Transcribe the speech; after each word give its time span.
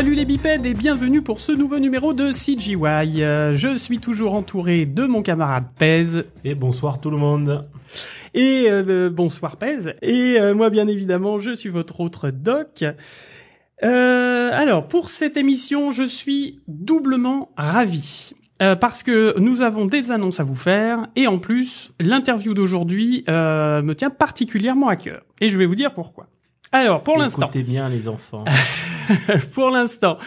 Salut 0.00 0.14
les 0.14 0.24
bipèdes 0.24 0.64
et 0.64 0.72
bienvenue 0.72 1.20
pour 1.20 1.40
ce 1.40 1.52
nouveau 1.52 1.78
numéro 1.78 2.14
de 2.14 2.30
CGY. 2.30 3.22
Euh, 3.22 3.54
je 3.54 3.74
suis 3.74 3.98
toujours 3.98 4.34
entouré 4.34 4.86
de 4.86 5.04
mon 5.04 5.20
camarade 5.20 5.66
Pez. 5.78 6.22
Et 6.42 6.54
bonsoir 6.54 7.02
tout 7.02 7.10
le 7.10 7.18
monde. 7.18 7.68
Et 8.32 8.64
euh, 8.70 9.10
bonsoir 9.10 9.58
Pez. 9.58 9.96
Et 10.00 10.40
euh, 10.40 10.54
moi 10.54 10.70
bien 10.70 10.88
évidemment, 10.88 11.38
je 11.38 11.50
suis 11.50 11.68
votre 11.68 12.00
autre 12.00 12.30
doc. 12.30 12.82
alors 13.82 14.88
pour 14.88 15.10
cette 15.10 15.36
émission, 15.36 15.90
je 15.90 16.04
suis 16.04 16.60
doublement 16.66 17.50
ravi. 17.58 18.32
parce 18.58 19.02
que 19.02 19.38
nous 19.38 19.60
avons 19.60 19.84
des 19.84 20.10
annonces 20.10 20.40
à 20.40 20.44
vous 20.44 20.56
faire 20.56 21.08
et 21.14 21.26
en 21.26 21.38
plus 21.38 21.92
l'interview 22.00 22.54
d'aujourd'hui 22.54 23.22
me 23.28 23.92
tient 23.92 24.08
particulièrement 24.08 24.88
à 24.88 24.96
cœur 24.96 25.24
et 25.42 25.50
je 25.50 25.58
vais 25.58 25.66
vous 25.66 25.74
dire 25.74 25.92
pourquoi. 25.92 26.30
Alors, 26.72 27.02
pour 27.02 27.18
l'instant. 27.18 27.46
Écoutez 27.46 27.62
bien 27.62 27.88
les 27.88 28.06
enfants. 28.06 28.44
pour 29.54 29.70
l'instant. 29.70 30.18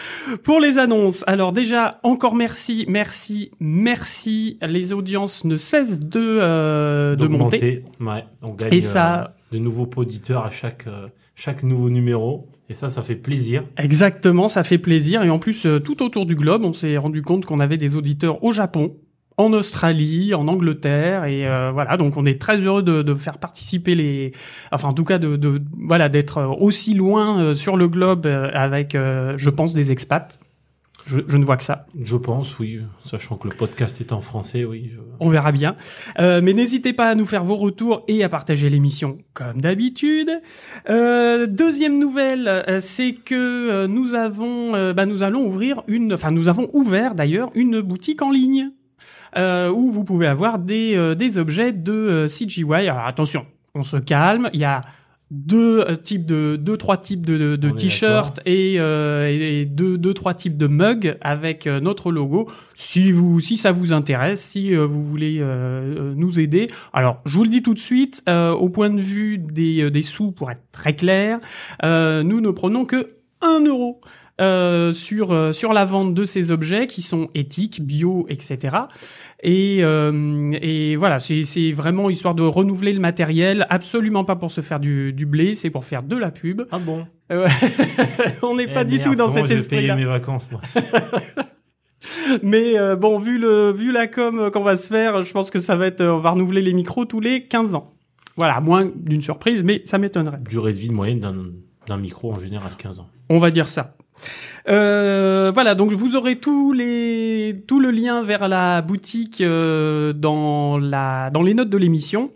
Pour 0.42 0.60
les 0.60 0.78
annonces. 0.78 1.24
Alors 1.26 1.52
déjà, 1.52 2.00
encore 2.02 2.34
merci, 2.34 2.84
merci, 2.86 3.50
merci. 3.60 4.58
Les 4.60 4.92
audiences 4.92 5.44
ne 5.44 5.56
cessent 5.56 6.00
de, 6.00 6.20
euh, 6.20 7.16
de 7.16 7.26
monter. 7.28 7.82
Ouais, 8.00 8.24
on 8.42 8.52
gagne 8.52 8.74
Et 8.74 8.80
ça... 8.80 9.22
Euh, 9.22 9.28
de 9.52 9.58
nouveaux 9.58 9.88
auditeurs 9.96 10.44
à 10.44 10.50
chaque, 10.50 10.86
euh, 10.86 11.06
chaque 11.34 11.62
nouveau 11.62 11.88
numéro. 11.88 12.48
Et 12.68 12.74
ça, 12.74 12.88
ça 12.88 13.02
fait 13.02 13.14
plaisir. 13.14 13.64
Exactement, 13.78 14.48
ça 14.48 14.64
fait 14.64 14.78
plaisir. 14.78 15.22
Et 15.22 15.30
en 15.30 15.38
plus, 15.38 15.66
tout 15.84 16.02
autour 16.02 16.26
du 16.26 16.34
globe, 16.34 16.64
on 16.64 16.72
s'est 16.72 16.96
rendu 16.96 17.22
compte 17.22 17.46
qu'on 17.46 17.60
avait 17.60 17.76
des 17.76 17.96
auditeurs 17.96 18.42
au 18.42 18.52
Japon, 18.52 18.96
en 19.36 19.52
Australie, 19.52 20.34
en 20.34 20.46
Angleterre, 20.46 21.24
et 21.24 21.46
euh, 21.46 21.70
voilà. 21.72 21.96
Donc 21.96 22.16
on 22.16 22.24
est 22.24 22.40
très 22.40 22.58
heureux 22.58 22.82
de, 22.82 23.02
de, 23.02 23.14
faire 23.14 23.38
participer 23.38 23.94
les, 23.94 24.32
enfin 24.70 24.88
en 24.88 24.92
tout 24.92 25.04
cas 25.04 25.18
de, 25.18 25.36
de 25.36 25.60
voilà 25.72 26.08
d'être 26.08 26.42
aussi 26.60 26.94
loin 26.94 27.40
euh, 27.40 27.54
sur 27.54 27.76
le 27.76 27.88
globe 27.88 28.26
euh, 28.26 28.50
avec, 28.54 28.94
je 28.94 29.50
pense, 29.50 29.74
des 29.74 29.92
expats. 29.92 30.38
Je, 31.06 31.18
je, 31.28 31.36
ne 31.36 31.44
vois 31.44 31.58
que 31.58 31.62
ça. 31.62 31.84
Je 32.00 32.16
pense, 32.16 32.58
oui, 32.58 32.80
sachant 33.04 33.36
que 33.36 33.46
le 33.46 33.54
podcast 33.54 34.00
est 34.00 34.10
en 34.10 34.22
français, 34.22 34.64
oui. 34.64 34.92
On 35.20 35.28
verra 35.28 35.52
bien. 35.52 35.76
Euh, 36.18 36.40
mais 36.42 36.54
n'hésitez 36.54 36.94
pas 36.94 37.08
à 37.08 37.14
nous 37.14 37.26
faire 37.26 37.44
vos 37.44 37.56
retours 37.56 38.04
et 38.08 38.24
à 38.24 38.30
partager 38.30 38.70
l'émission 38.70 39.18
comme 39.34 39.60
d'habitude. 39.60 40.30
Euh, 40.88 41.46
deuxième 41.46 41.98
nouvelle, 41.98 42.64
c'est 42.80 43.12
que 43.12 43.84
nous 43.84 44.14
avons, 44.14 44.94
bah, 44.94 45.04
nous 45.04 45.22
allons 45.22 45.44
ouvrir 45.44 45.82
une, 45.88 46.14
enfin 46.14 46.30
nous 46.30 46.48
avons 46.48 46.70
ouvert 46.72 47.14
d'ailleurs 47.14 47.50
une 47.54 47.82
boutique 47.82 48.22
en 48.22 48.30
ligne 48.30 48.70
euh, 49.36 49.70
où 49.70 49.90
vous 49.90 50.04
pouvez 50.04 50.26
avoir 50.26 50.58
des, 50.58 50.96
euh, 50.96 51.14
des 51.14 51.38
objets 51.38 51.72
de 51.72 51.92
euh, 51.92 52.26
CGY. 52.26 52.88
Alors 52.88 53.06
attention, 53.06 53.46
on 53.74 53.82
se 53.82 53.96
calme, 53.96 54.50
il 54.52 54.60
y 54.60 54.64
a 54.64 54.82
deux 55.30 55.80
euh, 55.80 55.96
types 55.96 56.26
de 56.26 56.56
deux 56.56 56.76
trois 56.76 56.96
types 56.98 57.24
de, 57.26 57.56
de, 57.56 57.70
t-shirts 57.70 58.40
et, 58.46 58.76
euh, 58.78 59.26
et, 59.26 59.64
deux 59.64 59.98
deux 59.98 60.14
trois 60.14 60.34
types 60.34 60.56
de 60.56 60.66
mugs 60.66 61.16
avec 61.22 61.66
notre 61.66 62.12
logo. 62.12 62.48
Si 62.74 63.10
vous 63.10 63.40
si 63.40 63.56
ça 63.56 63.72
vous 63.72 63.92
intéresse 63.92 64.40
si 64.40 64.74
vous 64.74 65.02
voulez 65.02 65.44
nous 66.16 66.38
aider. 66.38 66.68
Alors 66.92 67.20
je 67.24 67.36
vous 67.36 67.44
le 67.44 67.50
dis 67.50 67.62
tout 67.62 67.74
de 67.74 67.78
suite 67.78 68.22
au 68.28 68.68
point 68.68 68.90
de 68.90 69.00
vue 69.00 69.38
des, 69.38 69.90
des 69.90 70.02
sous 70.02 70.30
pour 70.30 70.50
être 70.50 70.62
très 70.72 70.94
clair 70.94 71.40
nous 71.82 72.40
ne 72.40 72.50
prenons 72.50 72.84
que 72.84 73.08
1 73.40 73.64
euro 73.64 74.00
euh, 74.40 74.90
sur 74.90 75.30
euh, 75.30 75.52
sur 75.52 75.72
la 75.72 75.84
vente 75.84 76.12
de 76.12 76.24
ces 76.24 76.50
objets 76.50 76.88
qui 76.88 77.02
sont 77.02 77.28
éthiques, 77.36 77.80
bio, 77.80 78.26
etc. 78.28 78.76
Et, 79.44 79.78
euh, 79.82 80.50
et 80.60 80.96
voilà, 80.96 81.20
c'est 81.20 81.70
vraiment 81.70 82.10
histoire 82.10 82.34
de 82.34 82.42
renouveler 82.42 82.92
le 82.92 82.98
matériel, 82.98 83.64
absolument 83.70 84.24
pas 84.24 84.34
pour 84.34 84.50
se 84.50 84.60
faire 84.60 84.80
du, 84.80 85.12
du 85.12 85.24
blé, 85.24 85.54
c'est 85.54 85.70
pour 85.70 85.84
faire 85.84 86.02
de 86.02 86.16
la 86.16 86.32
pub. 86.32 86.62
Ah 86.72 86.80
bon? 86.80 87.06
On 88.42 88.56
n'est 88.56 88.66
pas 88.66 88.82
eh 88.82 88.86
du 88.86 89.00
tout 89.00 89.14
dans 89.14 89.28
cet 89.28 89.50
esprit. 89.52 89.86
J'ai 89.86 89.94
mes 89.94 90.02
vacances, 90.02 90.48
moi? 90.50 90.60
Mais 92.42 92.74
bon, 92.96 93.20
vu 93.20 93.38
le 93.38 93.70
vu 93.70 93.92
la 93.92 94.08
com 94.08 94.50
qu'on 94.52 94.64
va 94.64 94.74
se 94.76 94.88
faire, 94.88 95.22
je 95.22 95.32
pense 95.32 95.50
que 95.50 95.60
ça 95.60 95.76
va 95.76 95.86
être, 95.86 96.02
on 96.02 96.18
va 96.18 96.30
renouveler 96.30 96.60
les 96.60 96.72
micros 96.72 97.04
tous 97.04 97.20
les 97.20 97.44
15 97.44 97.76
ans. 97.76 97.94
Voilà, 98.36 98.60
moins 98.60 98.90
d'une 98.96 99.22
surprise, 99.22 99.62
mais 99.62 99.82
ça 99.84 99.98
m'étonnerait. 99.98 100.40
Durée 100.40 100.72
de 100.72 100.78
vie 100.78 100.90
moyenne 100.90 101.20
d'un 101.86 101.96
micro 101.98 102.32
en 102.32 102.40
général 102.40 102.72
15 102.76 102.98
ans. 102.98 103.08
On 103.28 103.38
va 103.38 103.52
dire 103.52 103.68
ça. 103.68 103.94
Euh, 104.68 105.50
voilà, 105.52 105.74
donc 105.74 105.92
vous 105.92 106.16
aurez 106.16 106.36
tous 106.36 106.72
les 106.72 107.64
tout 107.66 107.80
le 107.80 107.90
lien 107.90 108.22
vers 108.22 108.48
la 108.48 108.80
boutique 108.80 109.40
euh, 109.40 110.12
dans 110.12 110.78
la 110.78 111.30
dans 111.30 111.42
les 111.42 111.54
notes 111.54 111.70
de 111.70 111.76
l'émission. 111.76 112.30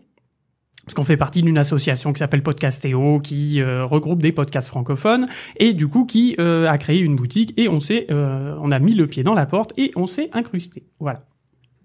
Parce 0.85 0.95
qu'on 0.95 1.05
fait 1.05 1.19
partie 1.19 1.43
d'une 1.43 1.59
association 1.59 2.15
qui 2.15 2.21
s'appelle 2.21 2.43
Podcastéo, 2.43 3.21
qui 3.21 3.61
euh, 3.61 3.85
regroupe 3.85 4.23
des 4.23 4.33
podcasts 4.33 4.69
francophones, 4.69 5.27
et 5.59 5.75
du 5.75 5.87
coup 5.87 6.07
qui 6.07 6.35
a 6.39 6.79
créé 6.79 7.01
une 7.01 7.15
boutique, 7.15 7.53
et 7.59 7.69
on 7.69 7.79
s'est, 7.79 8.07
on 8.11 8.71
a 8.71 8.79
mis 8.79 8.95
le 8.95 9.07
pied 9.07 9.23
dans 9.23 9.35
la 9.35 9.45
porte, 9.45 9.75
et 9.77 9.91
on 9.97 10.07
s'est 10.07 10.31
incrusté. 10.33 10.87
Voilà. 10.99 11.21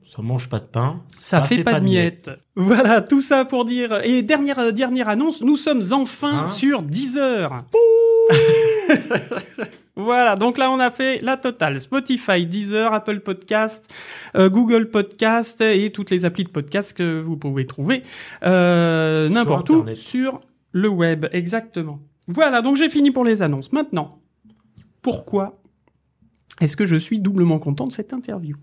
Ça 0.06 0.22
mange 0.22 0.48
pas 0.48 0.60
de 0.60 0.66
pain. 0.66 1.02
Ça, 1.10 1.42
fait, 1.42 1.64
pas, 1.64 1.80
de 1.80 1.86
miettes. 1.86 2.32
Voilà, 2.56 3.02
tout 3.02 3.22
ça 3.22 3.44
pour 3.44 3.66
dire. 3.66 4.00
Et 4.06 4.22
dernière 4.22 4.72
dernière 4.72 5.10
annonce, 5.10 5.42
nous 5.42 5.58
sommes 5.58 5.82
enfin 5.92 6.44
hein 6.44 6.48
sur 6.48 6.82
Deezer. 6.82 7.58
voilà, 9.96 10.36
donc 10.36 10.58
là 10.58 10.72
on 10.72 10.80
a 10.80 10.90
fait 10.90 11.20
la 11.22 11.38
totale. 11.38 11.80
Spotify, 11.80 12.46
Deezer, 12.46 12.94
Apple 12.94 13.20
Podcast, 13.20 13.94
euh, 14.36 14.50
Google 14.50 14.90
Podcast 14.90 15.62
et 15.62 15.92
toutes 15.92 16.10
les 16.10 16.26
applis 16.26 16.44
de 16.44 16.50
podcast 16.50 16.98
que 16.98 17.20
vous 17.20 17.38
pouvez 17.38 17.66
trouver 17.66 18.02
euh, 18.44 19.30
n'importe 19.30 19.70
où 19.70 19.86
sur 19.94 20.40
le 20.72 20.90
web. 20.90 21.28
Exactement. 21.32 22.00
Voilà, 22.28 22.62
donc 22.62 22.76
j'ai 22.78 22.90
fini 22.90 23.12
pour 23.12 23.24
les 23.24 23.42
annonces. 23.42 23.72
Maintenant, 23.72 24.20
pourquoi 25.02 25.60
est-ce 26.62 26.76
que 26.76 26.86
je 26.86 26.96
suis 26.96 27.20
doublement 27.20 27.60
content 27.60 27.86
de 27.86 27.92
cette 27.92 28.14
interview? 28.14 28.56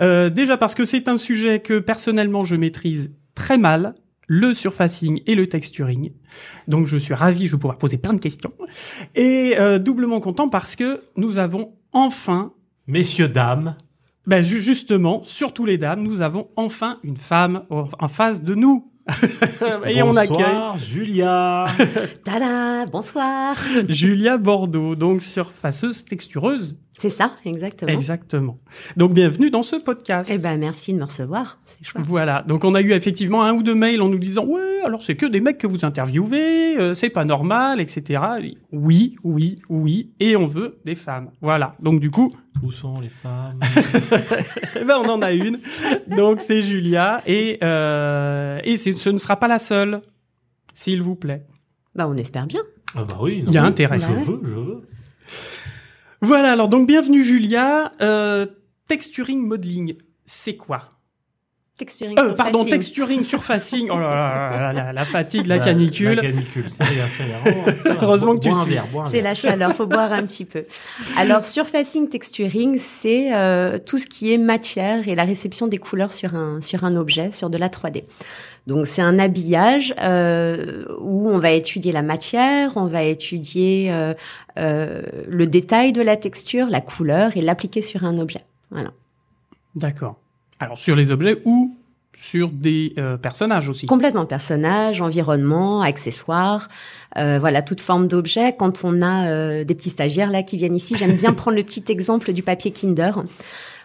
Euh, 0.00 0.30
Déjà 0.30 0.56
parce 0.56 0.74
que 0.74 0.84
c'est 0.84 1.08
un 1.08 1.16
sujet 1.16 1.60
que 1.60 1.78
personnellement 1.78 2.44
je 2.44 2.54
maîtrise 2.56 3.10
très 3.34 3.58
mal, 3.58 3.94
le 4.32 4.54
surfacing 4.54 5.22
et 5.26 5.34
le 5.34 5.48
texturing. 5.48 6.12
Donc 6.68 6.86
je 6.86 6.96
suis 6.96 7.14
ravi, 7.14 7.48
je 7.48 7.56
vais 7.56 7.58
pouvoir 7.58 7.78
poser 7.78 7.98
plein 7.98 8.12
de 8.12 8.20
questions. 8.20 8.52
Et 9.16 9.54
euh, 9.58 9.80
doublement 9.80 10.20
content 10.20 10.48
parce 10.48 10.76
que 10.76 11.02
nous 11.16 11.40
avons 11.40 11.74
enfin... 11.92 12.52
Messieurs, 12.86 13.28
dames. 13.28 13.76
Ben 14.28 14.44
justement, 14.44 15.22
surtout 15.24 15.64
les 15.64 15.78
dames, 15.78 16.04
nous 16.04 16.22
avons 16.22 16.48
enfin 16.54 17.00
une 17.02 17.16
femme 17.16 17.64
en 17.70 18.06
face 18.08 18.44
de 18.44 18.54
nous. 18.54 18.92
et 19.86 20.00
on 20.04 20.14
accueille 20.14 20.78
Julia. 20.78 21.66
Tada, 22.24 22.86
bonsoir. 22.86 23.56
Julia 23.88 24.38
Bordeaux, 24.38 24.94
donc 24.94 25.22
surfaceuse 25.22 26.04
textureuse 26.04 26.78
c'est 27.00 27.08
ça, 27.08 27.32
exactement. 27.46 27.90
Exactement. 27.90 28.56
Donc 28.98 29.14
bienvenue 29.14 29.48
dans 29.48 29.62
ce 29.62 29.76
podcast. 29.76 30.30
Eh 30.30 30.36
ben 30.36 30.58
merci 30.58 30.92
de 30.92 30.98
me 30.98 31.04
recevoir, 31.04 31.58
c'est 31.64 31.82
chouette. 31.82 32.04
Voilà. 32.04 32.44
Donc 32.46 32.62
on 32.62 32.74
a 32.74 32.82
eu 32.82 32.92
effectivement 32.92 33.42
un 33.42 33.54
ou 33.54 33.62
deux 33.62 33.74
mails 33.74 34.02
en 34.02 34.10
nous 34.10 34.18
disant 34.18 34.44
ouais 34.44 34.82
alors 34.84 35.00
c'est 35.00 35.16
que 35.16 35.24
des 35.24 35.40
mecs 35.40 35.56
que 35.56 35.66
vous 35.66 35.86
interviewez, 35.86 36.78
euh, 36.78 36.92
c'est 36.92 37.08
pas 37.08 37.24
normal, 37.24 37.80
etc. 37.80 38.20
Oui, 38.70 39.16
oui, 39.24 39.62
oui, 39.70 40.10
et 40.20 40.36
on 40.36 40.46
veut 40.46 40.78
des 40.84 40.94
femmes. 40.94 41.30
Voilà. 41.40 41.74
Donc 41.80 42.00
du 42.00 42.10
coup. 42.10 42.36
Où 42.62 42.70
sont 42.70 43.00
les 43.00 43.08
femmes? 43.08 43.58
Eh 44.78 44.84
ben 44.84 45.00
on 45.02 45.08
en 45.08 45.22
a 45.22 45.32
une. 45.32 45.58
Donc 46.06 46.42
c'est 46.42 46.60
Julia 46.60 47.22
et 47.26 47.58
euh, 47.64 48.60
et 48.62 48.76
ce 48.76 49.08
ne 49.08 49.16
sera 49.16 49.36
pas 49.36 49.48
la 49.48 49.58
seule, 49.58 50.02
s'il 50.74 51.00
vous 51.00 51.16
plaît. 51.16 51.46
Bah 51.94 52.06
on 52.06 52.16
espère 52.18 52.46
bien. 52.46 52.60
Ah 52.94 53.04
bah 53.08 53.16
oui. 53.22 53.42
Il 53.46 53.54
y 53.54 53.56
a 53.56 53.64
intérêt. 53.64 53.98
Je 53.98 54.06
veux, 54.06 54.40
je 54.44 54.54
veux. 54.54 54.82
Voilà, 56.22 56.52
alors 56.52 56.68
donc 56.68 56.86
bienvenue 56.86 57.24
Julia. 57.24 57.92
Euh, 58.02 58.46
texturing 58.88 59.40
modeling, 59.40 59.96
c'est 60.26 60.56
quoi? 60.56 60.99
Texturing 61.80 62.18
euh, 62.18 62.34
pardon, 62.34 62.64
texturing 62.64 63.24
surfacing. 63.24 63.88
Oh 63.90 63.98
là 63.98 64.72
là, 64.72 64.92
la, 64.92 65.04
fatigue, 65.04 65.46
la, 65.46 65.58
canicule. 65.58 66.16
La 66.16 66.22
canicule, 66.22 66.66
c'est. 66.68 66.84
Heureusement 68.02 68.34
que 68.34 68.40
tu 68.40 68.52
suis. 68.52 68.76
C'est 69.10 69.22
la 69.22 69.34
chaleur, 69.34 69.74
faut 69.74 69.86
boire 69.86 70.12
un 70.12 70.24
petit 70.24 70.44
peu. 70.44 70.64
Alors, 71.16 71.44
surfacing 71.44 72.08
texturing, 72.08 72.78
c'est 72.78 73.32
euh, 73.32 73.78
tout 73.78 73.96
ce 73.96 74.06
qui 74.06 74.32
est 74.32 74.38
matière 74.38 75.08
et 75.08 75.14
la 75.14 75.24
réception 75.24 75.66
des 75.66 75.78
couleurs 75.78 76.12
sur 76.12 76.34
un 76.34 76.60
sur 76.60 76.84
un 76.84 76.96
objet, 76.96 77.32
sur 77.32 77.48
de 77.48 77.56
la 77.56 77.68
3D. 77.68 78.04
Donc 78.66 78.86
c'est 78.86 79.02
un 79.02 79.18
habillage 79.18 79.94
euh, 80.00 80.84
où 81.00 81.28
on 81.28 81.38
va 81.38 81.50
étudier 81.52 81.92
la 81.92 82.02
matière, 82.02 82.72
on 82.76 82.86
va 82.86 83.02
étudier 83.02 83.90
euh, 83.90 84.14
euh, 84.58 85.02
le 85.26 85.46
détail 85.46 85.92
de 85.92 86.02
la 86.02 86.16
texture, 86.16 86.68
la 86.68 86.80
couleur 86.80 87.36
et 87.36 87.40
l'appliquer 87.40 87.80
sur 87.80 88.04
un 88.04 88.18
objet. 88.18 88.42
Voilà. 88.70 88.92
D'accord. 89.74 90.18
Alors 90.60 90.78
sur 90.78 90.94
les 90.94 91.10
objets 91.10 91.40
ou 91.44 91.76
sur 92.14 92.50
des 92.50 92.94
personnages 93.22 93.68
aussi. 93.68 93.86
Complètement 93.86 94.26
personnages, 94.26 95.00
environnement, 95.00 95.80
accessoires, 95.80 96.68
voilà 97.16 97.62
toute 97.62 97.80
forme 97.80 98.08
d'objet. 98.08 98.54
Quand 98.58 98.84
on 98.84 99.00
a 99.00 99.64
des 99.64 99.74
petits 99.74 99.90
stagiaires 99.90 100.30
là 100.30 100.42
qui 100.42 100.56
viennent 100.56 100.76
ici, 100.76 100.96
j'aime 100.96 101.16
bien 101.16 101.32
prendre 101.34 101.56
le 101.56 101.62
petit 101.62 101.84
exemple 101.88 102.32
du 102.32 102.42
papier 102.42 102.72
Kinder 102.72 103.12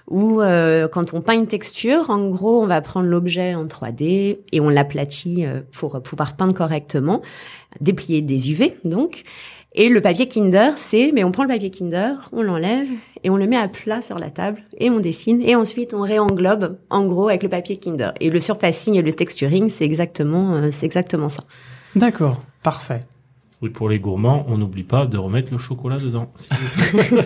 où 0.07 0.41
euh, 0.41 0.87
quand 0.87 1.13
on 1.13 1.21
peint 1.21 1.33
une 1.33 1.47
texture, 1.47 2.09
en 2.09 2.29
gros, 2.29 2.61
on 2.61 2.67
va 2.67 2.81
prendre 2.81 3.07
l'objet 3.07 3.55
en 3.55 3.65
3D 3.65 4.39
et 4.51 4.59
on 4.59 4.69
l'aplatit 4.69 5.45
euh, 5.45 5.61
pour 5.71 6.01
pouvoir 6.01 6.35
peindre 6.35 6.53
correctement, 6.53 7.21
déplier 7.81 8.21
des 8.21 8.51
UV 8.51 8.77
donc. 8.83 9.23
Et 9.77 9.89
le 9.89 9.99
papier 9.99 10.29
Kinder, 10.29 10.71
c'est, 10.77 11.11
mais 11.13 11.25
on 11.25 11.33
prend 11.33 11.43
le 11.43 11.49
papier 11.49 11.69
Kinder, 11.69 12.29
on 12.31 12.41
l'enlève 12.41 12.87
et 13.25 13.29
on 13.29 13.35
le 13.35 13.45
met 13.45 13.57
à 13.57 13.67
plat 13.67 14.01
sur 14.01 14.17
la 14.17 14.29
table 14.29 14.61
et 14.77 14.89
on 14.89 15.01
dessine 15.01 15.41
et 15.41 15.53
ensuite 15.53 15.93
on 15.93 16.01
réenglobe 16.01 16.77
en 16.89 17.05
gros 17.05 17.27
avec 17.27 17.43
le 17.43 17.49
papier 17.49 17.75
Kinder. 17.75 18.13
Et 18.21 18.29
le 18.29 18.39
surfacing 18.39 18.95
et 18.95 19.01
le 19.01 19.11
texturing, 19.11 19.67
c'est 19.67 19.83
exactement, 19.83 20.53
euh, 20.53 20.69
c'est 20.71 20.85
exactement 20.85 21.27
ça. 21.27 21.43
D'accord, 21.93 22.41
parfait. 22.63 23.01
Oui, 23.61 23.69
pour 23.69 23.89
les 23.89 23.99
gourmands, 23.99 24.45
on 24.47 24.57
n'oublie 24.57 24.85
pas 24.85 25.05
de 25.07 25.17
remettre 25.17 25.51
le 25.51 25.57
chocolat 25.57 25.97
dedans. 25.97 26.31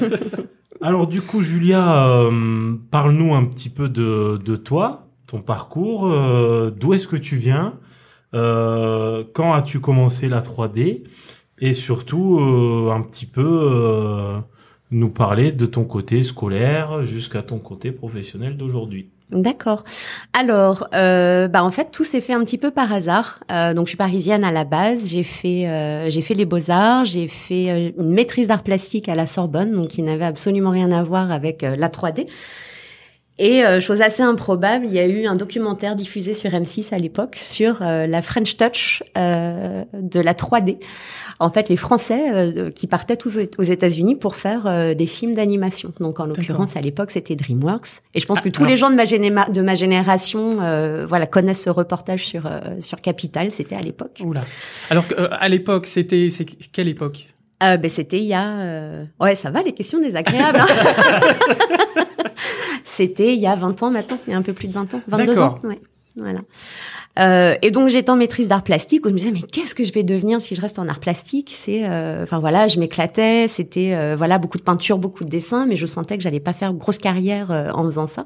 Alors 0.81 1.06
du 1.06 1.22
coup, 1.22 1.44
Julia, 1.44 2.07
euh, 2.07 2.74
parle-nous 2.90 3.36
un 3.36 3.45
petit 3.45 3.69
peu 3.69 3.90
de, 3.90 4.42
de 4.44 4.56
toi, 4.56 5.06
ton 5.28 5.42
parcours, 5.42 6.07
euh, 6.07 6.72
d'où 6.75 6.95
est-ce 6.95 7.07
que 7.07 7.16
tu 7.16 7.36
viens, 7.36 7.75
quand 8.31 9.54
as-tu 9.54 9.80
commencé 9.80 10.30
la 10.30 10.42
3D 10.42 11.04
et 11.61 11.73
surtout 11.73 12.39
euh, 12.39 12.91
un 12.91 13.01
petit 13.01 13.25
peu 13.25 13.41
euh, 13.45 14.39
nous 14.91 15.09
parler 15.09 15.51
de 15.51 15.65
ton 15.65 15.83
côté 15.85 16.23
scolaire 16.23 17.06
jusqu'à 17.06 17.41
ton 17.41 17.59
côté 17.59 17.91
professionnel 17.91 18.57
d'aujourd'hui. 18.57 19.09
D'accord. 19.31 19.83
Alors, 20.33 20.88
euh, 20.95 21.47
bah 21.47 21.63
en 21.63 21.69
fait, 21.69 21.91
tout 21.91 22.03
s'est 22.03 22.21
fait 22.21 22.33
un 22.33 22.44
petit 22.44 22.57
peu 22.57 22.71
par 22.71 22.91
hasard. 22.91 23.39
Euh, 23.51 23.75
donc, 23.75 23.85
je 23.85 23.91
suis 23.91 23.97
parisienne 23.97 24.44
à 24.44 24.51
la 24.51 24.63
base. 24.63 25.06
J'ai 25.06 25.21
fait, 25.21 25.67
euh, 25.67 26.09
j'ai 26.09 26.21
fait 26.21 26.33
les 26.33 26.45
beaux 26.45 26.71
arts. 26.71 27.06
J'ai 27.06 27.27
fait 27.27 27.69
euh, 27.69 27.91
une 28.00 28.11
maîtrise 28.11 28.47
d'art 28.47 28.63
plastique 28.63 29.07
à 29.07 29.13
la 29.13 29.27
Sorbonne, 29.27 29.71
donc 29.73 29.89
qui 29.89 30.01
n'avait 30.01 30.25
absolument 30.25 30.71
rien 30.71 30.91
à 30.91 31.03
voir 31.03 31.31
avec 31.31 31.61
la 31.61 31.89
3D. 31.89 32.27
Et 33.39 33.63
chose 33.80 34.01
assez 34.01 34.21
improbable, 34.21 34.86
il 34.86 34.94
y 34.94 35.00
a 35.00 35.07
eu 35.07 35.25
un 35.25 35.36
documentaire 35.36 35.95
diffusé 35.95 36.33
sur 36.33 36.51
M6 36.51 36.94
à 36.94 36.97
l'époque 36.97 37.38
sur 37.39 37.80
la 37.80 38.21
French 38.21 38.57
Touch 38.57 39.01
de 39.15 40.19
la 40.19 40.33
3D 40.33 40.77
en 41.39 41.50
fait 41.50 41.69
les 41.69 41.77
Français 41.77 42.31
euh, 42.31 42.69
qui 42.69 42.88
partaient 42.88 43.15
tous 43.15 43.39
aux 43.57 43.63
États-Unis 43.63 44.15
pour 44.15 44.36
faire 44.36 44.68
euh, 44.68 44.94
des 44.94 45.07
films 45.07 45.33
d'animation. 45.33 45.94
Donc 46.00 46.19
en 46.19 46.25
l'occurrence 46.25 46.75
à 46.75 46.81
l'époque 46.81 47.12
c'était 47.12 47.36
DreamWorks. 47.36 48.01
Et 48.13 48.19
je 48.19 48.25
pense 48.25 48.41
que 48.41 48.50
tous 48.50 48.65
les 48.65 48.77
gens 48.77 48.89
de 48.89 48.95
ma, 48.95 49.50
de 49.50 49.62
ma 49.62 49.75
génération, 49.75 50.62
euh, 50.62 51.06
voilà, 51.07 51.25
connaissent 51.25 51.63
ce 51.63 51.69
reportage 51.69 52.25
sur 52.25 52.50
sur 52.80 53.01
Capital. 53.01 53.51
C'était 53.51 53.75
à 53.75 53.81
l'époque. 53.81 54.19
Oula. 54.24 54.42
Alors 54.89 55.06
à 55.31 55.47
l'époque 55.47 55.88
c'était 55.88 56.30
c'est 56.30 56.45
quelle 56.45 56.89
époque? 56.89 57.27
Euh, 57.62 57.75
ben 57.77 57.89
c'était 57.89 58.19
il 58.19 58.25
y 58.25 58.33
a 58.33 59.06
ouais 59.19 59.35
ça 59.35 59.50
va 59.50 59.62
les 59.62 59.74
questions 59.74 60.00
désagréables. 60.00 60.59
Hein 60.59 62.06
c'était 62.89 63.33
il 63.33 63.39
y 63.39 63.47
a 63.47 63.56
20 63.56 63.83
ans 63.83 63.91
maintenant, 63.91 64.18
il 64.27 64.31
y 64.31 64.33
a 64.33 64.38
un 64.38 64.41
peu 64.41 64.53
plus 64.53 64.68
de 64.68 64.74
20 64.74 64.95
ans, 64.95 65.01
22 65.07 65.41
ans. 65.41 65.56
Ouais. 65.63 65.80
Voilà. 66.15 66.39
Euh, 67.19 67.56
et 67.62 67.71
donc 67.71 67.89
j'étais 67.89 68.09
en 68.09 68.15
maîtrise 68.15 68.47
d'art 68.47 68.63
plastique 68.63 69.06
où 69.06 69.09
je 69.09 69.13
me 69.13 69.19
disais 69.19 69.31
mais 69.31 69.41
qu'est-ce 69.41 69.75
que 69.75 69.83
je 69.83 69.91
vais 69.91 70.03
devenir 70.03 70.41
si 70.41 70.56
je 70.56 70.62
reste 70.62 70.80
en 70.80 70.88
art 70.88 71.00
plastique? 71.00 71.51
C'est, 71.53 71.88
euh, 71.88 72.24
enfin 72.24 72.39
voilà, 72.39 72.68
je 72.68 72.80
m'éclatais, 72.80 73.47
c'était 73.47 73.94
euh, 73.94 74.15
voilà 74.18 74.38
beaucoup 74.38 74.57
de 74.57 74.63
peinture, 74.63 74.97
beaucoup 74.97 75.24
de 75.24 75.30
dessins, 75.30 75.65
mais 75.65 75.75
je 75.75 75.86
sentais 75.86 76.18
que 76.18 76.24
j'allais 76.24 76.39
pas 76.39 76.53
faire 76.53 76.74
grosse 76.74 76.97
carrière 76.97 77.51
euh, 77.51 77.69
en 77.74 77.83
faisant 77.86 78.07
ça. 78.07 78.25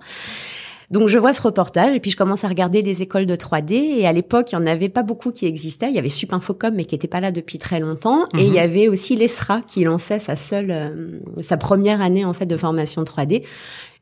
Donc 0.92 1.08
je 1.08 1.18
vois 1.18 1.34
ce 1.34 1.42
reportage 1.42 1.96
et 1.96 2.00
puis 2.00 2.12
je 2.12 2.18
commence 2.18 2.44
à 2.44 2.48
regarder 2.48 2.82
les 2.84 3.02
écoles 3.02 3.26
de 3.26 3.36
3D 3.36 3.74
et 3.74 4.06
à 4.06 4.12
l'époque 4.12 4.52
il 4.52 4.56
y 4.56 4.58
en 4.58 4.68
avait 4.68 4.90
pas 4.90 5.02
beaucoup 5.02 5.32
qui 5.32 5.48
existaient. 5.48 5.90
Il 5.90 5.96
y 5.96 6.00
avait 6.00 6.10
Supinfocom 6.10 6.76
mais 6.76 6.86
qui 6.86 6.94
était 6.94 7.08
pas 7.08 7.20
là 7.20 7.32
depuis 7.32 7.58
très 7.58 7.80
longtemps 7.80 8.26
et 8.38 8.44
il 8.44 8.54
y 8.54 8.58
mhm. 8.58 8.64
avait 8.64 8.88
aussi 8.90 9.16
l'ESRA 9.16 9.62
qui 9.62 9.86
lançait 9.86 10.20
sa 10.20 10.36
seule, 10.36 11.20
sa 11.42 11.58
première 11.58 12.02
année 12.02 12.26
en 12.26 12.34
fait 12.34 12.46
de 12.46 12.58
formation 12.58 13.04
3D. 13.04 13.44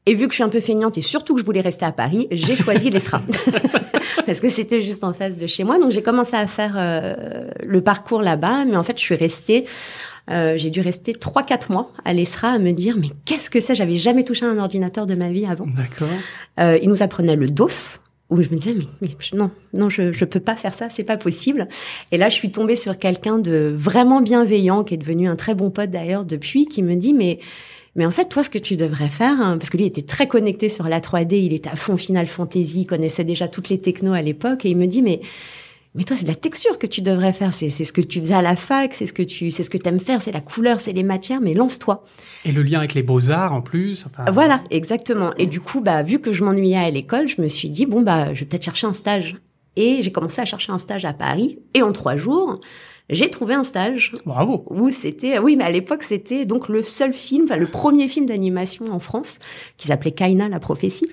Et 0.08 0.16
vu 0.16 0.28
que 0.28 0.32
je 0.32 0.36
suis 0.36 0.44
un 0.44 0.50
peu 0.50 0.62
feignante 0.62 0.98
et 0.98 1.02
surtout 1.02 1.36
que 1.36 1.42
je 1.42 1.46
voulais 1.46 1.62
rester 1.62 1.86
à 1.86 1.92
Paris, 1.92 2.28
j'ai 2.32 2.56
choisi 2.56 2.90
l'ESRA. 2.90 3.22
Parce 4.26 4.40
que 4.40 4.50
c'était 4.50 4.82
juste 4.82 5.04
en 5.04 5.14
face 5.14 5.38
de 5.38 5.46
chez 5.46 5.64
moi. 5.64 5.80
Donc 5.80 5.92
j'ai 5.92 6.02
commencé 6.02 6.36
à 6.36 6.48
faire 6.48 6.74
euh, 6.76 7.50
le 7.64 7.82
parcours 7.82 8.22
là-bas. 8.22 8.66
Mais 8.66 8.76
en 8.76 8.84
fait, 8.84 8.98
je 8.98 9.04
suis 9.04 9.16
restée... 9.16 9.66
Euh, 10.30 10.56
j'ai 10.56 10.70
dû 10.70 10.82
rester 10.82 11.14
3-4 11.14 11.72
mois 11.72 11.92
à 12.06 12.14
l'ESRA 12.14 12.50
à 12.50 12.60
me 12.60 12.72
dire 12.74 12.96
mais 12.96 13.10
qu'est-ce 13.26 13.50
que 13.50 13.60
c'est? 13.60 13.74
J'avais 13.74 13.96
jamais 13.96 14.24
touché 14.24 14.46
un 14.46 14.60
ordinateur 14.60 15.08
de 15.08 15.16
ma 15.16 15.30
vie 15.32 15.48
avant. 15.48 15.66
D'accord. 15.76 16.08
Euh, 16.60 16.78
ils 16.82 16.90
nous 16.90 17.02
apprenaient 17.02 17.36
le 17.36 17.50
DOS 17.50 18.00
où 18.30 18.42
je 18.42 18.50
me 18.50 18.58
disais 18.58 18.76
mais, 19.02 19.10
non 19.34 19.50
non 19.74 19.90
je 19.90 20.14
je 20.14 20.24
peux 20.24 20.40
pas 20.40 20.56
faire 20.56 20.74
ça 20.74 20.90
c'est 20.90 21.04
pas 21.04 21.18
possible 21.18 21.68
et 22.14 22.18
là 22.18 22.30
je 22.30 22.36
suis 22.36 22.50
tombée 22.50 22.78
sur 22.78 22.98
quelqu'un 22.98 23.40
de 23.40 23.74
vraiment 23.76 24.22
bienveillant 24.22 24.86
qui 24.86 24.94
est 24.94 24.98
devenu 24.98 25.28
un 25.28 25.36
très 25.36 25.54
bon 25.54 25.70
pote 25.70 25.90
d'ailleurs 25.90 26.24
depuis 26.24 26.66
qui 26.66 26.82
me 26.82 26.96
dit 26.96 27.14
mais 27.14 27.40
mais 27.96 28.06
en 28.06 28.12
fait, 28.12 28.30
toi, 28.30 28.44
ce 28.44 28.50
que 28.50 28.58
tu 28.58 28.78
devrais 28.78 29.10
faire, 29.10 29.40
hein, 29.42 29.58
parce 29.58 29.70
que 29.70 29.78
lui 29.78 29.86
était 29.86 30.02
très 30.02 30.28
connecté 30.28 30.70
sur 30.70 30.88
la 30.88 31.00
3D, 31.00 31.36
il 31.36 31.54
était 31.54 31.70
à 31.70 31.76
fond 31.76 31.98
Final 31.98 32.28
Fantasy, 32.28 32.82
il 32.82 32.86
connaissait 32.86 33.24
déjà 33.24 33.48
toutes 33.48 33.70
les 33.70 33.80
technos 33.80 34.14
à 34.14 34.22
l'époque, 34.22 34.66
et 34.66 34.70
il 34.70 34.78
me 34.78 34.88
dit, 34.88 35.02
mais 35.02 35.22
mais 35.94 36.04
toi, 36.04 36.16
c'est 36.16 36.24
de 36.24 36.30
la 36.30 36.36
texture 36.36 36.80
que 36.80 36.88
tu 36.88 37.02
devrais 37.02 37.34
faire. 37.34 37.54
C'est, 37.54 37.70
c'est 37.70 37.84
ce 37.84 37.92
que 37.92 38.00
tu 38.00 38.22
faisais 38.22 38.34
à 38.34 38.42
la 38.42 38.56
fac, 38.56 38.94
c'est 38.94 39.06
ce 39.06 39.12
que 39.12 39.24
tu, 39.24 39.52
c'est 39.52 39.64
ce 39.64 39.70
que 39.70 39.78
t'aimes 39.78 40.00
faire, 40.00 40.22
c'est 40.22 40.32
la 40.32 40.40
couleur, 40.40 40.80
c'est 40.80 40.94
les 40.94 41.04
matières, 41.04 41.42
mais 41.42 41.54
lance-toi. 41.54 42.06
Et 42.46 42.54
le 42.54 42.64
lien 42.64 42.80
avec 42.80 42.94
les 42.94 43.04
beaux-arts 43.04 43.54
en 43.54 43.62
plus. 43.62 44.06
Enfin... 44.06 44.32
Voilà, 44.32 44.64
exactement. 44.70 45.34
Et 45.38 45.48
du 45.48 45.60
coup, 45.60 45.82
bah, 45.82 46.02
vu 46.02 46.20
que 46.20 46.32
je 46.32 46.46
m'ennuyais 46.46 46.78
à 46.78 46.90
l'école, 46.90 47.28
je 47.28 47.42
me 47.42 47.50
suis 47.50 47.70
dit, 47.70 47.86
bon, 47.86 48.02
bah, 48.02 48.34
je 48.34 48.40
vais 48.40 48.46
peut-être 48.46 48.64
chercher 48.64 48.88
un 48.88 48.94
stage. 48.94 49.36
Et 49.76 50.02
j'ai 50.02 50.12
commencé 50.14 50.40
à 50.40 50.46
chercher 50.46 50.72
un 50.72 50.80
stage 50.80 51.04
à 51.04 51.14
Paris. 51.14 51.60
Et 51.74 51.82
en 51.82 51.92
trois 51.92 52.16
jours, 52.16 52.60
j'ai 53.12 53.30
trouvé 53.30 53.54
un 53.54 53.64
stage. 53.64 54.14
Bravo. 54.26 54.66
Où 54.70 54.90
c'était, 54.90 55.38
oui, 55.38 55.56
mais 55.56 55.66
à 55.66 55.72
l'époque, 55.72 56.04
c'était 56.04 56.46
donc 56.46 56.70
le 56.70 56.82
seul 56.82 57.14
film, 57.14 57.44
enfin, 57.44 57.58
le 57.58 57.68
premier 57.68 58.08
film 58.08 58.26
d'animation 58.26 58.86
en 58.92 59.00
France, 59.00 59.40
qui 59.78 59.88
s'appelait 59.88 60.12
Kaina, 60.12 60.50
la 60.50 60.60
prophétie. 60.60 61.08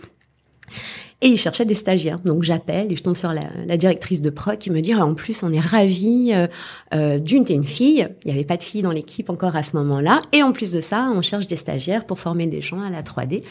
Et 1.21 1.29
il 1.29 1.37
cherchait 1.37 1.65
des 1.65 1.75
stagiaires. 1.75 2.21
Donc 2.21 2.45
j'appelle 2.45 2.93
et 2.93 2.97
je 2.97 3.03
tombe 3.03 3.17
sur 3.17 3.33
la, 3.33 3.43
la, 3.67 3.77
directrice 3.77 4.23
de 4.23 4.31
prod 4.31 4.57
qui 4.57 4.71
me 4.71 4.81
dit 4.81 4.93
ah, 4.93 5.05
en 5.05 5.15
plus 5.15 5.43
on 5.43 5.49
est 5.49 5.59
ravis 5.59 6.31
euh, 6.33 6.47
euh, 6.95 7.19
d'une 7.19 7.45
t'es 7.45 7.55
une 7.55 7.67
fille. 7.67 8.07
Il 8.25 8.29
n'y 8.29 8.33
avait 8.33 8.47
pas 8.47 8.57
de 8.57 8.63
fille 8.63 8.83
dans 8.83 8.93
l'équipe 8.93 9.29
encore 9.29 9.57
à 9.57 9.65
ce 9.65 9.77
moment-là. 9.79 10.21
Et 10.33 10.45
en 10.45 10.53
plus 10.53 10.71
de 10.71 10.81
ça, 10.81 11.11
on 11.13 11.21
cherche 11.21 11.49
des 11.49 11.57
stagiaires 11.57 12.05
pour 12.05 12.21
former 12.21 12.47
des 12.47 12.61
gens 12.61 12.81
à 12.81 12.91
la 12.91 13.03
3D. 13.03 13.43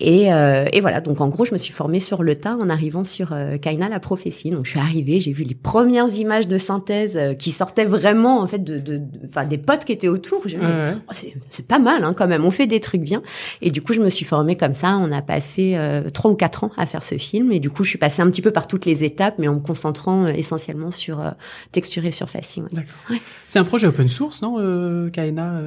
Et, 0.00 0.32
euh, 0.32 0.64
et, 0.72 0.80
voilà, 0.80 1.00
donc 1.00 1.20
en 1.20 1.28
gros, 1.28 1.44
je 1.44 1.52
me 1.52 1.58
suis 1.58 1.72
formée 1.72 2.00
sur 2.00 2.24
le 2.24 2.34
tas 2.34 2.56
en 2.56 2.68
arrivant 2.68 3.04
sur 3.04 3.32
euh, 3.32 3.56
Kaina 3.58 3.88
la 3.88 4.00
prophétie. 4.00 4.50
Donc 4.50 4.64
je 4.64 4.70
suis 4.70 4.80
arrivée, 4.80 5.20
j'ai 5.20 5.30
vu 5.30 5.44
les 5.44 5.54
premières 5.54 6.08
images 6.16 6.48
de 6.48 6.58
synthèse 6.58 7.16
euh, 7.16 7.34
qui 7.34 7.52
sortaient 7.52 7.84
vraiment 7.84 8.40
en 8.40 8.46
fait 8.48 8.58
de, 8.64 8.80
de, 8.80 9.00
enfin 9.24 9.44
des 9.44 9.56
potes 9.56 9.84
qui 9.84 9.92
étaient 9.92 10.08
autour. 10.08 10.42
Oh, 10.44 11.12
c'est 11.50 11.68
pas 11.68 11.78
mal 11.78 12.02
hein, 12.02 12.12
quand 12.12 12.26
même, 12.26 12.44
on 12.44 12.50
fait 12.50 12.66
des 12.66 12.80
trucs 12.80 13.02
bien. 13.02 13.22
Et 13.62 13.70
du 13.70 13.82
coup, 13.82 13.92
je 13.92 14.00
me 14.00 14.08
suis 14.08 14.24
formée 14.24 14.56
comme 14.56 14.74
ça. 14.74 14.98
On 14.98 15.12
a 15.12 15.22
passé 15.22 15.74
euh, 15.76 16.10
trois 16.10 16.32
ou 16.32 16.34
quatre 16.34 16.64
ans 16.64 16.70
à 16.76 16.86
faire 16.86 17.04
ce 17.04 17.16
film. 17.16 17.52
Et 17.52 17.60
du 17.60 17.70
coup, 17.70 17.84
je 17.84 17.90
suis 17.90 17.98
passée 17.98 18.20
un 18.20 18.30
petit 18.30 18.42
peu 18.42 18.50
par 18.50 18.66
toutes 18.66 18.86
les 18.86 19.04
étapes, 19.04 19.36
mais 19.38 19.46
en 19.46 19.54
me 19.54 19.60
concentrant 19.60 20.26
essentiellement 20.26 20.90
sur 20.90 21.22
texture 21.70 22.04
et 22.04 22.10
surfacing. 22.12 22.64
Ouais. 22.64 22.70
D'accord. 22.72 22.94
Ouais. 23.10 23.20
C'est 23.46 23.60
un 23.60 23.64
projet 23.64 23.86
open 23.86 24.08
source, 24.08 24.42
non, 24.42 25.08
Kaina 25.10 25.60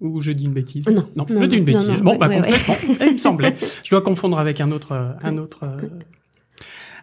ou 0.00 0.20
je 0.20 0.32
dis 0.32 0.44
une 0.44 0.52
bêtise 0.52 0.86
Non, 0.88 1.08
non, 1.16 1.26
je 1.28 1.44
dis 1.46 1.56
une 1.56 1.64
bêtise. 1.64 2.00
bon, 2.00 2.16
bah 2.16 2.28
complètement. 2.28 2.76
il 3.06 3.12
me 3.14 3.18
semblait. 3.18 3.54
Je 3.82 3.90
dois 3.90 4.02
confondre 4.02 4.38
avec 4.38 4.60
un 4.60 4.70
autre, 4.70 5.16
un 5.22 5.38
autre, 5.38 5.64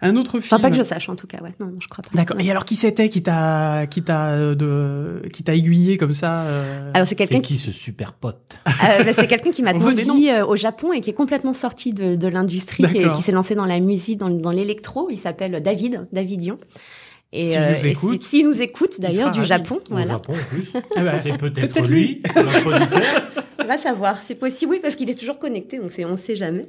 un 0.02 0.16
autre 0.16 0.40
film. 0.40 0.56
Enfin, 0.56 0.60
pas 0.60 0.72
que 0.72 0.78
je 0.78 0.84
sache, 0.84 1.10
en 1.10 1.16
tout 1.16 1.28
cas. 1.28 1.38
Ouais, 1.42 1.54
non, 1.60 1.68
non 1.68 1.80
je 1.80 1.88
crois 1.88 2.04
pas. 2.04 2.10
D'accord. 2.16 2.38
Et 2.40 2.50
alors, 2.50 2.66
qui 2.66 2.76
c'était 2.76 3.10
qui 3.10 3.24
t'a, 3.24 3.88
qui 3.88 4.04
t'a 4.04 4.28
euh, 4.28 4.56
de, 4.56 5.28
qui 5.30 5.44
t'a 5.44 5.56
aiguillé 5.56 5.98
comme 5.98 6.14
ça 6.14 6.42
euh... 6.42 6.92
Alors, 6.94 7.08
c'est 7.08 7.16
quelqu'un 7.16 7.40
qui... 7.40 7.56
se 7.56 7.72
super 7.72 8.14
pote? 8.14 8.58
Euh, 8.68 9.04
bah, 9.04 9.14
c'est 9.14 9.28
quelqu'un 9.28 9.52
qui 9.52 9.64
m'a 9.64 9.74
dit 9.74 10.30
euh, 10.30 10.46
au 10.46 10.56
Japon 10.56 10.94
et 10.94 11.02
qui 11.02 11.10
est 11.10 11.14
complètement 11.14 11.54
sorti 11.54 11.94
de, 11.94 12.16
de 12.16 12.28
l'industrie 12.28 12.86
et 12.86 13.12
qui 13.12 13.22
s'est 13.22 13.32
lancé 13.32 13.56
dans 13.56 13.66
la 13.66 13.80
musique, 13.80 14.20
dans, 14.20 14.30
dans 14.30 14.52
l'électro. 14.52 15.10
Il 15.10 15.18
s'appelle 15.18 15.62
David, 15.62 16.08
David 16.12 16.42
Dion. 16.42 16.60
Et 17.32 17.52
s'il 17.52 17.62
nous 17.62 17.86
écoute, 17.86 18.24
s'il 18.24 18.48
nous 18.48 18.62
écoute 18.62 19.00
d'ailleurs 19.00 19.32
du 19.32 19.44
Japon, 19.44 19.80
voilà. 19.90 20.14
Japon 20.14 20.34
en 20.34 20.44
plus. 20.50 20.72
Ah 20.96 21.04
bah, 21.04 21.20
c'est 21.22 21.38
peut-être 21.38 21.82
peut 21.82 21.88
lui, 21.88 22.22
On 23.60 23.66
va 23.66 23.78
savoir, 23.78 24.22
c'est 24.24 24.36
possible, 24.36 24.74
oui, 24.74 24.80
parce 24.82 24.96
qu'il 24.96 25.10
est 25.10 25.18
toujours 25.18 25.40
connecté, 25.40 25.78
donc 25.80 25.92
on 26.08 26.18
sait 26.18 26.36
jamais. 26.36 26.68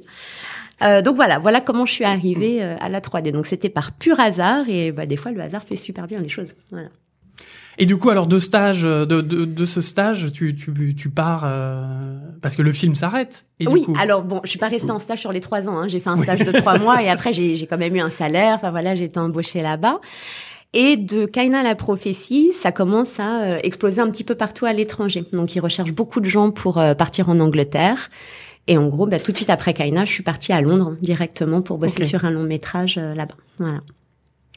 Euh, 0.83 1.01
donc 1.01 1.15
voilà, 1.15 1.39
voilà 1.39 1.61
comment 1.61 1.85
je 1.85 1.93
suis 1.93 2.03
arrivée 2.03 2.61
euh, 2.61 2.75
à 2.79 2.89
la 2.89 3.01
3D. 3.01 3.31
Donc 3.31 3.47
c'était 3.47 3.69
par 3.69 3.93
pur 3.93 4.19
hasard 4.19 4.69
et 4.69 4.91
bah, 4.91 5.05
des 5.05 5.17
fois 5.17 5.31
le 5.31 5.41
hasard 5.41 5.63
fait 5.63 5.75
super 5.75 6.07
bien 6.07 6.19
les 6.19 6.29
choses. 6.29 6.55
Voilà. 6.71 6.89
Et 7.79 7.85
du 7.85 7.97
coup, 7.97 8.09
alors 8.09 8.25
de 8.25 8.39
stage, 8.39 8.81
de, 8.81 9.05
de, 9.05 9.45
de 9.45 9.65
ce 9.65 9.81
stage, 9.81 10.31
tu, 10.31 10.55
tu, 10.55 10.95
tu 10.95 11.09
pars 11.09 11.43
euh, 11.45 12.17
parce 12.41 12.55
que 12.55 12.63
le 12.63 12.73
film 12.73 12.95
s'arrête. 12.95 13.45
Oui. 13.67 13.85
Alors 13.99 14.23
bon, 14.23 14.41
je 14.43 14.49
suis 14.49 14.57
pas 14.57 14.67
restée 14.67 14.89
en 14.89 14.97
stage 14.97 15.19
sur 15.19 15.31
les 15.31 15.41
trois 15.41 15.69
ans. 15.69 15.77
Hein. 15.77 15.87
J'ai 15.87 15.99
fait 15.99 16.09
un 16.09 16.17
stage 16.17 16.39
de 16.39 16.51
trois 16.51 16.79
mois 16.79 17.03
et 17.03 17.09
après 17.09 17.33
j'ai, 17.33 17.53
j'ai 17.53 17.67
quand 17.67 17.77
même 17.77 17.95
eu 17.95 17.99
un 17.99 18.09
salaire. 18.09 18.55
Enfin 18.55 18.71
voilà, 18.71 18.95
j'ai 18.95 19.05
été 19.05 19.19
embauchée 19.19 19.61
là-bas. 19.61 20.01
Et 20.73 20.97
de 20.97 21.25
Kaina 21.25 21.61
la 21.61 21.75
prophétie, 21.75 22.51
ça 22.51 22.71
commence 22.71 23.19
à 23.19 23.43
euh, 23.43 23.59
exploser 23.61 24.01
un 24.01 24.09
petit 24.09 24.23
peu 24.23 24.33
partout 24.33 24.65
à 24.65 24.73
l'étranger. 24.73 25.23
Donc 25.31 25.55
ils 25.55 25.59
recherchent 25.59 25.93
beaucoup 25.93 26.19
de 26.19 26.29
gens 26.29 26.49
pour 26.49 26.79
euh, 26.79 26.95
partir 26.95 27.29
en 27.29 27.39
Angleterre. 27.39 28.09
Et 28.65 28.77
en 28.77 28.87
gros, 28.87 29.05
bah, 29.05 29.19
tout 29.19 29.31
de 29.31 29.37
suite 29.37 29.51
après 29.51 29.75
Kaina, 29.75 30.03
je 30.03 30.11
suis 30.11 30.23
partie 30.23 30.51
à 30.51 30.61
Londres 30.61 30.95
directement 31.01 31.61
pour 31.61 31.77
bosser 31.77 32.03
sur 32.03 32.25
un 32.25 32.31
long 32.31 32.43
métrage 32.43 32.97
euh, 32.97 33.13
là-bas. 33.13 33.35
Voilà. 33.59 33.81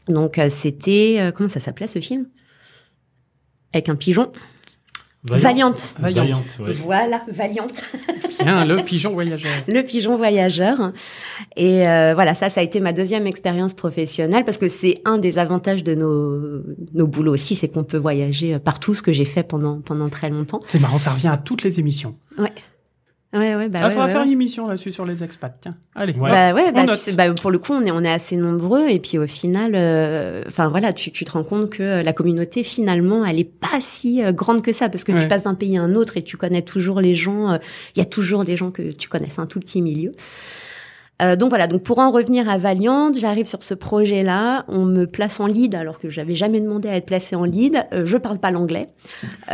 Donc 0.08 0.40
c'était 0.50 1.30
comment 1.36 1.48
ça 1.50 1.60
s'appelait 1.60 1.86
ce 1.86 2.00
film? 2.00 2.26
Avec 3.72 3.88
un 3.88 3.96
pigeon. 3.96 4.30
Valiante. 5.22 5.96
Vaillante. 5.98 6.26
Vaillante, 6.26 6.58
ouais. 6.60 6.72
Voilà, 6.72 7.22
Valiante. 7.28 7.84
Bien, 8.42 8.64
le 8.64 8.76
pigeon 8.76 9.12
voyageur. 9.12 9.50
le 9.68 9.82
pigeon 9.82 10.16
voyageur. 10.16 10.92
Et 11.56 11.86
euh, 11.86 12.14
voilà, 12.14 12.34
ça, 12.34 12.48
ça 12.48 12.60
a 12.60 12.64
été 12.64 12.80
ma 12.80 12.94
deuxième 12.94 13.26
expérience 13.26 13.74
professionnelle 13.74 14.46
parce 14.46 14.56
que 14.56 14.70
c'est 14.70 15.02
un 15.04 15.18
des 15.18 15.38
avantages 15.38 15.84
de 15.84 15.94
nos, 15.94 16.62
nos 16.94 17.06
boulots 17.06 17.34
aussi, 17.34 17.54
c'est 17.54 17.68
qu'on 17.68 17.84
peut 17.84 17.98
voyager 17.98 18.58
partout, 18.58 18.94
ce 18.94 19.02
que 19.02 19.12
j'ai 19.12 19.26
fait 19.26 19.42
pendant, 19.42 19.80
pendant 19.82 20.08
très 20.08 20.30
longtemps. 20.30 20.60
C'est 20.68 20.80
marrant, 20.80 20.96
ça 20.96 21.10
revient 21.10 21.28
à 21.28 21.36
toutes 21.36 21.64
les 21.64 21.78
émissions. 21.78 22.16
Ouais. 22.38 22.52
Ouais, 23.32 23.54
ouais, 23.54 23.68
bah 23.68 23.78
ah, 23.82 23.84
ouais, 23.84 23.90
faudra 23.90 24.06
ouais, 24.06 24.10
faire 24.12 24.20
ouais. 24.22 24.26
une 24.26 24.32
émission 24.32 24.66
là-dessus 24.66 24.90
sur 24.90 25.06
les 25.06 25.22
expats. 25.22 25.56
Tiens, 25.60 25.76
allez. 25.94 26.14
Ouais. 26.14 26.30
Bah 26.30 26.52
ouais, 26.52 26.72
bah, 26.72 26.80
On 26.82 26.86
tu 26.86 26.94
sais, 26.94 27.12
bah, 27.14 27.32
pour 27.32 27.52
le 27.52 27.58
coup, 27.58 27.72
on 27.72 27.82
est, 27.82 27.92
on 27.92 28.02
est 28.02 28.10
assez 28.10 28.36
nombreux 28.36 28.88
et 28.88 28.98
puis 28.98 29.18
au 29.18 29.26
final, 29.28 29.72
euh, 29.76 30.42
enfin 30.48 30.68
voilà, 30.68 30.92
tu, 30.92 31.12
tu 31.12 31.24
te 31.24 31.30
rends 31.30 31.44
compte 31.44 31.70
que 31.70 32.02
la 32.02 32.12
communauté 32.12 32.64
finalement, 32.64 33.24
elle 33.24 33.38
est 33.38 33.44
pas 33.44 33.80
si 33.80 34.20
euh, 34.24 34.32
grande 34.32 34.62
que 34.62 34.72
ça 34.72 34.88
parce 34.88 35.04
que 35.04 35.12
Ouais. 35.12 35.20
tu 35.20 35.28
passes 35.28 35.44
d'un 35.44 35.54
pays 35.54 35.78
à 35.78 35.82
un 35.82 35.94
autre 35.94 36.16
et 36.16 36.22
tu 36.22 36.36
connais 36.36 36.62
toujours 36.62 37.00
les 37.00 37.14
gens. 37.14 37.52
euh, 37.52 37.56
Il 37.94 38.00
y 38.00 38.02
a 38.02 38.04
toujours 38.04 38.44
des 38.44 38.56
gens 38.56 38.72
que 38.72 38.90
tu 38.90 39.08
connais, 39.08 39.28
c'est 39.30 39.40
un 39.40 39.46
tout 39.46 39.60
petit 39.60 39.80
milieu. 39.80 40.10
Euh, 41.20 41.36
donc 41.36 41.50
voilà, 41.50 41.66
donc 41.66 41.82
pour 41.82 41.98
en 41.98 42.10
revenir 42.10 42.48
à 42.48 42.56
Valiant, 42.58 43.12
j'arrive 43.12 43.46
sur 43.46 43.62
ce 43.62 43.74
projet-là, 43.74 44.64
on 44.68 44.84
me 44.84 45.06
place 45.06 45.38
en 45.40 45.46
lead 45.46 45.74
alors 45.74 45.98
que 45.98 46.08
j'avais 46.08 46.34
jamais 46.34 46.60
demandé 46.60 46.88
à 46.88 46.96
être 46.96 47.06
placée 47.06 47.36
en 47.36 47.44
lead. 47.44 47.84
Euh, 47.92 48.06
je 48.06 48.16
parle 48.16 48.38
pas 48.38 48.50
l'anglais, 48.50 48.88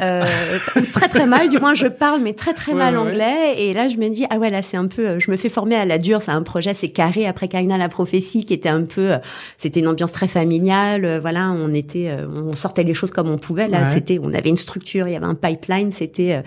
euh, 0.01 0.25
très 0.93 1.09
très 1.09 1.27
mal, 1.27 1.49
du 1.49 1.59
moins 1.59 1.75
je 1.75 1.87
parle 1.87 2.21
mais 2.23 2.33
très 2.35 2.53
très 2.55 2.73
Ouais, 2.73 2.79
mal 2.79 2.95
ouais, 2.97 3.01
anglais. 3.01 3.55
Et 3.59 3.73
là 3.73 3.89
je 3.89 3.97
me 3.97 4.09
dis 4.09 4.27
ah 4.31 4.39
ouais 4.39 4.51
là 4.51 4.63
c'est 4.63 4.77
un 4.77 4.87
peu, 4.87 5.07
euh, 5.07 5.19
je 5.21 5.31
me 5.31 5.37
fais 5.37 5.49
former 5.49 5.77
à 5.77 5.85
la 5.85 5.99
dure, 5.99 6.23
c'est 6.23 6.31
un 6.31 6.43
projet 6.43 6.75
c'est 6.75 6.91
carré 6.91 7.27
après 7.27 7.49
Kaina 7.49 7.77
la 7.79 7.89
prophétie 7.89 8.45
qui 8.45 8.53
était 8.55 8.69
un 8.69 8.83
peu, 8.83 9.13
euh, 9.13 9.19
c'était 9.57 9.81
une 9.81 9.89
ambiance 9.89 10.13
très 10.13 10.29
familiale, 10.29 11.19
voilà 11.21 11.51
on 11.51 11.73
était, 11.73 12.11
on 12.35 12.55
sortait 12.55 12.83
les 12.85 12.95
choses 12.95 13.11
comme 13.11 13.31
on 13.31 13.39
pouvait. 13.39 13.69
Là 13.69 13.79
Ouais. 13.83 13.91
c'était, 13.93 14.19
on 14.23 14.33
avait 14.33 14.49
une 14.51 14.57
structure, 14.57 15.07
il 15.09 15.13
y 15.13 15.17
avait 15.17 15.27
un 15.27 15.35
pipeline, 15.35 15.93
c'était 15.93 16.43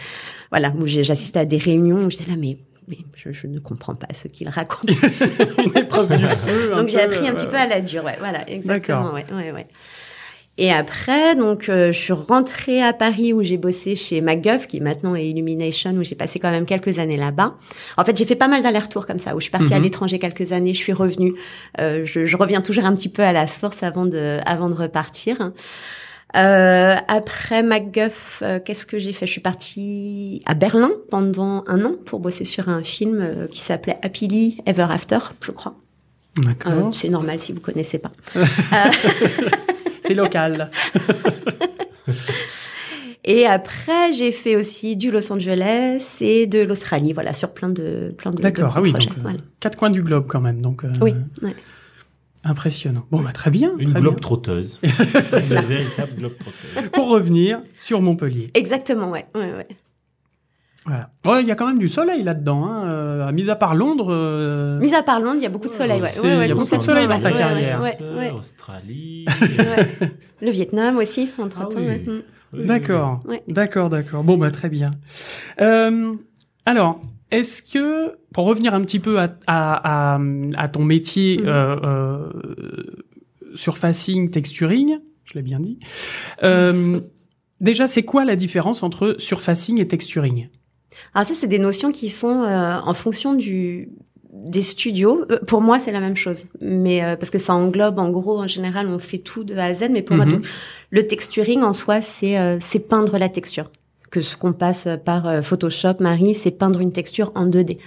voilà 0.51 0.71
où 0.79 0.88
j'assistais 0.88 1.39
à 1.39 1.45
des 1.45 1.57
réunions 1.57 2.05
où 2.05 2.09
j'étais 2.09 2.29
là 2.29 2.35
mais 2.38 2.57
mais 2.89 2.98
je, 3.15 3.31
je 3.31 3.48
ne 3.48 3.60
comprends 3.60 3.96
pas 3.96 4.08
ce 4.13 4.27
qu'il 4.27 4.50
raconte. 4.50 4.89
C'est 5.12 5.31
une 5.63 5.77
épreuve 5.77 6.10
du 6.17 6.25
feu. 6.27 6.75
Donc 6.75 6.89
j'ai 6.89 7.01
appris 7.01 7.27
un 7.27 7.31
euh, 7.31 7.36
petit 7.36 7.46
peu 7.48 7.58
à 7.58 7.67
la 7.67 7.81
dure, 7.81 8.03
ouais, 8.03 8.17
voilà, 8.19 8.50
exactement, 8.50 9.13
ouais, 9.13 9.25
ouais, 9.31 9.51
ouais. 9.51 9.67
Et 10.62 10.74
après, 10.74 11.38
donc, 11.38 11.69
euh, 11.69 11.93
je 11.93 11.98
suis 11.98 12.12
rentrée 12.12 12.84
à 12.84 12.91
Paris 12.91 13.31
où 13.31 13.41
j'ai 13.41 13.55
bossé 13.55 13.96
chez 13.96 14.19
MacGuff, 14.19 14.67
qui 14.67 14.81
maintenant 14.81 15.15
est 15.15 15.25
Illumination, 15.25 15.91
où 15.91 16.03
j'ai 16.03 16.15
passé 16.15 16.38
quand 16.38 16.51
même 16.51 16.65
quelques 16.65 17.00
années 17.00 17.15
là-bas. 17.15 17.55
En 17.96 18.03
fait, 18.03 18.17
j'ai 18.17 18.25
fait 18.25 18.36
pas 18.36 18.50
mal 18.50 18.62
d'allers-retours 18.62 19.08
comme 19.08 19.19
ça, 19.19 19.38
où 19.38 19.39
je 19.39 19.43
suis 19.43 19.51
partie 19.51 19.74
à 19.74 19.77
Mhm. 19.77 19.84
l'étranger 19.84 20.19
quelques 20.19 20.51
années, 20.51 20.74
je 20.74 20.79
suis 20.79 20.91
revenue. 20.91 21.34
Euh, 21.79 22.03
je, 22.03 22.25
je 22.25 22.36
reviens 22.36 22.60
toujours 22.60 22.84
un 22.84 22.93
petit 22.93 23.08
peu 23.08 23.22
à 23.24 23.31
la 23.31 23.48
source 23.48 23.84
avant 23.84 24.05
de, 24.05 24.39
avant 24.46 24.67
de 24.67 24.74
repartir. 24.75 25.53
Euh, 26.36 26.95
après 27.07 27.63
MacGuff, 27.63 28.43
euh, 28.43 28.59
qu'est-ce 28.63 28.86
que 28.86 29.00
j'ai 29.00 29.13
fait? 29.13 29.25
Je 29.25 29.31
suis 29.31 29.41
partie 29.41 30.43
à 30.45 30.53
Berlin 30.53 30.91
pendant 31.09 31.63
un 31.67 31.83
an 31.83 31.95
pour 32.05 32.19
bosser 32.19 32.45
sur 32.45 32.69
un 32.69 32.83
film 32.83 33.19
euh, 33.19 33.48
qui 33.48 33.62
s'appelait 33.62 33.98
Happily 34.03 34.57
Ever 34.65 34.88
After, 34.89 35.19
je 35.41 35.51
crois. 35.51 35.75
D'accord. 36.38 36.93
c'est 36.93 37.09
normal 37.09 37.39
si 37.39 37.51
vous 37.51 37.59
connaissez 37.59 37.98
pas. 37.98 38.12
C'est 40.03 40.13
local. 40.13 40.69
Et 43.25 43.45
après, 43.45 44.13
j'ai 44.13 44.31
fait 44.31 44.55
aussi 44.55 44.95
du 44.95 45.12
Los 45.12 45.31
Angeles 45.31 46.17
et 46.21 46.48
de 46.48 46.62
l'Australie, 46.62 47.13
voilà, 47.13 47.33
sur 47.33 47.51
plein 47.51 47.69
de 47.69 48.15
plein 48.17 48.31
de, 48.31 48.41
D'accord. 48.41 48.74
Ah 48.75 48.81
oui, 48.81 48.93
donc 48.93 49.09
voilà. 49.21 49.38
quatre 49.59 49.77
coins 49.77 49.89
du 49.89 50.01
globe 50.01 50.25
quand 50.27 50.39
même. 50.39 50.62
Donc 50.62 50.83
Oui, 51.01 51.13
ouais. 51.43 51.53
Impressionnant. 52.46 53.05
Bon, 53.12 53.22
bah 53.22 53.31
très 53.34 53.51
bien. 53.51 53.74
Une 53.79 53.91
très 53.91 54.00
globe 54.01 54.19
trotteuse. 54.22 54.79
C'est 54.84 55.50
une 55.55 55.62
véritable 55.62 56.12
globe 56.17 56.34
trotteuse. 56.38 56.89
Pour 56.91 57.10
revenir 57.10 57.62
sur 57.77 58.01
Montpellier. 58.01 58.48
exactement, 58.53 59.10
ouais, 59.12 59.25
ouais, 59.36 59.53
ouais. 59.53 59.67
Voilà. 60.86 61.10
Ouais, 61.25 61.41
Il 61.41 61.48
y 61.48 61.51
a 61.51 61.55
quand 61.55 61.67
même 61.67 61.77
du 61.77 61.89
soleil 61.89 62.24
là-dedans. 62.24 62.65
Hein. 62.65 62.86
euh, 62.88 63.31
mis 63.34 63.50
à 63.50 63.55
part 63.55 63.75
Londres. 63.75 64.08
euh, 64.12 64.79
Mis 64.79 64.96
à 64.96 65.03
part 65.03 65.19
Londres, 65.19 65.36
il 65.38 65.43
y 65.43 65.46
a 65.46 65.50
beaucoup 65.50 65.67
de 65.67 65.74
soleil, 65.74 66.01
ouais. 66.01 66.08
c'est- 66.08 66.22
ouais, 66.22 66.38
ouais, 66.38 66.46
il 66.46 66.50
y 66.50 66.51
a 66.51 66.55
beaucoup 66.55 66.77
de 66.77 66.81
soleil 66.81 67.08
dans 67.08 67.19
ta 67.19 67.31
ouais, 67.31 67.38
carrière. 67.38 67.81
Ouais, 67.81 67.98
ouais, 68.17 68.31
Australie. 68.31 69.25
ouais. 69.27 70.10
Le 70.41 70.50
Vietnam 70.50 70.98
aussi, 70.98 71.29
entre 71.38 71.60
temps. 71.60 71.69
Ah 71.75 71.79
oui. 71.79 71.86
ouais. 71.86 72.03
Mm. 72.08 72.22
Oui, 72.53 72.65
D'accord. 72.65 73.22
Ouais. 73.27 73.43
D'accord, 73.48 73.89
d'accord. 73.89 74.24
Bon, 74.24 74.38
bah 74.38 74.50
très 74.50 74.69
bien. 74.69 74.89
Euh, 75.62 76.13
alors, 76.65 77.00
est-ce 77.31 77.62
que, 77.62 78.17
pour 78.33 78.45
revenir 78.45 78.74
un 78.74 78.81
petit 78.81 79.00
peu 79.00 79.19
à, 79.19 79.36
à, 79.48 80.15
à, 80.15 80.19
à 80.57 80.67
ton 80.67 80.83
métier 80.83 81.38
Mhm. 81.39 81.48
euh, 81.48 81.75
euh, 81.83 82.83
surfacing, 83.55 84.29
texturing, 84.29 84.98
je 85.25 85.33
l'ai 85.36 85.41
bien 85.41 85.59
dit, 85.59 85.79
euh, 86.43 87.00
déjà, 87.62 87.88
c'est 87.88 88.03
quoi 88.03 88.25
la 88.25 88.36
différence 88.36 88.83
entre 88.83 89.15
surfacing 89.19 89.79
et 89.79 89.88
texturing? 89.88 90.50
Alors 91.13 91.27
ça, 91.27 91.33
c'est 91.36 91.48
des 91.48 91.59
notions 91.59 91.91
qui 91.91 92.09
sont 92.09 92.41
euh, 92.43 92.77
en 92.83 92.93
fonction 92.93 93.33
du 93.33 93.89
des 94.31 94.62
studios. 94.62 95.25
Euh, 95.31 95.39
Pour 95.48 95.62
moi, 95.62 95.79
c'est 95.79 95.91
la 95.91 96.00
même 96.00 96.15
chose, 96.15 96.48
mais 96.62 97.03
euh, 97.03 97.15
parce 97.15 97.31
que 97.31 97.39
ça 97.39 97.53
englobe, 97.53 97.98
en 98.00 98.09
gros, 98.12 98.39
en 98.39 98.48
général, 98.48 98.88
on 98.88 99.00
fait 99.00 99.17
tout 99.17 99.43
de 99.43 99.55
A 99.55 99.65
à 99.65 99.74
Z. 99.74 99.88
Mais 99.91 100.01
pour 100.03 100.15
moi, 100.15 100.25
Mhm. 100.25 100.41
tout- 100.41 100.48
le 100.91 101.07
texturing 101.07 101.62
en 101.63 101.74
soi, 101.74 102.01
c'est 102.01 102.38
euh, 102.38 102.57
c'est 102.62 102.79
peindre 102.88 103.17
la 103.17 103.27
texture. 103.29 103.71
Que 104.11 104.21
ce 104.21 104.35
qu'on 104.37 104.53
passe 104.53 104.87
par 105.05 105.27
euh, 105.27 105.41
Photoshop, 105.41 105.95
Marie, 105.99 106.33
c'est 106.35 106.51
peindre 106.51 106.79
une 106.81 106.91
texture 106.91 107.31
en 107.35 107.45
2D. 107.45 107.77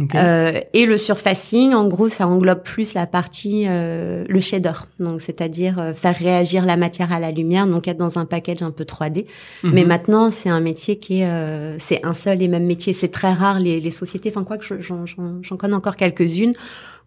Ok. 0.00 0.14
Euh, 0.16 0.60
et 0.72 0.86
le 0.86 0.96
surfacing, 0.98 1.72
en 1.74 1.86
gros, 1.86 2.08
ça 2.08 2.26
englobe 2.26 2.62
plus 2.64 2.94
la 2.94 3.06
partie 3.06 3.64
euh, 3.68 4.24
le 4.28 4.40
shader, 4.40 4.72
donc 4.98 5.20
c'est-à-dire 5.20 5.78
euh, 5.78 5.92
faire 5.94 6.16
réagir 6.16 6.64
la 6.64 6.76
matière 6.76 7.12
à 7.12 7.20
la 7.20 7.30
lumière, 7.30 7.66
donc 7.68 7.86
être 7.86 7.98
dans 7.98 8.18
un 8.18 8.24
package 8.24 8.62
un 8.62 8.72
peu 8.72 8.84
3D. 8.84 9.26
Mais 9.62 9.82
Mhm. 9.82 9.88
maintenant, 9.88 10.30
c'est 10.32 10.48
un 10.48 10.58
métier 10.60 10.98
qui 10.98 11.20
est, 11.20 11.26
euh, 11.28 11.76
c'est 11.78 12.04
un 12.04 12.14
seul 12.14 12.42
et 12.42 12.48
même 12.48 12.64
métier. 12.64 12.92
C'est 12.92 13.08
très 13.12 13.32
rare 13.32 13.60
les, 13.60 13.78
les 13.80 13.90
sociétés. 13.92 14.30
Enfin, 14.30 14.42
quoi 14.42 14.56
que 14.58 14.64
je- 14.64 14.80
j'en, 14.80 15.06
j'en, 15.06 15.40
j'en 15.42 15.56
connais 15.56 15.74
encore 15.74 15.96
quelques-unes 15.96 16.54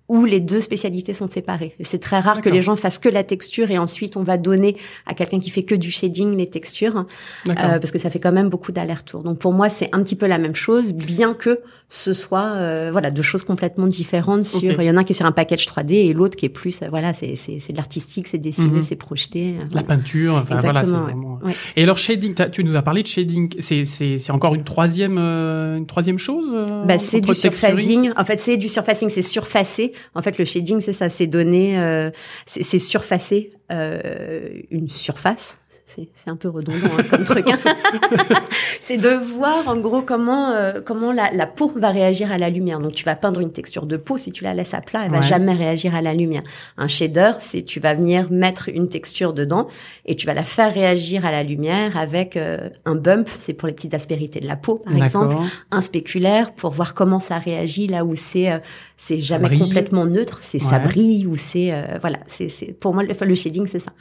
où 0.10 0.24
les 0.26 0.40
deux 0.40 0.62
spécialités 0.62 1.14
sont 1.14 1.28
séparées. 1.28 1.76
C'est 1.82 2.00
très 2.00 2.20
rare 2.20 2.42
que 2.42 2.50
les 2.50 2.62
gens 2.62 2.76
fassent 2.78 2.98
que 2.98 3.10
la 3.10 3.24
texture 3.26 3.72
et 3.72 3.78
ensuite 3.78 4.16
on 4.16 4.24
va 4.24 4.38
donner 4.38 4.78
à 5.06 5.14
quelqu'un 5.14 5.40
qui 5.40 5.50
fait 5.50 5.64
que 5.64 5.76
du 5.76 5.92
shading 5.92 6.36
les 6.38 6.50
textures, 6.50 7.06
euh, 7.50 7.54
parce 7.80 7.92
que 7.92 8.00
ça 8.00 8.10
fait 8.10 8.20
quand 8.20 8.32
même 8.32 8.48
beaucoup 8.50 8.72
d'allers-retours. 8.72 9.24
Donc 9.24 9.40
pour 9.40 9.52
moi, 9.52 9.70
c'est 9.70 9.90
un 9.94 10.02
petit 10.04 10.16
peu 10.16 10.26
la 10.28 10.38
même 10.38 10.56
chose, 10.56 10.94
bien 10.94 11.34
que 11.34 11.60
ce 11.90 12.14
soit 12.14 12.52
euh, 12.56 12.90
voilà 12.92 13.12
deux 13.12 13.22
choses 13.22 13.44
complètement 13.44 13.88
différentes. 13.88 14.44
Sur, 14.46 14.82
il 14.82 14.86
y 14.86 14.90
en 14.90 14.96
a 14.98 15.00
un 15.00 15.04
qui 15.04 15.14
est 15.14 15.16
sur 15.16 15.26
un 15.26 15.32
package 15.32 15.66
3D 15.68 15.94
et 15.94 16.14
l'autre 16.14 16.36
qui 16.38 16.46
est 16.46 16.50
plus, 16.50 16.82
euh, 16.82 16.88
voilà, 16.90 17.14
c'est 17.14 17.36
c'est, 17.36 17.60
c'est 17.60 17.72
de 17.74 17.78
l'artistique, 17.78 18.28
c'est 18.28 18.38
dessiné, 18.38 18.78
Mhm. 18.78 18.84
c'est 18.84 18.96
projeté. 18.96 19.56
euh, 19.56 19.60
La 19.60 19.66
voilà. 19.82 19.88
peinture, 19.88 20.36
enfin 20.36 20.56
voilà, 20.58 20.84
ouais. 20.84 20.88
vraiment. 20.90 21.40
Ouais. 21.44 21.54
Et 21.76 21.84
alors 21.84 21.98
shading, 21.98 22.34
tu 22.52 22.64
nous 22.64 22.76
as 22.76 22.82
parlé 22.82 23.04
de 23.04 23.08
shading, 23.08 23.50
c'est 23.60 23.84
c'est 23.84 24.18
c'est 24.18 24.32
encore 24.32 24.56
une 24.56 24.64
troisième 24.64 25.18
euh, 25.18 25.78
une 25.78 25.86
troisième 25.86 26.18
chose. 26.20 26.46
euh, 26.54 26.84
Bah, 26.86 26.98
c'est 26.98 27.22
du 27.22 27.34
surfacing. 27.36 28.12
En 28.18 28.26
fait, 28.26 28.38
c'est 28.40 28.58
du 28.58 28.68
surfacing, 28.70 29.10
c'est 29.10 29.22
surfacer. 29.22 29.94
En 30.16 30.22
fait, 30.22 30.38
le 30.38 30.46
shading, 30.46 30.82
c'est 30.82 30.94
ça, 30.94 31.10
c'est 31.10 31.28
donner, 31.28 31.80
euh, 31.80 32.10
c'est 32.46 32.80
surfacer 32.80 33.52
euh, 33.72 34.50
une 34.72 34.90
surface. 34.90 35.58
C'est 35.88 36.30
un 36.30 36.36
peu 36.36 36.50
redondant 36.50 36.78
hein, 37.00 37.04
comme 37.10 37.24
truc. 37.24 37.48
hein. 37.50 37.56
c'est 38.82 38.98
de 38.98 39.10
voir 39.10 39.68
en 39.68 39.78
gros 39.78 40.02
comment 40.02 40.50
euh, 40.52 40.82
comment 40.86 41.12
la, 41.12 41.32
la 41.32 41.48
peau 41.48 41.72
va 41.76 41.90
réagir 41.90 42.32
à 42.32 42.38
la 42.38 42.50
lumière. 42.50 42.80
Donc, 42.80 42.94
tu 42.94 43.04
vas 43.06 43.16
peindre 43.16 43.40
une 43.40 43.52
texture 43.52 43.86
de 43.86 43.98
peau. 43.98 44.18
Si 44.18 44.32
tu 44.32 44.44
la 44.44 44.54
laisses 44.54 44.74
à 44.74 44.82
plat, 44.82 45.04
elle 45.06 45.12
va 45.12 45.18
Ouais. 45.20 45.24
jamais 45.24 45.54
réagir 45.54 45.96
à 45.96 46.02
la 46.02 46.14
lumière. 46.14 46.44
Un 46.78 46.88
shader, 46.88 47.32
c'est 47.40 47.64
tu 47.64 47.80
vas 47.80 47.94
venir 47.94 48.28
mettre 48.32 48.70
une 48.70 48.90
texture 48.90 49.34
dedans 49.34 49.68
et 50.06 50.16
tu 50.16 50.28
vas 50.28 50.34
la 50.34 50.44
faire 50.44 50.74
réagir 50.74 51.26
à 51.26 51.32
la 51.32 51.44
lumière 51.44 51.98
avec 51.98 52.36
euh, 52.38 52.70
un 52.86 52.96
bump. 52.96 53.30
C'est 53.40 53.54
pour 53.54 53.68
les 53.68 53.74
petites 53.74 53.94
aspérités 53.94 54.40
de 54.42 54.48
la 54.48 54.56
peau, 54.58 54.76
par 54.76 54.94
exemple 55.04 55.36
un 55.72 55.82
spéculaire 55.82 56.54
pour 56.54 56.72
voir 56.72 56.94
comment 56.94 57.20
ça 57.20 57.38
réagit 57.40 57.88
là 57.88 58.04
où 58.06 58.14
c'est 58.16 58.52
euh, 58.52 58.60
c'est 58.98 59.20
jamais 59.20 59.58
complètement 59.58 60.06
neutre, 60.06 60.40
c'est 60.42 60.60
ça 60.60 60.80
brille 60.80 61.26
ou 61.26 61.36
c'est 61.36 61.72
euh, 61.72 61.98
voilà, 62.02 62.20
c'est 62.28 62.50
c'est 62.50 62.74
pour 62.74 62.94
moi 62.94 63.04
le, 63.04 63.14
le 63.20 63.36
shading 63.36 63.68
c'est 63.68 63.80
ça. 63.80 63.92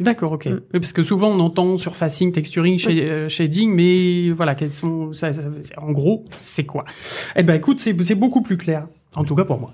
D'accord, 0.00 0.32
ok. 0.32 0.46
Mm. 0.46 0.60
Parce 0.72 0.92
que 0.92 1.02
souvent 1.02 1.28
on 1.28 1.40
entend 1.40 1.76
surfacing, 1.78 2.32
texturing, 2.32 2.78
euh, 2.88 3.28
shading, 3.28 3.72
mais 3.72 4.30
voilà, 4.30 4.54
quels 4.54 4.70
sont, 4.70 5.12
ça, 5.12 5.32
ça- 5.32 5.42
en 5.76 5.92
gros, 5.92 6.24
c'est 6.38 6.64
quoi? 6.66 6.84
Eh 7.36 7.42
ben, 7.42 7.54
écoute, 7.54 7.80
c'est 7.80 8.00
c'est 8.02 8.14
beaucoup 8.14 8.42
plus 8.42 8.56
clair, 8.56 8.86
en 9.14 9.24
tout 9.24 9.34
cas 9.34 9.44
pour 9.44 9.58
moi. 9.60 9.72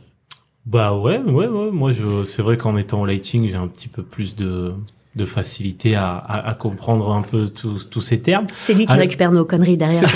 Bah 0.67 0.95
ouais, 0.95 1.19
ouais, 1.19 1.47
ouais. 1.47 1.71
Moi, 1.71 1.93
je, 1.93 2.25
c'est 2.25 2.43
vrai 2.43 2.59
qu'en 2.59 2.77
étant 2.77 3.01
au 3.01 3.07
lighting, 3.07 3.49
j'ai 3.49 3.57
un 3.57 3.69
petit 3.69 3.89
peu 3.89 4.03
plus 4.03 4.37
de, 4.37 4.75
de 5.19 5.27
facilité 5.27 5.95
à, 5.95 6.17
à, 6.17 6.49
à 6.49 6.55
comprendre 6.55 7.13
un 7.13 7.23
peu 7.23 7.49
tous 7.49 8.01
ces 8.01 8.21
termes. 8.21 8.47
C'est 8.59 8.73
lui 8.73 8.87
qui 8.87 8.93
récupère 8.95 9.33
nos 9.33 9.45
conneries 9.45 9.77
derrière. 9.77 10.03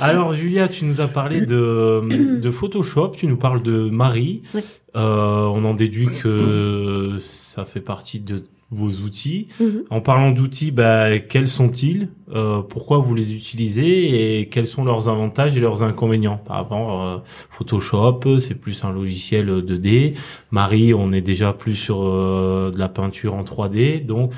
Alors, 0.00 0.34
Julia, 0.34 0.68
tu 0.68 0.84
nous 0.84 1.00
as 1.00 1.08
parlé 1.08 1.46
de, 1.46 2.02
de 2.40 2.50
Photoshop, 2.50 3.12
tu 3.16 3.26
nous 3.26 3.38
parles 3.38 3.62
de 3.62 3.88
Marie. 3.88 4.42
Oui. 4.54 4.60
Euh, 4.96 5.44
on 5.44 5.64
en 5.64 5.74
déduit 5.74 6.08
que 6.08 7.16
ça 7.20 7.64
fait 7.64 7.80
partie 7.80 8.18
de 8.18 8.42
vos 8.70 8.90
outils. 9.04 9.48
Mhm. 9.60 9.84
En 9.90 10.00
parlant 10.00 10.32
d'outils, 10.32 10.72
bah, 10.72 11.18
quels 11.18 11.48
sont-ils? 11.48 12.08
Euh, 12.34 12.62
Pourquoi 12.62 12.98
vous 12.98 13.14
les 13.14 13.32
utilisez 13.32 14.40
Et 14.40 14.48
quels 14.48 14.66
sont 14.66 14.84
leurs 14.84 15.08
avantages 15.08 15.56
et 15.56 15.60
leurs 15.60 15.82
inconvénients? 15.82 16.38
Par 16.38 16.56
rapport 16.56 17.02
à 17.02 17.24
Photoshop, 17.50 18.38
c'est 18.40 18.60
plus 18.60 18.84
un 18.84 18.92
logiciel 18.92 19.48
2D. 19.48 20.14
Marie, 20.50 20.94
on 20.94 21.12
est 21.12 21.20
déjà 21.20 21.52
plus 21.52 21.74
sur 21.74 22.02
euh, 22.02 22.70
de 22.72 22.78
la 22.78 22.88
peinture 22.88 23.34
en 23.34 23.44
3D. 23.44 24.04
Donc, 24.04 24.32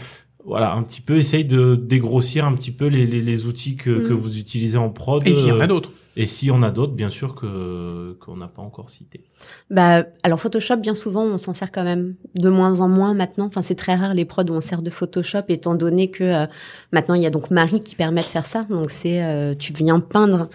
voilà, 0.44 0.72
un 0.74 0.82
petit 0.82 1.00
peu 1.00 1.16
essaye 1.16 1.44
de 1.44 1.74
dégrossir 1.74 2.46
un 2.46 2.54
petit 2.54 2.70
peu 2.70 2.86
les, 2.86 3.06
les, 3.06 3.20
les 3.20 3.46
outils 3.46 3.76
que, 3.76 3.90
que 3.90 4.12
vous 4.12 4.38
utilisez 4.38 4.78
en 4.78 4.90
prod. 4.90 5.26
Et 5.26 5.32
s'il 5.32 5.46
y 5.48 5.52
en 5.52 5.58
euh, 5.58 5.62
a 5.62 5.66
d'autres. 5.66 5.92
Et 6.20 6.26
s'il 6.26 6.48
y 6.48 6.50
en 6.50 6.64
a 6.64 6.70
d'autres, 6.70 6.94
bien 6.94 7.10
sûr 7.10 7.36
qu'on 7.36 8.36
n'a 8.36 8.48
pas 8.48 8.60
encore 8.60 8.90
cité. 8.90 9.22
Bah, 9.70 10.02
alors 10.24 10.40
Photoshop, 10.40 10.78
bien 10.78 10.94
souvent, 10.94 11.22
on 11.22 11.38
s'en 11.38 11.54
sert 11.54 11.70
quand 11.70 11.84
même 11.84 12.16
de 12.34 12.48
moins 12.48 12.80
en 12.80 12.88
moins 12.88 13.14
maintenant. 13.14 13.46
Enfin, 13.46 13.62
c'est 13.62 13.76
très 13.76 13.94
rare 13.94 14.14
les 14.14 14.24
prods 14.24 14.42
où 14.42 14.52
on 14.52 14.60
sert 14.60 14.82
de 14.82 14.90
Photoshop, 14.90 15.44
étant 15.48 15.76
donné 15.76 16.10
que 16.10 16.24
euh, 16.24 16.46
maintenant 16.92 17.14
il 17.14 17.22
y 17.22 17.26
a 17.26 17.30
donc 17.30 17.52
Marie 17.52 17.78
qui 17.78 17.94
permet 17.94 18.22
de 18.22 18.26
faire 18.26 18.46
ça. 18.46 18.64
Donc 18.68 18.90
c'est, 18.90 19.22
euh, 19.22 19.54
tu 19.54 19.72
viens 19.72 20.00
peindre. 20.00 20.48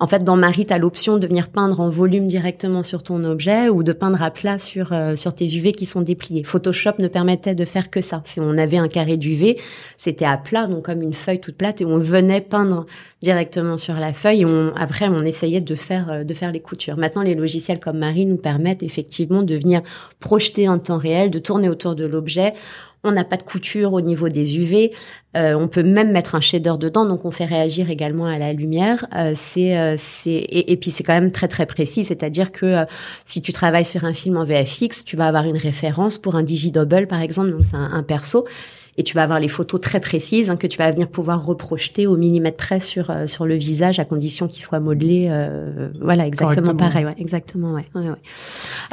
En 0.00 0.06
fait, 0.06 0.22
dans 0.22 0.36
Marie, 0.36 0.64
tu 0.64 0.72
as 0.72 0.78
l'option 0.78 1.18
de 1.18 1.26
venir 1.26 1.48
peindre 1.48 1.80
en 1.80 1.88
volume 1.88 2.28
directement 2.28 2.84
sur 2.84 3.02
ton 3.02 3.24
objet 3.24 3.68
ou 3.68 3.82
de 3.82 3.92
peindre 3.92 4.22
à 4.22 4.30
plat 4.30 4.58
sur 4.58 4.92
euh, 4.92 5.16
sur 5.16 5.34
tes 5.34 5.46
UV 5.46 5.72
qui 5.72 5.86
sont 5.86 6.02
dépliés. 6.02 6.44
Photoshop 6.44 6.92
ne 7.00 7.08
permettait 7.08 7.56
de 7.56 7.64
faire 7.64 7.90
que 7.90 8.00
ça. 8.00 8.22
Si 8.24 8.38
on 8.38 8.56
avait 8.58 8.78
un 8.78 8.86
carré 8.86 9.16
d'UV, 9.16 9.58
c'était 9.96 10.24
à 10.24 10.36
plat, 10.36 10.68
donc 10.68 10.84
comme 10.84 11.02
une 11.02 11.14
feuille 11.14 11.40
toute 11.40 11.56
plate, 11.56 11.80
et 11.80 11.84
on 11.84 11.98
venait 11.98 12.40
peindre 12.40 12.86
directement 13.22 13.76
sur 13.76 13.94
la 13.94 14.12
feuille. 14.12 14.42
Et 14.42 14.44
on, 14.44 14.72
après, 14.76 15.08
on 15.08 15.18
essayait 15.20 15.60
de 15.60 15.74
faire 15.74 16.10
euh, 16.10 16.24
de 16.24 16.34
faire 16.34 16.52
les 16.52 16.60
coutures. 16.60 16.96
Maintenant, 16.96 17.22
les 17.22 17.34
logiciels 17.34 17.80
comme 17.80 17.98
Marie 17.98 18.26
nous 18.26 18.36
permettent 18.36 18.84
effectivement 18.84 19.42
de 19.42 19.56
venir 19.56 19.82
projeter 20.20 20.68
en 20.68 20.78
temps 20.78 20.98
réel, 20.98 21.30
de 21.30 21.40
tourner 21.40 21.68
autour 21.68 21.96
de 21.96 22.04
l'objet. 22.04 22.54
On 23.04 23.12
n'a 23.12 23.24
pas 23.24 23.36
de 23.36 23.42
couture 23.42 23.92
au 23.92 24.00
niveau 24.00 24.28
des 24.28 24.58
UV. 24.58 24.92
Euh, 25.36 25.54
on 25.54 25.68
peut 25.68 25.82
même 25.82 26.10
mettre 26.10 26.34
un 26.34 26.40
shader 26.40 26.74
dedans, 26.78 27.04
donc 27.04 27.24
on 27.24 27.30
fait 27.30 27.44
réagir 27.44 27.90
également 27.90 28.26
à 28.26 28.38
la 28.38 28.52
lumière. 28.52 29.06
Euh, 29.14 29.34
c'est, 29.36 29.78
euh, 29.78 29.96
c'est 29.98 30.46
et, 30.48 30.76
puis 30.76 30.90
c'est 30.90 31.04
quand 31.04 31.12
même 31.12 31.30
très 31.30 31.48
très 31.48 31.66
précis, 31.66 32.02
c'est-à-dire 32.02 32.50
que 32.50 32.66
euh, 32.66 32.84
si 33.24 33.40
tu 33.40 33.52
travailles 33.52 33.84
sur 33.84 34.04
un 34.04 34.14
film 34.14 34.36
en 34.36 34.44
VFX, 34.44 35.04
tu 35.04 35.16
vas 35.16 35.28
avoir 35.28 35.44
une 35.44 35.56
référence 35.56 36.18
pour 36.18 36.34
un 36.34 36.42
digidouble 36.42 37.06
par 37.06 37.20
exemple, 37.20 37.50
donc 37.50 37.60
c'est 37.68 37.76
un, 37.76 37.92
un 37.92 38.02
perso. 38.02 38.46
Et 38.98 39.04
tu 39.04 39.14
vas 39.14 39.22
avoir 39.22 39.40
les 39.40 39.48
photos 39.48 39.80
très 39.80 40.00
précises 40.00 40.50
hein, 40.50 40.56
que 40.56 40.66
tu 40.66 40.76
vas 40.76 40.90
venir 40.90 41.08
pouvoir 41.08 41.44
reprojeter 41.46 42.06
au 42.06 42.16
millimètre 42.16 42.56
près 42.58 42.80
sur 42.80 43.10
euh, 43.10 43.26
sur 43.26 43.46
le 43.46 43.54
visage 43.54 43.98
à 44.00 44.04
condition 44.04 44.48
qu'il 44.48 44.62
soit 44.62 44.80
modelé. 44.80 45.28
euh, 45.30 45.88
voilà, 46.02 46.26
exactement 46.26 46.74
pareil. 46.74 47.04
Ouais, 47.06 47.14
exactement. 47.16 47.72
Ouais. 47.72 47.84
ouais, 47.94 48.08
ouais. 48.10 48.16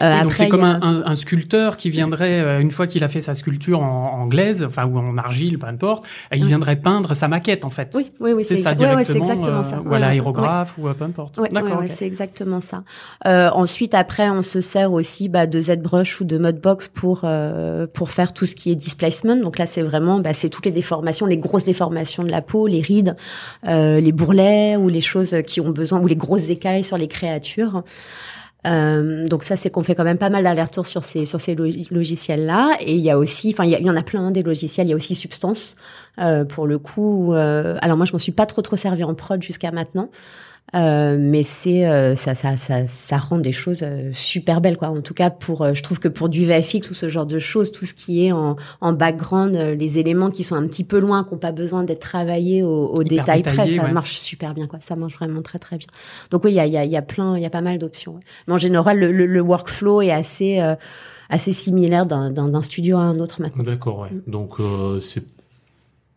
Euh, 0.01 0.21
donc 0.23 0.33
c'est 0.33 0.47
comme 0.47 0.63
a- 0.63 0.79
un, 0.81 1.05
un- 1.07 1.15
sculpteur 1.15 1.75
qui 1.75 1.89
viendrait, 1.89 2.39
euh, 2.39 2.59
une 2.61 2.71
fois 2.71 2.85
qu'il 2.87 3.03
a 3.03 3.07
fait 3.07 3.21
sa 3.21 3.33
sculpture 3.35 3.79
en, 3.81 4.21
en 4.21 4.27
glaise, 4.27 4.63
enfin 4.63 4.85
ou 4.85 4.97
en 4.97 5.17
argile, 5.17 5.57
peu 5.57 5.67
importe, 5.67 6.05
il 6.33 6.41
Oui. 6.43 6.47
viendrait 6.49 6.75
peindre 6.75 7.13
sa 7.15 7.27
maquette 7.27 7.65
en 7.65 7.69
fait. 7.69 7.91
Oui, 7.95 8.11
oui, 8.19 8.31
oui, 8.33 8.45
c'est 8.45 8.55
ça 8.57 8.75
directement, 8.75 9.17
exactement 9.17 9.57
euh, 9.59 9.63
ça. 9.63 9.81
ou 9.83 9.93
à 9.93 9.97
l'aérographe 9.99 10.77
ou 10.77 10.83
peu 10.93 11.03
importe. 11.03 11.39
D'accord. 11.51 11.63
ouais, 11.63 11.75
ouais, 11.77 11.85
ok. 11.85 11.91
c'est 11.97 12.05
exactement 12.05 12.61
ça. 12.61 12.83
Euh, 13.25 13.49
ensuite, 13.53 13.95
après, 13.95 14.29
on 14.29 14.43
se 14.43 14.61
sert 14.61 14.93
aussi 14.93 15.29
bah, 15.29 15.47
de 15.47 15.59
ZBrush 15.59 16.21
ou 16.21 16.25
de 16.25 16.37
Modbox 16.37 16.89
pour 16.89 17.21
euh, 17.23 17.87
pour 17.91 18.11
faire 18.11 18.33
tout 18.33 18.45
ce 18.45 18.53
qui 18.55 18.71
est 18.71 18.75
displacement. 18.75 19.35
Donc 19.35 19.57
là, 19.57 19.65
c'est 19.65 19.81
vraiment, 19.95 20.19
bah, 20.19 20.33
c'est 20.33 20.49
toutes 20.49 20.65
les 20.65 20.71
déformations, 20.71 21.25
les 21.25 21.37
grosses 21.37 21.65
déformations 21.65 22.23
de 22.23 22.29
la 22.31 22.41
peau, 22.41 22.67
les 22.67 22.81
rides, 22.81 23.15
euh, 23.67 23.99
les 24.01 24.11
bourrelets 24.11 24.75
ou 24.75 24.89
les 24.89 25.01
choses 25.01 25.35
qui 25.47 25.61
ont 25.61 25.69
besoin 25.69 25.99
ou 26.01 26.07
les 26.07 26.15
grosses 26.17 26.49
écailles 26.49 26.83
sur 26.83 26.97
les 26.97 27.07
créatures. 27.07 27.83
Euh, 28.67 29.27
donc 29.27 29.43
ça, 29.43 29.57
c'est 29.57 29.69
qu'on 29.69 29.83
fait 29.83 29.93
quand 29.93 30.03
même 30.03 30.17
pas 30.17 30.31
mal 30.31 30.43
d'allers-retours 30.43 30.87
sur 30.87 31.03
ces 31.03 31.25
sur 31.25 31.39
ces 31.39 31.53
lo- 31.53 31.71
logiciels-là. 31.91 32.71
Et 32.81 32.93
il 32.95 32.99
y 33.01 33.11
a 33.11 33.17
aussi, 33.17 33.51
enfin, 33.53 33.63
il 33.63 33.69
y, 33.69 33.75
a- 33.75 33.79
il 33.79 33.85
y 33.85 33.89
en 33.91 33.95
a 33.95 34.01
plein 34.01 34.25
hein, 34.27 34.31
des 34.31 34.41
logiciels. 34.41 34.87
Il 34.87 34.89
y 34.89 34.93
a 34.93 34.95
aussi 34.95 35.13
Substance 35.13 35.75
euh, 36.19 36.45
pour 36.45 36.65
le 36.65 36.79
coup. 36.79 37.33
euh, 37.35 37.77
alors 37.81 37.95
moi, 37.95 38.07
je 38.07 38.11
m'en 38.13 38.17
suis 38.19 38.31
pas 38.31 38.47
trop 38.47 38.63
trop 38.63 38.75
servi 38.75 39.03
en 39.03 39.13
prod 39.13 39.41
jusqu'à 39.43 39.71
maintenant. 39.71 40.09
Euh, 40.73 41.15
mais 41.19 41.43
c'est 41.43 41.87
euh, 41.87 42.15
ça, 42.15 42.33
ça, 42.33 42.57
ça, 42.57 42.87
ça 42.87 43.17
rend 43.17 43.37
des 43.37 43.53
choses 43.53 43.81
euh, 43.83 44.09
super 44.13 44.61
belles 44.61 44.77
quoi. 44.77 44.89
En 44.89 45.01
tout 45.01 45.13
cas 45.13 45.29
pour, 45.29 45.61
euh, 45.61 45.73
je 45.73 45.83
trouve 45.83 45.99
que 45.99 46.07
pour 46.07 46.27
du 46.27 46.43
VFX 46.45 46.89
ou 46.89 46.93
ce 46.95 47.07
genre 47.07 47.27
de 47.27 47.37
choses, 47.39 47.71
tout 47.71 47.85
ce 47.85 47.93
qui 47.93 48.25
est 48.25 48.31
en, 48.31 48.55
en 48.81 48.91
background, 48.91 49.55
euh, 49.55 49.75
les 49.75 49.99
éléments 49.99 50.31
qui 50.31 50.43
sont 50.43 50.55
un 50.55 50.65
petit 50.67 50.83
peu 50.83 50.99
loin, 50.99 51.23
qui 51.23 51.31
n'ont 51.33 51.39
pas 51.39 51.51
besoin 51.51 51.83
d'être 51.83 52.01
travaillés 52.01 52.63
au, 52.63 52.87
au 52.87 53.03
détail 53.03 53.43
près, 53.43 53.69
ça 53.69 53.83
ouais. 53.83 53.91
marche 53.91 54.17
super 54.17 54.53
bien 54.53 54.65
quoi. 54.67 54.79
Ça 54.81 54.95
marche 54.95 55.15
vraiment 55.15 55.41
très 55.43 55.59
très 55.59 55.77
bien. 55.77 55.87
Donc 56.31 56.43
oui, 56.43 56.51
il 56.51 56.55
y 56.55 56.59
a, 56.59 56.65
il 56.65 56.73
y, 56.73 56.77
a, 56.77 56.83
il 56.83 56.91
y 56.91 56.97
a 56.97 57.01
plein, 57.03 57.37
il 57.37 57.43
y 57.43 57.45
a 57.45 57.51
pas 57.51 57.61
mal 57.61 57.77
d'options. 57.77 58.15
ouais. 58.15 58.21
Mais 58.47 58.53
en 58.55 58.57
général, 58.57 58.99
le, 58.99 59.11
le, 59.11 59.27
le 59.27 59.41
workflow 59.41 60.01
est 60.01 60.11
assez 60.11 60.59
euh, 60.59 60.75
assez 61.29 61.53
similaire 61.53 62.05
d'un 62.05 62.61
studio 62.63 62.97
à 62.97 63.01
un 63.01 63.19
autre 63.19 63.41
maintenant. 63.41 63.63
D'accord, 63.63 63.99
ouais. 63.99 64.09
Donc 64.27 64.59
euh, 64.59 64.99
c'est 64.99 65.23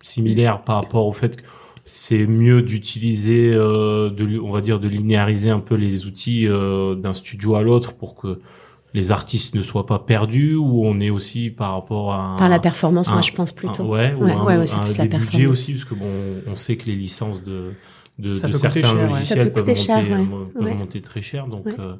similaire 0.02 0.62
par 0.62 0.76
rapport 0.76 1.06
au 1.06 1.12
fait 1.12 1.36
que 1.36 1.42
c'est 1.90 2.26
mieux 2.26 2.60
d'utiliser, 2.60 3.50
euh, 3.54 4.10
de, 4.10 4.38
on 4.38 4.50
va 4.52 4.60
dire, 4.60 4.78
de 4.78 4.88
linéariser 4.88 5.48
un 5.48 5.60
peu 5.60 5.74
les 5.74 6.06
outils 6.06 6.46
euh, 6.46 6.94
d'un 6.94 7.14
studio 7.14 7.54
à 7.54 7.62
l'autre 7.62 7.94
pour 7.94 8.14
que 8.14 8.38
les 8.94 9.10
artistes 9.10 9.54
ne 9.54 9.62
soient 9.62 9.86
pas 9.86 9.98
perdus 9.98 10.54
ou 10.54 10.84
on 10.86 11.00
est 11.00 11.08
aussi 11.10 11.48
par 11.50 11.72
rapport 11.72 12.12
à 12.12 12.34
un, 12.34 12.36
Par 12.36 12.48
la 12.50 12.58
performance, 12.58 13.08
un- 13.08 13.12
moi 13.14 13.22
je 13.22 13.32
pense 13.32 13.50
un- 13.50 13.54
plutôt. 13.54 13.84
ouais, 13.84 14.12
ou 14.14 14.24
Ouais, 14.24 14.56
ouais, 14.56 14.66
c'est 14.66 14.78
plus 14.80 14.98
la 14.98 15.06
performance. 15.06 15.48
aussi 15.50 15.72
parce 15.72 15.84
que 15.84 15.94
bon, 15.94 16.06
on 16.46 16.56
sait 16.56 16.76
que 16.76 16.86
les 16.86 16.94
licences 16.96 17.42
de 17.42 17.72
de, 18.18 18.32
Ça 18.32 18.48
de 18.48 18.52
peut 18.54 18.58
coûter 18.58 18.80
certains 18.80 18.96
cher, 18.98 19.08
logiciels 19.10 19.38
Ça 19.38 19.44
peut 19.44 19.50
peuvent, 19.52 19.66
monter, 19.68 19.80
cher, 19.80 19.98
euh, 20.10 20.44
peuvent 20.52 20.62
Ouais. 20.64 20.74
monter 20.74 21.00
très 21.00 21.22
cher. 21.22 21.46
Donc 21.46 21.66
Ouais. 21.66 21.74
euh, 21.78 21.92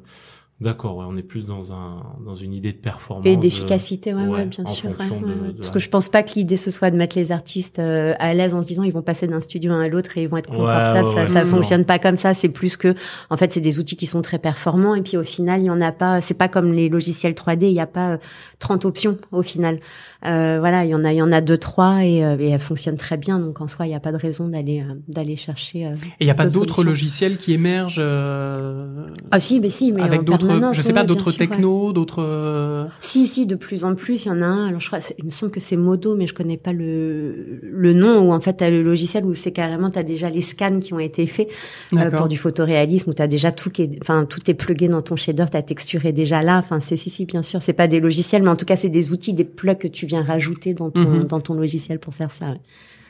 d'accord, 0.61 0.97
ouais, 0.97 1.05
on 1.07 1.15
est 1.17 1.23
plus 1.23 1.45
dans 1.45 1.71
un 1.73 2.03
dans 2.25 2.35
une 2.35 2.53
idée 2.53 2.73
de 2.73 2.77
performance 2.77 3.25
Et 3.25 3.35
de- 3.37 3.41
d'efficacité, 3.41 4.13
ouais, 4.13 4.23
ouais, 4.23 4.29
ouais, 4.29 4.45
bien 4.45 4.63
en 4.65 4.67
sûr. 4.67 4.89
de- 4.89 5.51
de 5.51 5.57
Parce 5.57 5.71
que 5.71 5.79
je 5.79 5.89
pense 5.89 6.09
pas 6.09 6.21
que 6.23 6.33
l'idée 6.35 6.57
ce 6.57 6.69
soit 6.71 6.91
de 6.91 6.97
mettre 6.97 7.17
les 7.17 7.31
artistes 7.31 7.79
euh, 7.79 8.13
à 8.19 8.33
l'aise 8.33 8.53
en 8.53 8.61
se 8.61 8.67
disant 8.67 8.83
ils 8.83 8.91
vont 8.91 9.01
passer 9.01 9.27
d'un 9.27 9.41
studio 9.41 9.71
à 9.71 9.75
un 9.75 9.87
l'autre 9.87 10.17
et 10.17 10.23
ils 10.23 10.27
vont 10.29 10.37
être 10.37 10.49
confortables. 10.49 11.07
ça, 11.09 11.27
ça 11.27 11.45
fonctionne 11.45 11.85
pas 11.85 11.99
comme 11.99 12.17
ça. 12.17 12.33
C'est 12.33 12.49
plus 12.49 12.75
que, 12.77 12.93
en 13.29 13.37
fait, 13.37 13.51
c'est 13.51 13.61
des 13.61 13.79
outils 13.79 13.95
qui 13.95 14.05
sont 14.07 14.21
très 14.21 14.39
performants 14.39 14.95
et 14.95 15.01
puis 15.01 15.17
au 15.17 15.23
final, 15.23 15.61
il 15.61 15.65
y 15.65 15.69
en 15.69 15.81
a 15.81 15.91
pas. 15.91 16.21
C'est 16.21 16.33
pas 16.33 16.47
comme 16.49 16.73
les 16.73 16.89
logiciels 16.89 17.33
3D. 17.35 17.67
Il 17.67 17.73
y 17.73 17.79
a 17.79 17.87
pas 17.87 18.11
euh, 18.13 18.17
30 18.59 18.85
options 18.85 19.17
au 19.31 19.41
final. 19.43 19.79
Euh, 20.25 20.57
voilà, 20.59 20.83
il 20.83 20.89
y 20.91 20.95
en 20.95 21.05
a, 21.05 21.13
il 21.13 21.17
y 21.17 21.21
en 21.21 21.31
a 21.31 21.39
deux 21.39 21.57
trois 21.57 22.03
et, 22.03 22.25
euh, 22.25 22.35
et 22.37 22.49
elles 22.49 22.59
fonctionnent 22.59 22.97
très 22.97 23.15
bien. 23.15 23.39
Donc 23.39 23.61
en 23.61 23.67
soi, 23.67 23.87
il 23.87 23.91
y 23.91 23.95
a 23.95 24.01
pas 24.01 24.11
de 24.11 24.17
raison 24.17 24.49
d'aller 24.49 24.81
euh, 24.81 24.95
d'aller 25.07 25.37
chercher. 25.37 25.85
euh, 25.85 25.91
Et 26.19 26.23
il 26.23 26.25
n'y 26.25 26.31
a 26.31 26.35
pas 26.35 26.47
d'autres 26.47 26.83
logiciels 26.83 27.37
qui 27.37 27.53
émergent 27.53 28.01
euh, 28.01 29.07
Ah 29.31 29.39
si, 29.39 29.61
mais 29.61 29.69
si, 29.69 29.93
mais 29.93 30.01
avec 30.01 30.23
d'autres, 30.23 30.73
je 30.73 30.81
sais 30.81 30.91
pas, 30.91 31.05
d'autres 31.05 31.31
sûr, 31.31 31.39
ouais. 31.39 31.47
technos, 31.47 31.93
d'autres. 31.93 32.89
Si, 32.99 33.27
si, 33.27 33.45
de 33.45 33.55
plus 33.55 33.85
en 33.85 33.95
plus, 33.95 34.25
il 34.25 34.27
y 34.27 34.31
en 34.31 34.41
a 34.41 34.45
un. 34.45 34.67
Alors, 34.67 34.81
je 34.81 34.87
crois, 34.87 34.99
il 35.17 35.23
me 35.23 35.29
semble 35.29 35.53
que 35.53 35.61
c'est 35.61 35.77
Modo, 35.77 36.15
mais 36.17 36.27
je 36.27 36.33
connais 36.33 36.57
pas 36.57 36.73
le, 36.73 37.61
le 37.63 37.93
nom, 37.93 38.19
où 38.27 38.33
en 38.33 38.41
fait, 38.41 38.57
tu 38.57 38.63
as 38.65 38.69
le 38.69 38.83
logiciel 38.83 39.23
où 39.23 39.33
c'est 39.33 39.51
carrément, 39.53 39.89
tu 39.89 39.99
as 39.99 40.03
déjà 40.03 40.29
les 40.29 40.41
scans 40.41 40.79
qui 40.81 40.93
ont 40.93 40.99
été 40.99 41.27
faits 41.27 41.49
euh, 41.95 42.11
pour 42.11 42.27
du 42.27 42.35
photoréalisme, 42.37 43.11
où 43.11 43.13
tu 43.13 43.21
as 43.21 43.27
déjà 43.27 43.53
tout 43.53 43.69
qui 43.69 43.83
est, 43.83 43.97
enfin, 44.01 44.25
tout 44.25 44.51
est 44.51 44.53
plugué 44.53 44.89
dans 44.89 45.01
ton 45.01 45.15
shader, 45.15 45.45
ta 45.49 45.61
texture 45.61 46.05
est 46.05 46.11
déjà 46.13 46.43
là. 46.43 46.57
Enfin, 46.57 46.81
c'est, 46.81 46.97
si, 46.97 47.09
si, 47.09 47.25
bien 47.25 47.41
sûr, 47.41 47.61
c'est 47.61 47.71
pas 47.73 47.87
des 47.87 48.01
logiciels, 48.01 48.43
mais 48.43 48.49
en 48.49 48.57
tout 48.57 48.65
cas, 48.65 48.75
c'est 48.75 48.89
des 48.89 49.11
outils, 49.13 49.33
des 49.33 49.45
plugs 49.45 49.77
que 49.77 49.87
tu 49.87 50.08
viens 50.09 50.23
rajouter 50.23 50.73
dans 50.73 50.89
ton, 50.91 51.01
Mhm. 51.09 51.23
dans 51.25 51.39
ton 51.41 51.53
logiciel 51.53 51.99
pour 51.99 52.13
faire 52.15 52.31
ça. 52.31 52.47
ouais. 52.47 52.61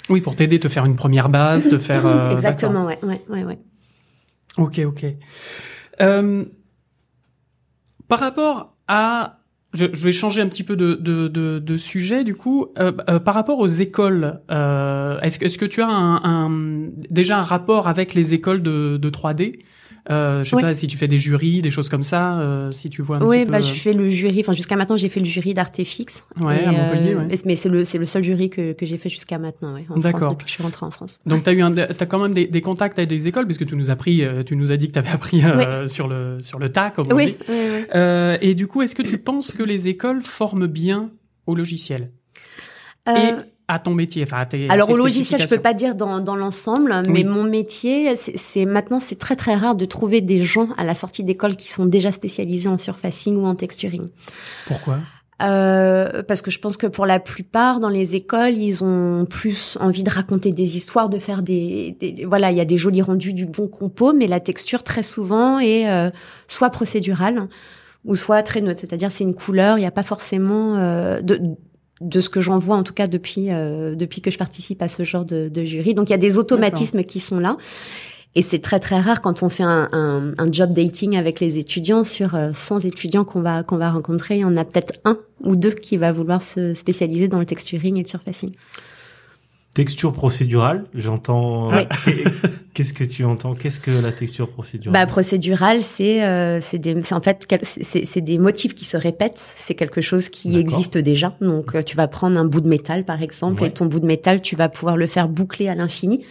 Oui, 0.09 0.21
pour 0.21 0.35
t'aider, 0.35 0.59
te 0.59 0.67
faire 0.67 0.85
une 0.85 0.95
première 0.95 1.29
base, 1.29 1.67
te 1.69 1.77
faire. 1.89 2.05
euh, 2.05 2.29
Exactement, 2.31 2.85
ouais, 2.85 2.97
ouais, 3.03 3.21
ouais, 3.29 3.43
ouais. 3.43 3.59
Ok, 4.57 4.79
ok. 4.85 5.05
Euh, 6.01 6.45
par 8.07 8.19
rapport 8.19 8.75
à 8.87 9.35
je, 9.75 9.85
je 9.93 10.03
vais 10.03 10.11
changer 10.11 10.41
un 10.41 10.47
petit 10.47 10.63
peu 10.63 10.75
de, 10.75 10.95
de, 10.95 11.27
de, 11.27 11.59
de 11.59 11.77
sujet 11.77 12.23
du 12.23 12.33
coup. 12.33 12.67
Euh, 12.79 12.91
par 13.19 13.35
rapport 13.35 13.59
aux 13.59 13.67
écoles, 13.67 14.39
est-ce 14.49 15.37
que 15.37 15.45
est-ce 15.45 15.59
que 15.59 15.65
tu 15.65 15.81
as 15.83 15.87
un, 15.87 16.23
un- 16.23 16.89
déjà 17.11 17.37
un 17.37 17.43
rapport 17.43 17.87
avec 17.87 18.15
les 18.15 18.33
écoles 18.33 18.63
de, 18.63 18.97
de 18.97 19.09
3D 19.11 19.59
euh, 20.09 20.43
Je 20.43 20.49
sais 20.49 20.55
Oui. 20.55 20.61
pas 20.61 20.73
si 20.73 20.87
tu 20.87 20.97
fais 20.97 21.07
des 21.07 21.19
jurys, 21.19 21.61
des 21.61 21.71
choses 21.71 21.89
comme 21.89 22.03
ça, 22.03 22.39
euh, 22.39 22.71
si 22.71 22.89
tu 22.89 23.01
vois 23.01 23.17
un 23.17 23.21
Oui, 23.25 23.39
petit 23.39 23.45
peu. 23.45 23.51
bah, 23.51 23.61
je 23.61 23.73
fais 23.73 23.93
le 23.93 24.07
jury. 24.07 24.39
Enfin, 24.41 24.53
jusqu'à 24.53 24.75
maintenant, 24.75 24.97
j'ai 24.97 25.09
fait 25.09 25.19
le 25.19 25.25
jury 25.25 25.53
d'Artefix. 25.53 26.25
Ouais, 26.39 26.63
Et, 26.63 26.65
à 26.65 26.71
Montpellier, 26.71 27.13
euh, 27.13 27.25
ouais. 27.27 27.35
Mais 27.45 27.55
c'est 27.55 27.69
le, 27.69 27.85
c'est 27.85 27.97
le 27.97 28.05
seul 28.05 28.23
jury 28.23 28.49
que, 28.49 28.73
que 28.73 28.85
j'ai 28.85 28.97
fait 28.97 29.09
jusqu'à 29.09 29.37
maintenant, 29.37 29.73
ouais, 29.73 29.85
D'accord. 29.97 30.31
depuis 30.31 30.45
que 30.45 30.49
je 30.49 30.55
suis 30.55 30.63
rentrée 30.63 30.85
en 30.85 30.91
France. 30.91 31.19
Donc 31.25 31.43
t'as 31.43 31.53
eu 31.53 31.61
un, 31.61 31.71
t'as 31.71 32.05
quand 32.05 32.19
même 32.19 32.33
des, 32.33 32.47
des 32.47 32.61
contacts 32.61 32.97
avec 32.97 33.09
des 33.09 33.27
écoles 33.27 33.45
puisque 33.45 33.65
tu 33.65 33.75
nous 33.75 33.89
as 33.89 33.95
pris, 33.95 34.23
euh, 34.23 34.43
tu 34.43 34.55
nous 34.55 34.71
as 34.71 34.77
dit 34.77 34.87
que 34.87 34.93
t'avais 34.93 35.09
appris 35.09 35.43
euh, 35.45 35.87
sur 35.87 36.07
le 36.07 36.37
sur 36.41 36.59
le 36.59 36.69
tas 36.71 36.89
comme 36.91 37.07
on 37.11 37.15
Oui, 37.15 37.37
dit. 37.49 37.53
Euh, 37.95 38.37
et 38.41 38.55
du 38.55 38.67
coup, 38.67 38.81
est-ce 38.81 38.95
que 38.95 39.03
tu 39.03 39.17
penses 39.17 39.53
que 39.53 39.63
les 39.63 39.87
écoles 39.87 40.21
forment 40.21 40.67
bien 40.67 41.11
au 41.47 41.55
logiciel? 41.55 42.11
Euh, 43.07 43.15
et 43.15 43.33
à 43.71 43.79
ton 43.79 43.93
métier, 43.93 44.23
enfin 44.23 44.39
à 44.39 44.45
tes 44.45 44.67
alors 44.69 44.87
tes 44.87 44.93
au 44.93 44.97
logiciel, 44.97 45.39
je 45.41 45.47
peux 45.47 45.61
pas 45.61 45.73
dire 45.75 45.93
dans, 45.95 46.19
dans 46.19 46.35
l'ensemble, 46.35 47.03
mais 47.07 47.19
Oui. 47.19 47.23
mon 47.23 47.43
métier, 47.43 48.15
c'est- 48.15 48.65
maintenant 48.65 48.99
c'est 48.99 49.17
très 49.17 49.35
très 49.35 49.53
rare 49.55 49.75
de 49.75 49.85
trouver 49.85 50.21
des 50.21 50.41
gens 50.43 50.69
à 50.77 50.83
la 50.83 50.95
sortie 50.95 51.23
d'école 51.23 51.55
qui 51.55 51.71
sont 51.71 51.85
déjà 51.85 52.11
spécialisés 52.11 52.67
en 52.67 52.77
surfacing 52.79 53.37
ou 53.37 53.45
en 53.45 53.53
texturing. 53.55 54.09
Pourquoi? 54.67 54.97
Euh, 55.41 56.21
parce 56.23 56.41
que 56.41 56.51
je 56.51 56.59
pense 56.59 56.75
que 56.75 56.87
pour 56.87 57.05
la 57.05 57.19
plupart 57.19 57.79
dans 57.79 57.87
les 57.87 58.15
écoles, 58.15 58.57
ils 58.57 58.83
ont 58.83 59.25
plus 59.25 59.77
envie 59.79 60.03
de 60.03 60.09
raconter 60.09 60.51
des 60.51 60.75
histoires, 60.75 61.07
de 61.07 61.17
faire 61.17 61.41
des, 61.43 61.95
des- 61.99 62.25
voilà, 62.25 62.51
il 62.51 62.57
y 62.57 62.61
a 62.61 62.65
des 62.65 62.77
jolis 62.77 63.01
rendus, 63.01 63.31
du 63.33 63.45
bon 63.45 63.67
compo, 63.69 64.11
mais 64.11 64.27
la 64.27 64.41
texture 64.41 64.83
très 64.83 65.03
souvent 65.03 65.59
est 65.59 65.89
euh, 65.89 66.09
soit 66.47 66.71
procédurale 66.71 67.47
ou 68.03 68.15
soit 68.15 68.43
très 68.43 68.59
neutre, 68.61 68.81
c'est-à-dire 68.81 69.11
c'est 69.13 69.23
une 69.23 69.33
couleur, 69.35 69.77
il 69.77 69.81
n'y 69.81 69.87
a 69.87 69.91
pas 69.91 70.03
forcément 70.03 70.75
euh, 70.75 71.21
de 71.21 71.39
de 72.01 72.21
ce 72.21 72.29
que 72.29 72.41
j'en 72.41 72.59
vois 72.59 72.75
en 72.75 72.83
tout 72.83 72.93
cas 72.93 73.07
depuis 73.07 73.51
euh, 73.51 73.95
depuis 73.95 74.21
que 74.21 74.31
je 74.31 74.37
participe 74.37 74.81
à 74.81 74.87
ce 74.87 75.03
genre 75.03 75.25
de, 75.25 75.49
de 75.49 75.63
jury. 75.63 75.93
Donc 75.93 76.09
il 76.09 76.11
y 76.11 76.15
a 76.15 76.19
des 76.19 76.37
automatismes 76.37 77.03
qui 77.03 77.19
sont 77.19 77.39
là. 77.39 77.57
Et 78.35 78.43
c'est 78.43 78.59
très 78.59 78.79
très 78.79 78.99
rare 78.99 79.21
quand 79.21 79.41
on 79.41 79.49
fait 79.49 79.63
un, 79.63 79.89
un, 79.91 80.33
un 80.37 80.51
job 80.51 80.71
dating 80.71 81.17
avec 81.17 81.39
les 81.39 81.57
étudiants 81.57 82.03
sur 82.03 82.35
euh, 82.35 82.51
100 82.53 82.81
étudiants 82.81 83.25
qu'on 83.25 83.41
va 83.41 83.63
qu'on 83.63 83.77
va 83.77 83.89
rencontrer, 83.91 84.35
il 84.35 84.41
y 84.41 84.45
en 84.45 84.55
a 84.55 84.65
peut-être 84.65 84.93
un 85.03 85.17
ou 85.41 85.55
deux 85.55 85.71
qui 85.71 85.97
va 85.97 86.11
vouloir 86.11 86.41
se 86.41 86.73
spécialiser 86.73 87.27
dans 87.27 87.39
le 87.39 87.45
texturing 87.45 87.97
et 87.97 88.03
le 88.03 88.07
surfacing. 88.07 88.51
Texture 89.79 90.11
procédurale, 90.11 90.83
j'entends. 90.93 91.71
Oui. 91.71 91.87
Qu'est-ce 92.73 92.91
que 92.91 93.05
tu 93.05 93.23
entends? 93.23 93.55
Qu'est-ce 93.55 93.79
que 93.79 93.91
la 93.91 94.11
texture 94.11 94.49
procédurale? 94.49 94.91
Bah 94.93 95.05
procédural, 95.05 95.83
c'est 95.83 96.21
euh, 96.21 96.59
en 97.11 97.21
fait 97.21 97.47
c'est 97.71 98.19
des 98.21 98.37
motifs 98.39 98.75
qui 98.75 98.83
se 98.83 98.97
répètent. 98.97 99.53
C'est 99.55 99.75
quelque 99.75 100.01
chose 100.01 100.27
qui 100.27 100.57
existe 100.59 100.97
déjà. 100.97 101.33
Donc 101.39 101.75
euh, 101.75 101.81
tu 101.81 101.95
vas 101.95 102.09
prendre 102.09 102.37
un 102.37 102.43
bout 102.43 102.59
de 102.59 102.67
métal 102.67 103.05
par 103.05 103.21
exemple 103.21 103.61
Ouais. 103.61 103.69
et 103.69 103.71
ton 103.71 103.85
bout 103.85 104.01
de 104.01 104.05
métal, 104.05 104.41
tu 104.41 104.57
vas 104.57 104.67
pouvoir 104.67 104.97
le 104.97 105.07
faire 105.07 105.29
boucler 105.29 105.69
à 105.69 105.75
l'infini. 105.75 106.25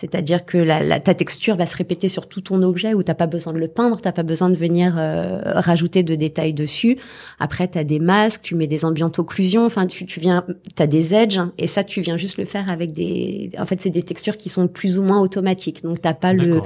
C'est-à-dire 0.00 0.46
que 0.46 0.56
la, 0.58 0.80
la- 0.80 1.00
ta 1.00 1.12
texture 1.12 1.56
va 1.56 1.66
se 1.66 1.76
répéter 1.76 2.08
sur 2.08 2.28
tout 2.28 2.40
ton 2.40 2.62
objet 2.62 2.94
où 2.94 3.02
t'as 3.02 3.14
pas 3.14 3.26
besoin 3.26 3.52
de 3.52 3.58
le 3.58 3.66
peindre, 3.66 4.00
t'as 4.00 4.12
pas 4.12 4.22
besoin 4.22 4.48
de 4.48 4.54
venir 4.54 4.94
euh, 4.96 5.40
rajouter 5.44 6.04
de 6.04 6.14
détails 6.14 6.52
dessus. 6.54 6.96
Après, 7.40 7.66
t'as 7.66 7.82
des 7.82 7.98
masques, 7.98 8.42
tu 8.42 8.54
mets 8.54 8.68
des 8.68 8.84
ambiantes 8.84 9.18
occlusions, 9.18 9.66
enfin 9.66 9.86
tu, 9.86 10.06
tu 10.06 10.20
viens, 10.20 10.44
t'as 10.76 10.86
des 10.86 11.14
edges 11.14 11.40
et 11.58 11.66
ça 11.66 11.82
tu 11.82 12.00
viens 12.00 12.16
juste 12.16 12.36
le 12.38 12.44
faire 12.44 12.70
avec 12.70 12.92
des, 12.92 13.50
en 13.58 13.66
fait 13.66 13.80
c'est 13.80 13.90
des 13.90 14.02
textures 14.02 14.36
qui 14.36 14.48
sont 14.50 14.68
plus 14.68 15.00
ou 15.00 15.02
moins 15.02 15.20
automatiques. 15.20 15.82
Donc 15.82 16.00
t'as 16.00 16.14
pas 16.14 16.32
le. 16.32 16.60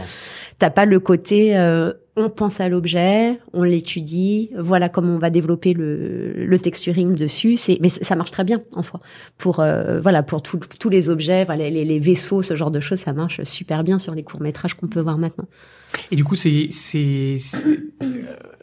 T'as 0.59 0.71
pas 0.71 0.85
le 0.85 1.01
côté 1.01 1.57
euh, 1.57 1.93
on 2.15 2.29
pense 2.29 2.61
à 2.61 2.69
l'objet, 2.69 3.39
on 3.53 3.63
l'étudie, 3.63 4.51
voilà 4.59 4.89
comment 4.89 5.15
on 5.15 5.19
va 5.19 5.31
développer 5.31 5.73
le, 5.73 6.33
le 6.45 6.59
texturing 6.59 7.15
dessus. 7.15 7.57
C'est 7.57 7.79
mais 7.81 7.89
ça 7.89 8.17
marche 8.17 8.31
très 8.31 8.45
bien 8.45 8.63
en 8.75 8.83
soi 8.83 9.01
pour 9.39 9.61
euh, 9.61 10.01
voilà 10.01 10.23
pour 10.23 10.43
tous 10.43 10.91
les 10.91 11.09
objets, 11.09 11.45
voilà, 11.45 11.71
les, 11.71 11.85
les 11.85 11.99
vaisseaux, 11.99 12.43
ce 12.43 12.55
genre 12.55 12.71
de 12.71 12.81
choses, 12.81 13.01
ça 13.01 13.13
marche 13.13 13.43
super 13.45 13.83
bien 13.83 13.99
sur 13.99 14.15
les 14.15 14.23
courts 14.23 14.43
métrages 14.43 14.75
qu'on 14.75 14.89
peut 14.89 15.01
voir 15.01 15.17
maintenant. 15.17 15.47
Et 16.11 16.17
du 16.17 16.25
coup, 16.25 16.35
c'est 16.35 16.69
euh, 16.95 17.37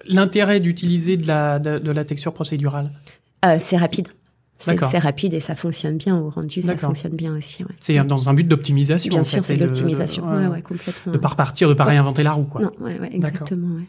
l'intérêt 0.06 0.60
d'utiliser 0.60 1.18
de 1.18 1.28
la 1.28 1.60
de, 1.60 1.80
de 1.80 1.92
la 1.92 2.06
texture 2.06 2.34
procédurale? 2.34 2.92
Euh, 3.46 3.58
c'est 3.60 3.78
rapide. 3.78 4.10
C'est 4.62 5.00
rapide 5.00 5.34
et 5.34 5.40
ça 5.40 5.56
fonctionne 5.56 5.98
bien 5.98 6.18
au 6.20 6.30
rendu, 6.30 6.62
ça 6.62 6.76
fonctionne 6.78 7.14
bien 7.16 7.36
aussi. 7.36 7.64
Ouais. 7.64 7.70
C'est 7.80 7.96
dans 8.06 8.30
un 8.30 8.34
but 8.34 8.48
d'optimisation. 8.48 9.10
Bien 9.10 9.22
en 9.22 9.24
sûr, 9.24 9.44
c'est 9.46 9.56
de 9.56 9.62
de- 9.62 9.66
l'optimisation. 9.66 10.26
de- 10.26 10.32
Ouais, 10.36 10.42
ouais. 10.44 10.48
ouais, 10.48 10.62
complètement. 10.62 11.14
De 11.14 11.18
pas 11.18 11.30
repartir, 11.30 11.70
de 11.70 11.74
pas 11.74 11.86
réinventer 11.86 12.24
la 12.24 12.34
roue, 12.34 12.44
quoi. 12.44 12.62
Non, 12.62 12.72
ouais, 12.82 13.00
ouais, 13.00 13.10
exactement. 13.14 13.76
Ouais. 13.78 13.84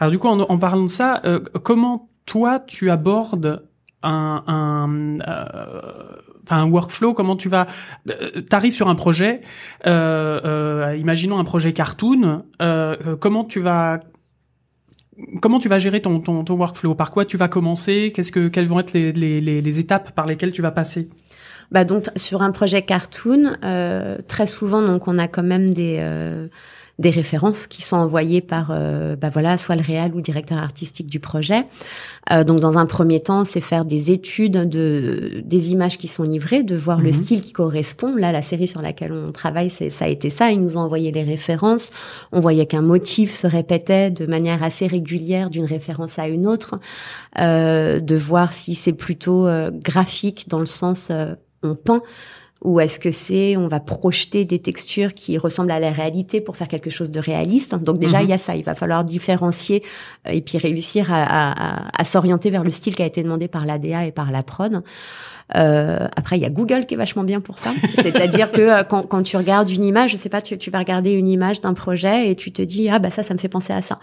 Alors 0.00 0.10
du 0.10 0.18
coup, 0.18 0.28
en, 0.28 0.40
en 0.40 0.58
parlant 0.58 0.82
de 0.84 0.88
ça, 0.88 1.20
euh, 1.26 1.40
comment 1.62 2.08
toi 2.26 2.60
tu 2.60 2.90
abordes 2.90 3.62
un, 4.02 4.42
un, 4.46 5.18
euh, 5.20 6.16
enfin, 6.44 6.56
un 6.62 6.70
workflow? 6.70 7.12
Comment 7.14 7.36
tu 7.36 7.48
vas 7.48 7.66
euh, 8.08 8.40
T'arrives 8.42 8.72
sur 8.72 8.88
un 8.88 8.94
projet, 8.94 9.42
euh, 9.86 10.40
euh, 10.44 10.96
imaginons 10.96 11.38
un 11.38 11.44
projet 11.44 11.72
cartoon. 11.72 12.44
euh, 12.62 12.96
euh, 13.06 13.16
comment 13.16 13.44
tu 13.44 13.60
vas 13.60 14.00
Comment 15.40 15.58
tu 15.58 15.68
vas 15.68 15.78
gérer 15.78 16.02
ton, 16.02 16.20
ton, 16.20 16.44
ton 16.44 16.54
workflow? 16.54 16.94
Par 16.94 17.10
quoi 17.10 17.24
tu 17.24 17.36
vas 17.36 17.48
commencer? 17.48 18.12
Qu'est-ce 18.14 18.32
que 18.32 18.48
quelles 18.48 18.66
vont 18.66 18.80
être 18.80 18.92
les, 18.92 19.12
les, 19.12 19.40
les, 19.40 19.78
étapes 19.78 20.12
par 20.12 20.26
lesquelles 20.26 20.52
tu 20.52 20.62
vas 20.62 20.72
passer? 20.72 21.08
Bah 21.70 21.84
donc 21.84 22.04
sur 22.16 22.42
un 22.42 22.50
projet 22.50 22.82
cartoon, 22.82 23.52
euh, 23.64 24.18
très 24.28 24.46
souvent 24.46 24.82
donc 24.82 25.08
on 25.08 25.18
a 25.18 25.28
quand 25.28 25.42
même 25.42 25.70
des 25.70 25.96
euh, 26.00 26.48
des 26.98 27.10
références 27.10 27.66
qui 27.66 27.82
sont 27.82 27.96
envoyées 27.96 28.40
par 28.40 28.68
euh, 28.70 29.16
bah 29.16 29.28
voilà 29.28 29.56
soit 29.56 29.74
le 29.74 29.82
réal 29.82 30.12
ou 30.12 30.16
le 30.16 30.22
directeur 30.22 30.58
artistique 30.58 31.08
du 31.08 31.18
projet. 31.18 31.66
Euh, 32.30 32.44
donc 32.44 32.60
dans 32.60 32.78
un 32.78 32.86
premier 32.86 33.20
temps, 33.20 33.44
c'est 33.44 33.60
faire 33.60 33.84
des 33.84 34.10
études 34.12 34.68
de 34.68 35.42
des 35.44 35.72
images 35.72 35.98
qui 35.98 36.06
sont 36.08 36.22
livrées, 36.22 36.62
de 36.62 36.76
voir 36.76 37.00
le 37.00 37.08
Mhm. 37.08 37.12
style 37.12 37.42
qui 37.42 37.52
correspond. 37.52 38.14
Là, 38.14 38.30
la 38.32 38.42
série 38.42 38.66
sur 38.68 38.80
laquelle 38.80 39.12
on 39.12 39.32
travaille, 39.32 39.70
c'est 39.70 39.90
ça 39.90 40.04
a 40.04 40.08
été 40.08 40.30
ça. 40.30 40.50
Ils 40.52 40.60
nous 40.62 40.76
ont 40.76 40.82
envoyé 40.82 41.10
les 41.10 41.24
références. 41.24 41.90
On 42.32 42.40
voyait 42.40 42.66
qu'un 42.66 42.82
motif 42.82 43.34
se 43.34 43.46
répétait 43.46 44.10
de 44.10 44.26
manière 44.26 44.62
assez 44.62 44.86
régulière 44.86 45.50
d'une 45.50 45.64
référence 45.64 46.18
à 46.18 46.28
une 46.28 46.46
autre. 46.46 46.78
Euh, 47.40 48.00
de 48.00 48.14
voir 48.16 48.52
si 48.52 48.74
c'est 48.74 48.92
plutôt 48.92 49.46
euh, 49.48 49.70
graphique 49.72 50.48
dans 50.48 50.60
le 50.60 50.66
sens 50.66 51.08
euh, 51.10 51.34
on 51.64 51.74
peint 51.74 52.02
ou 52.62 52.80
est-ce 52.80 52.98
que 52.98 53.10
c'est 53.10 53.56
on 53.56 53.68
va 53.68 53.78
projeter 53.80 54.44
des 54.46 54.58
textures 54.58 55.12
qui 55.12 55.36
ressemblent 55.36 55.70
à 55.72 55.80
la 55.80 55.90
réalité 55.92 56.40
pour 56.40 56.56
faire 56.56 56.68
quelque 56.68 56.88
chose 56.90 57.10
de 57.10 57.20
réaliste? 57.20 57.74
Donc 57.74 57.98
déjà 57.98 58.18
Mhm. 58.18 58.24
il 58.24 58.30
y 58.30 58.32
a 58.32 58.38
ça, 58.38 58.56
il 58.56 58.64
va 58.64 58.74
falloir 58.74 59.04
différencier 59.04 59.82
euh, 60.26 60.30
et 60.30 60.40
puis 60.40 60.56
réussir 60.58 61.12
à, 61.12 61.22
à- 61.24 61.52
à- 61.86 61.88
à 61.98 62.04
s'orienter 62.04 62.50
vers 62.50 62.64
le 62.64 62.70
style 62.70 62.94
qui 62.96 63.02
a 63.02 63.06
été 63.06 63.22
demandé 63.22 63.48
par 63.48 63.66
l'ADA 63.66 64.06
et 64.06 64.12
par 64.12 64.30
la 64.30 64.42
prod. 64.42 64.82
Euh, 65.56 66.08
après, 66.16 66.38
il 66.38 66.42
y 66.42 66.46
a 66.46 66.50
Google 66.50 66.86
qui 66.86 66.94
est 66.94 66.96
vachement 66.96 67.22
bien 67.24 67.40
pour 67.40 67.58
ça. 67.58 67.70
C'est-à-dire 67.96 68.50
que 68.50 68.62
euh, 68.62 68.82
quand, 68.82 69.02
quand 69.02 69.22
tu 69.22 69.36
regardes 69.36 69.68
une 69.68 69.84
image, 69.84 70.12
je 70.12 70.16
sais 70.16 70.30
pas, 70.30 70.40
tu, 70.40 70.56
tu 70.56 70.70
vas 70.70 70.78
regarder 70.78 71.12
une 71.12 71.28
image 71.28 71.60
d'un 71.60 71.74
projet 71.74 72.30
et 72.30 72.34
tu 72.34 72.50
te 72.50 72.62
dis 72.62 72.88
ah 72.88 72.98
bah 72.98 73.10
ça, 73.10 73.22
ça 73.22 73.34
me 73.34 73.38
fait 73.38 73.48
penser 73.48 73.72
à 73.74 73.82
ça. 73.82 73.98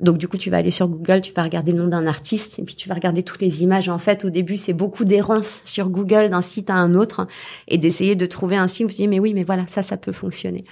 Donc 0.00 0.16
du 0.18 0.28
coup, 0.28 0.36
tu 0.36 0.48
vas 0.50 0.58
aller 0.58 0.70
sur 0.70 0.86
Google, 0.88 1.20
tu 1.22 1.32
vas 1.32 1.42
regarder 1.42 1.72
le 1.72 1.78
nom 1.82 1.88
d'un 1.88 2.06
artiste 2.06 2.58
et 2.58 2.62
puis 2.62 2.76
tu 2.76 2.88
vas 2.88 2.94
regarder 2.94 3.22
toutes 3.24 3.40
les 3.42 3.62
images. 3.64 3.88
En 3.88 3.98
fait, 3.98 4.24
au 4.24 4.30
début, 4.30 4.56
c'est 4.56 4.72
beaucoup 4.72 5.04
d'errance 5.04 5.62
sur 5.64 5.88
Google 5.90 6.28
d'un 6.28 6.42
site 6.42 6.70
à 6.70 6.74
un 6.74 6.94
autre 6.94 7.26
et 7.66 7.78
d'essayer 7.78 8.14
de 8.14 8.26
trouver 8.26 8.56
un 8.56 8.68
site 8.68 8.86
où 8.86 8.90
tu 8.90 8.96
dis 8.96 9.08
mais 9.08 9.18
oui, 9.18 9.34
mais 9.34 9.42
voilà, 9.44 9.64
ça, 9.66 9.82
ça 9.82 9.96
peut 9.96 10.12
fonctionner. 10.12 10.64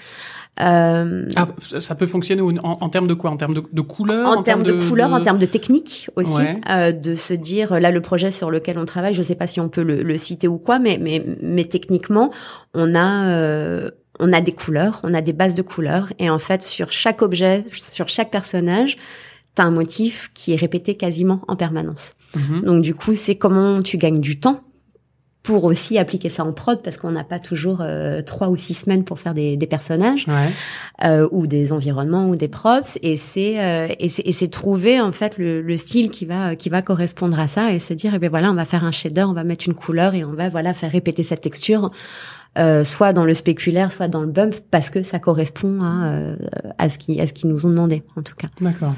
Euh, 0.60 1.28
ah, 1.36 1.48
ça 1.80 1.94
peut 1.94 2.06
fonctionner 2.06 2.40
en, 2.40 2.56
en 2.80 2.88
termes 2.88 3.06
de 3.06 3.12
quoi? 3.14 3.30
En 3.30 3.36
termes 3.36 3.52
de, 3.52 3.62
de 3.70 3.80
couleur 3.82 4.26
en, 4.38 4.42
termes 4.42 4.62
de, 4.62 4.72
couleur, 4.72 5.12
en 5.12 5.20
termes 5.20 5.38
de 5.38 5.44
technique 5.44 6.08
aussi, 6.16 6.32
Ouais. 6.36 6.58
euh, 6.70 6.92
de 6.92 7.14
se 7.14 7.34
dire 7.34 7.78
là 7.78 7.90
le 7.90 8.00
projet 8.00 8.30
sur 8.30 8.50
lequel 8.50 8.78
on 8.78 8.86
travaille, 8.86 9.12
je 9.12 9.22
sais 9.22 9.34
pas 9.34 9.46
si 9.46 9.60
on 9.60 9.68
peut 9.68 9.82
le, 9.82 10.02
le 10.02 10.16
citer 10.16 10.48
ou 10.48 10.56
quoi, 10.56 10.78
mais 10.78 10.98
mais 11.00 11.22
mais 11.42 11.64
techniquement 11.66 12.30
on 12.72 12.94
a 12.94 13.26
euh, 13.28 13.90
on 14.18 14.32
a 14.32 14.40
des 14.40 14.52
couleurs, 14.52 15.00
on 15.02 15.14
a 15.14 15.20
des 15.20 15.32
bases 15.32 15.54
de 15.54 15.62
couleurs 15.62 16.12
et 16.18 16.30
en 16.30 16.38
fait 16.38 16.62
sur 16.62 16.92
chaque 16.92 17.22
objet, 17.22 17.64
sur 17.72 18.08
chaque 18.08 18.30
personnage, 18.30 18.96
t'as 19.54 19.64
un 19.64 19.70
motif 19.70 20.30
qui 20.34 20.52
est 20.52 20.56
répété 20.56 20.94
quasiment 20.94 21.40
en 21.48 21.56
permanence. 21.56 22.14
Mhm. 22.34 22.62
Donc 22.62 22.82
du 22.82 22.94
coup 22.94 23.14
c'est 23.14 23.36
comment 23.36 23.82
tu 23.82 23.96
gagnes 23.96 24.20
du 24.20 24.38
temps 24.38 24.62
pour 25.46 25.62
aussi 25.64 25.96
appliquer 25.96 26.28
ça 26.28 26.44
en 26.44 26.52
prod 26.52 26.82
parce 26.82 26.96
qu'on 26.96 27.12
n'a 27.12 27.22
pas 27.22 27.38
toujours 27.38 27.78
euh, 27.80 28.20
trois 28.20 28.48
ou 28.48 28.56
six 28.56 28.74
semaines 28.74 29.04
pour 29.04 29.18
faire 29.20 29.32
des, 29.32 29.56
des 29.56 29.66
personnages 29.68 30.26
Ouais. 30.26 30.48
euh, 31.04 31.28
ou 31.30 31.46
des 31.46 31.72
environnements 31.72 32.26
ou 32.28 32.34
des 32.34 32.48
props 32.48 32.98
et 33.02 33.16
c'est 33.16 33.54
euh, 33.60 33.86
et 34.00 34.08
c'est 34.08 34.22
et 34.26 34.32
c'est 34.32 34.48
trouver 34.48 35.00
en 35.00 35.12
fait 35.12 35.38
le, 35.38 35.62
le 35.62 35.76
style 35.76 36.10
qui 36.10 36.24
va 36.26 36.56
qui 36.56 36.68
va 36.68 36.82
correspondre 36.82 37.38
à 37.38 37.46
ça 37.46 37.72
et 37.72 37.78
se 37.78 37.94
dire 37.94 38.12
eh 38.14 38.18
ben 38.18 38.28
voilà 38.28 38.50
on 38.50 38.54
va 38.54 38.64
faire 38.64 38.82
un 38.84 38.90
shader 38.90 39.22
on 39.22 39.34
va 39.34 39.44
mettre 39.44 39.66
une 39.68 39.74
couleur 39.74 40.14
et 40.14 40.24
on 40.24 40.32
va 40.32 40.48
voilà 40.48 40.72
faire 40.72 40.90
répéter 40.90 41.22
cette 41.22 41.42
texture 41.42 41.90
euh, 42.58 42.82
soit 42.84 43.12
dans 43.12 43.24
le 43.24 43.34
spéculaire 43.34 43.92
soit 43.92 44.08
dans 44.08 44.22
le 44.22 44.26
bump 44.28 44.54
parce 44.72 44.90
que 44.90 45.02
ça 45.04 45.18
correspond 45.20 45.80
à 45.82 46.06
euh, 46.08 46.36
à 46.78 46.88
ce 46.88 46.98
qui 46.98 47.20
à 47.20 47.26
ce 47.28 47.32
qu'ils 47.32 47.48
nous 47.50 47.66
ont 47.66 47.70
demandé 47.70 48.02
en 48.16 48.22
tout 48.22 48.34
cas 48.34 48.48
D'accord. 48.60 48.94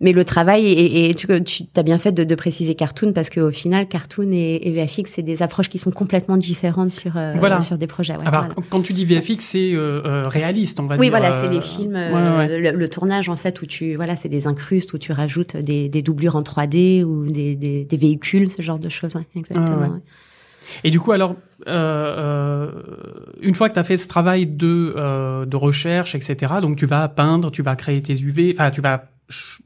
Mais 0.00 0.12
le 0.12 0.24
travail 0.24 0.64
et, 0.66 1.10
et 1.10 1.14
tu, 1.14 1.26
tu 1.44 1.64
as 1.76 1.82
bien 1.82 1.98
fait 1.98 2.12
de, 2.12 2.22
de 2.24 2.34
préciser 2.34 2.74
cartoon 2.76 3.12
parce 3.12 3.30
qu'au 3.30 3.50
final 3.50 3.88
cartoon 3.88 4.30
et, 4.32 4.60
et 4.62 4.70
VFX 4.70 5.10
c'est 5.14 5.22
des 5.22 5.42
approches 5.42 5.68
qui 5.68 5.78
sont 5.78 5.90
complètement 5.90 6.36
différentes 6.36 6.90
sur 6.92 7.16
euh, 7.16 7.34
Voilà. 7.36 7.60
sur 7.60 7.78
des 7.78 7.86
projets 7.88 8.14
ouais, 8.14 8.26
Alors, 8.26 8.46
voilà. 8.46 8.54
quand 8.70 8.80
tu 8.82 8.92
dis 8.92 9.04
VFX, 9.04 9.38
c'est 9.44 9.72
euh, 9.74 10.00
euh, 10.04 10.22
réaliste, 10.26 10.78
on 10.80 10.86
va 10.86 10.96
Oui, 10.96 11.06
dire. 11.06 11.10
voilà, 11.18 11.34
euh, 11.34 11.40
c'est 11.42 11.52
les 11.52 11.60
films, 11.60 11.94
ouais, 11.94 12.10
euh, 12.14 12.38
ouais. 12.38 12.72
Le, 12.72 12.78
le 12.78 12.88
tournage 12.88 13.28
en 13.28 13.36
fait 13.36 13.60
où 13.60 13.66
tu, 13.66 13.96
voilà, 13.96 14.14
c'est 14.14 14.28
des 14.28 14.46
incrustes 14.46 14.92
où 14.92 14.98
tu 14.98 15.10
rajoutes 15.12 15.56
des, 15.56 15.88
des 15.88 16.02
doublures 16.02 16.36
en 16.36 16.42
3D 16.42 17.02
ou 17.02 17.26
des, 17.30 17.56
des, 17.56 17.84
des 17.84 17.96
véhicules, 17.96 18.50
ce 18.50 18.62
genre 18.62 18.78
de 18.78 18.88
choses, 18.88 19.16
hein, 19.16 19.24
exactement. 19.34 19.78
Ouais. 19.94 20.00
Et 20.84 20.90
du 20.90 21.00
coup, 21.00 21.12
alors, 21.12 21.34
euh, 21.66 21.72
euh, 22.18 22.70
une 23.40 23.54
fois 23.54 23.68
que 23.68 23.74
tu 23.74 23.80
as 23.80 23.84
fait 23.84 23.96
ce 23.96 24.06
travail 24.06 24.46
de, 24.46 24.94
euh, 24.96 25.46
de 25.46 25.56
recherche, 25.56 26.14
etc., 26.14 26.54
donc 26.60 26.76
tu 26.76 26.86
vas 26.86 27.08
peindre, 27.08 27.50
tu 27.50 27.62
vas 27.62 27.74
créer 27.74 28.02
tes 28.02 28.12
UV, 28.12 28.52
enfin, 28.54 28.70
tu 28.70 28.80
vas, 28.80 29.04
sch 29.28 29.60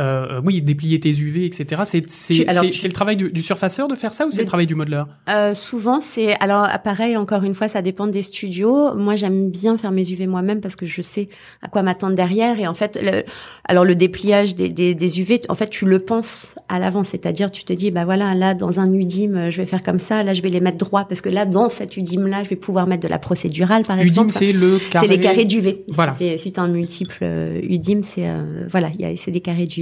euh, 0.00 0.40
oui, 0.44 0.62
déplier 0.62 0.98
tes 1.00 1.10
UV, 1.10 1.44
etc. 1.44 1.82
C'est 1.84 2.00
Tu- 2.02 2.44
tu- 2.70 2.86
le 2.86 2.92
travail 2.92 3.16
du, 3.16 3.30
du 3.30 3.42
surfaceur 3.42 3.88
de 3.88 3.94
faire 3.94 4.14
ça 4.14 4.26
ou 4.26 4.30
c'est 4.30 4.40
le 4.42 4.46
travail 4.46 4.66
du 4.66 4.74
modeleur? 4.74 5.08
Euh, 5.28 5.54
souvent, 5.54 6.00
c'est 6.00 6.34
alors 6.40 6.66
pareil. 6.82 7.16
Encore 7.16 7.42
une 7.44 7.54
fois, 7.54 7.68
ça 7.68 7.82
dépend 7.82 8.06
des 8.06 8.22
studios. 8.22 8.94
Moi, 8.94 9.16
j'aime 9.16 9.50
bien 9.50 9.76
faire 9.78 9.92
mes 9.92 10.08
UV 10.10 10.26
moi-même 10.26 10.60
parce 10.60 10.76
que 10.76 10.86
je 10.86 11.02
sais 11.02 11.28
à 11.62 11.68
quoi 11.68 11.82
m'attendre 11.82 12.14
derrière. 12.14 12.58
Et 12.58 12.66
en 12.66 12.74
fait, 12.74 12.98
le, 13.02 13.24
alors 13.64 13.84
le 13.84 13.94
dépliage 13.94 14.54
des, 14.54 14.68
des, 14.68 14.94
des 14.94 15.20
UV, 15.20 15.40
en 15.48 15.54
fait, 15.54 15.68
tu 15.70 15.84
le 15.86 15.98
penses 15.98 16.56
à 16.68 16.78
l'avant. 16.78 17.04
C'est-à-dire, 17.04 17.50
tu 17.50 17.64
te 17.64 17.72
dis, 17.72 17.90
bah 17.90 18.04
voilà, 18.04 18.34
là, 18.34 18.54
dans 18.54 18.80
un 18.80 18.92
UDIM, 18.92 19.50
je 19.50 19.56
vais 19.58 19.66
faire 19.66 19.82
comme 19.82 19.98
ça. 19.98 20.22
Là, 20.22 20.32
je 20.34 20.42
vais 20.42 20.48
les 20.48 20.60
mettre 20.60 20.78
droit 20.78 21.04
parce 21.06 21.20
que 21.20 21.28
là, 21.28 21.44
dans 21.46 21.68
cet 21.68 21.96
UDIM-là, 21.96 22.44
je 22.44 22.48
vais 22.48 22.56
pouvoir 22.56 22.86
mettre 22.86 23.02
de 23.02 23.08
la 23.08 23.18
procédurale, 23.18 23.82
par 23.82 23.96
UDIM, 23.96 24.06
exemple. 24.06 24.32
c'est 24.32 24.52
le 24.52 24.78
carré. 24.90 25.06
C'est 25.06 25.14
les 25.16 25.20
carrés 25.20 25.44
d'UV. 25.44 25.84
Voilà. 25.88 26.14
Si 26.16 26.24
t'es- 26.24 26.38
Si 26.38 26.52
t'as 26.52 26.62
un 26.62 26.68
multiple 26.68 27.18
euh, 27.22 27.60
UDIM, 27.62 28.00
c'est 28.02 28.28
euh, 28.28 28.66
voilà, 28.70 28.88
il 28.94 29.00
y 29.00 29.04
a 29.04 29.14
c'est 29.16 29.30
des 29.30 29.40
carrés 29.40 29.66
d'UV. 29.66 29.81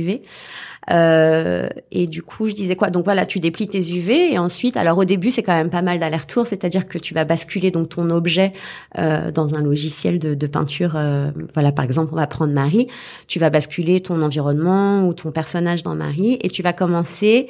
Euh, 0.91 1.69
et 1.93 2.07
du 2.07 2.23
coup, 2.23 2.49
je 2.49 2.55
disais 2.55 2.75
quoi? 2.75 2.91
Donc 2.91 3.05
voilà, 3.05 3.27
tu 3.27 3.39
déplies 3.39 3.69
tes 3.69 3.79
UV 3.79 4.33
et 4.33 4.39
ensuite, 4.39 4.77
alors 4.77 4.99
au 4.99 5.05
début, 5.05 5.31
c'est 5.31 5.43
quand 5.43 5.55
même 5.55 5.71
pas 5.71 5.83
mal 5.83 5.99
d'aller-retour, 5.99 6.47
c'est-à-dire 6.47 6.89
que 6.89 6.99
tu 6.99 7.15
vas 7.15 7.25
basculer 7.25 7.71
donc 7.71 7.91
ton 7.91 8.11
objet 8.11 8.53
euh, 8.99 9.31
dans 9.31 9.55
un 9.55 9.63
logiciel 9.63 10.19
de, 10.19 10.35
de 10.35 10.47
peinture. 10.47 10.97
euh, 10.97 11.31
voilà, 11.55 11.73
par 11.73 11.85
exemple, 11.85 12.11
on 12.13 12.17
va 12.17 12.27
prendre 12.27 12.53
Marie. 12.53 12.89
Tu 13.29 13.39
vas 13.39 13.51
basculer 13.51 14.01
ton 14.01 14.23
environnement 14.23 15.07
ou 15.07 15.15
ton 15.15 15.31
personnage 15.31 15.83
dans 15.83 15.95
Marie 15.95 16.39
et 16.43 16.49
tu 16.49 16.63
vas 16.63 16.73
commencer 16.73 17.49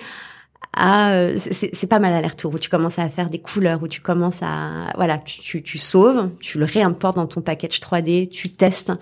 à 0.73 1.11
euh, 1.15 1.37
c'est 1.37 1.89
pas 1.89 1.99
mal 1.99 2.13
aller-retour 2.13 2.55
où 2.55 2.59
tu 2.59 2.71
commences 2.71 3.01
à 3.01 3.09
faire 3.09 3.29
des 3.29 3.41
couleurs 3.41 3.83
où 3.83 3.89
tu 3.89 4.01
commences 4.01 4.41
à 4.41 4.93
voilà 4.95 5.19
tu, 5.19 5.41
tu, 5.41 5.63
tu 5.63 5.79
sauves 5.79 6.31
tu 6.39 6.59
le 6.59 6.65
réimportes 6.65 7.17
dans 7.17 7.27
ton 7.27 7.41
package 7.41 7.81
3D 7.81 8.29
tu 8.29 8.51
testes 8.51 8.93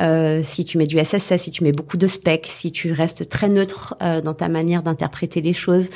euh, 0.00 0.40
si 0.42 0.64
tu 0.64 0.78
mets 0.78 0.88
du 0.88 0.98
SSS 0.98 1.36
si 1.36 1.50
tu 1.52 1.62
mets 1.62 1.70
beaucoup 1.70 1.96
de 1.96 2.08
specs 2.08 2.48
si 2.48 2.72
tu 2.72 2.90
restes 2.90 3.28
très 3.28 3.48
neutre 3.48 3.94
euh, 4.02 4.20
dans 4.20 4.34
ta 4.34 4.48
manière 4.48 4.82
d'interpréter 4.82 5.40
les 5.40 5.52
choses 5.52 5.90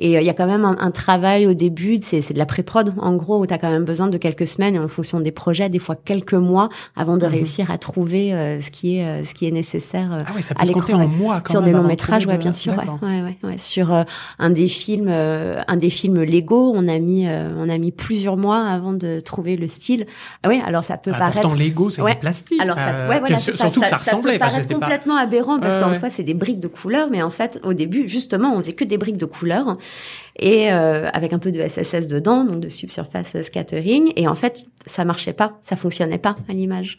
Et 0.00 0.12
il 0.14 0.22
y 0.22 0.28
a 0.30 0.32
quand 0.34 0.46
même 0.46 0.64
un, 0.64 0.76
un 0.78 0.90
travail 0.92 1.46
au 1.46 1.54
début, 1.54 1.98
c'est 2.02 2.32
de 2.32 2.38
la 2.38 2.46
pré-prod 2.46 2.94
en 2.98 3.16
gros 3.16 3.40
où 3.40 3.46
tu 3.46 3.52
as 3.54 3.58
quand 3.58 3.70
même 3.70 3.84
besoin 3.84 4.06
de 4.06 4.16
quelques 4.16 4.46
semaines 4.46 4.76
et 4.76 4.78
en 4.78 4.86
fonction 4.86 5.18
des 5.20 5.32
projets, 5.32 5.68
des 5.68 5.78
fois 5.80 5.96
quelques 5.96 6.34
mois 6.34 6.68
avant 6.96 7.16
de 7.16 7.26
Mhm. 7.26 7.32
réussir 7.32 7.70
à 7.70 7.78
trouver 7.78 8.32
euh, 8.32 8.60
ce 8.60 8.70
qui 8.70 8.98
est 8.98 9.04
euh, 9.04 9.24
ce 9.24 9.34
qui 9.34 9.46
est 9.46 9.50
nécessaire 9.50 10.12
euh, 10.12 10.18
Ah 10.26 10.32
ouais, 10.36 10.42
ça 10.42 10.54
à 10.56 10.60
peut 10.62 10.66
se 10.68 10.72
compter 10.72 10.92
l'écran, 10.92 11.40
quand 11.44 11.50
sur 11.50 11.62
des 11.62 11.72
longs 11.72 11.82
de 11.82 11.88
métrages, 11.88 12.26
ouais, 12.26 12.36
bien 12.38 12.52
sûr, 12.52 12.74
ouais, 12.74 12.84
ouais, 13.08 13.22
ouais, 13.22 13.36
ouais. 13.42 13.58
Sur 13.58 13.92
euh, 13.92 14.02
un 14.38 14.50
des 14.50 14.68
films, 14.68 15.08
euh, 15.10 15.60
un 15.66 15.76
des 15.76 15.90
films 15.90 16.22
Lego, 16.22 16.72
on 16.76 16.86
a 16.86 16.98
mis, 17.00 17.26
euh, 17.26 17.52
on 17.58 17.68
a 17.68 17.76
mis 17.78 17.90
plusieurs 17.90 18.36
mois 18.36 18.64
avant 18.66 18.92
de 18.92 19.20
trouver 19.20 19.56
le 19.56 19.66
style. 19.66 20.06
Ah 20.44 20.48
oui, 20.48 20.60
alors 20.64 20.84
ça 20.84 20.96
peut 20.96 21.10
Ah, 21.14 21.18
paraître. 21.18 21.40
pourtant, 21.40 21.56
Lego, 21.56 21.90
c'est 21.90 22.02
Ouais. 22.02 22.12
du 22.14 22.20
plastique. 22.20 22.60
Alors 22.60 22.78
ça, 22.78 22.90
Euh, 22.90 23.08
ouais, 23.08 23.18
voilà, 23.18 23.36
surtout 23.38 23.80
que 23.80 23.86
ça, 23.88 23.96
ressemblait. 23.96 24.38
peut 24.38 24.44
c'était 24.48 24.74
pas- 24.74 24.80
complètement 24.80 25.16
aberrant 25.16 25.58
parce 25.58 25.74
Ouais, 25.74 25.80
qu'en 25.82 25.88
ouais. 25.88 25.94
soi 25.94 26.08
c'est 26.10 26.22
des 26.22 26.34
briques 26.34 26.60
de 26.60 26.68
couleurs, 26.68 27.08
mais 27.10 27.20
en 27.22 27.30
fait 27.30 27.60
au 27.64 27.72
début 27.72 28.06
justement 28.08 28.54
on 28.54 28.58
faisait 28.58 28.72
que 28.74 28.84
des 28.84 28.96
briques 28.98 29.16
de 29.18 29.26
couleurs 29.26 29.76
et 30.38 30.72
euh, 30.72 31.08
avec 31.12 31.32
un 31.32 31.38
peu 31.38 31.52
de 31.52 31.60
SSS 31.60 32.08
dedans, 32.08 32.44
donc 32.44 32.60
de 32.60 32.68
subsurface 32.68 33.42
scattering, 33.42 34.12
et 34.16 34.28
en 34.28 34.34
fait 34.34 34.64
ça 34.86 35.04
marchait 35.04 35.32
pas, 35.32 35.58
ça 35.62 35.76
fonctionnait 35.76 36.18
pas 36.18 36.34
à 36.48 36.52
l'image. 36.52 36.98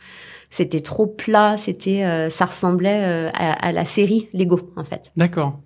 C'était 0.52 0.80
trop 0.82 1.06
plat, 1.06 1.58
c'était, 1.58 2.04
euh, 2.04 2.30
ça 2.30 2.46
ressemblait 2.46 3.04
euh, 3.04 3.30
à, 3.34 3.68
à 3.68 3.72
la 3.72 3.86
série 3.86 4.30
Lego 4.34 4.60
en 4.76 4.84
fait. 4.84 5.12
D'accord. 5.16 5.60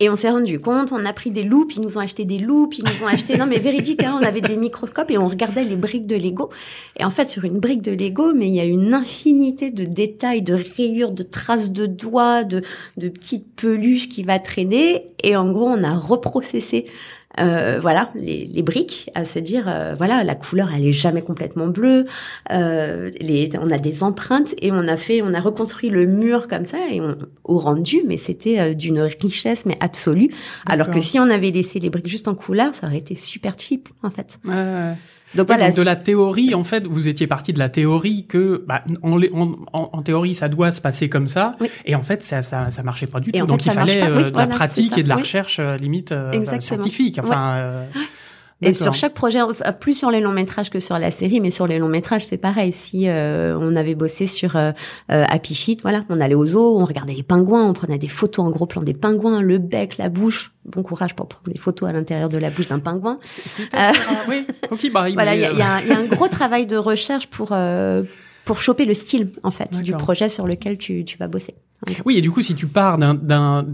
Et 0.00 0.10
on 0.10 0.16
s'est 0.16 0.30
rendu 0.30 0.58
compte, 0.58 0.90
on 0.90 1.04
a 1.04 1.12
pris 1.12 1.30
des 1.30 1.44
loupes, 1.44 1.76
ils 1.76 1.80
nous 1.80 1.98
ont 1.98 2.00
acheté 2.00 2.24
des 2.24 2.38
loupes, 2.38 2.74
ils 2.76 2.84
nous 2.84 3.04
ont 3.04 3.06
acheté, 3.06 3.38
non 3.38 3.46
mais 3.46 3.60
véridique, 3.60 4.02
hein, 4.02 4.18
on 4.20 4.24
avait 4.24 4.40
des 4.40 4.56
microscopes 4.56 5.12
et 5.12 5.18
on 5.18 5.28
regardait 5.28 5.62
les 5.62 5.76
briques 5.76 6.08
de 6.08 6.16
Lego. 6.16 6.50
Et 6.98 7.04
en 7.04 7.10
fait, 7.10 7.30
sur 7.30 7.44
une 7.44 7.60
brique 7.60 7.80
de 7.80 7.92
Lego, 7.92 8.34
mais 8.34 8.48
il 8.48 8.54
y 8.54 8.60
a 8.60 8.64
une 8.64 8.92
infinité 8.92 9.70
de 9.70 9.84
détails, 9.84 10.42
de 10.42 10.54
rayures, 10.54 11.12
de 11.12 11.22
traces 11.22 11.70
de 11.70 11.86
doigts, 11.86 12.42
de, 12.42 12.62
de 12.96 13.08
petites 13.08 13.54
peluches 13.54 14.08
qui 14.08 14.24
va 14.24 14.40
traîner. 14.40 15.12
Et 15.22 15.36
en 15.36 15.50
gros, 15.52 15.68
on 15.68 15.84
a 15.84 15.94
reprocessé 15.94 16.86
euh, 17.40 17.78
voilà 17.80 18.10
les, 18.14 18.46
les 18.46 18.62
briques 18.62 19.10
à 19.14 19.24
se 19.24 19.38
dire 19.38 19.64
euh, 19.68 19.94
voilà 19.96 20.24
la 20.24 20.34
couleur 20.34 20.70
elle 20.74 20.86
est 20.86 20.92
jamais 20.92 21.22
complètement 21.22 21.66
bleue. 21.66 22.04
Euh, 22.52 23.10
les, 23.20 23.50
on 23.60 23.70
a 23.70 23.78
des 23.78 24.02
empreintes 24.02 24.54
et 24.60 24.70
on 24.72 24.86
a 24.86 24.96
fait 24.96 25.22
on 25.22 25.34
a 25.34 25.40
reconstruit 25.40 25.90
le 25.90 26.06
mur 26.06 26.48
comme 26.48 26.64
ça 26.64 26.78
et 26.90 27.00
on, 27.00 27.16
au 27.44 27.58
rendu 27.58 28.02
mais 28.06 28.16
c'était 28.16 28.60
euh, 28.60 28.74
d'une 28.74 29.00
richesse 29.00 29.66
mais 29.66 29.76
absolue. 29.80 30.30
Alors 30.66 30.90
que 30.90 31.00
si 31.00 31.18
on 31.18 31.28
avait 31.30 31.50
laissé 31.50 31.78
les 31.78 31.90
briques 31.90 32.08
juste 32.08 32.28
en 32.28 32.34
couleur 32.34 32.74
ça 32.74 32.86
aurait 32.86 32.98
été 32.98 33.14
super 33.14 33.54
cheap 33.58 33.88
en 34.02 34.10
fait. 34.10 34.38
Ouais, 34.44 34.54
ouais. 34.54 34.94
Donc 35.36 35.48
Ouais, 35.48 35.56
voilà 35.56 35.68
donc 35.68 35.76
de 35.78 35.82
la 35.82 35.96
théorie, 35.96 36.54
en 36.54 36.64
fait, 36.64 36.86
vous 36.86 37.08
étiez 37.08 37.26
parti 37.26 37.52
de 37.52 37.58
la 37.58 37.68
théorie 37.68 38.26
que, 38.28 38.64
bah, 38.66 38.82
en, 39.02 39.20
en, 39.20 39.56
en- 39.72 39.90
en 39.92 40.02
théorie, 40.02 40.34
ça 40.34 40.48
doit 40.48 40.70
se 40.70 40.80
passer 40.80 41.08
comme 41.08 41.28
ça, 41.28 41.54
Oui. 41.60 41.68
et 41.84 41.94
en 41.94 42.02
fait, 42.02 42.22
ça, 42.22 42.42
ça, 42.42 42.70
ça 42.70 42.82
marchait 42.82 43.06
pas 43.06 43.20
du 43.20 43.30
Et 43.30 43.40
tout. 43.40 43.46
Donc 43.46 43.62
fait, 43.62 43.70
il 43.70 43.72
fallait 43.72 44.02
euh, 44.02 44.16
Oui, 44.16 44.24
de 44.24 44.30
voilà, 44.30 44.46
la 44.48 44.54
pratique 44.54 44.96
et 44.98 45.02
de 45.02 45.08
la 45.08 45.16
recherche 45.16 45.58
euh, 45.60 45.76
limite 45.76 46.12
euh, 46.12 46.32
scientifique. 46.60 47.18
Enfin, 47.22 47.54
euh, 47.56 47.84
Et 48.62 48.72
sur 48.72 48.94
chaque 48.94 49.14
projet, 49.14 49.40
plus 49.80 49.94
sur 49.94 50.10
les 50.10 50.20
longs 50.20 50.32
métrages 50.32 50.70
que 50.70 50.80
sur 50.80 50.98
la 50.98 51.10
série, 51.10 51.40
mais 51.40 51.50
sur 51.50 51.66
les 51.66 51.78
longs 51.78 51.88
métrages, 51.88 52.24
c'est 52.24 52.36
pareil. 52.38 52.72
Si 52.72 53.08
euh, 53.08 53.58
on 53.60 53.74
avait 53.74 53.94
bossé 53.94 54.26
sur 54.26 54.56
euh, 54.56 54.72
euh, 55.12 55.24
Happy 55.28 55.54
Feet, 55.54 55.82
voilà, 55.82 56.04
on 56.08 56.18
allait 56.20 56.34
au 56.34 56.46
zoo, 56.46 56.78
on 56.78 56.84
regardait 56.84 57.12
les 57.14 57.22
pingouins, 57.22 57.64
on 57.64 57.72
prenait 57.74 57.98
des 57.98 58.08
photos 58.08 58.46
en 58.46 58.50
gros 58.50 58.66
plan 58.66 58.80
des 58.82 58.94
pingouins, 58.94 59.40
le 59.42 59.58
bec, 59.58 59.98
la 59.98 60.08
bouche. 60.08 60.52
Bon 60.64 60.82
courage 60.82 61.14
pour 61.14 61.26
prendre 61.28 61.50
des 61.52 61.58
photos 61.58 61.90
à 61.90 61.92
l'intérieur 61.92 62.28
de 62.30 62.38
la 62.38 62.48
bouche 62.50 62.68
d'un 62.68 62.78
pingouin. 62.78 63.18
C'est- 63.22 63.74
rare. 63.74 63.92
Oui, 64.28 64.46
faut 64.68 64.76
qu'il 64.76 64.92
braille. 64.92 65.12
Voilà, 65.14 65.34
il 65.34 65.42
y, 65.42 65.44
a- 65.44 65.50
euh, 65.50 65.54
y 65.58 65.62
un- 65.62 65.80
il 65.80 65.88
y 65.88 65.92
a 65.92 65.98
un 65.98 66.04
gros 66.16 66.28
travail 66.28 66.66
de 66.66 66.76
recherche 66.76 67.26
pour 67.26 67.48
euh, 67.52 68.02
pour 68.46 68.60
choper 68.62 68.84
le 68.86 68.94
style 68.94 69.30
en 69.42 69.50
fait 69.50 69.80
du 69.82 69.92
projet 69.92 70.28
sur 70.28 70.46
lequel 70.46 70.78
tu, 70.78 71.04
tu 71.04 71.18
vas 71.18 71.28
bosser. 71.28 71.54
Oui, 72.06 72.16
et 72.16 72.20
du 72.22 72.30
coup, 72.30 72.40
si 72.40 72.54
tu 72.54 72.66
pars 72.66 72.96
d'un 72.98 73.66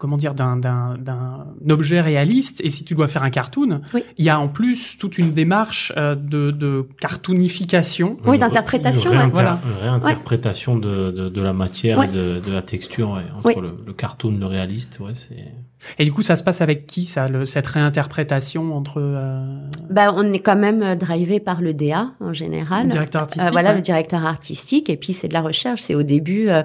comment 0.00 0.16
dire, 0.16 0.34
d'un, 0.34 0.56
d'un, 0.56 0.96
d'un 0.98 1.46
objet 1.68 2.00
réaliste, 2.00 2.60
et 2.64 2.70
si 2.70 2.84
tu 2.84 2.94
dois 2.94 3.06
faire 3.06 3.22
un 3.22 3.30
cartoon, 3.30 3.82
Oui. 3.94 4.02
il 4.18 4.24
y 4.24 4.30
a 4.30 4.40
en 4.40 4.48
plus 4.48 4.96
toute 4.98 5.18
une 5.18 5.32
démarche 5.32 5.92
euh, 5.96 6.14
de, 6.16 6.50
de 6.50 6.88
cartoonification. 7.00 8.16
Oui, 8.26 8.38
d'interprétation, 8.38 9.10
réinter- 9.12 9.30
Voilà. 9.30 9.60
Une 9.64 9.88
réinterprétation 9.88 10.76
de, 10.78 11.10
de, 11.10 11.28
de 11.28 11.40
la 11.42 11.52
matière 11.52 11.98
Ouais. 11.98 12.06
et 12.06 12.12
de, 12.12 12.40
de 12.44 12.52
la 12.52 12.62
texture, 12.62 13.10
ouais, 13.10 13.22
entre 13.36 13.60
le, 13.60 13.76
le 13.86 13.92
cartoon, 13.92 14.36
le 14.40 14.46
réaliste, 14.46 14.98
ouais, 15.00 15.12
c'est... 15.14 15.52
Et 15.98 16.04
du 16.04 16.12
coup, 16.12 16.22
ça 16.22 16.36
se 16.36 16.44
passe 16.44 16.60
avec 16.60 16.86
qui, 16.86 17.04
ça, 17.04 17.26
le, 17.28 17.44
cette 17.44 17.66
réinterprétation 17.66 18.74
entre 18.76 19.00
euh, 19.00 19.42
Bah, 19.88 20.12
on 20.16 20.30
est 20.32 20.40
quand 20.40 20.56
même 20.56 20.82
euh, 20.82 20.94
drivé 20.94 21.40
par 21.40 21.62
le 21.62 21.72
DA 21.74 22.10
en 22.20 22.32
général. 22.34 22.84
le 22.86 22.90
directeur 22.92 23.22
artistique 23.22 23.46
Euh, 23.48 23.50
voilà 23.52 23.70
ouais. 23.70 23.76
le 23.76 23.82
directeur 23.82 24.24
artistique 24.26 24.90
et 24.90 24.96
puis 24.96 25.12
c'est 25.14 25.28
de 25.28 25.32
la 25.32 25.40
recherche. 25.40 25.80
C'est 25.82 25.94
au 25.94 26.02
début 26.02 26.48
euh, 26.48 26.62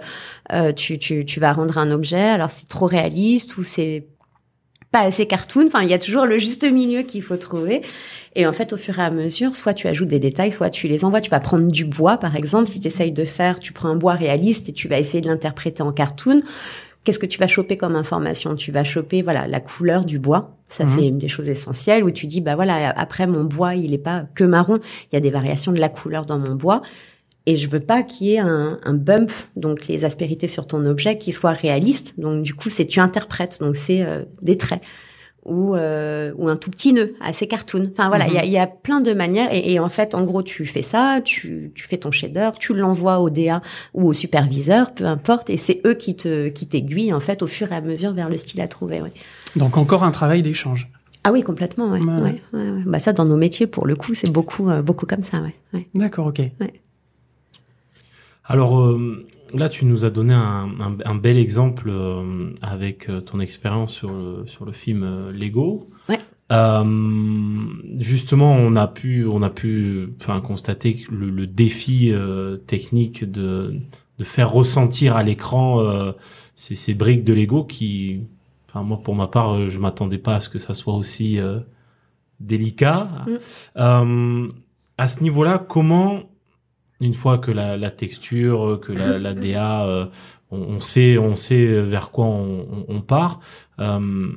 euh, 0.51 0.71
tu, 0.73 0.97
tu, 0.99 1.25
tu 1.25 1.39
vas 1.39 1.53
rendre 1.53 1.77
un 1.77 1.91
objet. 1.91 2.19
Alors 2.21 2.51
c'est 2.51 2.67
trop 2.67 2.87
réaliste 2.87 3.57
ou 3.57 3.63
c'est 3.63 4.05
pas 4.91 5.01
assez 5.01 5.25
cartoon. 5.27 5.65
Enfin 5.67 5.81
il 5.83 5.89
y 5.89 5.93
a 5.93 5.99
toujours 5.99 6.25
le 6.25 6.37
juste 6.37 6.63
milieu 6.69 7.01
qu'il 7.03 7.21
faut 7.23 7.37
trouver. 7.37 7.81
Et 8.35 8.45
en 8.45 8.53
fait 8.53 8.73
au 8.73 8.77
fur 8.77 8.99
et 8.99 9.01
à 9.01 9.11
mesure 9.11 9.55
soit 9.55 9.73
tu 9.73 9.87
ajoutes 9.87 10.09
des 10.09 10.19
détails 10.19 10.51
soit 10.51 10.69
tu 10.69 10.87
les 10.87 11.05
envoies. 11.05 11.21
Tu 11.21 11.29
vas 11.29 11.39
prendre 11.39 11.71
du 11.71 11.85
bois 11.85 12.17
par 12.17 12.35
exemple. 12.35 12.67
Si 12.67 12.79
tu 12.81 12.87
essayes 12.87 13.11
de 13.13 13.23
faire 13.25 13.59
tu 13.59 13.71
prends 13.73 13.89
un 13.89 13.95
bois 13.95 14.13
réaliste 14.13 14.69
et 14.69 14.73
tu 14.73 14.87
vas 14.89 14.99
essayer 14.99 15.21
de 15.21 15.27
l'interpréter 15.29 15.83
en 15.83 15.91
cartoon 15.93 16.41
Qu'est-ce 17.05 17.19
que 17.19 17.25
tu 17.25 17.39
vas 17.39 17.47
choper 17.47 17.77
comme 17.77 17.95
information? 17.95 18.55
Tu 18.55 18.71
vas 18.73 18.83
choper 18.83 19.21
voilà 19.21 19.47
la 19.47 19.61
couleur 19.61 20.03
du 20.03 20.19
bois. 20.19 20.57
Ça 20.67 20.83
Mhm. 20.83 20.89
c'est 20.89 21.07
une 21.07 21.17
des 21.19 21.27
choses 21.29 21.47
essentielles 21.47 22.03
où 22.03 22.11
tu 22.11 22.25
dis 22.27 22.41
bah 22.41 22.55
voilà 22.55 22.89
après 22.89 23.27
mon 23.27 23.43
bois 23.45 23.75
il 23.75 23.93
est 23.93 23.97
pas 23.99 24.25
que 24.35 24.43
marron, 24.43 24.79
il 25.11 25.15
y 25.15 25.15
a 25.15 25.19
des 25.21 25.29
variations 25.29 25.71
de 25.71 25.79
la 25.79 25.89
couleur 25.89 26.25
dans 26.25 26.39
mon 26.39 26.55
bois 26.55 26.81
et 27.45 27.55
je 27.57 27.69
veux 27.69 27.79
pas 27.79 28.01
qu'il 28.01 28.25
y 28.27 28.33
ait 28.33 28.39
un, 28.39 28.79
un 28.83 28.93
bump 28.95 29.31
donc 29.55 29.87
les 29.87 30.03
aspérités 30.03 30.47
sur 30.47 30.65
ton 30.65 30.83
objet 30.87 31.19
qui 31.19 31.31
soient 31.31 31.51
réalistes. 31.53 32.19
Donc 32.19 32.41
du 32.41 32.55
coup 32.55 32.69
c'est 32.69 32.87
tu 32.87 32.99
interprètes 32.99 33.59
donc 33.61 33.75
c'est 33.75 34.01
euh, 34.01 34.23
des 34.41 34.57
traits 34.57 34.81
ou 35.45 35.75
euh, 35.75 36.33
ou 36.37 36.49
un 36.49 36.55
tout 36.55 36.71
petit 36.71 36.91
nœud 36.91 37.13
assez 37.21 37.47
cartoon. 37.47 37.89
Enfin 37.91 38.07
voilà, 38.09 38.27
il 38.27 38.33
y, 38.33 38.37
a, 38.37 38.45
y 38.45 38.57
a 38.57 38.65
plein 38.67 38.99
de 38.99 39.13
manières 39.13 39.53
et, 39.53 39.73
et 39.73 39.79
en 39.79 39.89
fait 39.89 40.15
en 40.15 40.23
gros 40.23 40.41
tu 40.43 40.65
fais 40.65 40.81
ça, 40.81 41.21
tu 41.23 41.71
tu 41.75 41.85
fais 41.87 41.97
ton 41.97 42.11
shader, 42.11 42.49
tu 42.59 42.73
l'envoies 42.73 43.19
au 43.19 43.29
DA 43.29 43.61
ou 43.93 44.07
au 44.07 44.13
superviseur, 44.13 44.93
peu 44.93 45.05
importe 45.05 45.49
et 45.49 45.57
c'est 45.57 45.81
eux 45.85 45.93
qui 45.93 46.15
te 46.15 46.47
qui 46.49 46.67
t'aiguillent 46.67 47.13
en 47.13 47.19
fait 47.19 47.41
au 47.43 47.47
fur 47.47 47.71
et 47.71 47.75
à 47.75 47.81
mesure 47.81 48.11
vers 48.13 48.29
le 48.29 48.37
style 48.37 48.61
à 48.61 48.67
trouver. 48.67 49.01
Ouais. 49.01 49.11
Donc 49.55 49.77
encore 49.77 50.03
un 50.03 50.11
travail 50.11 50.41
d'échange. 50.43 50.89
Ah 51.23 51.31
oui, 51.31 51.41
complètement. 51.43 51.89
Ouais, 51.89 51.99
Ouais. 51.99 52.41
ouais. 52.53 52.81
Bah 52.85 52.99
ça 52.99 53.13
dans 53.13 53.25
nos 53.25 53.37
métiers 53.37 53.67
pour 53.67 53.85
le 53.87 53.95
coup 53.95 54.13
c'est 54.13 54.31
beaucoup 54.31 54.69
euh, 54.69 54.81
beaucoup 54.81 55.05
comme 55.05 55.21
ça. 55.21 55.37
Ouais. 55.41 55.55
ouais. 55.73 55.87
D'accord, 55.93 56.27
ok. 56.27 56.41
Alors 58.45 58.79
euh, 58.79 59.25
là, 59.57 59.69
tu 59.69 59.85
nous 59.85 60.05
as 60.05 60.09
donné 60.09 60.33
un, 60.33 60.69
un, 60.79 60.97
un 61.03 61.15
bel 61.15 61.37
exemple 61.37 61.89
euh, 61.89 62.51
avec 62.61 63.09
euh, 63.09 63.21
ton 63.21 63.39
expérience 63.39 63.93
sur 63.93 64.11
le, 64.11 64.45
sur 64.45 64.65
le 64.65 64.71
film 64.71 65.03
euh, 65.03 65.31
Lego. 65.31 65.87
Ouais. 66.09 66.19
Euh, 66.51 66.83
justement, 67.97 68.53
on 68.53 68.75
a 68.75 68.87
pu, 68.87 69.25
on 69.25 69.41
a 69.41 69.49
pu, 69.49 70.09
enfin, 70.21 70.41
constater 70.41 71.05
le, 71.09 71.29
le 71.29 71.47
défi 71.47 72.11
euh, 72.11 72.57
technique 72.57 73.29
de, 73.29 73.75
de 74.19 74.23
faire 74.23 74.51
ressentir 74.51 75.17
à 75.17 75.23
l'écran 75.23 75.83
ces, 76.55 76.75
ces 76.75 76.93
briques 76.93 77.23
de 77.23 77.33
Lego 77.33 77.63
qui, 77.63 78.21
enfin, 78.69 78.83
moi, 78.83 78.99
pour 79.03 79.15
ma 79.15 79.27
part, 79.27 79.69
je 79.69 79.79
m'attendais 79.79 80.19
pas 80.19 80.35
à 80.35 80.39
ce 80.39 80.49
que 80.49 80.59
ça 80.59 80.73
soit 80.73 80.93
aussi 80.93 81.39
délicat. 82.39 83.09
Mm. 83.75 84.49
À 84.97 85.07
ce 85.07 85.23
niveau-là, 85.23 85.57
comment 85.57 86.23
une 87.01 87.13
fois 87.13 87.37
que 87.37 87.51
la, 87.51 87.77
la 87.77 87.91
texture, 87.91 88.79
que 88.81 88.91
la, 88.93 89.19
la 89.19 89.33
DA, 89.33 89.85
euh, 89.85 90.05
on, 90.51 90.57
on 90.59 90.79
sait, 90.79 91.17
on 91.17 91.35
sait 91.35 91.81
vers 91.81 92.11
quoi 92.11 92.25
on, 92.25 92.85
on- 92.87 93.01
part. 93.01 93.39
euh, 93.79 94.29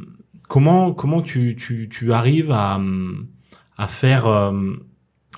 comment, 0.48 0.92
comment 0.94 1.22
tu, 1.22 1.56
tu, 1.56 1.88
tu 1.90 2.12
arrives 2.12 2.50
à, 2.50 2.80
à 3.76 3.86
faire, 3.88 4.26
euh, 4.26 4.72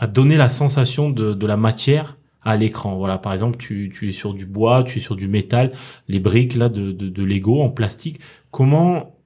à 0.01 0.07
donner 0.07 0.37
la 0.37 0.49
sensation 0.49 1.11
de, 1.11 1.35
de 1.35 1.47
la 1.47 1.57
matière 1.57 2.17
à 2.43 2.57
l'écran? 2.57 2.97
Voilà, 2.97 3.19
par 3.19 3.33
exemple, 3.33 3.59
tu, 3.59 3.91
tu 3.93 4.09
es 4.09 4.13
sur 4.13 4.35
du 4.35 4.47
bois, 4.47 4.83
tu 4.85 4.99
es 4.99 5.01
sur 5.03 5.17
du 5.17 5.29
métal, 5.29 5.73
les 6.09 6.21
briques 6.21 6.55
là 6.55 6.69
de, 6.69 6.93
de, 6.93 7.09
de 7.09 7.23
Lego 7.25 7.61
en 7.63 7.71
plastique. 7.71 8.21
Comment, 8.51 9.17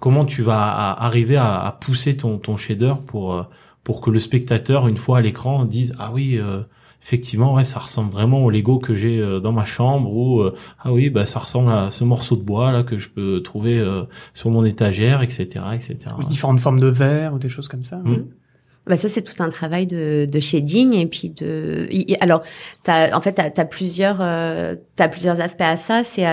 comment 0.00 0.24
tu 0.24 0.42
vas 0.42 0.92
arriver 0.92 1.36
à, 1.36 1.60
à 1.64 1.72
pousser 1.72 2.16
ton, 2.16 2.38
ton 2.38 2.56
shader 2.56 2.94
pour, 3.06 3.34
euh, 3.34 3.42
pour 3.84 4.00
que 4.00 4.10
le 4.10 4.18
spectateur, 4.18 4.88
une 4.88 4.96
fois 4.96 5.18
à 5.18 5.20
l'écran, 5.20 5.64
dise 5.64 5.94
ah 5.98 6.10
oui. 6.12 6.38
Effectivement, 7.02 7.54
ouais, 7.54 7.64
ça 7.64 7.80
ressemble 7.80 8.12
vraiment 8.12 8.44
au 8.44 8.50
Lego 8.50 8.78
que 8.78 8.94
j'ai 8.94 9.18
euh, 9.18 9.40
dans 9.40 9.52
ma 9.52 9.64
chambre 9.64 10.12
ou 10.12 10.40
euh, 10.40 10.54
ah 10.80 10.92
oui, 10.92 11.10
bah 11.10 11.26
ça 11.26 11.40
ressemble 11.40 11.70
à 11.70 11.90
ce 11.90 12.04
morceau 12.04 12.36
de 12.36 12.42
bois 12.42 12.70
là 12.72 12.82
que 12.82 12.98
je 12.98 13.08
peux 13.08 13.42
trouver 13.42 13.78
euh, 13.78 14.04
sur 14.34 14.50
mon 14.50 14.64
étagère, 14.64 15.22
etc., 15.22 15.46
etc. 15.74 15.98
Ou 16.18 16.22
différentes 16.22 16.60
formes 16.60 16.80
de 16.80 16.86
verre 16.86 17.34
ou 17.34 17.38
des 17.38 17.48
choses 17.48 17.68
comme 17.68 17.84
ça. 17.84 17.96
Mm. 17.96 18.26
Bah 18.86 18.96
ça 18.96 19.06
c'est 19.06 19.22
tout 19.22 19.40
un 19.40 19.48
travail 19.48 19.86
de, 19.86 20.26
de 20.30 20.40
shading 20.40 20.94
et 20.94 21.06
puis 21.06 21.30
de 21.30 21.88
alors 22.20 22.42
t'as 22.82 23.16
en 23.16 23.20
fait 23.20 23.32
t'as 23.32 23.50
as 23.56 23.64
plusieurs 23.64 24.18
euh, 24.20 24.74
t'as 24.96 25.06
plusieurs 25.06 25.40
aspects 25.40 25.60
à 25.60 25.76
ça 25.76 26.02
c'est 26.02 26.24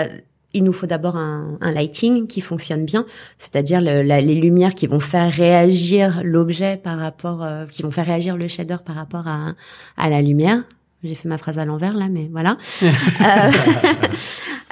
il 0.53 0.63
nous 0.63 0.73
faut 0.73 0.87
d'abord 0.87 1.15
un, 1.15 1.55
un 1.61 1.71
lighting 1.71 2.27
qui 2.27 2.41
fonctionne 2.41 2.85
bien, 2.85 3.05
c'est-à-dire 3.37 3.81
le- 3.81 4.01
la- 4.01 4.21
les 4.21 4.35
lumières 4.35 4.73
qui 4.75 4.87
vont 4.87 4.99
faire 4.99 5.31
réagir 5.31 6.21
l'objet 6.23 6.77
par 6.77 6.97
rapport, 6.97 7.43
euh, 7.43 7.65
qui 7.67 7.83
vont 7.83 7.91
faire 7.91 8.05
réagir 8.05 8.35
le 8.37 8.47
shader 8.47 8.77
par 8.85 8.95
rapport 8.95 9.27
à, 9.27 9.53
à 9.97 10.09
la 10.09 10.21
lumière. 10.21 10.63
J'ai 11.03 11.15
fait 11.15 11.29
ma 11.29 11.37
phrase 11.37 11.57
à 11.59 11.65
l'envers 11.65 11.95
là, 11.95 12.07
mais 12.09 12.27
voilà. 12.31 12.57
Euh, 12.81 13.51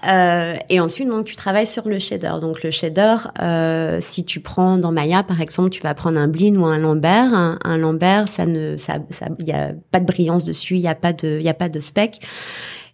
Euh, 0.08 0.54
et 0.70 0.80
ensuite, 0.80 1.08
donc, 1.10 1.26
tu 1.26 1.36
travailles 1.36 1.66
sur 1.66 1.90
le 1.90 1.98
shader. 1.98 2.34
Donc, 2.40 2.62
le 2.63 2.70
shader, 2.70 3.18
euh, 3.42 3.98
si 4.00 4.24
tu 4.26 4.40
prends 4.42 4.78
dans 4.78 4.92
Maya, 4.92 5.24
par 5.24 5.42
exemple, 5.42 5.70
tu 5.72 5.82
vas 5.82 5.96
prendre 5.96 6.20
un 6.20 6.28
Blin 6.28 6.56
ou 6.56 6.66
un 6.66 6.78
Lambert. 6.78 7.34
Un, 7.34 7.58
un 7.66 7.78
Lambert, 7.78 8.30
ça 8.30 8.46
ne, 8.46 8.78
ça, 8.78 9.00
ça, 9.10 9.26
y 9.46 9.52
a 9.52 9.72
pas 9.92 10.00
de 10.00 10.06
brillance 10.06 10.46
dessus, 10.46 10.76
il 10.76 10.82
y 10.82 10.88
a 10.88 10.94
pas 10.96 11.13
de, 11.13 11.38
il 11.40 11.46
y 11.46 11.50
a 11.50 11.56
pas 11.56 11.68
de 11.68 11.80
spec. 11.80 12.20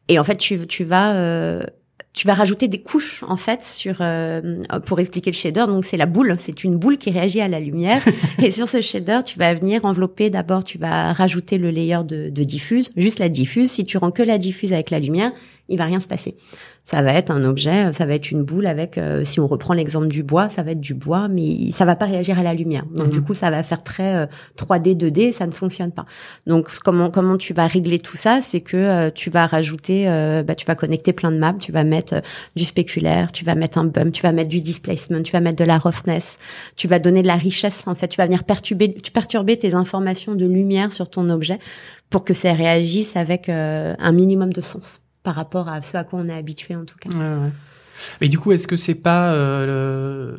Et 0.08 0.18
en 0.18 0.24
fait, 0.24 0.38
tu, 0.38 0.66
tu 0.66 0.86
vas 0.86 1.14
euh, 1.14 1.64
tu 2.14 2.28
vas 2.28 2.36
rajouter 2.36 2.68
des 2.68 2.80
couches 2.80 3.24
en 3.28 3.38
fait 3.38 3.64
sur 3.64 3.98
euh, 4.02 4.62
pour 4.86 5.00
expliquer 5.00 5.32
le 5.32 5.36
shader. 5.36 5.66
Donc 5.68 5.84
c'est 5.84 5.98
la 5.98 6.06
boule, 6.06 6.36
c'est 6.38 6.64
une 6.64 6.78
boule 6.78 6.98
qui 6.98 7.10
réagit 7.10 7.42
à 7.42 7.48
la 7.48 7.60
lumière. 7.60 8.04
et 8.42 8.52
sur 8.52 8.70
ce 8.70 8.82
shader, 8.82 9.20
tu 9.26 9.40
vas 9.40 9.54
venir 9.56 9.84
envelopper. 9.84 10.30
D'abord, 10.30 10.64
tu 10.64 10.78
vas 10.78 11.12
rajouter 11.12 11.58
le 11.58 11.72
layer 11.72 12.04
de, 12.04 12.30
de 12.30 12.44
diffuse, 12.44 12.92
juste 12.96 13.20
la 13.20 13.30
diffuse. 13.30 13.72
Si 13.72 13.84
tu 13.84 13.98
rends 13.98 14.12
que 14.12 14.24
la 14.24 14.38
diffuse 14.38 14.74
avec 14.74 14.92
la 14.92 15.00
lumière, 15.00 15.32
il 15.74 15.78
va 15.78 15.86
rien 15.86 16.00
se 16.00 16.08
passer. 16.08 16.36
Ça 16.86 17.02
va 17.02 17.14
être 17.14 17.32
un 17.32 17.46
objet, 17.46 17.94
ça 17.94 18.06
va 18.06 18.14
être 18.14 18.30
une 18.30 18.44
boule 18.44 18.68
avec, 18.68 18.98
euh, 18.98 19.24
si 19.24 19.40
on 19.40 19.48
reprend 19.48 19.74
l'exemple 19.74 20.10
du 20.10 20.22
bois, 20.22 20.50
ça 20.50 20.64
va 20.64 20.72
être 20.72 20.82
du 20.82 20.94
bois, 20.94 21.30
mais 21.30 21.72
ça 21.72 21.86
va 21.86 21.96
pas 21.96 22.06
réagir 22.06 22.38
à 22.38 22.44
la 22.44 22.54
lumière. 22.54 22.84
Donc 22.94 23.10
du 23.10 23.20
mhm. 23.20 23.26
coup, 23.26 23.34
ça 23.34 23.50
va 23.50 23.64
faire 23.64 23.84
très 23.84 24.28
3D, 24.58 24.90
euh, 24.90 25.10
2D, 25.10 25.32
ça 25.32 25.48
ne 25.48 25.54
fonctionne 25.54 25.94
pas. 25.94 26.06
Donc 26.46 26.70
comment 26.84 27.10
comment 27.10 27.38
tu 27.38 27.54
vas 27.54 27.68
régler 27.68 28.00
tout 28.00 28.18
ça, 28.18 28.42
c'est 28.42 28.60
que 28.60 28.76
euh, 28.76 29.12
tu 29.12 29.30
vas 29.30 29.48
rajouter, 29.48 30.06
bah, 30.46 30.56
tu 30.56 30.66
vas 30.66 30.76
connecter 30.76 31.14
plein 31.14 31.32
de 31.32 31.38
maps, 31.38 31.54
tu 31.54 31.72
vas 31.72 31.86
mettre 31.86 32.22
du 32.58 32.66
spéculaire, 32.66 33.32
tu 33.32 33.46
vas 33.46 33.56
mettre 33.56 33.78
un 33.78 33.86
bump, 33.86 34.12
tu 34.12 34.22
vas 34.22 34.34
mettre 34.34 34.50
du 34.50 34.60
displacement, 34.60 35.22
tu 35.24 35.32
vas 35.32 35.40
mettre 35.40 35.58
de 35.58 35.66
la 35.66 35.78
roughness, 35.78 36.38
tu 36.76 36.90
vas 36.90 37.00
donner 37.00 37.22
de 37.22 37.28
la 37.28 37.38
richesse. 37.38 37.86
En 37.88 37.96
fait, 37.96 38.10
tu 38.10 38.18
vas 38.18 38.26
venir 38.26 38.44
perturber, 38.44 38.90
perturber 39.14 39.58
tes 39.58 39.74
informations 39.74 40.36
de 40.36 40.46
lumière 40.46 40.92
sur 40.92 41.10
ton 41.10 41.30
objet 41.30 41.60
pour 42.10 42.26
que 42.26 42.34
ça 42.34 42.52
réagisse 42.52 43.16
avec 43.16 43.48
un 43.48 44.12
minimum 44.12 44.52
de 44.52 44.62
sens 44.62 45.03
par 45.24 45.36
rapport 45.36 45.70
à 45.70 45.82
ce 45.82 45.98
à 45.98 46.04
quoi 46.04 46.20
on 46.20 46.28
est 46.28 46.34
habitué 46.34 46.76
en 46.76 46.86
tout 46.86 46.98
cas. 46.98 47.10
Ouais, 47.10 47.50
Mais 48.22 48.28
du 48.28 48.38
coup, 48.38 48.52
est-ce 48.52 48.68
que 48.68 48.76
c'est 48.76 48.96
pas 48.96 49.34
euh, 49.34 50.36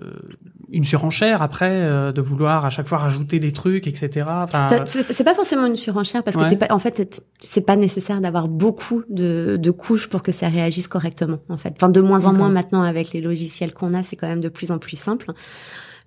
une 0.70 0.84
surenchère 0.84 1.40
après 1.42 1.70
euh, 1.70 2.12
de 2.12 2.20
vouloir 2.20 2.64
à 2.64 2.70
chaque 2.70 2.86
fois 2.86 2.98
rajouter 2.98 3.38
des 3.38 3.52
trucs, 3.52 3.86
etc. 3.86 4.26
Enfin, 4.28 4.68
c'est 4.84 5.24
pas 5.24 5.34
forcément 5.34 5.66
une 5.66 5.76
surenchère 5.76 6.22
parce 6.22 6.36
que 6.36 6.54
pas, 6.54 6.66
en 6.70 6.78
fait, 6.78 7.24
c'est 7.38 7.62
pas 7.62 7.76
nécessaire 7.76 8.20
d'avoir 8.20 8.48
beaucoup 8.48 9.04
de, 9.08 9.56
de 9.58 9.70
couches 9.70 10.08
pour 10.08 10.22
que 10.22 10.32
ça 10.32 10.48
réagisse 10.48 10.88
correctement. 10.88 11.38
En 11.48 11.56
fait, 11.56 11.72
enfin 11.76 11.88
de 11.88 12.00
moins 12.00 12.26
en 12.26 12.32
moins 12.32 12.50
maintenant 12.50 12.82
avec 12.82 13.12
les 13.12 13.20
logiciels 13.20 13.72
qu'on 13.72 13.94
a, 13.94 14.02
c'est 14.02 14.16
quand 14.16 14.28
même 14.28 14.40
de 14.40 14.48
plus 14.48 14.70
en 14.70 14.78
plus 14.78 14.98
simple 14.98 15.32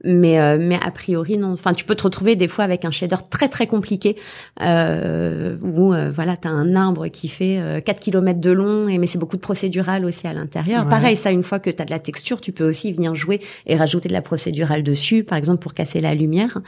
mais 0.04 0.40
euh, 0.40 0.58
mais 0.60 0.78
a 0.84 0.92
priori 0.92 1.38
non. 1.38 1.54
Enfin, 1.54 1.74
tu 1.74 1.86
peux 1.86 1.96
te 1.96 2.04
retrouver 2.04 2.36
des 2.36 2.48
fois 2.48 2.64
avec 2.64 2.86
un 2.86 2.92
shader 2.92 3.16
très 3.30 3.50
très 3.50 3.68
compliqué 3.68 4.16
euh, 4.62 5.58
où 5.62 5.94
euh, 5.94 6.12
voilà, 6.14 6.38
tu 6.38 6.48
as 6.48 6.52
un 6.52 6.76
arbre 6.76 7.08
qui 7.08 7.30
fait 7.30 7.82
4 7.84 8.00
km 8.00 8.40
de 8.40 8.52
long 8.52 8.88
et 8.88 8.98
mais 8.98 9.08
c'est 9.08 9.18
beaucoup 9.18 9.38
de 9.38 9.42
procédural 9.42 10.06
aussi 10.06 10.28
à 10.28 10.34
l'intérieur. 10.34 10.88
Pareil, 10.88 11.18
ça 11.18 11.32
une 11.32 11.44
fois 11.44 11.60
que 11.60 11.70
tu 11.70 11.82
as 11.82 11.86
de 11.86 11.92
la 11.92 12.00
texture, 12.00 12.42
tu 12.42 12.52
peux 12.52 12.68
aussi 12.68 12.92
venir 12.92 13.16
jouer 13.16 13.40
et 13.66 13.76
rajouter 13.76 14.08
de 14.08 14.14
la 14.14 14.22
procédurale 14.22 14.84
dessus, 14.84 15.24
par 15.24 15.38
exemple 15.38 15.60
pour 15.60 15.74
casser 15.74 16.02
la 16.02 16.14
lumière. 16.14 16.60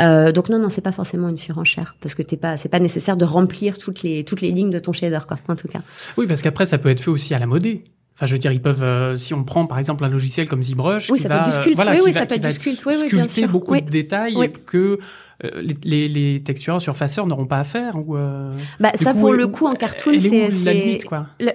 Euh, 0.00 0.32
donc 0.32 0.48
non 0.48 0.58
non, 0.58 0.70
c'est 0.70 0.80
pas 0.80 0.92
forcément 0.92 1.28
une 1.28 1.36
surenchère 1.36 1.96
parce 2.00 2.14
que 2.14 2.22
t'es 2.22 2.36
pas 2.36 2.56
c'est 2.56 2.68
pas 2.68 2.80
nécessaire 2.80 3.16
de 3.16 3.24
remplir 3.24 3.78
toutes 3.78 4.02
les 4.02 4.24
toutes 4.24 4.40
les 4.40 4.50
lignes 4.50 4.70
de 4.70 4.78
ton 4.78 4.92
shader 4.92 5.20
quoi 5.26 5.38
en 5.48 5.56
tout 5.56 5.68
cas. 5.68 5.80
Oui, 6.16 6.26
parce 6.26 6.42
qu'après 6.42 6.66
ça 6.66 6.78
peut 6.78 6.88
être 6.88 7.00
fait 7.00 7.10
aussi 7.10 7.34
à 7.34 7.38
la 7.38 7.46
modée. 7.46 7.84
Enfin, 8.16 8.26
je 8.26 8.32
veux 8.32 8.38
dire, 8.38 8.52
ils 8.52 8.62
peuvent, 8.62 8.84
euh, 8.84 9.16
si 9.16 9.34
on 9.34 9.42
prend 9.42 9.66
par 9.66 9.80
exemple 9.80 10.04
un 10.04 10.08
logiciel 10.08 10.46
comme 10.46 10.62
ZBrush, 10.62 11.10
oui, 11.10 11.18
ça 11.18 11.28
va, 11.28 11.42
peut 11.42 11.48
être 11.48 11.56
du 11.56 11.62
sculpte. 11.62 11.84
oui, 11.84 12.00
oui, 12.04 12.12
ça 12.12 12.26
peut 12.26 12.36
être 12.36 12.46
du 12.46 12.52
sculpte. 12.52 12.84
Oui, 12.86 12.94
oui, 13.02 13.08
bien 13.10 13.26
sûr. 13.26 13.48
beaucoup 13.48 13.74
de 13.74 13.90
détails 13.90 14.52
que 14.66 15.00
euh, 15.44 15.50
les, 15.60 15.76
les, 15.82 16.08
les 16.08 16.40
textureurs 16.40 16.80
surfaceurs 16.80 17.26
n'auront 17.26 17.46
pas 17.46 17.58
à 17.58 17.64
faire 17.64 17.96
ou 17.96 18.16
euh, 18.16 18.52
bah 18.78 18.92
ça 18.94 19.14
pour 19.14 19.32
le 19.32 19.48
coup 19.48 19.66
en 19.66 19.74
cartoon 19.74 20.12
c'est 20.20 20.52
c'est 20.52 21.00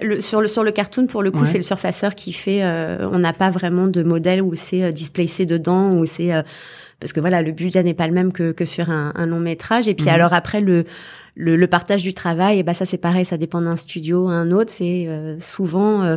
le, 0.02 0.20
sur 0.20 0.42
le 0.42 0.48
sur 0.48 0.62
le 0.62 0.70
cartoon 0.70 1.06
pour 1.06 1.22
le 1.22 1.30
coup 1.30 1.46
c'est 1.46 1.56
le 1.56 1.62
surfaceur 1.62 2.14
qui 2.14 2.34
fait 2.34 2.62
on 2.62 3.18
n'a 3.18 3.32
pas 3.32 3.48
vraiment 3.48 3.86
de 3.86 4.02
modèle 4.02 4.42
où 4.42 4.54
c'est 4.54 4.92
displacé 4.92 5.46
dedans 5.46 5.94
où 5.94 6.04
c'est 6.04 6.30
parce 7.00 7.14
que 7.14 7.20
voilà 7.20 7.40
le 7.40 7.52
budget 7.52 7.82
n'est 7.82 7.94
pas 7.94 8.06
le 8.06 8.12
même 8.12 8.32
que 8.32 8.52
que 8.52 8.66
sur 8.66 8.90
un, 8.90 9.12
un 9.14 9.24
long 9.24 9.40
métrage 9.40 9.88
et 9.88 9.94
puis 9.94 10.06
mhm. 10.08 10.14
alors 10.14 10.34
après 10.34 10.60
le 10.60 10.84
le, 11.34 11.56
le, 11.56 11.66
partage 11.66 12.02
du 12.02 12.14
travail, 12.14 12.58
et 12.58 12.62
bah 12.62 12.74
ça 12.74 12.84
c'est 12.84 12.98
pareil, 12.98 13.24
ça 13.24 13.36
dépend 13.36 13.60
d'un 13.60 13.76
studio 13.76 14.28
à 14.28 14.32
un 14.32 14.50
autre. 14.50 14.70
C'est 14.70 15.06
euh, 15.06 15.38
souvent 15.40 16.02
euh, 16.02 16.16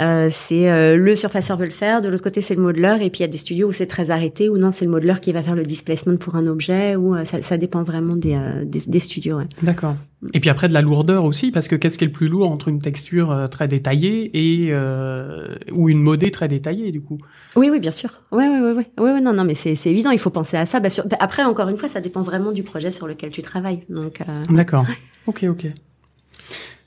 euh, 0.00 0.28
c'est 0.30 0.96
le 0.96 1.16
surfaceur 1.16 1.56
veut 1.56 1.66
le 1.66 1.72
faire, 1.72 2.02
de 2.02 2.08
l'autre 2.08 2.22
côté 2.22 2.42
c'est 2.42 2.54
le 2.54 2.62
modeler, 2.62 2.98
et 3.00 3.10
puis 3.10 3.20
il 3.20 3.22
y 3.22 3.24
a 3.24 3.28
des 3.28 3.38
studios 3.38 3.68
où 3.68 3.72
c'est 3.72 3.86
très 3.86 4.10
arrêté, 4.10 4.48
ou 4.48 4.58
non 4.58 4.72
c'est 4.72 4.84
le 4.84 4.90
modeler 4.90 5.14
qui 5.20 5.32
va 5.32 5.42
faire 5.42 5.54
le 5.54 5.64
displacement 5.64 6.16
pour 6.16 6.36
un 6.36 6.46
objet, 6.46 6.96
ou 6.96 7.16
ça, 7.24 7.42
ça, 7.42 7.56
dépend 7.56 7.82
vraiment 7.82 8.16
des, 8.16 8.38
des, 8.64 8.80
des 8.86 9.00
studios. 9.00 9.38
Ouais. 9.38 9.46
D'accord. 9.62 9.96
Et 10.34 10.40
puis 10.40 10.50
après 10.50 10.68
de 10.68 10.72
la 10.72 10.82
lourdeur 10.82 11.24
aussi, 11.24 11.50
parce 11.50 11.66
que 11.66 11.74
qu'est-ce 11.74 11.98
qui 11.98 12.04
est 12.04 12.06
le 12.06 12.12
plus 12.12 12.28
lourd 12.28 12.48
entre 12.48 12.68
une 12.68 12.80
texture 12.80 13.32
euh, 13.32 13.48
très 13.48 13.66
détaillée 13.66 14.30
et 14.34 14.68
euh, 14.70 15.56
ou 15.72 15.88
une 15.88 16.00
modée 16.00 16.30
très 16.30 16.46
détaillée 16.46 16.92
du 16.92 17.00
coup? 17.00 17.18
Oui, 17.56 17.68
oui, 17.70 17.80
bien 17.80 17.90
sûr. 17.90 18.10
Oui, 18.30 18.44
oui, 18.48 18.58
oui, 18.62 18.84
oui, 18.98 19.10
oui, 19.14 19.20
non, 19.20 19.32
non, 19.32 19.44
mais 19.44 19.56
c'est 19.56 19.90
évident, 19.90 20.10
il 20.10 20.20
faut 20.20 20.30
penser 20.30 20.56
à 20.56 20.64
ça. 20.64 20.78
Bah, 20.78 20.90
sur... 20.90 21.08
Bah, 21.08 21.16
après, 21.18 21.42
encore 21.42 21.68
une 21.68 21.76
fois, 21.76 21.88
ça 21.88 22.00
dépend 22.00 22.22
vraiment 22.22 22.52
du 22.52 22.62
projet 22.62 22.92
sur 22.92 23.08
lequel 23.08 23.30
tu 23.30 23.42
travailles. 23.42 23.80
Donc. 23.88 24.20
Euh... 24.20 24.24
D'accord. 24.50 24.86
Ok, 25.26 25.44
ok. 25.48 25.66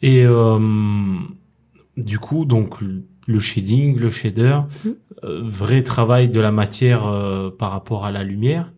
Et 0.01 0.25
euh, 0.25 0.59
du 1.97 2.19
coup, 2.19 2.45
donc 2.45 2.79
le 3.27 3.39
shading, 3.39 3.97
le 3.97 4.09
shader, 4.09 4.59
mmh. 4.85 4.89
euh, 5.23 5.41
vrai 5.43 5.83
travail 5.83 6.29
de 6.29 6.39
la 6.39 6.51
matière 6.51 7.01
par 7.57 7.71
rapport 7.71 8.05
à 8.05 8.11
la 8.11 8.23
lumière? 8.23 8.71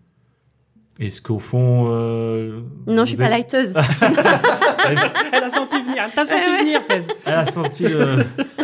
Est-ce 0.99 1.21
qu'au 1.21 1.37
fond... 1.37 1.89
Euh, 1.91 2.61
non, 2.87 3.03
je 3.03 3.09
suis 3.09 3.17
pas 3.17 3.29
lighteuse. 3.29 3.73
elle 5.31 5.43
a 5.43 5.49
senti 5.49 5.79
venir, 5.83 6.03
elle 6.05 6.11
t'a 6.11 6.25
senti 6.25 6.49
venir, 6.59 6.81
Elle 7.25 7.33
a 7.33 7.45
senti 7.45 7.85
euh, 7.85 8.23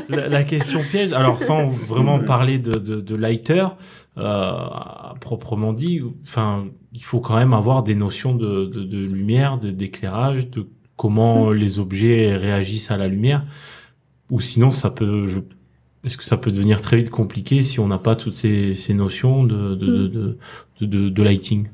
la, 0.09 0.43
question 0.43 0.81
piège. 0.81 1.13
Alors, 1.13 1.39
sans 1.39 1.69
vraiment 1.69 2.19
parler 2.19 2.57
de, 2.57 2.71
de, 2.71 3.01
de 3.01 3.15
lighter, 3.15 3.67
euh, 4.17 4.55
proprement 5.21 5.73
dit, 5.73 6.01
enfin, 6.23 6.65
il 6.91 7.03
faut 7.03 7.19
quand 7.19 7.35
même 7.35 7.53
avoir 7.53 7.83
des 7.83 7.93
notions 7.93 8.33
de, 8.33 8.65
de, 8.65 8.83
de 8.83 8.97
lumière, 8.97 9.59
d'éclairage, 9.59 10.49
de, 10.49 10.67
comment 10.95 11.51
mm. 11.51 11.53
les 11.53 11.77
objets 11.77 12.35
réagissent 12.35 12.89
à 12.89 12.97
la 12.97 13.07
lumière. 13.07 13.43
Ou 14.31 14.39
sinon, 14.39 14.71
ça 14.71 14.89
peut... 14.89 15.27
Je, 15.27 15.39
est-ce 16.03 16.17
que 16.17 16.23
ça 16.23 16.37
peut 16.37 16.51
devenir 16.51 16.81
très 16.81 16.97
vite 16.97 17.11
compliqué 17.11 17.61
si 17.61 17.79
on 17.79 17.87
n'a 17.87 17.99
pas 17.99 18.15
toutes 18.15 18.35
ces, 18.35 18.73
ces 18.73 18.95
notions 18.95 19.43
de, 19.43 19.75
de, 19.75 19.85
mm. 19.85 20.09
de, 20.09 20.37
de, 20.81 20.85
de, 20.87 21.09
de 21.09 21.23
lighting? 21.23 21.67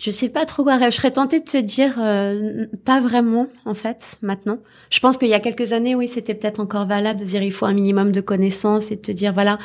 Je 0.00 0.10
sais 0.10 0.28
pas 0.28 0.44
trop 0.44 0.62
quoi. 0.64 0.78
Je 0.78 0.94
serais 0.94 1.10
tentée 1.10 1.40
de 1.40 1.44
te 1.44 1.56
dire 1.56 1.94
euh, 1.98 2.66
pas 2.84 3.00
vraiment 3.00 3.46
en 3.64 3.74
fait 3.74 4.18
maintenant. 4.22 4.58
Je 4.90 5.00
pense 5.00 5.18
qu'il 5.18 5.28
y 5.28 5.34
a 5.34 5.40
quelques 5.40 5.72
années, 5.72 5.94
oui, 5.94 6.08
c'était 6.08 6.34
peut-être 6.34 6.60
encore 6.60 6.86
valable 6.86 7.20
de 7.20 7.24
dire 7.24 7.42
il 7.42 7.52
faut 7.52 7.66
un 7.66 7.72
minimum 7.72 8.12
de 8.12 8.20
connaissances 8.20 8.90
et 8.90 8.96
de 8.96 9.00
te 9.00 9.12
dire 9.12 9.32
voilà 9.32 9.58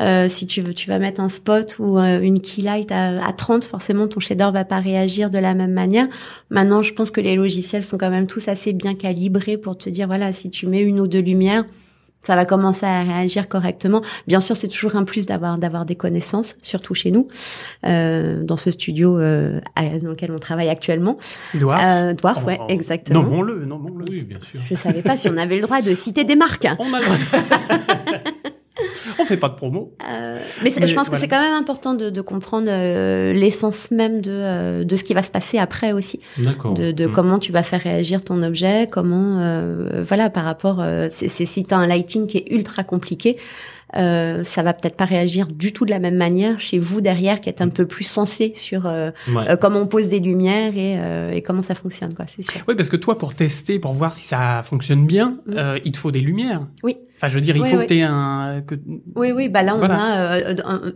euh, 0.00 0.28
si 0.28 0.46
tu 0.46 0.62
veux, 0.62 0.74
tu 0.74 0.88
vas 0.88 0.98
mettre 0.98 1.20
un 1.20 1.28
spot 1.28 1.76
ou 1.78 1.98
euh, 1.98 2.20
une 2.20 2.40
key 2.40 2.62
light 2.62 2.90
à, 2.92 3.24
à 3.24 3.32
30, 3.32 3.64
forcément 3.64 4.08
ton 4.08 4.20
shader 4.20 4.50
va 4.52 4.64
pas 4.64 4.80
réagir 4.80 5.30
de 5.30 5.38
la 5.38 5.54
même 5.54 5.72
manière. 5.72 6.06
Maintenant, 6.50 6.82
je 6.82 6.92
pense 6.92 7.10
que 7.10 7.20
les 7.20 7.36
logiciels 7.36 7.84
sont 7.84 7.98
quand 7.98 8.10
même 8.10 8.26
tous 8.26 8.48
assez 8.48 8.72
bien 8.72 8.94
calibrés 8.94 9.56
pour 9.56 9.76
te 9.76 9.90
dire 9.90 10.06
voilà 10.06 10.32
si 10.32 10.50
tu 10.50 10.66
mets 10.66 10.80
une 10.80 11.00
ou 11.00 11.06
deux 11.06 11.20
lumières 11.20 11.64
ça 12.24 12.36
va 12.36 12.44
commencer 12.44 12.86
à 12.86 13.02
réagir 13.02 13.48
correctement. 13.48 14.02
Bien 14.26 14.40
sûr, 14.40 14.56
c'est 14.56 14.68
toujours 14.68 14.96
un 14.96 15.04
plus 15.04 15.26
d'avoir 15.26 15.58
d'avoir 15.58 15.84
des 15.84 15.94
connaissances, 15.94 16.56
surtout 16.62 16.94
chez 16.94 17.10
nous, 17.10 17.28
euh, 17.86 18.42
dans 18.42 18.56
ce 18.56 18.70
studio 18.70 19.18
euh, 19.18 19.60
dans 19.76 20.10
lequel 20.10 20.32
on 20.32 20.38
travaille 20.38 20.70
actuellement. 20.70 21.16
Dwarf. 21.54 21.82
Euh, 21.84 22.14
Dwarf, 22.14 22.40
oh, 22.42 22.46
ouais, 22.46 22.58
oh. 22.60 22.66
exactement. 22.68 23.22
Nommons-le, 23.22 23.64
nommons-le. 23.66 24.04
Oui, 24.10 24.22
bien 24.22 24.38
sûr. 24.50 24.60
Je 24.68 24.74
savais 24.74 25.02
pas 25.02 25.16
si 25.16 25.28
on 25.28 25.36
avait 25.36 25.56
le 25.56 25.62
droit 25.62 25.82
de 25.82 25.94
citer 25.94 26.24
des 26.24 26.36
marques. 26.36 26.66
On 26.78 26.92
a 26.94 27.00
le 27.00 27.04
droit. 27.04 27.14
on 29.18 29.24
fait 29.24 29.36
pas 29.36 29.48
de 29.48 29.54
promo. 29.54 29.94
Euh, 30.08 30.38
mais, 30.62 30.70
je 30.70 30.94
pense 30.94 31.08
que 31.08 31.16
c'est 31.16 31.28
quand 31.28 31.40
même 31.40 31.54
important 31.54 31.94
de, 31.94 32.10
de 32.10 32.20
comprendre 32.20 32.66
euh, 32.68 33.32
l'essence 33.32 33.90
même 33.90 34.20
de, 34.20 34.32
euh, 34.32 34.84
de 34.84 34.96
ce 34.96 35.04
qui 35.04 35.14
va 35.14 35.22
se 35.22 35.30
passer 35.30 35.58
après 35.58 35.92
aussi. 35.92 36.20
D'accord. 36.38 36.74
De, 36.74 36.90
de 36.90 37.06
mm. 37.06 37.12
comment 37.12 37.38
tu 37.38 37.52
vas 37.52 37.62
faire 37.62 37.80
réagir 37.80 38.24
ton 38.24 38.42
objet, 38.42 38.88
comment, 38.90 39.38
euh, 39.40 40.04
voilà, 40.06 40.30
par 40.30 40.44
rapport, 40.44 40.84
c'est 41.10 41.28
si 41.28 41.64
tu 41.64 41.74
as 41.74 41.78
un 41.78 41.86
lighting 41.86 42.26
qui 42.26 42.38
est 42.38 42.52
ultra 42.52 42.84
compliqué, 42.84 43.36
euh, 43.96 44.42
ça 44.42 44.62
va 44.62 44.72
peut-être 44.72 44.96
pas 44.96 45.04
réagir 45.04 45.46
du 45.46 45.72
tout 45.72 45.84
de 45.84 45.90
la 45.90 45.98
même 45.98 46.16
manière 46.16 46.58
chez 46.58 46.78
vous 46.78 47.00
derrière, 47.00 47.40
qui 47.40 47.48
est 47.48 47.62
un 47.62 47.68
peu 47.68 47.86
plus 47.86 48.04
sensé 48.04 48.52
sur 48.56 48.86
euh, 48.86 49.10
euh, 49.28 49.56
comment 49.56 49.80
on 49.80 49.86
pose 49.86 50.08
des 50.08 50.18
lumières 50.18 50.76
et, 50.76 51.36
et 51.36 51.42
comment 51.42 51.62
ça 51.62 51.74
fonctionne, 51.74 52.14
quoi. 52.14 52.26
C'est 52.34 52.42
sûr. 52.42 52.60
Oui, 52.66 52.74
parce 52.74 52.88
que 52.88 52.96
toi, 52.96 53.18
pour 53.18 53.34
tester, 53.34 53.78
pour 53.78 53.92
voir 53.92 54.14
si 54.14 54.26
ça 54.26 54.62
fonctionne 54.62 55.06
bien, 55.06 55.38
mm. 55.46 55.78
il 55.84 55.92
te 55.92 55.98
faut 55.98 56.10
des 56.10 56.20
lumières. 56.20 56.66
Oui. 56.82 56.96
Enfin, 57.16 57.28
je 57.28 57.34
veux 57.34 57.40
dire, 57.40 57.56
il 57.56 57.64
faut 57.64 57.78
que 57.78 57.86
tu 57.86 57.98
aies 57.98 58.02
un. 58.02 58.62
Que... 58.66 58.74
Oui, 59.14 59.32
oui. 59.32 59.48
Bah 59.48 59.62
là, 59.62 59.76
on 59.76 59.84
a 59.84 60.38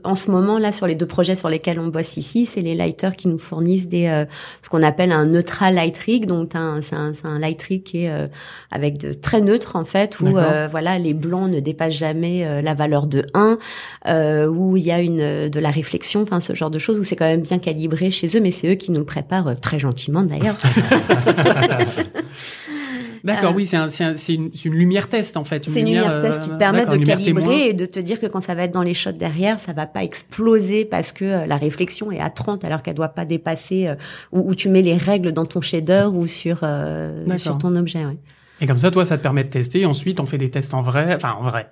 en 0.04 0.14
ce 0.14 0.30
moment 0.30 0.58
là 0.58 0.72
sur 0.72 0.86
les 0.86 0.94
deux 0.94 1.06
projets 1.06 1.36
sur 1.36 1.48
lesquels 1.48 1.78
on 1.78 1.86
bosse 1.86 2.16
ici, 2.16 2.44
c'est 2.44 2.60
les 2.60 2.74
lighters 2.74 3.16
qui 3.16 3.28
nous 3.28 3.38
fournissent 3.38 3.88
des 3.88 4.24
ce 4.62 4.68
qu'on 4.68 4.82
appelle 4.82 5.12
un 5.12 5.26
neutral 5.26 5.74
light 5.74 5.96
rig. 5.98 6.26
Donc, 6.26 6.52
c'est 6.82 6.96
un, 6.96 7.12
un 7.24 7.38
light 7.38 7.62
rig 7.62 7.82
qui 7.82 8.04
est 8.04 8.28
avec 8.70 8.98
de 8.98 9.12
très 9.12 9.40
neutre 9.40 9.76
en 9.76 9.84
fait, 9.84 10.20
où 10.20 10.26
voilà 10.26 10.98
les 10.98 11.14
blancs 11.14 11.50
ne 11.50 11.60
dépassent 11.60 11.94
jamais 11.94 12.62
la 12.62 12.74
valeur 12.74 13.06
de 13.06 13.24
1, 13.34 13.58
euh, 14.06 14.46
où 14.46 14.76
il 14.76 14.84
y 14.84 14.90
a 14.90 15.00
une 15.00 15.48
de 15.48 15.60
la 15.60 15.70
réflexion, 15.70 16.22
enfin 16.22 16.40
ce 16.40 16.54
genre 16.54 16.70
de 16.70 16.78
choses 16.78 16.98
où 16.98 17.04
c'est 17.04 17.16
quand 17.16 17.28
même 17.28 17.42
bien 17.42 17.58
calibré 17.58 18.10
chez 18.10 18.26
eux, 18.36 18.40
mais 18.40 18.50
c'est 18.50 18.68
eux 18.68 18.74
qui 18.74 18.90
nous 18.90 19.00
le 19.00 19.04
préparent 19.04 19.48
euh, 19.48 19.54
très 19.54 19.78
gentiment 19.78 20.22
d'ailleurs. 20.22 20.56
D'accord, 23.24 23.52
Euh, 23.52 23.54
oui, 23.56 23.66
c'est 23.66 23.76
un, 23.76 23.88
un- 23.88 24.14
une, 24.14 24.50
une 24.64 24.74
lumière 24.74 25.08
test 25.08 25.36
en 25.36 25.44
fait. 25.44 25.64
C'est 25.68 25.80
une 25.80 25.86
lumière 25.86 26.18
test 26.20 26.42
qui 26.42 26.50
euh, 26.50 26.54
te 26.54 26.58
permet 26.58 26.78
d'accord, 26.80 26.94
de 26.98 27.04
témoin. 27.04 27.16
calibrer 27.18 27.68
et 27.68 27.72
de 27.72 27.86
te 27.86 27.98
dire 28.00 28.20
que 28.20 28.26
quand 28.26 28.40
ça 28.40 28.54
va 28.54 28.64
être 28.64 28.72
dans 28.72 28.82
les 28.82 28.94
shots 28.94 29.12
derrière, 29.12 29.58
ça 29.60 29.72
va 29.72 29.86
pas 29.86 30.02
exploser 30.04 30.84
parce 30.84 31.12
que 31.12 31.24
euh, 31.24 31.46
la 31.46 31.56
réflexion 31.56 32.10
est 32.12 32.20
à 32.20 32.30
30 32.30 32.64
alors 32.64 32.82
qu'elle 32.82 32.94
doit 32.94 33.08
pas 33.08 33.24
dépasser, 33.24 33.88
euh, 33.88 33.94
ou, 34.32 34.50
ou 34.50 34.54
tu 34.54 34.68
mets 34.68 34.82
les 34.82 34.96
règles 34.96 35.32
dans 35.32 35.46
ton 35.46 35.60
shader 35.60 36.08
ou 36.12 36.26
sur, 36.26 36.60
euh, 36.62 37.24
sur 37.38 37.58
ton 37.58 37.74
objet, 37.76 38.04
ouais. 38.04 38.16
Et 38.60 38.66
comme 38.66 38.78
ça, 38.78 38.90
toi, 38.90 39.04
ça 39.04 39.16
te 39.18 39.22
permet 39.22 39.44
de 39.44 39.48
tester. 39.50 39.86
Ensuite, 39.86 40.18
on 40.20 40.26
fait 40.26 40.38
des 40.38 40.50
tests 40.50 40.74
en 40.74 40.82
vrai, 40.82 41.14
enfin 41.14 41.36
en 41.38 41.42
vrai. 41.44 41.68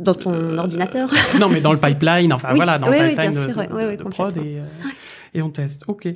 Dans 0.00 0.14
ton 0.14 0.58
ordinateur. 0.58 1.10
Non, 1.40 1.48
mais 1.48 1.60
dans 1.60 1.72
le 1.72 1.78
pipeline, 1.80 2.32
enfin 2.32 2.48
Oui, 2.50 2.56
voilà, 2.56 2.78
dans 2.78 2.88
oui, 2.90 2.96
le 2.98 3.02
oui, 3.04 3.08
pipeline 3.10 3.30
bien 3.30 3.40
de, 3.40 3.44
sûr, 3.46 3.56
de- 3.56 3.96
de 3.96 4.02
prod 4.08 4.36
et, 4.36 4.40
euh, 4.58 4.64
et 5.34 5.42
on 5.42 5.50
teste. 5.50 5.84
Ok. 5.88 6.08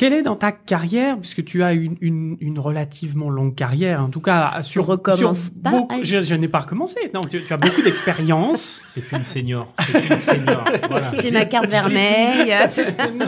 Euh, 0.00 0.06
quelle 0.08 0.12
est 0.14 0.22
dans 0.22 0.36
ta 0.36 0.50
carrière, 0.52 1.18
puisque 1.18 1.44
tu 1.44 1.62
as 1.62 1.72
une, 1.72 1.96
une, 2.00 2.36
une 2.40 2.58
relativement 2.58 3.28
longue 3.28 3.54
carrière, 3.54 4.00
en 4.02 4.08
tout 4.08 4.20
cas 4.20 4.62
sur, 4.62 4.86
recommence 4.86 5.50
sur 5.50 5.62
pas, 5.62 5.70
beaucoup- 5.70 6.00
je, 6.02 6.20
je 6.20 6.34
n'ai 6.34 6.48
pas 6.48 6.60
recommencé. 6.60 6.96
Non, 7.12 7.20
tu, 7.20 7.42
tu 7.42 7.52
as 7.52 7.56
beaucoup 7.56 7.82
d'expérience. 7.82 8.80
C'est 8.84 9.12
une 9.12 9.24
senior. 9.24 9.72
C'est 9.86 10.08
une 10.10 10.18
senior. 10.20 10.64
Voilà. 10.90 11.12
J'ai 11.20 11.30
ma 11.30 11.44
carte 11.44 11.68
vermeille. 11.68 12.50
non, 13.18 13.26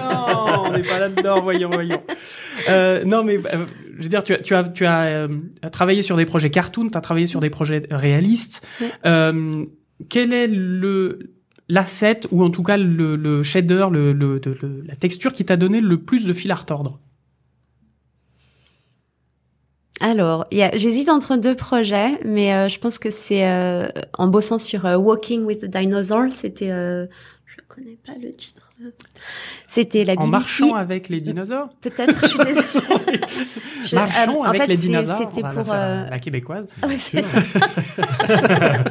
on 0.66 0.72
n'est 0.72 0.82
pas 0.82 0.98
là-dedans, 0.98 1.42
voyons, 1.42 1.70
voyons. 1.70 2.02
Euh, 2.68 3.04
non, 3.04 3.22
mais 3.22 3.36
euh, 3.36 3.66
je 3.98 4.02
veux 4.02 4.08
dire, 4.08 4.22
tu 4.22 4.32
as, 4.34 4.38
tu 4.38 4.54
as, 4.54 4.64
tu 4.64 4.86
as 4.86 5.02
euh, 5.02 5.28
travaillé 5.70 6.02
sur 6.02 6.16
des 6.16 6.24
projets 6.26 6.50
cartoon, 6.50 6.88
tu 6.90 6.96
as 6.98 7.00
travaillé 7.00 7.26
sur 7.26 7.40
des 7.40 7.50
projets 7.50 7.82
réalistes. 7.90 8.66
Ouais. 8.80 8.90
Euh, 9.06 9.64
quel 10.08 10.32
est 10.32 10.46
le 10.48 11.18
l'asset 11.68 12.20
ou 12.30 12.42
en 12.44 12.50
tout 12.50 12.62
cas 12.62 12.76
le, 12.76 13.16
le 13.16 13.42
shader, 13.42 13.86
le, 13.90 14.12
le, 14.12 14.40
de- 14.40 14.56
le- 14.62 14.82
la 14.86 14.96
texture 14.96 15.32
qui 15.32 15.44
t'a 15.44 15.56
donné 15.56 15.80
le 15.80 15.96
plus 15.98 16.26
de 16.26 16.32
fil 16.32 16.50
à 16.50 16.54
retordre 16.56 16.98
Alors, 20.00 20.46
j'hésite 20.74 21.08
entre 21.08 21.36
deux 21.36 21.54
projets, 21.54 22.18
mais 22.24 22.52
euh, 22.52 22.68
je 22.68 22.78
pense 22.80 22.98
que 22.98 23.10
c'est 23.10 23.46
euh, 23.48 23.88
en 24.18 24.26
bossant 24.28 24.58
sur 24.58 24.84
euh, 24.86 24.96
Walking 24.96 25.44
with 25.44 25.60
the 25.60 25.66
Dinosaur, 25.66 26.24
c'était, 26.32 26.70
euh, 26.70 27.06
je 27.46 27.56
connais 27.68 27.98
pas 28.04 28.12
le 28.20 28.34
titre. 28.34 28.68
C'était 29.68 30.04
la 30.04 30.14
En 30.14 30.16
BBC. 30.16 30.30
marchant 30.32 30.74
avec 30.74 31.08
les 31.08 31.20
dinosaures 31.20 31.68
Peut-être, 31.80 32.20
je 32.20 32.26
suis 32.26 32.38
désolée. 32.38 32.64
Je- 33.84 33.94
Marchons 33.94 34.38
euh, 34.38 34.40
en 34.40 34.42
avec 34.42 34.62
fait, 34.62 34.66
les 34.68 34.76
dinosaures. 34.76 35.18
C'était 35.18 35.42
pour, 35.42 35.64
faire, 35.66 35.74
euh, 35.74 36.10
la 36.10 36.18
québécoise. 36.18 36.66
ouais, 36.84 36.98
c'est 36.98 37.22
ça. 37.22 37.38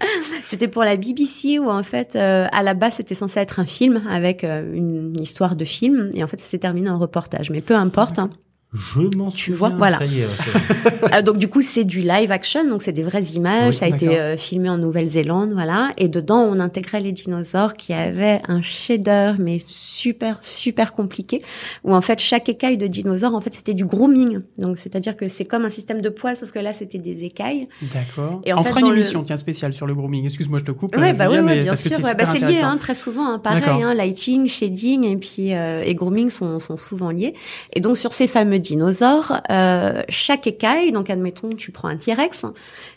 C'était 0.44 0.68
pour 0.68 0.84
la 0.84 0.96
BBC 0.96 1.58
où 1.58 1.68
en 1.68 1.82
fait, 1.82 2.14
euh, 2.16 2.46
à 2.52 2.62
la 2.62 2.74
base, 2.74 2.94
c'était 2.94 3.14
censé 3.14 3.40
être 3.40 3.58
un 3.60 3.66
film 3.66 4.02
avec 4.08 4.44
euh, 4.44 4.72
une 4.72 5.18
histoire 5.20 5.56
de 5.56 5.64
film, 5.64 6.10
et 6.14 6.22
en 6.24 6.26
fait, 6.26 6.38
ça 6.38 6.46
s'est 6.46 6.58
terminé 6.58 6.88
en 6.88 6.98
reportage. 6.98 7.50
Mais 7.50 7.60
peu 7.60 7.74
importe. 7.74 8.18
hein. 8.18 8.30
Je 8.74 9.00
m'en 9.16 9.30
Tu 9.30 9.52
souviens. 9.52 9.56
vois, 9.56 9.68
voilà. 9.70 9.98
Est, 10.02 10.08
ouais. 10.08 11.02
Euh, 11.14 11.22
donc 11.22 11.38
du 11.38 11.48
coup, 11.48 11.62
c'est 11.62 11.84
du 11.84 12.00
live 12.00 12.30
action, 12.30 12.68
donc 12.68 12.82
c'est 12.82 12.92
des 12.92 13.02
vraies 13.02 13.22
images. 13.32 13.70
Oui, 13.70 13.76
ça 13.76 13.86
a 13.86 13.88
été 13.88 14.18
euh, 14.18 14.36
filmé 14.36 14.68
en 14.68 14.76
Nouvelle-Zélande, 14.76 15.52
voilà. 15.54 15.88
Et 15.96 16.08
dedans, 16.08 16.40
on 16.40 16.60
intégrait 16.60 17.00
les 17.00 17.12
dinosaures 17.12 17.74
qui 17.76 17.94
avaient 17.94 18.40
un 18.46 18.60
shader, 18.60 19.32
mais 19.38 19.56
super 19.58 20.38
super 20.42 20.92
compliqué, 20.92 21.40
où 21.84 21.94
en 21.94 22.02
fait 22.02 22.18
chaque 22.20 22.48
écaille 22.50 22.76
de 22.76 22.86
dinosaure, 22.86 23.34
en 23.34 23.40
fait, 23.40 23.54
c'était 23.54 23.72
du 23.72 23.86
grooming. 23.86 24.40
Donc 24.58 24.76
c'est-à-dire 24.76 25.16
que 25.16 25.28
c'est 25.30 25.46
comme 25.46 25.64
un 25.64 25.70
système 25.70 26.02
de 26.02 26.10
poils, 26.10 26.36
sauf 26.36 26.50
que 26.50 26.58
là, 26.58 26.74
c'était 26.74 26.98
des 26.98 27.24
écailles. 27.24 27.68
D'accord. 27.94 28.42
Et 28.44 28.52
en 28.52 28.58
on 28.60 28.62
fait, 28.64 28.68
fera 28.70 28.80
une 28.80 28.88
le- 28.88 28.96
émission, 28.96 29.22
tiens, 29.22 29.36
spéciale 29.36 29.72
sur 29.72 29.86
le 29.86 29.94
grooming. 29.94 30.24
Excuse-moi, 30.24 30.58
je 30.58 30.64
te 30.64 30.72
coupe. 30.72 30.94
Ouais, 30.96 31.10
euh, 31.10 31.12
bah 31.14 31.24
Julia, 31.26 31.40
oui, 31.40 31.46
mais 31.46 31.60
bien 31.62 31.74
sûr. 31.74 31.92
c'est 31.96 32.04
Ouais, 32.04 32.14
bah, 32.14 32.24
lié, 32.50 32.58
hein, 32.60 32.76
très 32.78 32.94
souvent. 32.94 33.26
Hein, 33.32 33.38
pareil, 33.38 33.82
hein, 33.82 33.94
lighting, 33.94 34.46
shading 34.46 35.04
et 35.04 35.16
puis 35.16 35.54
euh, 35.54 35.82
et 35.84 35.94
grooming 35.94 36.28
sont, 36.28 36.58
sont 36.60 36.76
souvent 36.76 37.10
liés. 37.10 37.32
Et 37.74 37.80
donc 37.80 37.96
sur 37.96 38.12
ces 38.12 38.26
fameux 38.26 38.57
dinosaures, 38.58 39.40
euh, 39.50 40.02
chaque 40.08 40.46
écaille, 40.46 40.92
donc 40.92 41.10
admettons, 41.10 41.50
tu 41.50 41.72
prends 41.72 41.88
un 41.88 41.96
T-Rex. 41.96 42.44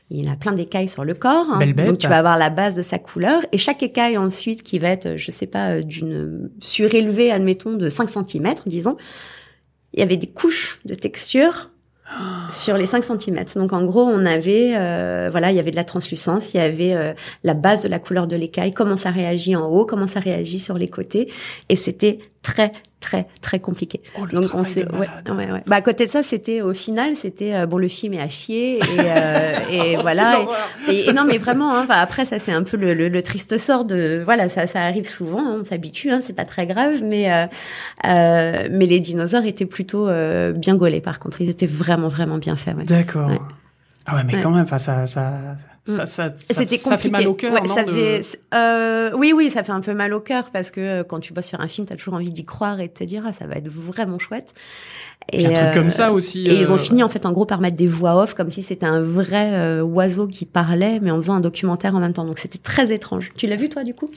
Il 0.09 0.27
a 0.29 0.35
plein 0.35 0.51
d'écailles 0.51 0.89
sur 0.89 1.05
le 1.05 1.13
corps. 1.13 1.47
hein. 1.51 1.59
Bête. 1.73 1.87
Donc 1.87 1.97
tu 1.97 2.07
vas 2.07 2.17
avoir 2.17 2.37
la 2.37 2.49
base 2.49 2.75
de 2.75 2.81
sa 2.81 2.99
couleur 2.99 3.41
et 3.51 3.57
chaque 3.57 3.81
écaille 3.81 4.17
ensuite 4.17 4.61
qui 4.63 4.77
va 4.79 4.89
être, 4.89 5.15
je 5.15 5.31
sais 5.31 5.47
pas, 5.47 5.69
euh, 5.69 5.81
d'une 5.81 6.49
surélevée, 6.59 7.31
admettons, 7.31 7.73
de 7.73 7.89
5 7.89 8.09
cm, 8.09 8.53
disons. 8.65 8.97
Il 9.93 9.99
y 9.99 10.03
avait 10.03 10.17
des 10.17 10.27
couches 10.27 10.79
de 10.85 10.95
texture 10.95 11.69
sur 12.49 12.77
les 12.77 12.85
5 12.85 13.03
cm. 13.05 13.45
Donc 13.55 13.71
en 13.71 13.85
gros, 13.85 14.03
on 14.03 14.25
avait 14.25 14.73
euh, 14.75 15.29
voilà, 15.31 15.51
il 15.51 15.55
y 15.55 15.59
avait 15.59 15.71
de 15.71 15.77
la 15.77 15.85
translucence, 15.85 16.53
il 16.53 16.57
y 16.57 16.59
avait 16.59 16.93
euh, 16.93 17.13
la 17.43 17.53
base 17.53 17.83
de 17.83 17.87
la 17.87 17.99
couleur 17.99 18.27
de 18.27 18.35
l'écaille, 18.35 18.73
comment 18.73 18.97
ça 18.97 19.11
réagit 19.11 19.55
en 19.55 19.67
haut, 19.67 19.85
comment 19.85 20.07
ça 20.07 20.19
réagit 20.19 20.59
sur 20.59 20.77
les 20.77 20.89
côtés 20.89 21.31
et 21.69 21.77
c'était 21.77 22.19
très 22.41 22.73
très 23.01 23.27
très 23.41 23.59
compliqué. 23.59 23.99
Oh, 24.17 24.25
le 24.25 24.31
Donc 24.31 24.51
on 24.53 24.63
s'est 24.63 24.85
ouais, 24.93 25.09
ouais 25.29 25.51
ouais. 25.51 25.63
Bah 25.67 25.75
à 25.75 25.81
côté 25.81 26.05
de 26.05 26.09
ça, 26.09 26.23
c'était 26.23 26.61
au 26.61 26.73
final, 26.73 27.15
c'était 27.17 27.53
euh, 27.53 27.65
bon 27.65 27.77
le 27.77 27.89
film 27.89 28.13
est 28.13 28.21
à 28.21 28.29
chier 28.29 28.77
et 28.77 28.81
euh, 28.99 29.53
et 29.71 29.95
voilà 29.97 30.37
Oh, 30.39 30.39
C'est 30.39 30.45
l'horreur. 30.45 30.69
et, 30.89 31.09
et 31.09 31.13
non 31.13 31.25
mais 31.25 31.37
vraiment 31.37 31.73
hein, 31.75 31.81
enfin, 31.83 31.95
après 31.99 32.25
ça 32.25 32.39
c'est 32.39 32.53
un 32.53 32.63
peu 32.63 32.77
le, 32.77 32.93
le, 32.93 33.09
le 33.09 33.21
triste 33.21 33.57
sort 33.57 33.83
de 33.85 34.21
voilà 34.23 34.47
ça 34.47 34.67
ça 34.67 34.81
arrive 34.83 35.09
souvent 35.09 35.39
hein, 35.39 35.57
on 35.59 35.65
s'habitue 35.65 36.11
hein, 36.11 36.19
c'est 36.21 36.33
pas 36.35 36.45
très 36.45 36.67
grave 36.67 37.01
mais 37.03 37.31
euh, 37.33 37.47
euh, 38.07 38.67
mais 38.71 38.85
les 38.85 38.99
dinosaures 38.99 39.45
étaient 39.45 39.65
plutôt 39.65 40.07
euh, 40.07 40.51
bien 40.53 40.75
gaulés 40.75 41.01
par 41.01 41.19
contre 41.19 41.41
ils 41.41 41.49
étaient 41.49 41.65
vraiment 41.67 42.07
vraiment 42.07 42.37
bien 42.37 42.55
faits 42.55 42.77
ouais. 42.77 42.83
D'accord. 42.85 43.31
Ah 44.05 44.15
ouais, 44.15 44.23
mais 44.25 44.41
quand 44.41 44.49
même, 44.49 44.65
ça, 44.67 45.05
ça. 45.05 45.33
Ça, 45.87 46.05
ça, 46.05 46.29
ça, 46.29 46.53
C'était 46.53 46.77
ça 46.77 46.97
fait 46.97 47.09
compliqué. 47.09 47.11
mal 47.11 47.27
au 47.27 47.33
cœur, 47.33 47.53
Ouais, 47.53 47.61
non, 47.67 47.73
ça 47.73 47.83
de- 47.83 47.89
faisait, 47.91 48.21
c'est- 48.21 48.39
euh, 48.53 49.11
oui, 49.15 49.33
oui, 49.35 49.49
ça 49.49 49.63
fait 49.63 49.71
un 49.71 49.81
peu 49.81 49.93
mal 49.93 50.13
au 50.13 50.19
cœur 50.19 50.51
parce 50.51 50.69
que 50.71 50.79
euh, 50.79 51.03
quand 51.03 51.19
tu 51.19 51.33
bosses 51.33 51.47
sur 51.47 51.59
un 51.59 51.67
film, 51.67 51.87
t'as 51.87 51.95
toujours 51.95 52.13
envie 52.13 52.29
d'y 52.31 52.45
croire 52.45 52.79
et 52.79 52.87
de 52.87 52.93
te 52.93 53.03
dire 53.03 53.23
ah 53.25 53.33
ça 53.33 53.47
va 53.47 53.55
être 53.55 53.67
vraiment 53.69 54.19
chouette. 54.19 54.53
Puis 55.31 55.45
un 55.45 55.51
truc 55.53 55.57
euh, 55.67 55.73
comme 55.73 55.89
ça 55.89 56.11
aussi. 56.11 56.45
Et 56.47 56.53
ils 56.53 56.65
euh, 56.65 56.71
ont 56.73 56.77
fini 56.77 57.03
en 57.03 57.09
fait 57.09 57.25
en 57.25 57.31
gros 57.31 57.45
par 57.45 57.61
mettre 57.61 57.77
des 57.77 57.87
voix 57.87 58.15
off 58.21 58.33
comme 58.33 58.49
si 58.49 58.61
c'était 58.63 58.85
un 58.85 59.01
vrai 59.01 59.51
euh, 59.53 59.81
oiseau 59.81 60.27
qui 60.27 60.45
parlait 60.45 60.99
mais 61.01 61.11
en 61.11 61.17
faisant 61.17 61.35
un 61.35 61.39
documentaire 61.41 61.95
en 61.95 61.99
même 61.99 62.13
temps. 62.13 62.25
Donc 62.25 62.39
c'était 62.39 62.57
très 62.59 62.91
étrange. 62.93 63.29
Tu 63.35 63.47
l'as 63.47 63.55
vu 63.55 63.69
toi 63.69 63.83
du 63.83 63.93
coup? 63.93 64.09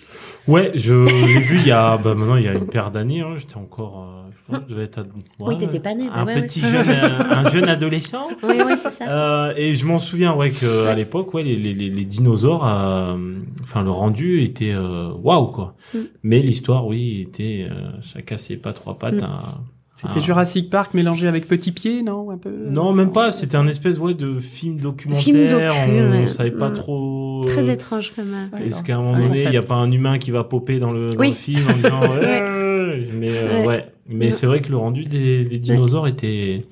Ouais, 0.48 0.72
je 0.74 0.92
l'ai 0.94 1.40
vu 1.40 1.56
il 1.58 1.66
y 1.66 1.72
a, 1.72 1.96
bah, 1.96 2.14
maintenant 2.14 2.36
il 2.36 2.44
y 2.44 2.48
a 2.48 2.52
une 2.52 2.66
paire 2.66 2.90
d'années. 2.90 3.20
Hein, 3.22 3.34
J'étais 3.38 3.56
encore, 3.56 4.06
euh, 4.23 4.23
je 4.48 4.56
que 4.56 4.62
je 4.68 4.74
devais 4.74 4.84
être, 4.84 4.98
à- 4.98 5.02
Oui, 5.40 5.54
ouais, 5.54 5.58
t'étais 5.58 5.80
pas 5.80 5.94
né, 5.94 6.06
bah 6.08 6.12
un 6.20 6.26
ouais, 6.26 6.42
petit 6.42 6.60
jeune, 6.60 6.74
euh, 6.88 7.18
un 7.30 7.50
jeune 7.50 7.68
adolescent. 7.68 8.28
Oui, 8.42 8.56
oui, 8.64 8.72
c'est 8.82 8.90
ça. 8.90 9.04
Euh, 9.10 9.54
et 9.56 9.74
je 9.74 9.84
m'en 9.86 9.98
souviens, 9.98 10.34
ouais, 10.34 10.50
que 10.50 10.86
à 10.86 10.94
l'époque, 10.94 11.32
ouais, 11.34 11.42
les, 11.42 11.56
les, 11.56 11.74
les, 11.74 12.04
dinosaures, 12.04 12.66
euh, 12.66 13.16
enfin, 13.62 13.82
le 13.82 13.90
rendu 13.90 14.42
était 14.42 14.72
euh, 14.72 15.10
waouh, 15.22 15.46
quoi. 15.46 15.74
Mm. 15.94 15.98
Mais 16.22 16.40
l'histoire, 16.40 16.86
oui, 16.86 17.22
était, 17.22 17.66
euh, 17.70 18.00
ça 18.00 18.22
cassait 18.22 18.56
pas 18.56 18.72
trois 18.72 18.98
pattes. 18.98 19.14
Mm. 19.20 19.24
à- 19.24 19.58
C'était 19.94 20.16
à- 20.16 20.20
Jurassic 20.20 20.70
Park 20.70 20.92
mélangé 20.92 21.28
avec 21.28 21.46
Petit 21.46 21.70
Pied, 21.70 22.02
non 22.02 22.30
un 22.30 22.36
peu 22.36 22.50
Non, 22.68 22.92
même 22.92 23.12
pas. 23.12 23.30
C'était 23.30 23.56
un 23.56 23.66
espèce, 23.68 23.98
ouais, 23.98 24.14
de 24.14 24.38
film 24.40 24.76
documentaire. 24.80 25.22
Film 25.22 25.46
docu, 25.48 25.64
on 25.64 26.22
ouais. 26.24 26.28
savait 26.28 26.50
pas 26.50 26.70
trop. 26.72 27.42
Très 27.46 27.68
euh, 27.68 27.72
étrange 27.72 28.12
comme. 28.16 28.32
euh, 28.34 28.56
Ouais. 28.58 28.66
Est-ce 28.66 28.82
qu'à 28.82 28.96
un 28.96 29.02
moment 29.02 29.18
donné, 29.18 29.42
il 29.44 29.50
n'y 29.50 29.56
a 29.56 29.62
pas 29.62 29.76
un 29.76 29.90
humain 29.92 30.18
qui 30.18 30.30
va 30.32 30.42
popper 30.44 30.78
dans 30.80 30.90
le, 30.92 31.10
dans 31.10 31.18
Oui. 31.20 31.28
le 31.30 31.34
film 31.34 31.62
en 31.68 31.72
disant 31.74 32.00
ouais, 32.10 33.08
mais 33.18 33.28
euh, 33.30 33.60
Ouais. 33.60 33.66
ouais. 33.66 33.88
Mais 34.08 34.30
c'est 34.32 34.46
vrai 34.46 34.60
que 34.60 34.70
le 34.70 34.76
rendu 34.76 35.04
des, 35.04 35.44
des 35.44 35.58
dinosaures 35.58 36.06
était 36.08 36.62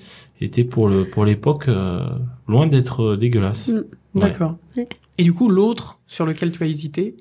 était 0.40 0.64
pour 0.64 0.88
le 0.88 1.04
pour 1.08 1.24
l'époque 1.24 1.68
euh, 1.68 2.00
loin 2.48 2.66
d'être 2.66 3.02
euh, 3.12 3.16
dégueulasse. 3.16 3.68
Mm. 3.68 3.84
D'accord. 4.14 4.56
Ouais. 4.76 4.88
Et 5.18 5.24
du 5.24 5.32
coup, 5.32 5.48
l'autre 5.48 6.00
sur 6.06 6.24
lequel 6.24 6.52
tu 6.52 6.62
as 6.62 6.66
hésité 6.66 7.16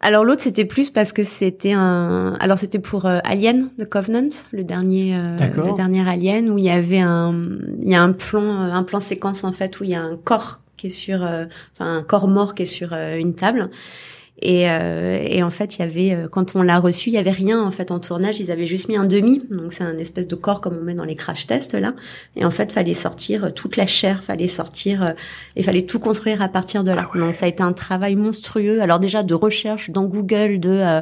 Alors 0.00 0.24
l'autre 0.24 0.42
c'était 0.42 0.64
plus 0.64 0.90
parce 0.90 1.12
que 1.12 1.22
c'était 1.22 1.72
un 1.72 2.36
alors 2.40 2.58
c'était 2.58 2.78
pour 2.78 3.06
euh, 3.06 3.18
Alien 3.24 3.70
The 3.78 3.88
Covenant 3.88 4.28
le 4.52 4.64
dernier 4.64 5.16
euh, 5.16 5.36
le 5.38 5.72
dernier 5.74 6.08
Alien 6.08 6.50
où 6.50 6.58
il 6.58 6.64
y 6.64 6.70
avait 6.70 7.00
un 7.00 7.34
il 7.80 7.88
y 7.88 7.94
a 7.94 8.02
un 8.02 8.12
plan 8.12 8.42
euh, 8.42 8.72
un 8.72 8.82
plan 8.84 9.00
séquence 9.00 9.44
en 9.44 9.52
fait 9.52 9.80
où 9.80 9.84
il 9.84 9.90
y 9.90 9.94
a 9.94 10.02
un 10.02 10.16
corps 10.16 10.60
qui 10.76 10.88
est 10.88 10.90
sur 10.90 11.24
euh, 11.24 11.46
enfin 11.72 11.98
un 11.98 12.02
corps 12.02 12.28
mort 12.28 12.54
qui 12.54 12.62
est 12.62 12.66
sur 12.66 12.92
euh, 12.92 13.16
une 13.16 13.34
table 13.34 13.70
et, 14.42 14.68
euh, 14.68 15.22
et 15.22 15.42
en 15.42 15.50
fait 15.50 15.76
il 15.76 15.78
y 15.80 15.82
avait 15.82 16.12
euh, 16.12 16.28
quand 16.28 16.56
on 16.56 16.62
l'a 16.62 16.80
reçu 16.80 17.10
il 17.10 17.14
y 17.14 17.18
avait 17.18 17.30
rien 17.30 17.62
en 17.62 17.70
fait 17.70 17.90
en 17.90 18.00
tournage. 18.00 18.40
Ils 18.40 18.50
avaient 18.50 18.66
juste 18.66 18.88
mis 18.88 18.96
un 18.96 19.04
demi. 19.04 19.42
Donc 19.50 19.72
c'est 19.72 19.84
un 19.84 19.96
espèce 19.98 20.26
de 20.26 20.34
corps 20.34 20.60
comme 20.60 20.76
on 20.76 20.82
met 20.82 20.94
dans 20.94 21.04
les 21.04 21.14
crash 21.14 21.46
tests 21.46 21.74
là. 21.74 21.94
Et 22.36 22.44
en 22.44 22.50
fait 22.50 22.72
fallait 22.72 22.94
sortir 22.94 23.44
euh, 23.44 23.50
toute 23.50 23.76
la 23.76 23.86
chair 23.86 24.24
fallait 24.24 24.48
sortir 24.48 25.04
euh, 25.04 25.10
et 25.54 25.62
fallait 25.62 25.82
tout 25.82 26.00
construire 26.00 26.42
à 26.42 26.48
partir 26.48 26.82
de 26.82 26.90
là. 26.90 27.06
Ah 27.06 27.10
ouais. 27.14 27.20
donc 27.20 27.34
ça 27.36 27.46
a 27.46 27.48
été 27.48 27.62
un 27.62 27.72
travail 27.72 28.16
monstrueux. 28.16 28.82
Alors 28.82 28.98
déjà 28.98 29.22
de 29.22 29.34
recherche 29.34 29.90
dans 29.90 30.04
Google 30.04 30.58
de 30.58 30.70
euh, 30.70 31.00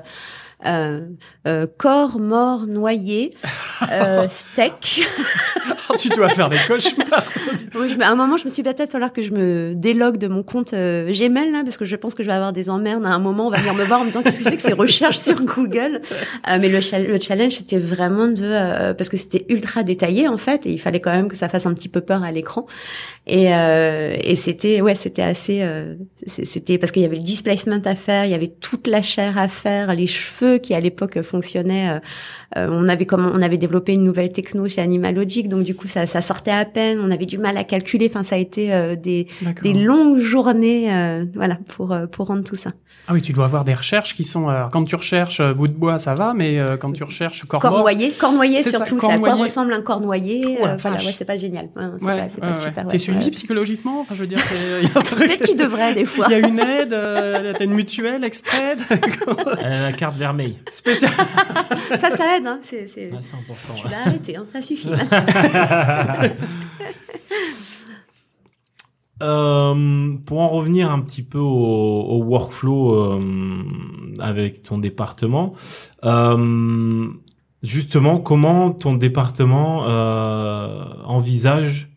corps 1.78 2.18
mort 2.18 2.66
noyé 2.66 3.34
euh, 3.90 4.26
steak 4.32 5.02
Oh, 5.90 5.94
Tu 5.98 6.08
dois 6.08 6.28
faire 6.28 6.48
des 6.48 6.56
cauchemars. 6.66 7.22
oui, 7.74 7.88
je, 7.90 8.00
à 8.02 8.08
un 8.10 8.14
moment, 8.14 8.36
je 8.36 8.44
me 8.44 8.48
suis 8.48 8.62
peut-être 8.62 8.90
falloir 8.90 9.12
que 9.12 9.22
je 9.22 9.30
me 9.32 9.74
délogue 9.74 10.16
de 10.16 10.26
mon 10.28 10.42
compte 10.42 10.72
euh, 10.72 11.12
Gmail, 11.12 11.50
là, 11.50 11.62
parce 11.64 11.76
que 11.76 11.84
je 11.84 11.96
pense 11.96 12.14
que 12.14 12.22
je 12.22 12.28
vais 12.28 12.34
avoir 12.34 12.52
des 12.52 12.70
emmerdes. 12.70 13.04
À 13.04 13.10
un 13.10 13.18
moment, 13.18 13.48
on 13.48 13.50
va 13.50 13.58
venir 13.58 13.74
me 13.74 13.84
voir 13.84 14.00
en 14.00 14.04
me 14.04 14.08
disant 14.08 14.22
qu'est-ce 14.22 14.38
que 14.38 14.44
c'est 14.44 14.56
que 14.56 14.62
ces 14.62 14.72
recherches 14.72 15.18
sur 15.18 15.42
Google? 15.44 16.00
Euh, 16.48 16.58
mais 16.60 16.68
le, 16.68 16.80
chal- 16.80 17.06
le 17.06 17.20
challenge, 17.20 17.52
c'était 17.52 17.78
vraiment 17.78 18.28
de... 18.28 18.42
euh, 18.42 18.94
parce 18.94 19.08
que 19.08 19.16
c'était 19.16 19.44
ultra 19.48 19.82
détaillé, 19.82 20.28
en 20.28 20.36
fait, 20.38 20.66
et 20.66 20.70
il 20.70 20.78
fallait 20.78 21.00
quand 21.00 21.12
même 21.12 21.28
que 21.28 21.36
ça 21.36 21.48
fasse 21.48 21.66
un 21.66 21.74
petit 21.74 21.88
peu 21.88 22.00
peur 22.00 22.22
à 22.22 22.32
l'écran. 22.32 22.66
Et, 23.26 23.54
euh, 23.54 24.16
et 24.22 24.36
c'était... 24.36 24.80
Ouais, 24.80 24.94
c'était 24.94 25.22
assez... 25.22 25.60
euh, 25.62 25.94
c'était 26.26 26.78
Parce 26.78 26.92
qu'il 26.92 27.02
y 27.02 27.06
avait 27.06 27.16
le 27.16 27.22
displacement 27.22 27.80
à 27.84 27.94
faire, 27.96 28.24
il 28.24 28.30
y 28.30 28.34
avait 28.34 28.46
toute 28.48 28.86
la 28.86 29.02
chair 29.02 29.36
à 29.38 29.48
faire, 29.48 29.94
les 29.94 30.06
cheveux 30.06 30.51
qui 30.58 30.74
à 30.74 30.80
l'époque 30.80 31.22
fonctionnait. 31.22 32.00
On 32.56 32.88
avait 32.88 33.06
comme 33.06 33.30
on 33.34 33.42
avait 33.42 33.56
développé 33.56 33.92
une 33.92 34.04
nouvelle 34.04 34.32
techno 34.32 34.68
chez 34.68 34.80
Animalogic, 34.80 35.48
donc 35.48 35.62
du 35.62 35.74
coup 35.74 35.86
ça, 35.86 36.06
ça 36.06 36.20
sortait 36.20 36.50
à 36.50 36.64
peine. 36.64 37.00
On 37.00 37.10
avait 37.10 37.26
du 37.26 37.38
mal 37.38 37.56
à 37.56 37.64
calculer. 37.64 38.10
Enfin, 38.10 38.22
ça 38.22 38.36
a 38.36 38.38
été 38.38 38.96
des, 38.96 39.26
des 39.62 39.74
longues 39.74 40.18
journées, 40.18 40.90
voilà, 41.34 41.58
pour 41.68 41.96
pour 42.10 42.26
rendre 42.26 42.44
tout 42.44 42.56
ça. 42.56 42.70
Ah 43.08 43.12
oui, 43.14 43.22
tu 43.22 43.32
dois 43.32 43.46
avoir 43.46 43.64
des 43.64 43.74
recherches 43.74 44.14
qui 44.14 44.24
sont. 44.24 44.48
Alors, 44.48 44.70
quand 44.70 44.84
tu 44.84 44.94
recherches 44.94 45.42
bout 45.54 45.68
de 45.68 45.72
bois, 45.72 45.98
ça 45.98 46.14
va, 46.14 46.34
mais 46.34 46.58
quand 46.80 46.92
tu 46.92 47.04
recherches 47.04 47.44
corps 47.46 47.60
cornoyer, 47.60 48.10
cornoyer 48.10 48.62
surtout, 48.62 49.00
ça, 49.00 49.12
à 49.12 49.18
quoi 49.18 49.34
ressemble 49.34 49.72
un 49.72 49.82
cornoyer 49.82 50.58
oh, 50.60 50.66
voilà, 50.78 50.96
ouais, 50.96 51.14
c'est 51.16 51.24
pas 51.24 51.36
génial. 51.36 51.68
c'est 51.74 52.40
pas, 52.40 52.46
pas 52.46 52.54
super. 52.54 52.86
T'es 52.88 52.98
suivi 52.98 53.30
psychologiquement? 53.30 54.00
Enfin, 54.00 54.14
je 54.14 54.20
veux 54.20 54.26
dire, 54.26 54.38
peut-être 55.16 55.44
qu'il 55.44 55.56
devrait 55.56 55.94
des 55.94 56.04
fois. 56.04 56.26
Il 56.28 56.32
y 56.32 56.34
a 56.34 56.46
une 56.46 56.58
aide, 56.58 56.92
euh, 56.92 57.52
t'as 57.56 57.64
une 57.64 57.74
mutuelle 57.74 58.24
exprès? 58.24 58.76
la 59.62 59.92
carte 59.92 60.16
vermeille. 60.16 60.58
Spécial. 60.70 61.10
ça, 61.98 62.10
ça 62.10 62.36
aide. 62.36 62.41
Hein. 62.46 62.58
C'est, 62.62 62.86
c'est... 62.86 63.10
important. 63.12 63.74
Tu 63.76 63.88
l'as 63.88 64.06
arrêté, 64.06 64.36
hein. 64.36 64.46
ça 64.52 64.62
suffit. 64.62 64.90
Euh, 69.22 70.16
pour 70.26 70.40
en 70.40 70.48
revenir 70.48 70.90
un 70.90 71.00
petit 71.00 71.22
peu 71.22 71.38
au, 71.38 71.44
au 71.44 72.24
workflow 72.24 72.94
euh, 72.94 73.20
avec 74.18 74.64
ton 74.64 74.78
département, 74.78 75.54
euh, 76.04 77.08
justement, 77.62 78.18
comment 78.18 78.72
ton 78.72 78.94
département 78.94 79.82
envisage 81.04 81.90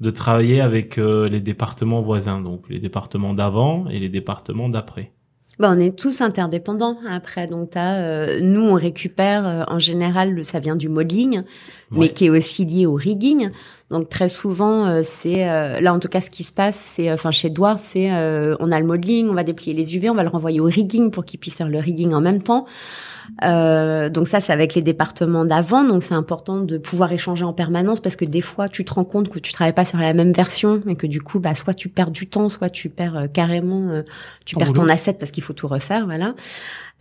de 0.00 0.10
travailler 0.10 0.60
avec 0.60 0.96
les 0.96 1.40
départements 1.40 2.00
voisins, 2.00 2.40
donc 2.40 2.68
les 2.68 2.78
départements 2.78 3.32
d'avant 3.34 3.88
et 3.88 3.98
les 3.98 4.08
départements 4.08 4.68
d'après? 4.68 5.12
Bah, 5.60 5.70
on 5.76 5.78
est 5.78 5.96
tous 5.96 6.22
interdépendants 6.22 6.96
après. 7.06 7.46
Donc, 7.46 7.76
as, 7.76 7.96
euh, 7.98 8.40
nous, 8.40 8.62
on 8.62 8.74
récupère 8.74 9.46
euh, 9.46 9.62
en 9.68 9.78
général, 9.78 10.42
ça 10.42 10.58
vient 10.58 10.74
du 10.74 10.88
modeling, 10.88 11.42
mais 11.90 12.08
qui 12.08 12.24
est 12.24 12.30
aussi 12.30 12.64
lié 12.64 12.86
au 12.86 12.94
rigging. 12.94 13.50
Donc, 13.90 14.08
très 14.08 14.28
souvent, 14.28 15.02
c'est 15.04 15.44
là, 15.80 15.92
en 15.92 15.98
tout 15.98 16.08
cas, 16.08 16.20
ce 16.20 16.30
qui 16.30 16.44
se 16.44 16.52
passe, 16.52 16.76
c'est, 16.76 17.10
enfin, 17.12 17.30
chez 17.30 17.50
Dwarf, 17.50 17.80
c'est, 17.84 18.10
on 18.60 18.70
a 18.70 18.78
le 18.78 18.86
modeling, 18.86 19.28
on 19.28 19.34
va 19.34 19.42
déplier 19.42 19.74
les 19.74 19.96
UV, 19.96 20.10
on 20.10 20.14
va 20.14 20.22
le 20.22 20.28
renvoyer 20.28 20.60
au 20.60 20.66
rigging 20.66 21.10
pour 21.10 21.24
qu'il 21.24 21.40
puisse 21.40 21.56
faire 21.56 21.68
le 21.68 21.78
rigging 21.78 22.14
en 22.14 22.20
même 22.20 22.42
temps. 22.42 22.66
Euh, 23.44 24.08
donc 24.10 24.28
ça, 24.28 24.40
c'est 24.40 24.52
avec 24.52 24.74
les 24.74 24.82
départements 24.82 25.44
d'avant. 25.44 25.84
Donc 25.84 26.02
c'est 26.02 26.14
important 26.14 26.58
de 26.58 26.78
pouvoir 26.78 27.12
échanger 27.12 27.44
en 27.44 27.52
permanence 27.52 28.00
parce 28.00 28.16
que 28.16 28.24
des 28.24 28.40
fois, 28.40 28.68
tu 28.68 28.84
te 28.84 28.94
rends 28.94 29.04
compte 29.04 29.28
que 29.28 29.38
tu 29.38 29.52
travailles 29.52 29.74
pas 29.74 29.84
sur 29.84 29.98
la 29.98 30.12
même 30.14 30.32
version 30.32 30.82
et 30.88 30.96
que 30.96 31.06
du 31.06 31.20
coup, 31.20 31.40
bah, 31.40 31.54
soit 31.54 31.74
tu 31.74 31.88
perds 31.88 32.10
du 32.10 32.26
temps, 32.26 32.48
soit 32.48 32.70
tu 32.70 32.88
perds 32.88 33.16
euh, 33.16 33.26
carrément, 33.26 33.88
euh, 33.90 34.02
tu 34.44 34.56
perds 34.56 34.72
ton 34.72 34.88
asset 34.88 35.14
parce 35.14 35.30
qu'il 35.30 35.42
faut 35.42 35.52
tout 35.52 35.68
refaire, 35.68 36.06
voilà. 36.06 36.34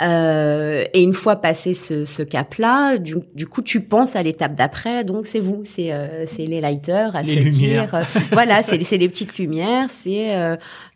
Euh, 0.01 0.85
et 0.93 1.01
une 1.01 1.13
fois 1.13 1.35
passé 1.35 1.73
ce, 1.73 2.05
ce 2.05 2.23
cap-là, 2.23 2.97
du, 2.97 3.15
du, 3.35 3.47
coup, 3.47 3.61
tu 3.61 3.81
penses 3.81 4.15
à 4.15 4.23
l'étape 4.23 4.55
d'après. 4.55 5.03
Donc, 5.03 5.27
c'est 5.27 5.39
vous, 5.39 5.63
c'est 5.65 5.91
euh, 5.91 6.25
c'est 6.27 6.45
les 6.45 6.61
lighters 6.61 7.15
à 7.15 7.23
les 7.23 7.43
se 7.43 7.49
dire. 7.49 7.93
Euh, 7.93 8.03
voilà, 8.31 8.63
c'est 8.63 8.81
c'est 8.83 8.97
les 8.97 9.09
petites 9.09 9.37
lumières. 9.37 9.87
C'est 9.89 10.35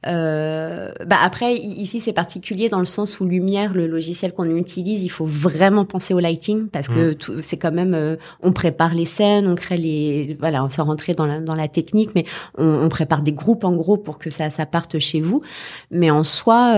euh, 0.06 0.92
bah 1.06 1.18
après 1.22 1.56
ici 1.56 2.02
c'est 2.02 2.12
particulier 2.12 2.68
dans 2.68 2.80
le 2.80 2.86
sens 2.86 3.20
où 3.20 3.26
lumière, 3.26 3.74
le 3.74 3.88
logiciel 3.88 4.34
qu'on 4.34 4.56
utilise, 4.56 5.04
il 5.04 5.10
faut 5.10 5.26
vraiment 5.26 5.86
penser 5.86 6.14
au 6.14 6.20
lighting 6.20 6.68
parce 6.68 6.90
que 6.90 7.14
mmh. 7.14 7.42
c'est 7.42 7.58
quand 7.58 7.72
même 7.72 8.18
on 8.42 8.52
prépare 8.52 8.94
les 8.94 9.06
scènes, 9.06 9.48
on 9.48 9.56
crée 9.56 9.78
les 9.78 10.38
voilà, 10.40 10.64
on 10.64 10.70
s'est 10.70 10.82
rentré 10.82 11.14
dans 11.14 11.26
la 11.26 11.40
dans 11.40 11.56
la 11.56 11.68
technique, 11.68 12.12
mais 12.16 12.26
on, 12.58 12.66
on, 12.66 12.90
prépare 12.90 13.22
des 13.22 13.32
groupes 13.32 13.64
en 13.64 13.72
gros 13.72 13.98
pour 13.98 14.20
que 14.20 14.30
ça 14.30 14.50
ça 14.50 14.66
parte 14.66 15.00
chez 15.00 15.22
vous. 15.22 15.42
Mais 15.92 16.12
en 16.12 16.24
soi, 16.24 16.76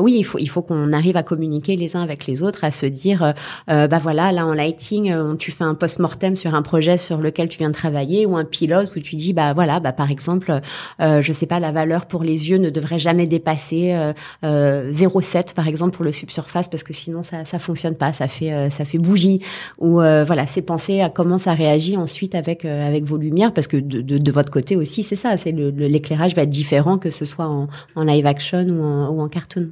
oui, 0.00 0.16
il 0.18 0.24
faut 0.24 0.38
il 0.38 0.48
faut 0.48 0.62
qu'on 0.62 0.92
arrive 0.92 1.16
à 1.16 1.22
communiquer 1.22 1.53
les 1.66 1.96
uns 1.96 2.02
avec 2.02 2.26
les 2.26 2.42
autres, 2.42 2.64
à 2.64 2.70
se 2.70 2.86
dire, 2.86 3.22
euh, 3.22 3.32
euh, 3.70 3.86
bah 3.86 3.98
voilà, 3.98 4.32
là 4.32 4.46
en 4.46 4.52
lighting, 4.52 5.10
euh, 5.10 5.34
tu 5.34 5.52
fais 5.52 5.64
un 5.64 5.74
post-mortem 5.74 6.36
sur 6.36 6.54
un 6.54 6.62
projet 6.62 6.98
sur 6.98 7.18
lequel 7.18 7.48
tu 7.48 7.58
viens 7.58 7.68
de 7.68 7.74
travailler 7.74 8.26
ou 8.26 8.36
un 8.36 8.44
pilote 8.44 8.94
où 8.96 9.00
tu 9.00 9.16
dis, 9.16 9.32
bah 9.32 9.52
voilà, 9.54 9.80
bah 9.80 9.92
par 9.92 10.10
exemple, 10.10 10.60
je 11.00 11.32
sais 11.32 11.46
pas, 11.46 11.60
la 11.60 11.72
valeur 11.72 12.06
pour 12.06 12.24
les 12.24 12.50
yeux 12.50 12.58
ne 12.58 12.70
devrait 12.70 12.98
jamais 12.98 13.26
dépasser 13.26 13.94
0,7 14.42 15.54
par 15.54 15.68
exemple 15.68 15.96
pour 15.96 16.04
le 16.04 16.12
subsurface 16.12 16.68
parce 16.68 16.82
que 16.82 16.92
sinon 16.92 17.22
ça 17.22 17.44
ça 17.44 17.58
fonctionne 17.58 17.94
pas, 17.94 18.12
ça 18.12 18.28
fait 18.28 18.70
ça 18.70 18.84
fait 18.84 18.98
bougie 18.98 19.40
ou 19.78 19.94
voilà, 19.96 20.46
c'est 20.46 20.62
penser 20.62 21.00
à 21.00 21.08
comment 21.08 21.38
ça 21.38 21.54
réagit 21.54 21.96
ensuite 21.96 22.34
avec 22.34 22.64
avec 22.64 23.04
vos 23.04 23.16
lumières 23.16 23.52
parce 23.52 23.66
que 23.66 23.76
de, 23.76 24.00
de, 24.00 24.18
de 24.18 24.32
votre 24.32 24.50
côté 24.50 24.76
aussi 24.76 25.02
c'est 25.02 25.16
ça, 25.16 25.36
c'est 25.36 25.52
l'éclairage 25.52 26.34
va 26.34 26.42
être 26.42 26.50
différent 26.50 26.98
que 26.98 27.10
ce 27.10 27.24
soit 27.24 27.46
en, 27.46 27.68
live 28.04 28.26
action 28.26 28.66
ou 29.10 29.20
en 29.20 29.28
cartoon. 29.28 29.70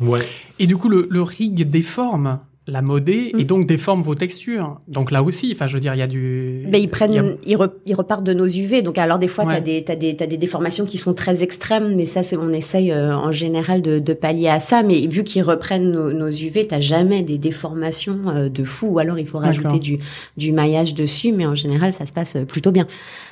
Ouais. 0.00 0.26
Et 0.58 0.66
du 0.66 0.76
coup, 0.76 0.88
le, 0.88 1.06
le 1.10 1.22
rig 1.22 1.68
déforme 1.68 2.40
la 2.70 2.82
modée 2.82 3.32
et 3.36 3.42
mm. 3.42 3.44
donc 3.44 3.66
déforme 3.66 4.02
vos 4.02 4.14
textures. 4.14 4.80
Donc 4.88 5.10
là 5.10 5.22
aussi, 5.22 5.50
enfin 5.54 5.66
je 5.66 5.74
veux 5.74 5.80
dire, 5.80 5.94
il 5.94 5.98
y 5.98 6.02
a 6.02 6.06
du. 6.06 6.66
Ben, 6.68 6.80
ils 6.80 6.88
prennent, 6.88 7.36
ils, 7.46 7.56
repartent 7.94 8.24
de 8.24 8.32
nos 8.32 8.46
UV. 8.46 8.82
Donc 8.82 8.98
alors 8.98 9.18
des 9.18 9.28
fois, 9.28 9.44
tu 9.44 9.50
t'as 9.50 9.60
des 9.60 9.84
t'as 9.84 9.96
des 9.96 10.16
t'as 10.16 10.26
des 10.26 10.36
déformations 10.36 10.86
qui 10.86 10.98
sont 10.98 11.14
très 11.14 11.42
extrêmes, 11.42 11.94
mais 11.96 12.06
ça 12.06 12.22
c'est 12.22 12.36
on 12.36 12.50
essaye 12.50 12.92
euh, 12.92 13.16
en 13.16 13.32
général 13.32 13.82
de, 13.82 13.98
de, 13.98 14.12
pallier 14.12 14.48
à 14.48 14.60
ça. 14.60 14.82
Mais 14.82 15.06
vu 15.06 15.24
qu'ils 15.24 15.42
reprennent 15.42 15.90
nos, 15.90 16.12
nos 16.12 16.30
UV, 16.30 16.66
t'as 16.66 16.80
jamais 16.80 17.22
des 17.22 17.38
déformations 17.38 18.28
euh, 18.28 18.48
de 18.48 18.64
fou. 18.64 18.88
Ou 18.88 18.98
alors 18.98 19.18
il 19.18 19.26
faut 19.26 19.38
rajouter 19.38 19.78
du 19.78 19.98
du 20.36 20.52
maillage 20.52 20.94
dessus, 20.94 21.32
mais 21.32 21.46
en 21.46 21.54
général 21.54 21.92
ça 21.92 22.06
se 22.06 22.12
passe 22.12 22.36
euh, 22.36 22.44
plutôt 22.44 22.70
bien. 22.70 22.86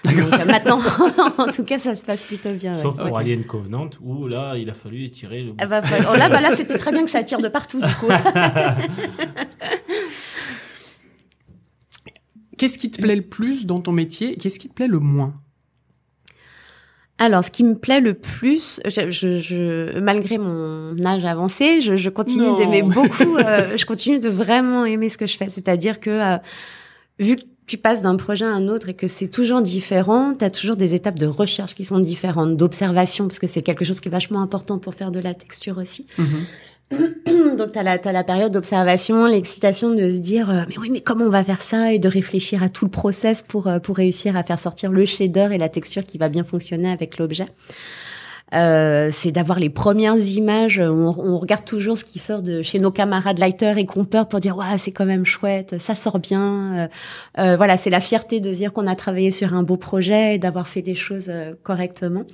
Donc 0.05 0.15
maintenant, 0.47 0.81
en 1.39 1.47
tout 1.47 1.65
cas, 1.65 1.79
ça 1.79 1.97
se 1.97 2.05
passe 2.05 2.23
plutôt 2.23 2.53
bien. 2.53 2.75
Sauf 2.75 2.97
pour 2.97 3.19
Alien 3.19 3.45
Covenant 3.45 3.91
où 4.01 4.27
là 4.27 4.55
il 4.57 4.69
a 4.71 4.75
fallu 4.75 5.05
étirer 5.05 5.43
le. 5.43 5.53
Ah 5.59 5.67
bah, 5.67 5.83
oh, 6.13 6.17
là, 6.17 6.29
bah, 6.29 6.41
là 6.41 6.51
c'était 6.57 6.79
très 6.79 6.93
bien 6.93 7.05
que 7.05 7.11
ça 7.11 7.23
tire 7.23 7.41
de 7.41 7.49
partout 7.49 7.81
du 7.81 7.95
coup. 7.95 8.09
Qu'est-ce 12.59 12.79
qui 12.79 12.91
te 12.91 13.01
plaît 13.01 13.17
le 13.17 13.23
plus 13.23 13.67
dans 13.67 13.81
ton 13.81 13.93
métier 13.93 14.37
Qu'est-ce 14.37 14.59
qui 14.59 14.69
te 14.69 14.75
plaît 14.75 14.89
le 14.89 14.99
moins? 14.99 15.35
Alors, 17.21 17.45
ce 17.45 17.51
qui 17.51 17.65
me 17.65 17.75
plaît 17.75 18.01
le 18.01 18.15
plus, 18.15 18.81
je, 18.85 19.11
je, 19.11 19.99
malgré 19.99 20.39
mon 20.39 20.97
âge 21.05 21.25
avancé, 21.25 21.81
je, 21.81 21.97
je 21.97 22.11
continue 22.11 22.57
d'aimer 22.57 22.83
beaucoup. 22.83 23.37
Euh, 23.49 23.77
je 23.77 23.87
continue 23.87 24.19
de 24.19 24.29
vraiment 24.29 24.85
aimer 24.85 25.09
ce 25.09 25.17
que 25.17 25.27
je 25.27 25.37
fais. 25.37 25.49
C'est-à-dire 25.49 26.01
que 26.01 26.11
euh, 26.11 26.37
vu 27.19 27.37
que 27.37 27.43
tu 27.67 27.77
passes 27.77 28.03
d'un 28.03 28.17
projet 28.17 28.45
à 28.45 28.49
un 28.49 28.69
autre 28.69 28.89
et 28.89 28.95
que 28.95 29.07
c'est 29.07 29.29
toujours 29.29 29.63
différent, 29.63 30.35
tu 30.37 30.45
as 30.45 30.51
toujours 30.51 30.77
des 30.77 30.95
étapes 30.95 31.19
de 31.19 31.27
recherche 31.27 31.75
qui 31.75 31.85
sont 31.85 32.01
différentes, 32.01 32.57
d'observation, 32.57 33.27
parce 33.29 33.39
que 33.39 33.47
c'est 33.47 33.63
quelque 33.63 33.85
chose 33.85 34.01
qui 34.01 34.09
est 34.09 34.11
vachement 34.11 34.41
important 34.41 34.79
pour 34.79 34.95
faire 34.95 35.13
de 35.13 35.21
la 35.21 35.35
texture 35.35 35.79
aussi. 35.79 36.07
Mm-hmm. 36.19 36.25
Donc 37.59 37.73
tu 37.73 37.79
as 37.79 37.83
la, 37.83 37.99
la 37.99 38.25
période 38.25 38.53
d'observation, 38.53 39.27
l'excitation 39.27 39.95
de 39.95 40.11
se 40.11 40.21
dire 40.21 40.49
euh, 40.49 40.63
mais 40.69 40.79
oui 40.79 40.89
mais 40.91 41.01
comment 41.01 41.27
on 41.27 41.31
va 41.31 41.45
faire 41.45 41.61
ça? 41.61 41.93
Et 41.93 41.99
de 41.99 42.09
réfléchir 42.09 42.63
à 42.63 42.69
tout 42.69 42.87
le 42.87 42.91
process 42.91 43.43
pour 43.43 43.67
euh, 43.67 43.79
pour 43.79 43.97
réussir 43.97 44.37
à 44.37 44.43
faire 44.43 44.59
sortir 44.59 44.91
le 44.91 45.05
shader 45.05 45.51
et 45.53 45.59
la 45.59 45.69
texture 45.69 46.05
qui 46.05 46.17
va 46.17 46.29
bien 46.29 46.45
fonctionner 46.45 46.91
avec 46.91 47.19
l'objet. 47.19 47.47
Euh, 48.55 49.11
c'est 49.13 49.31
d'avoir 49.31 49.59
les 49.59 49.69
premières 49.69 50.17
images. 50.17 50.81
On, 50.81 51.15
on, 51.19 51.37
regarde 51.37 51.67
toujours 51.67 51.99
ce 51.99 52.05
qui 52.05 52.19
sort 52.19 52.41
de 52.41 52.63
chez 52.63 52.79
nos 52.79 52.91
camarades 52.91 53.39
lighter 53.39 53.75
et 53.77 53.85
compeur 53.85 54.27
pour 54.27 54.41
dire 54.41 54.57
ouais 54.57 54.79
c'est 54.79 54.93
quand 54.93 55.05
même 55.05 55.27
chouette, 55.27 55.79
ça 55.79 55.95
sort 55.95 56.19
bien. 56.19 56.89
Euh, 57.39 57.57
voilà, 57.57 57.77
c'est 57.77 57.91
la 57.91 58.01
fierté 58.01 58.41
de 58.41 58.51
dire 58.51 58.73
qu'on 58.73 58.87
a 58.87 58.95
travaillé 58.95 59.31
sur 59.31 59.53
un 59.53 59.63
beau 59.63 59.77
projet 59.77 60.37
et 60.37 60.39
d'avoir 60.39 60.67
fait 60.67 60.81
les 60.81 60.95
choses 60.95 61.31
correctement. 61.63 62.25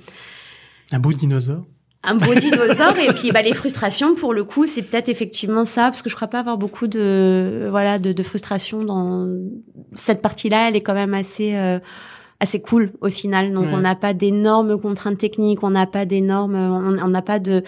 Un 0.93 0.99
beau 0.99 1.11
dinosaure 1.11 1.65
un 2.07 2.15
beau 2.15 2.33
dinosaure. 2.35 2.97
Et 2.97 3.13
puis 3.13 3.31
bah 3.31 3.41
les 3.41 3.53
frustrations 3.53 4.15
pour 4.15 4.33
le 4.33 4.43
coup 4.43 4.65
c'est 4.65 4.81
peut-être 4.81 5.09
effectivement 5.09 5.65
ça 5.65 5.83
parce 5.83 6.01
que 6.01 6.09
je 6.09 6.15
crois 6.15 6.27
pas 6.27 6.39
avoir 6.39 6.57
beaucoup 6.57 6.87
de 6.87 7.67
voilà 7.69 7.99
de, 7.99 8.11
de 8.11 8.23
frustration 8.23 8.83
dans 8.83 9.27
cette 9.93 10.21
partie-là. 10.21 10.69
Elle 10.69 10.75
est 10.75 10.81
quand 10.81 10.93
même 10.93 11.13
assez 11.13 11.55
euh, 11.55 11.79
assez 12.39 12.61
cool 12.61 12.91
au 13.01 13.09
final. 13.09 13.51
Donc 13.51 13.67
on 13.71 13.79
n'a 13.79 13.95
pas 13.95 14.13
d'énormes 14.13 14.79
contraintes 14.79 15.17
techniques 15.17 15.63
on 15.63 15.71
n'a 15.71 15.87
pas 15.87 16.05
d'énormes 16.05 16.55
on 16.55 17.07
n'a 17.07 17.21
pas 17.21 17.39
de 17.39 17.63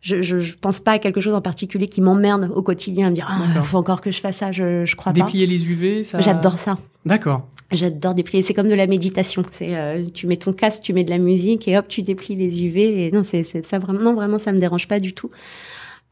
je, 0.00 0.22
je, 0.22 0.40
je, 0.40 0.54
pense 0.56 0.80
pas 0.80 0.92
à 0.92 0.98
quelque 0.98 1.20
chose 1.20 1.34
en 1.34 1.40
particulier 1.40 1.88
qui 1.88 2.00
m'emmerde 2.00 2.50
au 2.54 2.62
quotidien, 2.62 3.10
me 3.10 3.14
dire 3.14 3.28
ah, 3.30 3.62
faut 3.62 3.78
encore 3.78 4.00
que 4.00 4.10
je 4.10 4.20
fasse 4.20 4.38
ça, 4.38 4.52
je, 4.52 4.84
je 4.86 4.96
crois 4.96 5.12
Déplier 5.12 5.46
pas. 5.46 5.52
Déplier 5.52 5.74
les 5.76 5.98
UV, 5.98 6.04
ça. 6.04 6.20
J'adore 6.20 6.58
ça. 6.58 6.78
D'accord. 7.04 7.46
J'adore 7.70 8.14
déplier. 8.14 8.42
C'est 8.42 8.54
comme 8.54 8.68
de 8.68 8.74
la 8.74 8.86
méditation. 8.86 9.42
C'est 9.50 9.76
euh, 9.76 10.04
tu 10.12 10.26
mets 10.26 10.36
ton 10.36 10.52
casque, 10.52 10.82
tu 10.82 10.92
mets 10.92 11.04
de 11.04 11.10
la 11.10 11.18
musique 11.18 11.68
et 11.68 11.78
hop, 11.78 11.86
tu 11.88 12.02
déplies 12.02 12.34
les 12.34 12.64
UV. 12.64 13.06
Et 13.06 13.12
non, 13.12 13.22
c'est 13.22 13.42
ça 13.44 13.78
vraiment. 13.78 14.00
Non, 14.00 14.14
vraiment, 14.14 14.38
ça 14.38 14.52
me 14.52 14.58
dérange 14.58 14.88
pas 14.88 15.00
du 15.00 15.12
tout. 15.12 15.30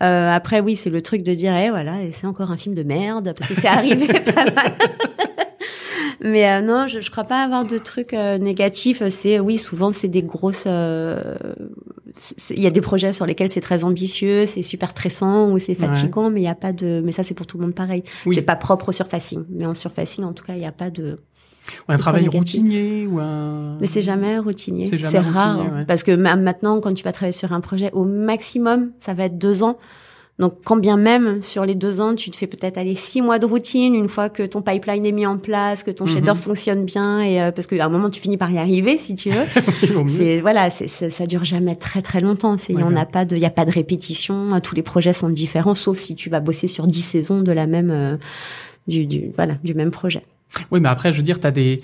Euh, 0.03 0.31
après, 0.31 0.61
oui, 0.61 0.77
c'est 0.77 0.91
le 0.91 1.03
truc 1.03 1.25
de 1.25 1.35
dire, 1.35 1.57
eh, 1.57 1.71
voilà, 1.71 1.95
c'est 2.13 2.27
encore 2.27 2.53
un 2.53 2.57
film 2.57 2.75
de 2.75 2.85
merde 2.85 3.35
parce 3.37 3.53
que 3.53 3.61
c'est 3.61 3.67
arrivé 3.67 4.07
pas 4.21 4.45
mal. 4.45 4.73
Mais 6.21 6.51
euh, 6.51 6.61
non, 6.61 6.87
je, 6.87 7.01
je 7.01 7.11
crois 7.11 7.25
pas 7.25 7.43
avoir 7.43 7.65
de 7.65 7.79
trucs 7.79 8.13
euh, 8.13 8.39
négatifs. 8.39 9.03
C'est 9.09 9.39
oui, 9.39 9.59
souvent 9.59 9.93
c'est 9.93 10.09
des 10.09 10.23
grosses. 10.23 10.65
Euh, 10.67 11.35
il 12.51 12.63
y 12.63 12.67
a 12.67 12.71
des 12.71 12.81
projets 12.81 13.13
sur 13.13 13.27
lesquels 13.27 13.49
c'est 13.49 13.61
très 13.61 13.85
ambitieux, 13.85 14.47
c'est 14.47 14.63
super 14.63 14.91
stressant 14.91 15.51
ou 15.51 15.59
c'est 15.59 15.75
fatigant, 15.75 16.31
mais 16.31 16.41
il 16.41 16.45
y 16.45 16.49
a 16.49 16.55
pas 16.55 16.73
de. 16.73 17.01
Mais 17.05 17.13
ça 17.13 17.23
c'est 17.23 17.35
pour 17.35 17.47
tout 17.47 17.59
le 17.59 17.65
monde 17.65 17.75
pareil. 17.75 18.03
C'est 18.33 18.43
pas 18.43 18.57
propre 18.57 18.91
au 18.91 18.93
surfacing, 18.93 19.45
mais 19.51 19.67
en 19.67 19.75
surfacing 19.75 20.25
en 20.25 20.33
tout 20.33 20.45
cas 20.45 20.55
il 20.55 20.61
n'y 20.61 20.67
a 20.67 20.73
pas 20.73 20.91
de. 20.91 21.21
Ou 21.89 21.93
un 21.93 21.99
travail 21.99 22.29
routinier 22.29 23.07
ou 23.07 23.19
un. 23.19 23.77
Mais 23.81 23.87
c'est 23.87 24.01
jamais 24.03 24.39
routinier. 24.39 24.87
C'est 24.87 25.19
rare. 25.19 25.85
Parce 25.87 26.03
que 26.03 26.13
maintenant, 26.13 26.81
quand 26.81 26.95
tu 26.95 27.05
vas 27.05 27.13
travailler 27.13 27.33
sur 27.33 27.53
un 27.53 27.61
projet, 27.61 27.91
au 27.93 28.05
maximum, 28.05 28.93
ça 28.99 29.15
va 29.15 29.25
être 29.25 29.39
deux 29.39 29.63
ans. 29.63 29.79
Donc, 30.39 30.55
quand 30.65 30.77
bien 30.77 30.97
même 30.97 31.43
sur 31.43 31.65
les 31.65 31.75
deux 31.75 32.01
ans, 32.01 32.15
tu 32.15 32.31
te 32.31 32.37
fais 32.37 32.47
peut-être 32.47 32.79
aller 32.79 32.95
six 32.95 33.21
mois 33.23 33.41
de 33.41 33.47
routine 33.47 33.95
une 33.95 34.09
fois 34.09 34.29
que 34.29 34.45
ton 34.45 34.63
pipeline 34.63 35.05
est 35.05 35.11
mis 35.13 35.27
en 35.27 35.37
place, 35.37 35.83
que 35.83 35.91
ton 35.91 36.07
shader 36.07 36.35
fonctionne 36.37 36.85
bien, 36.85 37.21
et 37.21 37.43
euh, 37.43 37.51
parce 37.51 37.67
qu'à 37.67 37.85
un 37.85 37.89
moment 37.89 38.09
tu 38.09 38.21
finis 38.21 38.37
par 38.37 38.49
y 38.53 38.59
arriver 38.59 38.99
si 38.99 39.17
tu 39.17 39.31
veux. 39.31 39.45
c'est 40.09 40.41
voilà, 40.41 40.71
c'est, 40.71 40.87
c'est- 40.87 41.11
ça 41.11 41.27
dure 41.27 41.43
jamais 41.45 41.75
très 41.75 42.03
très 42.03 42.21
longtemps. 42.21 42.57
C'est, 42.57 42.73
Ouais, 42.75 42.83
on 42.85 42.91
n'a 42.91 43.05
pas 43.07 43.25
de, 43.25 43.35
il 43.35 43.43
y 43.43 43.47
a 43.47 43.51
pas 43.51 43.65
de 43.65 43.73
répétition. 43.73 44.49
Tous 44.63 44.77
les 44.77 44.83
projets 44.83 45.13
sont 45.13 45.29
différents, 45.29 45.75
sauf 45.75 45.99
si 45.99 46.15
tu 46.15 46.31
vas 46.31 46.39
bosser 46.41 46.69
sur 46.69 46.87
dix 46.87 47.03
saisons 47.03 47.41
de 47.43 47.51
la 47.51 47.67
même, 47.67 47.91
euh, 47.91 48.17
du, 48.87 49.07
du 49.07 49.33
voilà, 49.35 49.55
du 49.65 49.75
même 49.75 49.91
projet. 49.91 50.23
Oui, 50.71 50.79
mais 50.81 50.89
après, 50.89 51.11
je 51.11 51.17
veux 51.17 51.23
dire, 51.25 51.41
t'as 51.41 51.51
des. 51.51 51.81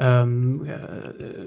Euh, 0.00 0.48
euh, 0.68 1.46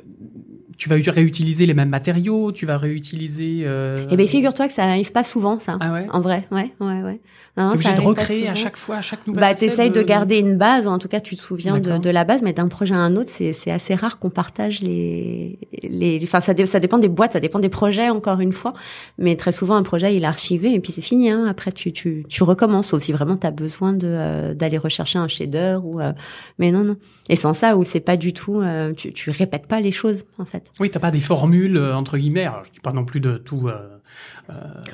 tu 0.78 0.90
vas 0.90 0.96
réutiliser 0.96 1.66
les 1.66 1.74
mêmes 1.74 1.90
matériaux, 1.90 2.52
tu 2.52 2.66
vas 2.66 2.78
réutiliser. 2.78 3.64
Euh... 3.66 3.96
Eh 4.10 4.18
ben, 4.18 4.28
figure-toi 4.28 4.68
que 4.68 4.74
ça 4.74 4.84
arrive 4.84 5.12
pas 5.12 5.24
souvent, 5.24 5.60
ça. 5.60 5.78
Ah 5.80 5.94
ouais? 5.94 6.08
En 6.12 6.22
vrai, 6.22 6.48
ouais, 6.52 6.74
ouais, 6.80 7.02
ouais. 7.02 7.22
Non, 7.58 7.68
T'es 7.68 7.74
obligé 7.74 7.90
ça 7.90 7.96
de 7.98 8.02
recréer 8.02 8.48
à 8.48 8.56
chaque 8.56 8.78
fois, 8.78 8.96
à 8.96 9.02
chaque 9.02 9.28
nouvelle. 9.28 9.42
Bah, 9.42 9.54
t'essayes 9.54 9.92
de 9.92 10.02
garder 10.02 10.40
une 10.40 10.56
base, 10.58 10.88
ou 10.88 10.90
en 10.90 11.00
tout 11.00 11.10
cas, 11.10 11.20
tu 11.20 11.36
te 11.36 11.42
souviens 11.42 11.80
de, 11.80 11.98
de 11.98 12.10
la 12.10 12.24
base, 12.24 12.42
mais 12.42 12.54
d'un 12.54 12.70
projet 12.70 12.94
à 12.96 13.00
un 13.00 13.18
autre, 13.18 13.30
c'est, 13.30 13.52
assez 13.72 13.94
rare 13.94 14.20
qu'on 14.20 14.30
partage 14.30 14.80
les, 14.82 15.60
les, 15.84 16.20
enfin, 16.24 16.40
ça, 16.40 16.54
dé- 16.54 16.66
ça 16.66 16.80
dépend 16.80 16.98
des 16.98 17.10
boîtes, 17.10 17.34
ça 17.34 17.42
dépend 17.42 17.60
des 17.60 17.68
projets, 17.68 18.10
encore 18.10 18.40
une 18.40 18.54
fois. 18.54 18.74
Mais 19.18 19.36
très 19.36 19.52
souvent, 19.52 19.76
un 19.76 19.84
projet, 19.84 20.16
il 20.16 20.24
est 20.24 20.28
archivé, 20.28 20.74
et 20.74 20.80
puis 20.80 20.94
c'est 20.94 21.02
fini, 21.02 21.30
hein. 21.30 21.46
Après, 21.50 21.74
tu, 21.74 21.92
tu, 21.92 22.26
tu 22.30 22.44
recommences, 22.44 22.88
sauf 22.88 23.02
si 23.04 23.12
vraiment 23.12 23.36
t'as 23.36 23.52
besoin 23.52 23.92
de, 23.92 24.08
euh, 24.08 24.54
d'aller 24.54 24.78
rechercher 24.78 25.20
un 25.20 25.28
shader 25.28 25.78
ou, 25.84 26.00
euh, 26.00 26.14
mais 26.58 26.72
non, 26.72 26.86
non. 26.86 26.96
Et 27.28 27.36
sans 27.36 27.54
ça, 27.54 27.76
où 27.76 27.84
c'est 27.84 28.00
pas 28.00 28.16
du 28.16 28.32
tout, 28.34 28.62
euh, 28.62 28.94
tu, 28.94 29.12
tu 29.12 29.30
répètes 29.30 29.68
pas 29.68 29.82
les 29.82 29.92
choses, 29.92 30.24
en 30.38 30.46
fait. 30.46 30.72
Oui, 30.80 30.90
t'as 30.90 31.00
pas 31.00 31.12
des 31.12 31.20
formules 31.20 31.76
euh, 31.78 31.96
entre 31.96 32.18
guillemets. 32.18 32.46
Alors, 32.46 32.64
je 32.66 32.72
dis 32.72 32.80
pas 32.80 32.94
non 32.94 33.04
plus 33.04 33.20
de 33.20 33.38
tout. 33.38 33.68
euh, 33.68 33.98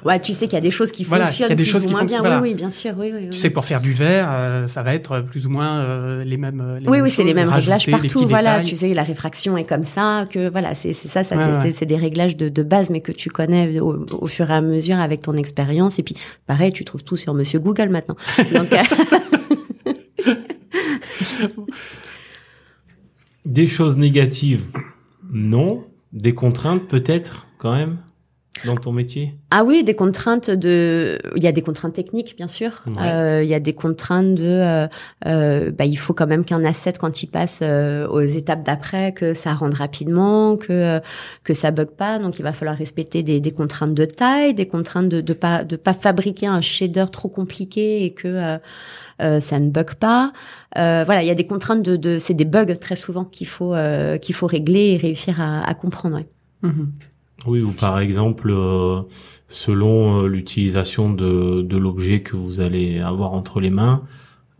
Ouais, 0.05 0.19
tu 0.19 0.33
sais 0.33 0.45
qu'il 0.45 0.53
y 0.53 0.57
a 0.57 0.61
des 0.61 0.69
choses 0.71 0.91
qui 0.91 1.03
Voilà, 1.03 1.25
fonctionnent 1.25 1.49
y 1.49 1.53
a 1.53 1.55
des 1.55 1.63
plus 1.63 1.71
choses 1.71 1.87
ou 1.87 1.89
moins 1.89 2.03
bien. 2.05 2.19
voilà. 2.19 2.39
Oui, 2.41 2.49
oui, 2.49 2.53
bien 2.55 2.69
sûr, 2.69 2.93
oui, 2.97 3.11
oui. 3.11 3.21
oui. 3.23 3.29
Tu 3.31 3.39
sais, 3.39 3.49
pour 3.49 3.65
faire 3.65 3.81
du 3.81 3.91
verre, 3.91 4.27
euh, 4.29 4.67
ça 4.67 4.83
va 4.83 4.93
être 4.93 5.21
plus 5.21 5.47
ou 5.47 5.49
moins 5.49 5.79
euh, 5.79 6.23
les 6.23 6.37
mêmes. 6.37 6.61
euh, 6.61 6.79
Les 6.79 6.85
oui, 6.87 6.97
mêmes 6.97 7.03
oui, 7.05 7.09
c'est 7.09 7.23
les 7.23 7.33
mêmes 7.33 7.49
réglages 7.49 7.89
partout. 7.89 8.27
Voilà, 8.27 8.59
détails. 8.59 8.65
tu 8.65 8.77
sais, 8.77 8.93
la 8.93 9.01
réfraction 9.03 9.57
est 9.57 9.63
comme 9.63 9.83
ça, 9.83 10.27
que 10.29 10.47
voilà, 10.49 10.75
c'est 10.75 10.93
c'est 10.93 11.07
ça, 11.07 11.23
ça 11.23 11.35
Ouais, 11.37 11.71
c'est 11.71 11.79
ouais. 11.81 11.85
des 11.87 11.95
réglages 11.95 12.35
de, 12.37 12.49
de 12.49 12.61
base, 12.63 12.91
mais 12.91 13.01
que 13.01 13.11
tu 13.11 13.29
connais 13.31 13.79
au, 13.79 14.05
au 14.21 14.27
fur 14.27 14.51
et 14.51 14.53
à 14.53 14.61
mesure 14.61 14.99
avec 14.99 15.21
ton 15.21 15.33
expérience. 15.33 15.97
Et 15.97 16.03
puis, 16.03 16.15
pareil, 16.45 16.71
tu 16.71 16.85
trouves 16.85 17.03
tout 17.03 17.17
sur 17.17 17.33
Monsieur 17.33 17.59
Google 17.59 17.89
maintenant. 17.89 18.15
Donc, 18.53 18.71
euh, 18.73 20.33
Des 23.45 23.67
choses 23.67 23.97
négatives, 23.97 24.65
non. 25.31 25.83
Des 26.13 26.33
contraintes, 26.33 26.87
peut-être, 26.87 27.47
quand 27.57 27.73
même, 27.75 27.97
dans 28.65 28.75
ton 28.75 28.91
métier. 28.91 29.35
ah 29.51 29.63
oui, 29.63 29.83
des 29.83 29.93
contraintes 29.95 30.49
de, 30.49 31.17
il 31.35 31.43
y 31.43 31.47
a 31.47 31.51
des 31.51 31.61
contraintes 31.61 31.93
techniques, 31.93 32.35
bien 32.37 32.47
sûr. 32.47 32.83
Ouais. 32.87 32.93
Euh, 33.01 33.43
il 33.43 33.49
y 33.49 33.53
a 33.53 33.59
des 33.59 33.73
contraintes 33.73 34.35
de, 34.35 34.43
euh, 34.45 34.87
euh, 35.25 35.71
bah, 35.71 35.85
il 35.85 35.97
faut 35.97 36.13
quand 36.13 36.27
même 36.27 36.45
qu'un 36.45 36.63
asset 36.63 36.93
quand 36.99 37.23
il 37.23 37.27
passe 37.27 37.59
euh, 37.63 38.07
aux 38.07 38.21
étapes 38.21 38.63
d'après, 38.65 39.11
que 39.13 39.33
ça 39.33 39.53
rende 39.53 39.73
rapidement, 39.75 40.57
que 40.57 40.71
euh, 40.71 40.99
que 41.43 41.53
ça 41.53 41.71
bug 41.71 41.89
pas. 41.89 42.19
Donc 42.19 42.39
il 42.39 42.43
va 42.43 42.53
falloir 42.53 42.77
respecter 42.77 43.23
des, 43.23 43.39
des 43.39 43.51
contraintes 43.51 43.93
de 43.93 44.05
taille, 44.05 44.53
des 44.53 44.67
contraintes 44.67 45.09
de 45.09 45.21
de 45.21 45.33
pas 45.33 45.63
de 45.63 45.75
pas 45.75 45.93
fabriquer 45.93 46.47
un 46.47 46.61
shader 46.61 47.05
trop 47.11 47.29
compliqué 47.29 48.03
et 48.03 48.13
que 48.13 48.27
euh, 48.27 48.57
euh, 49.21 49.39
ça 49.39 49.59
ne 49.59 49.69
bug 49.69 49.95
pas. 49.95 50.31
Euh, 50.77 51.03
voilà, 51.05 51.23
il 51.23 51.27
y 51.27 51.31
a 51.31 51.35
des 51.35 51.47
contraintes 51.47 51.81
de, 51.83 51.95
de 51.95 52.17
c'est 52.19 52.33
des 52.35 52.45
bugs 52.45 52.75
très 52.79 52.95
souvent 52.95 53.25
qu'il 53.25 53.47
faut 53.47 53.73
euh, 53.73 54.17
qu'il 54.17 54.35
faut 54.35 54.47
régler 54.47 54.91
et 54.91 54.97
réussir 54.97 55.41
à, 55.41 55.67
à 55.67 55.73
comprendre. 55.73 56.17
ouais. 56.17 56.27
Mhm. 56.63 56.91
Oui, 57.45 57.61
ou 57.61 57.71
par 57.71 57.99
exemple, 57.99 58.49
euh, 58.51 59.01
selon 59.47 60.23
euh, 60.23 60.27
l'utilisation 60.27 61.11
de, 61.13 61.61
de 61.61 61.77
l'objet 61.77 62.21
que 62.21 62.35
vous 62.35 62.59
allez 62.61 62.99
avoir 62.99 63.33
entre 63.33 63.59
les 63.59 63.69
mains, 63.69 64.01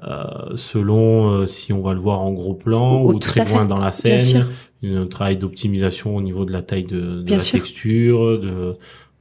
euh, 0.04 0.56
selon 0.56 1.30
euh, 1.32 1.46
si 1.48 1.74
on 1.74 1.82
va 1.82 1.94
le 1.94 2.00
voir 2.00 2.22
en 2.22 2.32
gros 2.32 2.54
plan 2.54 3.02
Oh, 3.02 3.10
ou 3.10 3.14
tout 3.14 3.20
très 3.20 3.44
fait. 3.46 3.52
loin 3.52 3.66
dans 3.66 3.78
la 3.80 3.90
Bien 3.90 4.20
scène, 4.20 4.20
sûr. 4.20 4.46
un 4.84 5.08
travail 5.08 5.38
d'optimisation 5.38 6.16
au 6.16 6.22
niveau 6.22 6.46
de 6.46 6.52
la 6.54 6.62
taille 6.62 6.84
de, 6.84 7.22
de 7.24 7.32
la 7.32 7.40
sûr. 7.40 7.60
texture, 7.60 8.40
de, 8.40 8.74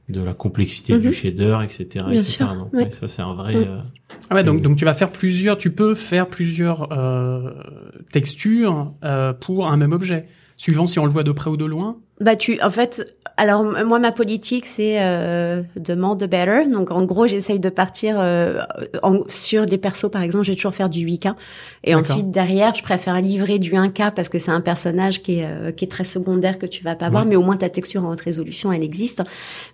de 0.09 0.21
la 0.21 0.33
complexité 0.35 0.93
Mhm. 0.93 0.99
du 1.01 1.11
shader, 1.11 1.57
etc. 1.63 1.87
Bien 2.07 2.11
etc. 2.11 2.23
sûr, 2.37 2.67
ouais. 2.73 2.91
ça 2.91 3.07
c'est 3.07 3.23
un 3.23 3.33
vrai. 3.33 3.55
Mhm. 3.55 3.63
euh, 3.67 3.77
Ah 4.29 4.35
ouais, 4.35 4.43
donc, 4.43 4.61
donc 4.61 4.77
tu 4.77 4.85
vas 4.85 4.93
faire 4.93 5.11
plusieurs, 5.11 5.57
tu 5.57 5.71
peux 5.71 5.95
faire 5.95 6.27
plusieurs 6.27 6.91
euh, 6.93 7.51
textures 8.11 8.93
euh, 9.03 9.33
pour 9.33 9.67
un 9.67 9.77
même 9.77 9.91
objet, 9.93 10.27
suivant 10.55 10.85
si 10.87 10.99
on 10.99 11.05
le 11.05 11.11
voit 11.11 11.23
de 11.23 11.31
près 11.31 11.49
ou 11.49 11.57
de 11.57 11.65
loin. 11.65 11.97
Bah 12.19 12.35
tu, 12.35 12.59
en 12.63 12.71
fait, 12.71 13.15
alors 13.37 13.63
moi 13.63 13.99
ma 13.99 14.11
politique 14.11 14.65
c'est 14.65 14.95
euh, 14.99 15.61
de 15.75 15.93
more 15.93 16.17
the 16.17 16.23
better. 16.23 16.65
Donc 16.67 16.89
en 16.89 17.03
gros 17.05 17.27
j'essaye 17.27 17.59
de 17.59 17.69
partir 17.69 18.15
euh, 18.17 18.61
en- 19.03 19.19
sur 19.27 19.67
des 19.67 19.77
persos 19.77 20.09
par 20.09 20.23
exemple, 20.23 20.43
je 20.43 20.51
vais 20.51 20.55
toujours 20.55 20.73
faire 20.73 20.89
du 20.89 21.05
8K 21.05 21.33
et 21.83 21.93
ensuite 21.93 22.31
derrière 22.31 22.73
je 22.73 22.81
préfère 22.81 23.21
livrer 23.21 23.59
du 23.59 23.73
1K 23.73 24.13
parce 24.15 24.29
que 24.29 24.39
c'est 24.39 24.49
un 24.49 24.61
personnage 24.61 25.21
qui 25.21 25.41
est 25.41 25.45
euh, 25.45 25.71
qui 25.71 25.85
est 25.85 25.87
très 25.87 26.05
secondaire 26.05 26.57
que 26.57 26.65
tu 26.65 26.83
vas 26.83 26.95
pas 26.95 27.11
voir, 27.11 27.21
Ouais. 27.23 27.29
mais 27.29 27.35
au 27.35 27.43
moins 27.43 27.55
ta 27.57 27.69
texture 27.69 28.03
en 28.03 28.09
haute 28.11 28.21
résolution 28.21 28.71
elle 28.71 28.81
existe. 28.83 29.21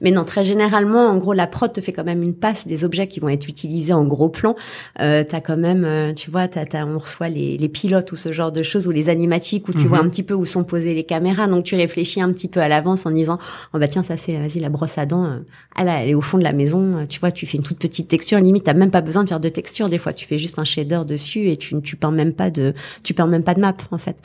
Mais 0.02 0.12
non 0.12 0.26
très 0.26 0.44
généralement 0.44 1.06
en 1.08 1.16
gros 1.16 1.32
la 1.32 1.48
prod 1.48 1.72
te 1.72 1.80
fait 1.80 1.94
quand 1.94 2.04
même 2.04 2.24
une 2.24 2.36
passe 2.36 2.68
des 2.68 2.84
objets 2.84 3.08
qui 3.08 3.22
vont 3.22 3.30
être 3.30 3.48
utilisés 3.48 3.94
en 3.94 4.04
gros 4.04 4.28
plan. 4.28 4.56
Euh, 5.00 5.24
t'as 5.26 5.40
quand 5.40 5.56
même, 5.56 5.86
euh, 5.86 6.12
tu 6.14 6.30
vois, 6.30 6.50
t'as, 6.50 6.66
t'as- 6.66 6.86
on 6.86 6.98
reçoit 7.00 7.30
les, 7.30 7.58
les 7.58 7.70
pilotes 7.70 8.12
ou 8.12 8.18
ce 8.18 8.34
genre 8.34 8.52
de 8.52 8.64
choses 8.64 8.86
ou 8.86 8.92
les 8.92 9.08
animatiques 9.08 9.70
où 9.70 9.72
tu 9.72 9.84
Mhm. 9.84 9.88
vois 9.88 10.00
un 10.00 10.10
petit 10.10 10.24
peu 10.24 10.34
où 10.34 10.46
sont 10.46 10.66
posées 10.66 10.94
les 10.94 11.06
caméras. 11.06 11.48
Donc 11.48 11.64
tu 11.64 11.76
réfléchis 11.76 12.22
un 12.22 12.33
petit 12.34 12.50
peu 12.50 12.60
à 12.60 12.68
l'avance 12.68 13.06
en 13.06 13.12
disant, 13.12 13.40
oh 13.74 13.80
bah 13.80 13.88
tiens 13.88 14.04
ça 14.04 14.18
c'est, 14.18 14.36
vas-y 14.38 14.60
la 14.60 14.70
brosse 14.70 14.98
à 14.98 15.06
dents, 15.06 15.26
euh, 15.26 15.40
elle, 15.80 15.88
elle 15.88 16.10
est 16.10 16.14
au 16.14 16.22
fond 16.22 16.38
de 16.38 16.44
la 16.44 16.52
maison. 16.52 16.98
euh, 16.98 17.06
Tu 17.08 17.22
vois, 17.22 17.32
tu 17.32 17.46
fais 17.46 17.58
une 17.58 17.64
toute 17.64 17.80
petite 17.80 18.10
texture. 18.10 18.40
Limite 18.40 18.66
t'as 18.66 18.74
même 18.74 18.92
pas 18.92 19.02
besoin 19.02 19.24
de 19.24 19.30
faire 19.30 19.40
de 19.40 19.50
texture. 19.50 19.88
Des 19.88 19.98
fois 20.00 20.12
tu 20.12 20.26
fais 20.28 20.38
juste 20.38 20.60
un 20.60 20.66
shader 20.66 21.02
dessus 21.08 21.48
et 21.50 21.56
tu 21.56 21.82
tu 21.82 21.96
peins 21.96 22.12
même 22.12 22.34
pas 22.34 22.50
de, 22.50 22.74
tu 23.04 23.14
peins 23.14 23.28
même 23.28 23.44
pas 23.44 23.54
de 23.54 23.62
map 23.62 23.76
en 23.92 23.98
fait. 23.98 24.18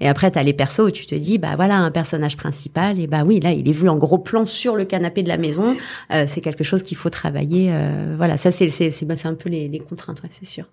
Et 0.00 0.08
après, 0.08 0.30
t'as 0.30 0.42
les 0.42 0.52
persos 0.52 0.80
où 0.80 0.90
tu 0.90 1.06
te 1.06 1.14
dis, 1.14 1.38
bah 1.38 1.54
voilà, 1.56 1.76
un 1.76 1.90
personnage 1.90 2.36
principal, 2.36 2.98
et 2.98 3.06
bah 3.06 3.22
oui, 3.24 3.38
là, 3.40 3.52
il 3.52 3.68
est 3.68 3.72
vu 3.72 3.88
en 3.88 3.96
gros 3.96 4.18
plan 4.18 4.46
sur 4.46 4.74
le 4.76 4.84
canapé 4.84 5.22
de 5.22 5.28
la 5.28 5.36
maison. 5.36 5.76
Euh, 6.12 6.24
c'est 6.26 6.40
quelque 6.40 6.64
chose 6.64 6.82
qu'il 6.82 6.96
faut 6.96 7.10
travailler. 7.10 7.68
euh, 7.70 8.14
voilà, 8.16 8.36
ça, 8.36 8.50
c'est 8.50 8.68
c'est 8.68 8.90
c'est 8.90 9.04
bah, 9.06 9.16
c'est 9.16 9.28
un 9.28 9.34
peu 9.34 9.48
les, 9.50 9.68
les 9.68 9.78
contraintes, 9.78 10.22
ouais, 10.22 10.28
c'est 10.30 10.46
sûr. 10.46 10.64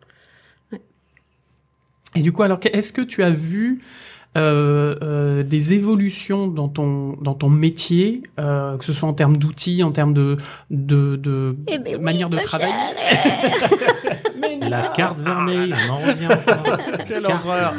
Et 2.15 2.21
du 2.21 2.31
coup, 2.31 2.43
alors, 2.43 2.59
est-ce 2.63 2.93
que 2.93 3.01
tu 3.01 3.21
as 3.23 3.29
vu 3.29 3.79
euh, 4.37 4.95
euh, 5.01 5.43
des 5.43 5.73
évolutions 5.73 6.47
dans 6.47 6.67
ton 6.67 7.17
dans 7.21 7.33
ton 7.33 7.49
métier, 7.49 8.21
euh, 8.39 8.77
que 8.77 8.85
ce 8.85 8.93
soit 8.93 9.09
en 9.09 9.13
termes 9.13 9.37
d'outils, 9.37 9.83
en 9.83 9.91
termes 9.91 10.13
de 10.13 10.37
de, 10.69 11.15
de 11.15 11.55
Eh 11.67 11.79
ben 11.79 11.95
oui, 11.95 12.01
manière 12.01 12.29
de 12.29 12.37
travailler 12.37 12.73
La 14.69 14.81
carte 14.95 15.19
vermeille, 15.19 15.73
on 15.89 15.93
en 15.93 15.95
revient 15.97 16.25
encore. 16.27 16.77
Quelle 17.07 17.21
La 17.23 17.29
carte 17.29 17.45
horreur. 17.45 17.73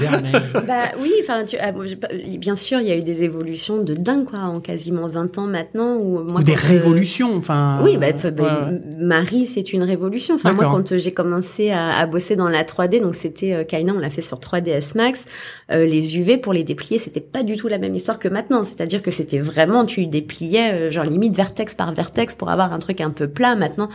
Bah 0.66 0.74
oui, 1.01 1.12
enfin, 1.22 1.45
tu- 1.45 1.57
ah, 1.61 1.72
pas- 1.72 2.09
bien 2.39 2.57
sûr, 2.57 2.81
il 2.81 2.89
y 2.89 2.93
a 2.93 2.97
eu 2.97 3.03
des 3.03 3.22
évolutions 3.22 3.83
de 3.83 3.95
dingue, 3.95 4.24
quoi, 4.24 4.41
en 4.41 4.61
quasiment 4.61 5.09
20 5.09 5.39
ans 5.39 5.47
maintenant. 5.47 5.97
Où 5.97 6.22
moi, 6.22 6.41
ou 6.41 6.45
des 6.45 6.53
quand, 6.55 6.59
euh, 6.64 6.68
révolutions, 6.68 7.37
enfin. 7.37 7.79
Oui, 7.83 7.97
bah, 7.97 8.09
bah, 8.12 8.31
ouais, 8.31 8.72
ouais. 8.74 8.81
Marie, 8.99 9.47
c'est 9.47 9.72
une 9.72 9.83
révolution. 9.83 10.35
Enfin, 10.37 10.53
moi, 10.53 10.64
quand 10.64 10.93
euh, 10.93 10.99
j'ai 10.99 11.12
commencé 11.12 11.70
à, 11.70 11.97
à 11.99 12.07
bosser 12.07 12.37
dans 12.37 12.49
la 12.49 12.64
3D, 12.64 13.01
donc 13.01 13.14
c'était 13.14 13.53
euh, 13.53 13.64
Kaina, 13.64 13.93
on 13.95 13.99
l'a 13.99 14.11
fait 14.11 14.22
sur 14.22 14.39
3ds 14.39 14.97
Max. 14.97 15.26
euh, 15.72 15.85
les 15.85 16.16
UV 16.18 16.39
pour 16.39 16.53
les 16.53 16.64
déplier, 16.64 16.99
c'était 16.99 17.20
pas 17.20 17.43
du 17.43 17.57
tout 17.57 17.68
la 17.68 17.79
même 17.79 17.95
histoire 17.95 18.18
que 18.18 18.29
maintenant. 18.29 18.64
C'est-à-dire 18.64 19.03
que 19.03 19.11
c'était 19.11 19.39
vraiment, 19.39 19.85
tu 19.85 20.07
dépliais 20.07 20.72
euh, 20.72 20.91
genre 20.91 21.05
limite 21.05 21.35
vertex 21.35 21.74
par 21.74 21.93
vertex 21.93 22.35
pour 22.35 22.51
avoir 22.51 22.72
un 22.72 22.79
truc 22.79 23.01
un 23.01 23.11
peu 23.11 23.29
plat. 23.29 23.55
Maintenant, 23.55 23.89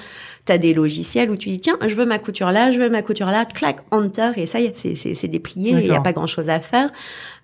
t'as 0.46 0.58
des 0.58 0.74
logiciels 0.74 1.32
où 1.32 1.38
tu 1.38 1.50
dis 1.50 1.60
tiens, 1.60 1.78
je 1.86 1.96
veux 1.96 2.06
ma 2.06 2.20
couture 2.20 2.52
là, 2.52 2.72
je 2.72 2.80
veux 2.80 2.90
ma 2.90 3.02
couture 3.02 3.28
là, 3.28 3.46
clac, 3.46 3.78
enter 3.92 4.32
et 4.36 4.46
ça 4.46 4.60
y 4.60 4.66
est, 4.66 4.78
c'est 4.78 4.96
c'est 4.96 5.14
c'est 5.14 5.30
déplié. 5.30 5.72
Il 5.72 5.88
y 5.88 5.92
a 5.92 6.02
pas 6.02 6.12
grand 6.12 6.28
chose 6.28 6.50
à 6.50 6.60
faire. 6.60 6.92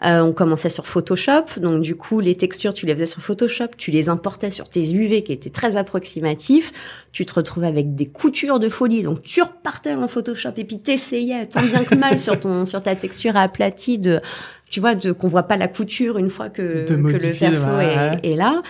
Euh, 0.05 0.21
on 0.21 0.33
commençait 0.33 0.69
sur 0.69 0.85
Photoshop, 0.85 1.45
donc 1.57 1.81
du 1.81 1.95
coup 1.95 2.19
les 2.19 2.35
textures 2.35 2.73
tu 2.73 2.85
les 2.85 2.93
faisais 2.93 3.05
sur 3.05 3.21
Photoshop, 3.21 3.67
tu 3.77 3.91
les 3.91 4.09
importais 4.09 4.51
sur 4.51 4.69
tes 4.69 4.93
UV 4.93 5.23
qui 5.23 5.31
étaient 5.31 5.49
très 5.49 5.75
approximatifs, 5.77 6.71
tu 7.11 7.25
te 7.25 7.33
retrouvais 7.33 7.67
avec 7.67 7.95
des 7.95 8.05
coutures 8.05 8.59
de 8.59 8.69
folie, 8.69 9.03
donc 9.03 9.23
tu 9.23 9.41
repartais 9.41 9.93
en 9.93 10.07
Photoshop 10.07 10.51
et 10.57 10.65
puis 10.65 10.79
t'essayais 10.79 11.45
tant 11.45 11.61
bien 11.61 11.83
que 11.83 11.95
mal 11.95 12.19
sur 12.19 12.39
ton 12.39 12.65
sur 12.65 12.83
ta 12.83 12.95
texture 12.95 13.37
aplatie 13.37 13.97
de 13.97 14.21
tu 14.69 14.79
vois 14.79 14.95
de 14.95 15.11
qu'on 15.11 15.27
voit 15.27 15.43
pas 15.43 15.57
la 15.57 15.67
couture 15.67 16.17
une 16.17 16.29
fois 16.29 16.49
que, 16.49 16.85
le 16.87 17.39
perso 17.39 17.67
ouais. 17.77 18.19
est, 18.23 18.33
est 18.33 18.35
là. 18.35 18.61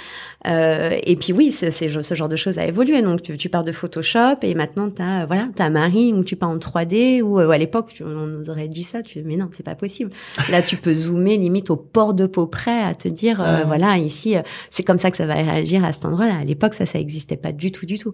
Euh, 0.48 0.98
et 1.04 1.18
puis 1.18 1.34
oui, 1.34 1.52
c'est, 1.52 1.70
c'est- 1.70 2.02
ce 2.02 2.16
genre 2.16 2.30
de 2.30 2.38
choses 2.38 2.58
a 2.60 2.66
évolué. 2.66 3.02
Donc 3.02 3.22
tu, 3.22 3.36
tu 3.36 3.50
pars 3.50 3.64
de 3.66 3.74
Photoshop 3.74 4.38
et 4.44 4.56
maintenant 4.56 4.90
t'as 4.90 5.26
voilà 5.26 5.50
t'as 5.54 5.70
Marie 5.70 6.14
où 6.14 6.24
tu 6.24 6.38
pars 6.38 6.50
en 6.50 6.58
3D 6.58 7.22
ou 7.22 7.40
euh, 7.42 7.50
à 7.50 7.58
l'époque 7.58 7.90
tu- 7.94 8.04
on 8.04 8.26
nous 8.26 8.50
aurait 8.50 8.70
dit 8.70 8.84
ça. 8.84 9.04
Tu 9.04 9.22
mais 9.24 9.36
non 9.36 9.50
c'est 9.52 9.64
pas 9.66 9.76
possible. 9.76 10.12
Là 10.50 10.62
tu 10.62 10.78
peux 10.78 10.94
zoomer 10.94 11.36
limite 11.36 11.70
au 11.72 11.76
port 11.76 12.14
de 12.14 12.26
peau 12.26 12.46
près 12.48 12.82
à 12.84 12.94
te 12.96 13.10
dire 13.10 13.42
euh, 13.42 13.64
voilà 13.66 13.98
ici 13.98 14.38
euh, 14.38 14.42
c'est 14.70 14.84
comme 14.84 14.98
ça 14.98 15.12
que 15.12 15.18
ça 15.18 15.26
va 15.26 15.34
réagir 15.34 15.84
à 15.84 15.92
cet 15.92 16.06
endroit-là. 16.06 16.38
À 16.40 16.44
l'époque 16.46 16.74
ça 16.74 16.86
ça 16.86 17.00
existait 17.00 17.36
pas 17.38 17.52
du 17.52 17.72
tout 17.74 17.86
du 17.86 17.98
tout. 17.98 18.14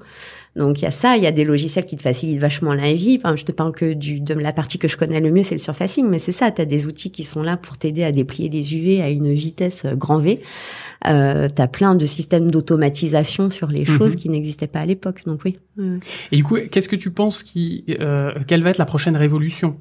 Donc 0.56 0.80
il 0.80 0.86
y 0.86 0.88
a 0.88 0.92
ça, 0.92 1.18
il 1.18 1.24
y 1.24 1.28
a 1.28 1.32
des 1.32 1.44
logiciels 1.44 1.86
qui 1.86 1.96
te 1.98 2.02
facilitent 2.02 2.40
vachement 2.40 2.74
la 2.74 2.92
vie. 2.94 3.20
Enfin 3.24 3.36
je 3.36 3.46
te 3.46 3.52
parle 3.52 3.72
que 3.74 3.94
du 3.94 4.20
de 4.20 4.34
la 4.34 4.52
partie 4.52 4.80
que 4.80 4.88
je 4.88 4.98
connais 4.98 5.20
le 5.20 5.30
mieux 5.30 5.44
c'est 5.44 5.56
le 5.56 5.60
surfacing, 5.60 6.08
mais 6.10 6.18
c'est 6.20 6.32
ça. 6.32 6.50
T'as 6.50 6.66
des 6.66 6.88
outils 6.88 7.12
qui 7.12 7.24
sont 7.24 7.44
là 7.44 7.56
pour 7.58 7.66
pour 7.66 7.80
t'aider 7.80 8.04
à 8.04 8.12
déplier 8.12 8.48
les 8.48 8.76
UV 8.76 9.02
à 9.02 9.10
une 9.10 9.34
vitesse 9.34 9.88
grand 9.96 10.20
V. 10.20 10.40
Euh, 11.08 11.48
tu 11.54 11.62
as 11.62 11.68
plein 11.68 11.96
de 11.96 12.06
systèmes 12.16 12.50
d'automatisation 12.50 13.50
sur 13.52 13.68
les 13.68 13.86
choses 13.86 14.14
Mhm. 14.16 14.20
qui 14.22 14.30
n'existaient 14.30 14.68
pas 14.76 14.80
à 14.82 14.86
l'époque. 14.86 15.24
Donc 15.26 15.42
oui. 15.46 15.58
Et 16.32 16.36
du 16.38 16.44
coup, 16.44 16.58
qu'est-ce 16.72 16.90
que 16.90 16.96
tu 16.96 17.12
penses 17.12 17.44
qui, 17.44 17.86
euh, 18.00 18.32
quelle 18.48 18.64
va 18.64 18.70
être 18.72 18.78
la 18.78 18.86
prochaine 18.86 19.16
révolution 19.18 19.76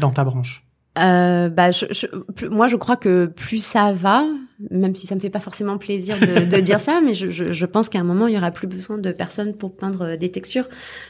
dans 0.00 0.10
ta 0.10 0.24
branche? 0.24 0.62
Euh, 0.98 1.50
bah, 1.50 1.70
je, 1.72 1.84
je- 1.90 2.06
plus- 2.34 2.48
moi, 2.48 2.68
je 2.68 2.76
crois 2.76 2.96
que 2.96 3.26
plus 3.26 3.62
ça 3.62 3.92
va, 3.92 4.24
même 4.70 4.94
si 4.96 5.06
ça 5.06 5.14
me 5.14 5.20
fait 5.20 5.28
pas 5.28 5.40
forcément 5.40 5.76
plaisir 5.76 6.16
de, 6.18 6.46
de 6.56 6.60
dire 6.60 6.80
ça, 6.80 7.02
mais 7.04 7.14
je, 7.14 7.28
je, 7.28 7.52
je 7.52 7.66
pense 7.66 7.90
qu'à 7.90 7.98
un 8.00 8.04
moment, 8.04 8.28
il 8.28 8.34
y 8.34 8.38
aura 8.38 8.50
plus 8.50 8.66
besoin 8.66 8.96
de 8.96 9.12
personnes 9.12 9.52
pour 9.54 9.76
peindre 9.76 10.02
euh, 10.02 10.16
des 10.16 10.30
textures. 10.30 10.66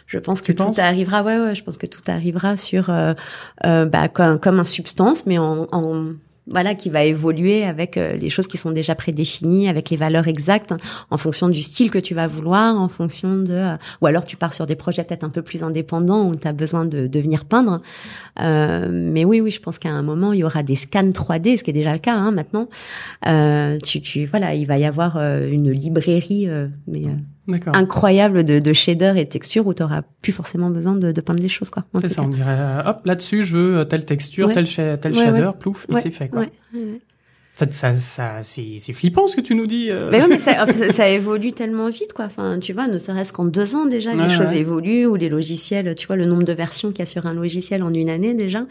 Je 0.09 0.18
pense 0.18 0.41
que 0.43 0.47
Tu 0.51 0.55
penses? 0.55 0.74
tout 0.77 0.83
arrivera. 0.83 1.22
Ouais, 1.22 1.39
ouais, 1.39 1.55
je 1.55 1.62
pense 1.62 1.79
que 1.79 1.87
tout 1.87 2.01
arrivera 2.09 2.57
sur, 2.57 2.91
euh, 2.91 3.14
euh, 3.64 3.85
bah, 3.87 4.09
comme, 4.09 4.41
comme 4.41 4.59
un 4.59 4.64
substance, 4.64 5.24
mais 5.24 5.39
en, 5.39 5.68
en 5.70 6.14
voilà, 6.49 6.74
qui 6.74 6.90
va 6.90 7.05
évoluer 7.05 7.64
avec 7.64 7.97
euh, 7.97 8.14
les 8.14 8.30
choses 8.30 8.47
qui 8.47 8.57
sont 8.57 8.70
déjà 8.70 8.94
prédéfinies, 8.94 9.68
avec 9.68 9.90
les 9.90 9.97
valeurs 9.97 10.28
exactes, 10.28 10.74
en 11.11 11.16
fonction 11.16 11.49
du 11.49 11.61
style 11.62 11.90
que 11.90 11.99
tu 11.99 12.14
vas 12.14 12.26
vouloir, 12.26 12.80
en 12.80 12.88
fonction 12.88 13.36
de... 13.36 13.53
euh, 13.53 13.76
ou 14.01 14.07
alors 14.07 14.24
tu 14.24 14.36
pars 14.36 14.53
sur 14.53 14.66
des 14.66 14.76
projets 14.76 15.03
peut-être 15.05 15.24
un 15.24 15.28
peu 15.30 15.42
plus 15.42 15.62
indépendants 15.62 16.28
où 16.28 16.34
tu 16.34 16.47
as 16.47 16.53
besoin 16.53 16.84
de, 16.84 17.07
de 17.07 17.20
venir 17.20 17.44
peindre. 17.44 17.80
Euh, 18.40 18.88
mais 18.92 19.24
oui, 19.24 19.40
oui, 19.40 19.51
je 19.51 19.61
pense 19.61 19.78
qu'à 19.78 19.90
un 19.90 20.03
moment, 20.03 20.32
il 20.32 20.40
y 20.40 20.44
aura 20.44 20.62
des 20.62 20.76
scans 20.76 21.11
3D, 21.11 21.59
ce 21.59 21.64
qui 21.64 21.70
est 21.70 21.74
déjà 21.74 21.92
le 21.92 21.99
cas 21.99 22.14
hein, 22.14 22.30
maintenant. 22.30 22.68
Euh, 23.26 23.78
tu, 23.82 24.01
tu, 24.01 24.26
voilà, 24.26 24.55
il 24.55 24.66
va 24.66 24.78
y 24.78 24.84
avoir 24.84 25.16
euh, 25.16 25.49
une 25.51 25.70
librairie 25.70 26.49
mais. 26.86 27.03
Incroyable 27.74 28.44
de, 28.44 28.59
de 28.59 28.72
shaders 28.72 29.16
et 29.16 29.24
de 29.24 29.30
textures 29.30 29.66
où 29.66 29.74
tu 29.74 29.82
n'auras 29.82 30.03
plus 30.22 30.32
forcément 30.32 30.70
besoin 30.70 30.94
de, 30.94 31.12
de 31.12 31.20
peindre 31.20 31.40
les 31.40 31.49
choses. 31.49 31.70
Quoi, 31.70 31.84
C'est 32.01 32.09
ça, 32.09 32.16
cas. 32.16 32.22
on 32.22 32.28
dirait, 32.28 32.59
euh, 32.59 32.82
hop, 32.84 33.07
là-dessus, 33.07 33.42
je 33.42 33.57
veux 33.57 33.78
euh, 33.78 33.84
telle 33.84 34.05
texture, 34.05 34.49
Ouais. 34.49 34.55
tel, 34.55 34.66
tel 34.68 35.12
Ouais, 35.12 35.24
shader, 35.24 35.42
ouais. 35.42 35.53
plouf, 35.61 35.86
et 35.90 35.97
c'est 36.01 36.11
fait, 36.11 36.28
quoi. 36.28 36.47
Ça, 37.59 37.64
ça, 37.70 37.94
ça, 37.94 38.32
c'est, 38.42 38.78
flippant 38.92 39.26
ce 39.26 39.34
que 39.34 39.40
tu 39.40 39.54
nous 39.54 39.66
dis. 39.66 39.88
euh. 39.90 40.11
Mais 40.12 40.20
oui, 40.22 40.26
mais 40.28 40.38
ça, 40.38 40.66
ça 40.90 41.09
évolue 41.09 41.52
tellement 41.52 41.88
vite, 41.88 42.12
quoi. 42.12 42.26
Enfin, 42.26 42.59
tu 42.61 42.74
vois, 42.74 42.86
ne 42.86 42.98
serait-ce 42.98 43.32
qu'en 43.32 43.46
deux 43.46 43.74
ans 43.74 43.86
déjà, 43.86 44.12
les 44.14 44.28
choses 44.28 44.50
ouais. 44.50 44.59
évoluent, 44.59 45.07
ou 45.07 45.14
les 45.14 45.30
logiciels, 45.30 45.94
tu 45.94 46.07
vois, 46.07 46.16
le 46.16 46.26
nombre 46.26 46.44
de 46.44 46.52
versions 46.52 46.90
qu'il 46.90 46.98
y 46.98 47.02
a 47.02 47.07
sur 47.07 47.24
un 47.24 47.32
logiciel 47.32 47.82
en 47.82 47.94
une 47.94 48.11
année 48.11 48.34
déjà. 48.34 48.66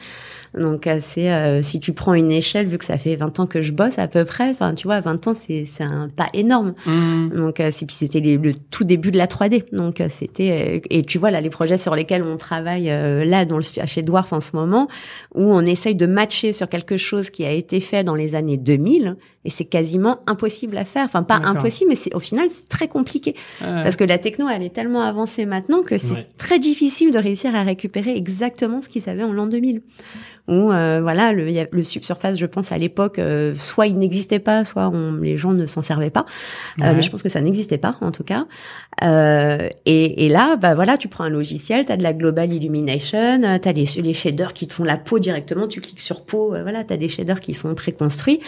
Donc, 0.56 0.86
euh, 0.86 1.00
c'est 1.02 1.32
euh, 1.34 1.64
si 1.64 1.80
tu 1.80 1.94
prends 1.94 2.14
une 2.14 2.32
échelle, 2.32 2.68
vu 2.68 2.78
que 2.78 2.86
ça 2.86 3.00
fait 3.00 3.16
20 3.16 3.40
ans 3.40 3.48
que 3.48 3.64
je 3.64 3.72
bosse 3.72 3.98
à 3.98 4.08
peu 4.08 4.24
près, 4.24 4.50
enfin, 4.52 4.76
tu 4.76 4.86
vois, 4.88 5.00
20 5.00 5.28
ans, 5.28 5.34
c'est 5.36 5.66
c'est 5.66 5.84
un 5.84 6.08
pas 6.16 6.28
énorme. 6.36 6.76
Mmh. 6.86 7.30
Donc, 7.36 7.60
euh, 7.60 7.70
c'est- 7.72 7.88
puis 7.88 7.96
c'était 7.98 8.20
le 8.22 8.54
tout 8.70 8.84
début 8.84 9.12
de 9.12 9.18
la 9.18 9.26
3D. 9.26 9.64
Donc, 9.74 10.00
euh, 10.00 10.08
c'était 10.12 10.84
et 10.92 11.02
tu 11.04 11.18
vois 11.18 11.32
là 11.32 11.42
les 11.42 11.50
projets 11.50 11.78
sur 11.78 11.96
lesquels 11.96 12.22
on 12.24 12.38
travaille 12.38 12.92
euh, 12.92 13.26
là 13.26 13.46
dans 13.46 13.58
le 13.58 13.64
chez 13.64 14.04
Dwarf 14.04 14.32
en 14.32 14.40
ce 14.40 14.56
moment, 14.56 14.88
où 15.34 15.42
on 15.42 15.62
essaye 15.62 15.96
de 15.96 16.06
matcher 16.06 16.54
sur 16.54 16.70
quelque 16.70 16.98
chose 16.98 17.32
qui 17.32 17.44
a 17.46 17.52
été 17.52 17.80
fait 17.80 18.04
dans 18.04 18.16
les 18.16 18.36
années 18.36 18.58
2000 18.58 18.75
et 19.46 19.50
c'est 19.50 19.66
quasiment 19.66 20.20
impossible 20.28 20.78
à 20.78 20.86
faire. 20.86 21.06
Enfin, 21.06 21.24
pas 21.24 21.36
impossible, 21.44 21.90
mais 21.90 21.96
c'est 21.96 22.14
au 22.16 22.20
final 22.20 22.50
c'est 22.50 22.68
très 22.68 22.88
compliqué 22.88 23.36
parce 23.60 23.96
que 23.96 24.04
la 24.04 24.18
techno 24.18 24.48
elle 24.50 24.64
est 24.64 24.74
tellement 24.74 25.02
avancée 25.02 25.46
maintenant 25.46 25.82
que 25.84 25.98
c'est 25.98 26.14
Ouais. 26.16 26.28
très 26.38 26.60
difficile 26.60 27.12
de 27.12 27.18
réussir 27.20 27.56
à 27.56 27.64
récupérer 27.64 28.16
exactement 28.16 28.82
ce 28.82 28.90
qu'ils 28.90 29.02
savaient 29.02 29.24
en 29.24 29.34
l'an 29.34 29.48
2000. 29.48 29.82
Où 30.48 30.72
euh, 30.72 31.00
voilà 31.02 31.34
le, 31.34 31.48
le 31.72 31.84
subsurface, 31.84 32.38
je 32.38 32.46
pense 32.46 32.72
à 32.72 32.78
l'époque, 32.78 33.18
euh, 33.18 33.56
soit 33.58 33.88
il 33.88 33.98
n'existait 33.98 34.38
pas, 34.38 34.64
soit 34.64 34.90
on, 34.94 35.14
les 35.14 35.38
gens 35.38 35.54
ne 35.54 35.66
s'en 35.66 35.82
servaient 35.82 36.12
pas. 36.12 36.26
Euh, 36.82 36.94
mais 36.96 37.02
je 37.02 37.10
pense 37.10 37.24
que 37.24 37.30
ça 37.30 37.42
n'existait 37.42 37.80
pas 37.80 37.98
en 38.02 38.12
tout 38.12 38.24
cas. 38.24 38.46
Euh, 39.04 39.68
et, 39.86 40.26
et 40.26 40.30
là, 40.30 40.56
bah 40.56 40.76
voilà, 40.76 40.98
tu 40.98 41.08
prends 41.08 41.24
un 41.24 41.30
logiciel, 41.30 41.86
tu 41.86 41.92
as 41.92 41.98
de 41.98 42.04
la 42.04 42.14
global 42.14 42.54
illumination, 42.54 43.42
euh, 43.44 43.58
tu 43.60 43.68
as 43.68 43.72
les, 43.74 43.86
les 44.02 44.14
shaders 44.14 44.54
qui 44.54 44.68
te 44.68 44.74
font 44.74 44.84
la 44.84 44.98
peau 44.98 45.20
directement, 45.20 45.68
tu 45.68 45.82
cliques 45.82 46.00
sur 46.00 46.24
peau, 46.26 46.54
euh, 46.54 46.62
voilà, 46.62 46.84
tu 46.84 46.94
as 46.94 46.98
des 46.98 47.10
shaders 47.10 47.40
qui 47.42 47.54
sont 47.54 47.74
préconstruits. 47.76 48.40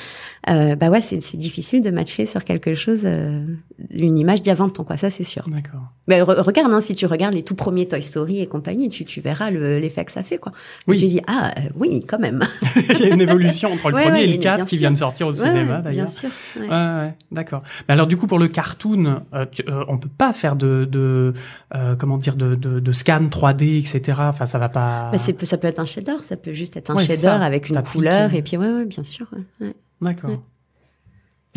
Euh, 0.50 0.76
bah 0.76 0.90
ouais, 0.90 1.02
c'est 1.02 1.20
c'est 1.20 1.38
difficile 1.38 1.82
de 1.82 1.90
matcher 1.90 2.26
sur 2.26 2.46
quelque 2.46 2.74
chose, 2.76 3.02
euh, 3.06 3.44
une 3.92 4.18
image 4.18 4.42
d'il 4.42 4.48
y 4.50 4.52
a 4.52 4.56
20 4.56 4.80
ans, 4.80 4.84
quoi, 4.84 4.96
ça 4.98 5.10
c'est 5.10 5.24
sûr. 5.24 5.44
D'accord. 5.50 5.82
Mais 6.08 6.22
re- 6.22 6.40
regarde, 6.42 6.72
hein, 6.72 6.80
si 6.80 6.96
tu 6.96 7.06
regardes 7.06 7.34
les 7.34 7.44
tout 7.44 7.56
premiers 7.56 7.88
Toy 7.88 8.02
Story 8.02 8.40
et 8.42 8.48
compagnie, 8.48 8.88
tu, 8.88 9.04
tu 9.04 9.20
verras 9.20 9.50
le- 9.50 9.80
l'effet 9.80 10.06
que 10.06 10.12
ça 10.14 10.24
fait, 10.24 10.38
quoi. 10.38 10.54
Oui. 10.88 10.98
Tu 10.98 11.08
dis, 11.08 11.22
ah 11.28 11.52
euh, 11.58 11.62
oui, 11.90 12.06
quand 12.08 12.20
même. 12.20 12.44
il 12.76 13.00
y 13.00 13.04
a 13.04 13.14
une 13.14 13.22
évolution 13.22 13.72
entre 13.72 13.90
le 13.90 13.96
Ouais, 13.96 14.04
premier 14.04 14.20
ouais, 14.20 14.24
et 14.26 14.34
le 14.34 14.38
bien 14.38 14.56
4 14.58 14.66
qui 14.68 14.76
sûr. 14.76 14.82
vient 14.84 14.92
de 14.92 14.98
sortir 14.98 15.28
au 15.28 15.34
cinéma 15.34 15.82
d'ailleurs. 15.82 16.06
Bien 16.06 16.08
sûr. 16.08 16.30
d'accord. 17.32 17.64
Mais 17.88 17.94
alors 17.94 18.08
du 18.08 18.18
coup 18.18 18.28
pour 18.28 18.40
le 18.40 18.48
cartoon, 18.48 19.24
euh, 19.34 19.46
tu- 19.52 19.64
euh, 19.68 19.84
on 19.88 19.98
peut 19.98 20.10
pas 20.16 20.34
faire 20.34 20.56
de, 20.56 20.86
de 20.90 21.34
euh, 21.76 21.96
comment 21.96 22.18
dire 22.18 22.36
de, 22.36 22.56
de, 22.56 22.80
de 22.80 22.92
scan 22.92 23.24
3D, 23.26 23.80
etc. 23.80 24.20
Enfin 24.24 24.46
ça 24.46 24.58
va 24.60 24.70
pas. 24.70 25.10
Bah, 25.12 25.18
ça 25.18 25.58
peut 25.58 25.68
être 25.68 25.80
un 25.80 25.86
shader, 25.86 26.18
ça 26.24 26.36
peut 26.38 26.54
juste 26.54 26.78
être 26.78 26.90
un 26.92 26.98
shader 27.04 27.28
avec 27.28 27.70
une 27.70 27.82
couleur 27.82 28.34
et 28.34 28.42
puis 28.42 28.58
ouais, 28.58 28.72
ouais, 28.72 28.86
bien 28.86 29.04
sûr. 29.04 29.28
D'accord. 30.02 30.32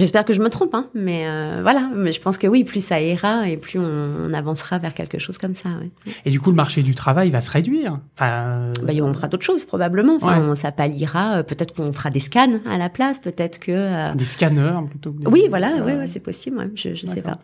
J'espère 0.01 0.24
que 0.24 0.32
je 0.32 0.40
me 0.42 0.48
trompe, 0.48 0.74
hein, 0.74 0.86
mais 0.94 1.26
euh, 1.26 1.61
voilà. 1.62 1.88
Mais 1.94 2.11
je 2.12 2.20
pense 2.20 2.38
que 2.38 2.46
oui, 2.46 2.64
plus 2.64 2.82
ça 2.84 3.01
ira 3.01 3.48
et 3.48 3.57
plus 3.57 3.78
on, 3.78 3.84
on 4.28 4.32
avancera 4.32 4.78
vers 4.78 4.94
quelque 4.94 5.18
chose 5.18 5.38
comme 5.38 5.55
ça. 5.55 5.68
Ouais. 5.68 6.12
Et 6.24 6.30
du 6.30 6.40
coup 6.40 6.51
le 6.51 6.57
marché 6.57 6.82
du 6.82 6.94
travail 6.94 7.30
va 7.30 7.40
se 7.40 7.51
réduire. 7.51 8.01
Enfin. 8.16 8.30
euh, 8.30 8.72
Bah, 8.82 8.92
on 9.03 9.12
fera 9.14 9.28
d'autres 9.28 9.44
choses 9.44 9.64
probablement. 9.64 10.16
Enfin, 10.16 10.40
Ouais. 10.40 10.46
on, 10.51 10.55
ça 10.55 10.72
palliera. 10.72 11.36
euh, 11.38 11.42
Peut-être 11.42 11.74
qu'on 11.74 11.92
fera 11.92 12.11
des 12.11 12.18
scans 12.20 12.61
à 12.68 12.78
la 12.78 12.88
place. 12.88 13.20
Peut-être 13.20 13.61
que. 13.61 13.72
euh, 13.72 14.14
Des 14.14 14.24
scanners 14.24 14.80
plutôt 14.88 15.12
que 15.12 15.18
des... 15.22 15.26
Oui, 15.28 15.44
voilà. 15.48 15.76
Ouais. 15.84 15.94
Ouais, 15.96 16.07
c'est 16.07 16.20
possible. 16.20 16.70
Je, 16.74 16.94
je 16.94 17.07
sais 17.07 17.20
pas. 17.20 17.38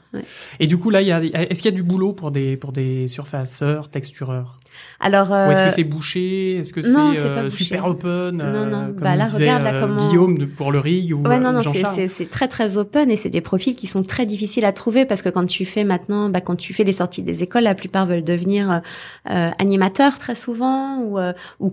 Et 0.59 0.67
du 0.67 0.79
coup 0.79 0.91
là, 0.91 1.03
est-ce 1.03 1.63
qu'il 1.63 1.71
y 1.71 1.75
a 1.75 1.77
du 1.77 1.83
boulot 1.83 2.13
pour 2.15 2.31
des 2.31 2.57
pour 2.57 2.73
des 2.73 3.07
surfaceurs, 3.09 3.89
textureurs? 3.91 4.59
Alors. 5.01 5.31
Ou 5.31 5.51
est-ce 5.51 5.63
euh, 5.63 5.67
que 5.67 5.73
c'est 5.73 5.85
bouché? 5.85 6.57
Est-ce 6.59 6.73
que 6.73 6.81
non, 6.81 7.13
c'est 7.15 7.21
euh, 7.21 7.51
super 7.51 7.87
open 7.87 8.37
Non, 8.37 8.45
euh, 8.45 8.67
non. 8.67 8.87
Comme 8.87 8.95
Bah, 8.97 9.17
là, 9.17 9.25
disait, 9.27 9.45
regarde, 9.45 9.63
là, 9.65 9.75
euh, 9.75 9.81
comment- 9.81 10.09
Guillaume 10.09 10.39
de- 10.39 10.45
pour 10.47 10.73
le 10.73 10.79
rig 10.79 11.13
ou, 11.13 11.23
Ouais, 11.27 11.39
non, 11.39 11.53
non, 11.53 11.63
c'est- 11.63 12.31
très 12.31 12.49
très 12.49 12.77
open 12.77 13.11
et 13.11 13.17
c'est 13.17 13.31
des 13.31 13.41
profils 13.41 13.77
qui 13.77 13.87
sont 13.87 14.03
très 14.03 14.27
difficiles 14.27 14.65
à 14.65 14.73
trouver 14.73 15.05
parce 15.05 15.23
que 15.23 15.29
quand 15.29 15.47
tu 15.47 15.65
fais 15.65 15.85
maintenant, 15.85 16.29
bah, 16.29 16.41
quand 16.41 16.57
tu 16.57 16.75
fais 16.75 16.85
les 16.85 16.93
sorties 16.93 17.23
des 17.23 17.43
écoles, 17.43 17.65
la 17.65 17.75
plupart 17.75 18.07
veulent 18.07 18.25
devenir 18.25 18.71
euh, 18.71 18.79
euh, 19.31 19.51
animateurs 19.59 20.19
très 20.19 20.35
souvent 20.35 20.99
ou 20.99 21.19
euh, 21.19 21.33
ou 21.61 21.71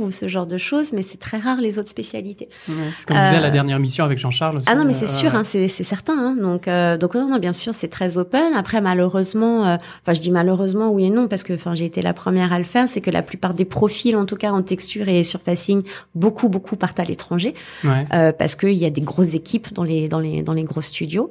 ou 0.00 0.10
ce 0.10 0.28
genre 0.28 0.46
de 0.46 0.58
choses, 0.58 0.92
mais 0.92 1.02
c'est 1.02 1.18
très 1.18 1.38
rare 1.38 1.60
les 1.60 1.78
autres 1.78 1.88
spécialités. 1.88 2.48
Ouais, 2.68 2.74
c'est 2.92 3.02
ce 3.02 3.06
qu'on 3.06 3.14
disait 3.14 3.36
à 3.36 3.40
la 3.40 3.48
Euh, 3.48 3.50
dernière 3.50 3.78
mission 3.80 4.04
avec 4.04 4.18
Jean-Charles. 4.18 4.60
Ah 4.66 4.74
non, 4.74 4.84
mais 4.84 4.94
euh, 4.94 4.98
c'est 4.98 5.06
sûr, 5.08 5.34
hein, 5.34 5.42
c'est 5.44 5.68
certain. 5.68 6.16
Hein, 6.16 6.36
donc 6.40 6.68
euh, 6.68 6.96
donc 6.96 7.14
non, 7.14 7.28
non, 7.28 7.38
bien 7.38 7.52
sûr, 7.52 7.74
c'est 7.74 7.88
très 7.88 8.16
open. 8.16 8.54
Après, 8.56 8.80
malheureusement, 8.80 9.66
euh, 9.66 9.76
enfin 10.02 10.12
je 10.12 10.20
dis 10.20 10.30
malheureusement 10.30 10.90
oui 10.90 11.06
et 11.06 11.10
non 11.10 11.28
parce 11.28 11.42
que 11.42 11.52
enfin 11.52 11.74
j'ai 11.74 11.84
été 11.84 12.02
la 12.02 12.12
première 12.12 12.29
à 12.38 12.58
le 12.58 12.64
faire, 12.64 12.88
c'est 12.88 13.00
que 13.00 13.10
la 13.10 13.22
plupart 13.22 13.54
des 13.54 13.64
profils, 13.64 14.16
en 14.16 14.26
tout 14.26 14.36
cas 14.36 14.52
en 14.52 14.62
texture 14.62 15.08
et 15.08 15.24
surfacing, 15.24 15.82
beaucoup 16.14 16.48
beaucoup 16.48 16.76
partent 16.76 17.00
à 17.00 17.04
l'étranger. 17.04 17.54
Ouais. 17.84 18.06
euh, 18.14 18.32
parce 18.32 18.54
qu'il 18.56 18.74
y 18.74 18.84
a 18.86 18.90
des 18.90 19.00
grosses 19.00 19.34
équipes 19.34 19.72
dans 19.72 19.84
les 19.84 20.08
dans 20.08 20.18
les 20.20 20.42
dans 20.42 20.52
les 20.52 20.64
gros 20.64 20.82
studios. 20.82 21.30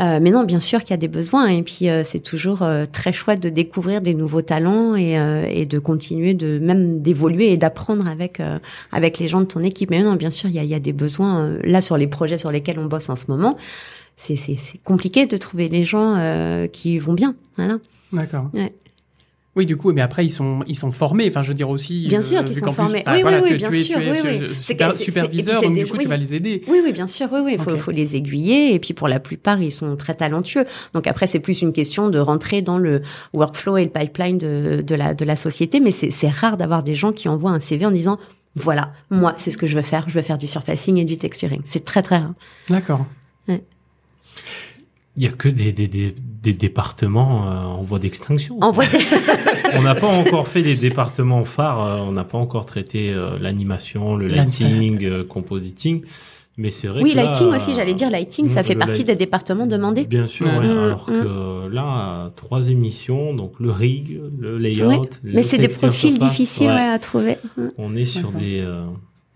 Euh, 0.00 0.18
mais 0.20 0.30
non, 0.30 0.42
bien 0.44 0.60
sûr 0.60 0.80
qu'il 0.80 0.90
y 0.90 0.94
a 0.94 0.96
des 0.98 1.08
besoins 1.08 1.46
et 1.46 1.62
puis 1.62 1.88
euh, 1.88 2.02
c'est 2.04 2.18
toujours 2.20 2.66
très 2.92 3.12
chouette 3.12 3.40
de 3.40 3.48
découvrir 3.48 4.00
des 4.00 4.14
nouveaux 4.14 4.42
talents 4.42 4.96
et, 4.96 5.14
et 5.50 5.66
de 5.66 5.78
continuer 5.78 6.34
de 6.34 6.58
même 6.58 7.00
d'évoluer 7.00 7.52
et 7.52 7.56
d'apprendre 7.56 8.06
avec 8.08 8.40
avec 8.92 9.18
les 9.18 9.28
gens 9.28 9.40
de 9.40 9.46
ton 9.46 9.60
équipe. 9.60 9.90
Mais 9.90 10.02
non, 10.02 10.14
bien 10.14 10.30
sûr, 10.30 10.48
il 10.48 10.56
y 10.56 10.58
a, 10.58 10.64
il 10.64 10.70
y 10.70 10.74
a 10.74 10.80
des 10.80 10.92
besoins 10.92 11.56
là 11.62 11.80
sur 11.80 11.96
les 11.96 12.06
projets 12.06 12.38
sur 12.38 12.50
lesquels 12.50 12.78
on 12.78 12.86
bosse 12.86 13.08
en 13.08 13.16
ce 13.16 13.26
moment. 13.28 13.56
C'est 14.16 14.38
compliqué 14.84 15.26
de 15.26 15.36
trouver 15.36 15.68
les 15.68 15.84
gens 15.84 16.16
qui 16.72 16.98
vont 16.98 17.14
bien. 17.14 17.34
Voilà. 17.56 17.78
D'accord. 18.12 18.50
Ouais. 18.54 18.72
Oui, 19.56 19.66
du 19.66 19.76
coup, 19.76 19.92
mais 19.92 20.00
après 20.00 20.24
ils 20.26 20.30
sont 20.30 20.60
ils 20.66 20.74
sont 20.74 20.90
formés. 20.90 21.26
Enfin, 21.28 21.42
je 21.42 21.48
veux 21.48 21.54
dire 21.54 21.68
aussi. 21.70 22.06
Bien 22.08 22.18
euh, 22.18 22.22
sûr 22.22 22.44
qu'ils 22.44 22.54
vu 22.54 22.60
sont 22.60 22.72
formés. 22.72 23.02
enfin, 23.06 23.14
Oui, 23.16 23.22
voilà, 23.22 23.40
oui, 23.40 23.48
tu, 23.50 23.56
bien 23.56 23.70
tu 23.70 23.76
es, 23.78 23.82
sûr, 23.84 23.98
tu 23.98 24.02
es, 24.04 24.10
oui, 24.10 24.18
oui. 24.24 24.48
C'est 24.60 24.72
super- 24.72 24.98
superviseur, 24.98 25.54
donc 25.54 25.64
c'est 25.64 25.68
du 25.68 25.74
des- 25.84 25.88
coup, 25.88 25.96
oui. 25.96 26.02
tu 26.02 26.08
vas 26.08 26.16
les 26.16 26.34
aider. 26.34 26.60
Oui, 26.68 26.80
oui, 26.84 26.92
bien 26.92 27.06
sûr, 27.06 27.28
oui, 27.32 27.40
oui, 27.44 27.52
il 27.54 27.60
faut, 27.60 27.76
faut 27.78 27.90
les 27.92 28.16
aiguiller. 28.16 28.74
Et 28.74 28.78
puis 28.80 28.94
pour 28.94 29.06
la 29.06 29.20
plupart, 29.20 29.62
ils 29.62 29.70
sont 29.70 29.94
très 29.96 30.14
talentueux. 30.14 30.64
Donc 30.92 31.06
après, 31.06 31.26
c'est 31.28 31.38
plus 31.40 31.62
une 31.62 31.72
question 31.72 32.10
de 32.10 32.18
rentrer 32.18 32.62
dans 32.62 32.78
le 32.78 33.02
workflow 33.32 33.76
et 33.76 33.84
le 33.84 33.90
pipeline 33.90 34.38
de, 34.38 34.82
de 34.84 34.94
la 34.96 35.14
de 35.14 35.24
la 35.24 35.36
société. 35.36 35.78
Mais 35.78 35.92
c'est 35.92 36.10
c'est 36.10 36.28
rare 36.28 36.56
d'avoir 36.56 36.82
des 36.82 36.94
gens 36.96 37.12
qui 37.12 37.28
envoient 37.28 37.52
un 37.52 37.60
CV 37.60 37.86
en 37.86 37.90
disant 37.92 38.18
voilà, 38.56 38.92
moi, 39.10 39.34
c'est 39.36 39.50
ce 39.50 39.58
que 39.58 39.66
je 39.66 39.74
veux 39.76 39.82
faire. 39.82 40.04
Je 40.08 40.14
veux 40.14 40.22
faire 40.22 40.38
du 40.38 40.46
surfacing 40.46 40.96
et 40.98 41.04
du 41.04 41.16
texturing. 41.18 41.60
C'est 41.64 41.84
très 41.84 42.02
très 42.02 42.18
rare. 42.18 42.34
D'accord. 42.68 43.04
Il 45.16 45.22
y 45.22 45.26
a 45.26 45.30
que 45.30 45.48
des, 45.48 45.72
des, 45.72 45.86
des, 45.86 46.12
des 46.42 46.52
départements 46.52 47.48
euh, 47.48 47.62
en 47.62 47.82
voie 47.82 47.98
d'extinction. 48.00 48.58
En 48.60 48.72
vrai, 48.72 48.86
On 49.76 49.82
n'a 49.82 49.94
pas 49.94 50.06
encore 50.18 50.48
fait 50.48 50.62
des 50.62 50.74
départements 50.76 51.44
phares, 51.44 51.84
euh, 51.84 51.96
on 51.98 52.12
n'a 52.12 52.24
pas 52.24 52.38
encore 52.38 52.66
traité 52.66 53.12
euh, 53.12 53.26
l'animation, 53.40 54.16
le 54.16 54.26
lighting, 54.28 55.04
euh, 55.04 55.24
compositing. 55.24 56.02
Mais 56.56 56.70
c'est 56.70 56.86
vrai 56.86 57.02
oui, 57.02 57.10
que 57.12 57.16
là, 57.16 57.24
lighting 57.24 57.48
aussi. 57.48 57.74
J'allais 57.74 57.94
dire 57.94 58.10
lighting, 58.10 58.48
ça 58.48 58.60
le 58.60 58.66
fait 58.66 58.74
partie 58.76 58.98
light- 59.00 59.06
des 59.08 59.16
départements 59.16 59.66
demandés. 59.66 60.04
Bien 60.04 60.26
sûr, 60.28 60.46
Ouais. 60.46 60.58
ouais, 60.58 60.66
Mm, 60.74 60.78
alors 60.78 61.10
mm. 61.10 61.22
que 61.22 61.68
là, 61.74 62.30
trois 62.36 62.68
émissions, 62.68 63.34
donc 63.34 63.58
le 63.60 63.70
rig, 63.72 64.20
le 64.38 64.58
layout, 64.58 65.00
Mais 65.24 65.42
c'est 65.42 65.58
des 65.58 65.66
profils 65.68 66.10
surface, 66.12 66.28
difficiles 66.30 66.68
ouais. 66.68 66.74
ouais, 66.74 66.88
à 66.88 66.98
trouver. 67.00 67.36
On 67.78 67.94
est 67.96 68.04
sur 68.04 68.30
des 68.30 68.60
euh, 68.60 68.84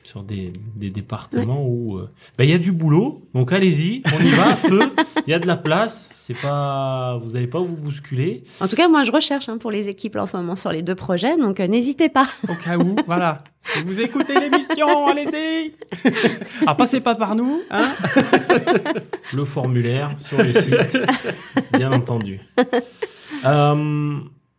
sur 0.04 0.22
des, 0.22 0.52
des 0.76 0.90
départements 0.90 1.64
où 1.66 1.98
euh, 1.98 2.08
bah, 2.38 2.44
il 2.44 2.50
y 2.50 2.54
a 2.54 2.58
du 2.58 2.70
boulot, 2.72 3.22
donc 3.34 3.52
allez-y, 3.52 4.02
on 4.16 4.24
y 4.24 4.30
va, 4.30 4.48
à 4.52 4.56
feu. 4.56 4.78
Il 5.28 5.32
y 5.32 5.34
a 5.34 5.38
de 5.38 5.46
la 5.46 5.58
place. 5.58 6.08
C'est 6.14 6.32
pas, 6.32 7.20
vous 7.22 7.32
n'allez 7.32 7.48
pas 7.48 7.58
vous 7.58 7.76
bousculer. 7.76 8.44
En 8.62 8.66
tout 8.66 8.76
cas, 8.76 8.88
moi, 8.88 9.02
je 9.02 9.12
recherche 9.12 9.50
hein, 9.50 9.58
pour 9.58 9.70
les 9.70 9.88
équipes 9.88 10.16
en 10.16 10.24
ce 10.24 10.34
moment 10.38 10.56
sur 10.56 10.72
les 10.72 10.80
deux 10.80 10.94
projets, 10.94 11.36
donc 11.36 11.60
euh, 11.60 11.66
n'hésitez 11.66 12.08
pas. 12.08 12.26
Au 12.48 12.54
cas 12.54 12.78
où, 12.78 12.96
voilà. 13.06 13.36
Si 13.60 13.82
vous 13.82 14.00
écoutez 14.00 14.32
l'émission, 14.40 15.06
allez-y. 15.06 15.74
Ah, 16.66 16.74
passez 16.74 17.00
pas 17.02 17.14
par 17.14 17.34
nous, 17.36 17.60
hein. 17.70 17.90
Le 19.34 19.44
formulaire 19.44 20.12
sur 20.16 20.38
le 20.38 20.50
site, 20.50 20.98
bien 21.74 21.92
entendu. 21.92 22.40
Euh, 23.44 24.14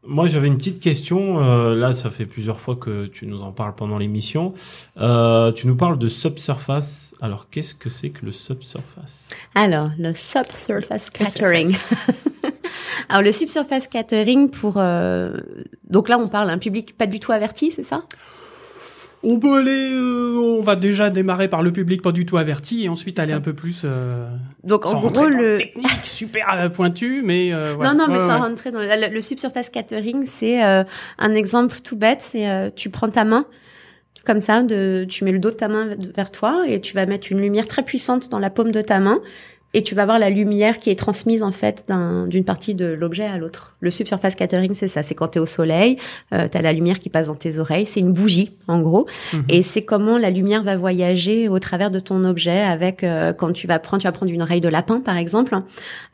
moi, 0.10 0.28
j'avais 0.28 0.48
une 0.48 0.58
petite 0.58 0.80
question. 0.80 1.40
Euh, 1.44 1.76
là, 1.76 1.94
ça 1.94 2.10
fait 2.10 2.26
plusieurs 2.26 2.60
fois 2.60 2.76
que 2.76 3.06
tu 3.06 3.28
nous 3.28 3.42
en 3.42 3.52
parles 3.52 3.76
pendant 3.76 3.98
l'émission. 4.00 4.54
Euh, 4.98 5.52
tu 5.52 5.68
nous 5.68 5.76
parles 5.76 6.00
de 6.00 6.08
subsurface. 6.08 7.14
Alors, 7.22 7.48
qu'est-ce 7.52 7.76
que 7.76 7.90
c'est 7.90 8.10
que 8.10 8.26
le 8.26 8.32
subsurface? 8.32 9.30
Alors, 9.54 9.92
le 10.00 10.14
subsurface 10.16 11.10
catering. 11.12 11.74
Alors, 13.10 13.22
le 13.22 13.32
subsurface 13.32 13.88
catering 13.88 14.50
pour... 14.50 14.76
euh, 14.78 15.38
Donc 15.90 16.10
là, 16.10 16.18
on 16.20 16.28
parle 16.28 16.50
à 16.50 16.54
un 16.54 16.58
public 16.58 16.98
pas 16.98 17.08
du 17.08 17.20
tout 17.20 17.32
averti, 17.32 17.72
c'est 17.72 17.84
ça? 17.84 18.04
On 19.22 19.38
peut 19.38 19.58
aller, 19.58 19.92
euh, 19.94 20.38
on 20.40 20.62
va 20.62 20.76
déjà 20.78 21.10
démarrer 21.10 21.50
par 21.50 21.62
le 21.62 21.74
public 21.74 22.02
pas 22.02 22.14
du 22.14 22.26
tout 22.26 22.38
averti 22.38 22.86
et 22.86 22.90
ensuite 22.90 23.20
aller 23.20 23.34
un 23.34 23.42
peu 23.42 23.54
plus. 23.54 23.82
Euh, 23.84 24.30
Donc, 24.64 24.86
en 24.86 25.00
gros, 25.02 25.26
le... 25.28 25.58
technique 25.58 25.90
super 26.06 26.72
pointu, 26.74 27.22
mais. 27.26 27.52
euh, 27.54 27.76
ouais. 27.76 27.86
Non, 27.86 27.96
non, 27.96 28.06
mais 28.08 28.14
Ouais, 28.14 28.20
sans 28.20 28.28
ouais. 28.42 28.48
rentrer 28.48 28.72
dans 28.72 28.80
le, 28.80 28.86
le, 28.88 29.14
le 29.14 29.22
subsurface 29.22 29.70
catering, 29.70 30.26
c'est 30.26 30.64
euh, 30.64 30.84
un 31.18 31.34
exemple 31.34 31.80
tout 31.84 31.98
bête. 31.98 32.22
C'est 32.22 32.50
euh, 32.50 32.70
tu 32.74 32.90
prends 32.90 33.10
ta 33.10 33.26
main 33.26 33.46
comme 34.26 34.42
ça, 34.42 34.62
de, 34.62 35.06
tu 35.10 35.24
mets 35.24 35.32
le 35.32 35.40
dos 35.40 35.50
de 35.50 35.56
ta 35.56 35.68
main 35.70 35.88
vers 36.16 36.30
toi 36.30 36.64
et 36.68 36.80
tu 36.82 36.94
vas 36.94 37.06
mettre 37.06 37.32
une 37.32 37.42
lumière 37.42 37.68
très 37.68 37.84
puissante 37.84 38.30
dans 38.30 38.38
la 38.38 38.50
paume 38.50 38.72
de 38.72 38.82
ta 38.82 39.00
main 39.00 39.20
et 39.74 39.84
tu 39.84 39.94
vas 39.96 40.06
voir 40.06 40.18
la 40.20 40.30
lumière 40.30 40.80
qui 40.80 40.90
est 40.90 40.96
transmise 40.98 41.44
en 41.44 41.52
fait 41.52 41.86
d'un- 41.88 42.26
d'une 42.28 42.44
partie 42.44 42.74
de 42.76 42.86
l'objet 42.86 43.26
à 43.26 43.38
l'autre. 43.38 43.76
Le 43.82 43.92
subsurface 43.92 44.36
catering, 44.36 44.74
c'est 44.74 44.88
ça. 44.88 45.04
C'est 45.04 45.16
quand 45.16 45.30
tu 45.30 45.38
es 45.38 45.42
au 45.42 45.46
soleil, 45.46 45.98
euh, 46.34 46.48
tu 46.52 46.58
as 46.58 46.62
la 46.62 46.74
lumière 46.74 47.00
qui 47.00 47.10
passe 47.10 47.28
dans 47.28 47.36
tes 47.36 47.60
oreilles. 47.60 47.86
C'est 47.86 48.00
une 48.00 48.12
bougie, 48.12 48.52
en 48.68 48.82
gros. 48.82 49.08
Mhm. 49.34 49.44
Et 49.50 49.64
c'est 49.64 49.84
comment 49.84 50.18
la 50.18 50.30
lumière 50.32 50.64
va 50.64 50.76
voyager 50.76 51.48
au 51.50 51.60
travers 51.60 51.92
de 51.92 52.00
ton 52.00 52.24
objet 52.26 52.60
avec 52.62 53.04
euh, 53.04 53.32
quand 53.34 53.54
tu 53.54 53.68
vas 53.68 53.80
prendre, 53.80 54.02
tu 54.02 54.08
vas 54.08 54.12
prendre 54.12 54.32
une 54.32 54.42
oreille 54.42 54.62
de 54.62 54.70
lapin 54.70 55.00
par 55.02 55.18
exemple. 55.18 55.58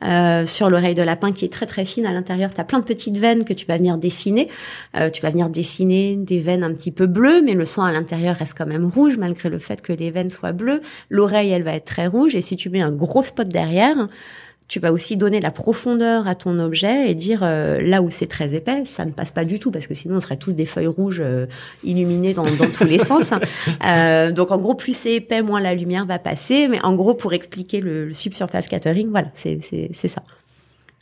Euh, 0.04 0.46
sur 0.46 0.68
l'oreille 0.70 0.94
de 0.94 1.02
lapin 1.02 1.32
qui 1.32 1.44
est 1.44 1.52
très 1.52 1.66
très 1.66 1.84
fine 1.84 2.06
à 2.06 2.12
l'intérieur, 2.12 2.52
tu 2.52 2.60
as 2.60 2.64
plein 2.64 2.78
de 2.80 2.84
petites 2.84 3.16
veines 3.18 3.44
que 3.44 3.52
tu 3.54 3.66
vas 3.66 3.76
venir 3.78 3.96
dessiner. 3.96 4.48
Euh, 4.96 5.10
tu 5.10 5.22
vas 5.22 5.30
venir 5.30 5.48
dessiner 5.48 6.16
des 6.16 6.40
veines 6.40 6.62
un 6.62 6.72
petit 6.72 6.90
peu 6.90 7.06
bleues, 7.06 7.42
mais 7.42 7.54
le 7.54 7.64
sang 7.64 7.84
à 7.84 7.92
l'intérieur 7.92 8.36
reste 8.36 8.54
quand 8.56 8.66
même 8.66 8.84
rouge 8.86 9.16
malgré 9.16 9.48
le 9.48 9.58
fait 9.58 9.80
que 9.80 9.92
les 9.92 10.10
veines 10.10 10.30
soient 10.30 10.52
bleues. 10.52 10.80
L'oreille, 11.10 11.50
elle 11.50 11.62
va 11.62 11.72
être 11.74 11.86
très 11.86 12.06
rouge 12.06 12.34
et 12.34 12.40
si 12.42 12.56
tu 12.56 12.68
mets 12.70 12.82
un 12.82 12.92
gros 12.92 13.22
spot 13.22 13.45
derrière, 13.48 14.08
tu 14.68 14.80
vas 14.80 14.90
aussi 14.92 15.16
donner 15.16 15.40
la 15.40 15.52
profondeur 15.52 16.26
à 16.26 16.34
ton 16.34 16.58
objet 16.58 17.08
et 17.10 17.14
dire 17.14 17.40
euh, 17.42 17.80
là 17.80 18.02
où 18.02 18.10
c'est 18.10 18.26
très 18.26 18.52
épais, 18.54 18.84
ça 18.84 19.04
ne 19.04 19.12
passe 19.12 19.30
pas 19.30 19.44
du 19.44 19.60
tout 19.60 19.70
parce 19.70 19.86
que 19.86 19.94
sinon 19.94 20.16
on 20.16 20.20
serait 20.20 20.36
tous 20.38 20.56
des 20.56 20.66
feuilles 20.66 20.88
rouges 20.88 21.20
euh, 21.24 21.46
illuminées 21.84 22.34
dans, 22.34 22.42
dans 22.44 22.68
tous 22.76 22.82
les 22.84 22.98
sens. 23.04 23.32
Euh, 23.86 24.32
donc 24.32 24.50
en 24.50 24.58
gros, 24.58 24.74
plus 24.74 24.96
c'est 24.96 25.14
épais, 25.14 25.42
moins 25.42 25.60
la 25.60 25.74
lumière 25.74 26.04
va 26.04 26.18
passer. 26.18 26.66
Mais 26.68 26.84
en 26.84 26.94
gros, 26.94 27.14
pour 27.14 27.32
expliquer 27.32 27.80
le, 27.80 28.06
le 28.06 28.12
subsurface 28.14 28.66
catering, 28.66 29.08
voilà, 29.10 29.28
c'est 29.34 29.60
ça. 30.08 30.22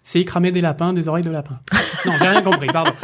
C'est 0.02 0.22
cramer 0.26 0.52
des 0.52 0.60
lapins, 0.60 0.92
des 0.92 1.08
oreilles 1.08 1.24
de 1.24 1.30
lapin. 1.30 1.58
non, 2.04 2.12
j'ai 2.20 2.28
rien 2.28 2.42
compris, 2.42 2.66
pardon. 2.66 2.92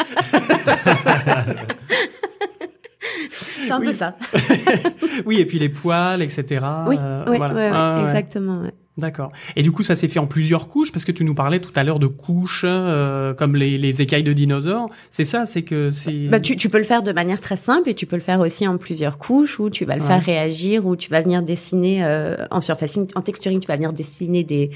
C'est 3.65 3.71
un 3.73 3.81
Oui. 3.81 3.87
peu 3.87 3.93
ça. 3.93 4.17
Oui, 5.27 5.39
et 5.41 5.47
puis 5.47 5.59
les 5.59 5.69
poils, 5.69 6.23
etc. 6.23 6.65
Oui, 6.87 6.97
voilà. 7.27 7.71
Ah, 7.73 7.99
exactement. 8.03 8.63
ouais. 8.63 8.73
D'accord. 9.01 9.33
Et 9.57 9.63
du 9.63 9.73
coup, 9.73 9.83
ça 9.83 9.95
s'est 9.97 10.09
fait 10.09 10.19
en 10.19 10.27
plusieurs 10.27 10.69
couches 10.69 10.93
parce 10.93 11.05
que 11.05 11.13
tu 11.13 11.25
nous 11.25 11.35
parlais 11.35 11.61
tout 11.61 11.73
à 11.77 11.83
l'heure 11.85 11.99
de 11.99 12.07
couches 12.07 12.65
euh, 12.67 13.35
comme 13.35 13.57
les, 13.57 13.79
les 13.79 14.03
écailles 14.03 14.23
de 14.23 14.33
dinosaures. 14.33 14.89
C'est 15.11 15.25
ça, 15.25 15.47
c'est 15.47 15.63
que 15.63 15.91
c'est. 15.91 16.29
Bah, 16.29 16.41
tu, 16.41 16.57
tu 16.57 16.69
peux 16.69 16.79
le 16.79 16.85
faire 16.85 17.03
de 17.03 17.13
manière 17.13 17.41
très 17.41 17.57
simple 17.57 17.89
et 17.89 17.95
tu 17.95 18.07
peux 18.07 18.17
le 18.17 18.23
faire 18.23 18.41
aussi 18.41 18.67
en 18.69 18.77
plusieurs 18.79 19.19
couches 19.19 19.59
où 19.61 19.71
tu 19.71 19.85
vas 19.85 19.97
le 19.97 20.03
Ouais. 20.03 20.07
faire 20.09 20.23
réagir, 20.25 20.87
où 20.87 20.97
tu 20.97 21.11
vas 21.11 21.21
venir 21.23 21.43
dessiner 21.43 22.05
euh, 22.05 22.37
en 22.51 22.61
surfacing, 22.61 23.07
en 23.15 23.23
texturing, 23.23 23.61
tu 23.61 23.67
vas 23.69 23.77
venir 23.77 23.93
dessiner 23.93 24.45
des 24.45 24.71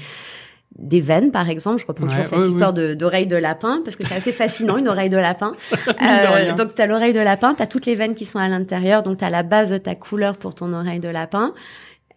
des 0.77 0.99
veines, 0.99 1.31
par 1.31 1.49
exemple. 1.49 1.79
Je 1.81 1.85
reprends 1.87 2.03
Ouais, 2.05 2.09
toujours 2.23 2.25
cette 2.43 2.49
histoire 2.51 2.73
d'oreille 2.73 3.27
de 3.27 3.37
lapin 3.37 3.81
parce 3.85 3.95
que 3.95 4.05
c'est 4.05 4.15
assez 4.15 4.33
fascinant 4.33 4.75
une 4.75 4.89
oreille 4.89 5.09
de 5.09 5.15
lapin. 5.15 5.53
de 5.71 6.33
rien. 6.33 6.53
donc 6.55 6.75
tu 6.75 6.81
as 6.81 6.85
l'oreille 6.85 7.13
de 7.13 7.19
lapin, 7.21 7.53
tu 7.55 7.61
as 7.63 7.67
toutes 7.67 7.85
les 7.85 7.95
veines 7.95 8.13
qui 8.13 8.25
sont 8.25 8.39
à 8.39 8.49
l'intérieur, 8.49 9.01
donc 9.01 9.19
tu 9.19 9.23
as 9.23 9.29
la 9.29 9.43
base 9.43 9.69
de 9.71 9.77
ta 9.77 9.95
couleur 9.95 10.35
pour 10.35 10.53
ton 10.53 10.73
oreille 10.73 10.99
de 10.99 11.07
lapin 11.07 11.53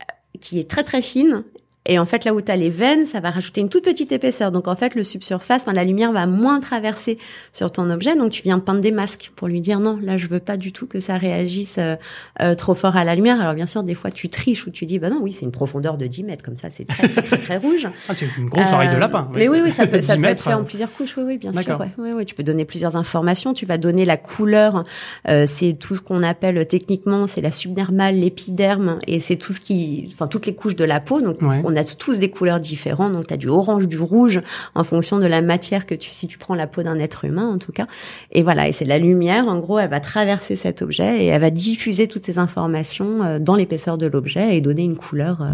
euh, 0.00 0.04
qui 0.40 0.58
est 0.58 0.68
très 0.68 0.82
très 0.82 1.02
fine. 1.02 1.44
Et 1.88 1.98
en 1.98 2.04
fait, 2.04 2.24
là 2.24 2.34
où 2.34 2.40
tu 2.40 2.52
as 2.52 2.56
les 2.56 2.70
veines, 2.70 3.04
ça 3.04 3.18
va 3.20 3.30
rajouter 3.30 3.60
une 3.60 3.68
toute 3.68 3.82
petite 3.84 4.12
épaisseur. 4.12 4.52
Donc 4.52 4.68
en 4.68 4.76
fait, 4.76 4.94
le 4.94 5.02
subsurface, 5.02 5.62
enfin, 5.62 5.72
la 5.72 5.84
lumière 5.84 6.12
va 6.12 6.26
moins 6.26 6.60
traverser 6.60 7.18
sur 7.52 7.72
ton 7.72 7.90
objet. 7.90 8.14
Donc 8.14 8.30
tu 8.30 8.42
viens 8.42 8.58
peindre 8.60 8.80
des 8.80 8.92
masques 8.92 9.32
pour 9.34 9.48
lui 9.48 9.60
dire 9.60 9.80
non, 9.80 9.98
là 10.02 10.18
je 10.18 10.26
veux 10.28 10.38
pas 10.40 10.56
du 10.56 10.72
tout 10.72 10.86
que 10.86 11.00
ça 11.00 11.16
réagisse 11.16 11.76
euh, 11.78 11.96
euh, 12.42 12.54
trop 12.54 12.74
fort 12.74 12.96
à 12.96 13.04
la 13.04 13.14
lumière. 13.14 13.40
Alors 13.40 13.54
bien 13.54 13.66
sûr, 13.66 13.82
des 13.82 13.94
fois 13.94 14.10
tu 14.10 14.28
triches 14.28 14.66
ou 14.66 14.70
tu 14.70 14.86
dis 14.86 14.98
bah 14.98 15.10
non, 15.10 15.18
oui, 15.22 15.32
c'est 15.32 15.44
une 15.46 15.50
profondeur 15.52 15.96
de 15.98 16.06
10 16.06 16.24
mètres 16.24 16.44
comme 16.44 16.56
ça, 16.58 16.68
c'est 16.70 16.84
très 16.86 17.08
très, 17.08 17.36
très, 17.38 17.56
rouge. 17.56 17.88
Ah, 18.08 18.14
c'est 18.14 18.26
une 18.36 18.46
grosse 18.48 18.72
oreille 18.72 18.90
de 18.90 18.94
Euh, 18.94 18.98
lapin. 18.98 19.26
Mais 19.34 19.48
oui, 19.48 19.60
oui, 19.64 19.72
ça 19.72 19.86
peut, 19.88 20.00
ça 20.02 20.16
10 20.16 20.22
peut 20.22 20.28
être 20.28 20.44
fait 20.44 20.54
en 20.54 20.60
euh, 20.60 20.64
plusieurs 20.64 20.92
couches. 20.92 21.16
Oui, 21.16 21.24
oui, 21.26 21.38
bien 21.38 21.52
sûr. 21.52 21.80
Ouais. 21.80 21.88
Oui, 21.98 22.10
oui, 22.14 22.24
tu 22.26 22.34
peux 22.34 22.42
donner 22.42 22.64
plusieurs 22.66 22.96
informations. 22.96 23.54
Tu 23.54 23.64
vas 23.66 23.78
donner 23.78 24.04
la 24.04 24.16
couleur. 24.18 24.84
Euh, 25.28 25.44
c'est 25.46 25.72
tout 25.72 25.94
ce 25.94 26.02
qu'on 26.02 26.22
appelle 26.22 26.66
techniquement, 26.68 27.26
c'est 27.26 27.40
la 27.40 27.50
subdermale, 27.50 28.16
l'épiderme, 28.16 28.98
et 29.06 29.20
c'est 29.20 29.36
tout 29.36 29.52
ce 29.52 29.60
qui, 29.60 30.08
enfin 30.12 30.26
toutes 30.26 30.44
les 30.46 30.54
couches 30.54 30.76
de 30.76 30.84
la 30.84 31.00
peau. 31.00 31.20
Donc 31.22 31.40
Ouais. 31.42 31.62
on 31.64 31.76
a 31.78 31.84
tous 31.84 32.18
des 32.18 32.30
couleurs 32.30 32.60
différentes. 32.60 33.12
Donc 33.12 33.26
tu 33.26 33.34
as 33.34 33.36
du 33.36 33.48
orange, 33.48 33.88
du 33.88 33.98
rouge, 33.98 34.40
en 34.74 34.84
fonction 34.84 35.18
de 35.18 35.26
la 35.26 35.42
matière 35.42 35.86
que 35.86 35.94
tu, 35.94 36.10
si 36.10 36.26
tu 36.26 36.38
prends 36.38 36.54
la 36.54 36.66
peau 36.66 36.82
d'un 36.82 36.98
être 36.98 37.24
humain 37.24 37.48
en 37.48 37.58
tout 37.58 37.72
cas. 37.72 37.86
Et 38.32 38.42
voilà, 38.42 38.68
et 38.68 38.72
c'est 38.72 38.84
la 38.84 38.98
lumière. 38.98 39.46
En 39.48 39.58
gros, 39.58 39.78
elle 39.78 39.90
va 39.90 40.00
traverser 40.00 40.56
cet 40.56 40.82
objet 40.82 41.24
et 41.24 41.26
elle 41.26 41.40
va 41.40 41.50
diffuser 41.50 42.08
toutes 42.08 42.24
ces 42.24 42.38
informations 42.38 43.22
euh, 43.22 43.38
dans 43.38 43.54
l'épaisseur 43.54 43.98
de 43.98 44.06
l'objet 44.06 44.56
et 44.56 44.60
donner 44.60 44.82
une 44.82 44.96
couleur. 44.96 45.42
euh, 45.42 45.46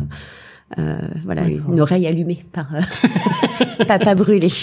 euh, 0.79 0.97
voilà, 1.25 1.43
une 1.43 1.81
oreille 1.81 2.07
allumée 2.07 2.43
par 2.53 2.67
euh, 2.75 2.81
pas, 3.87 3.99
pas 3.99 4.15
brûlée. 4.15 4.49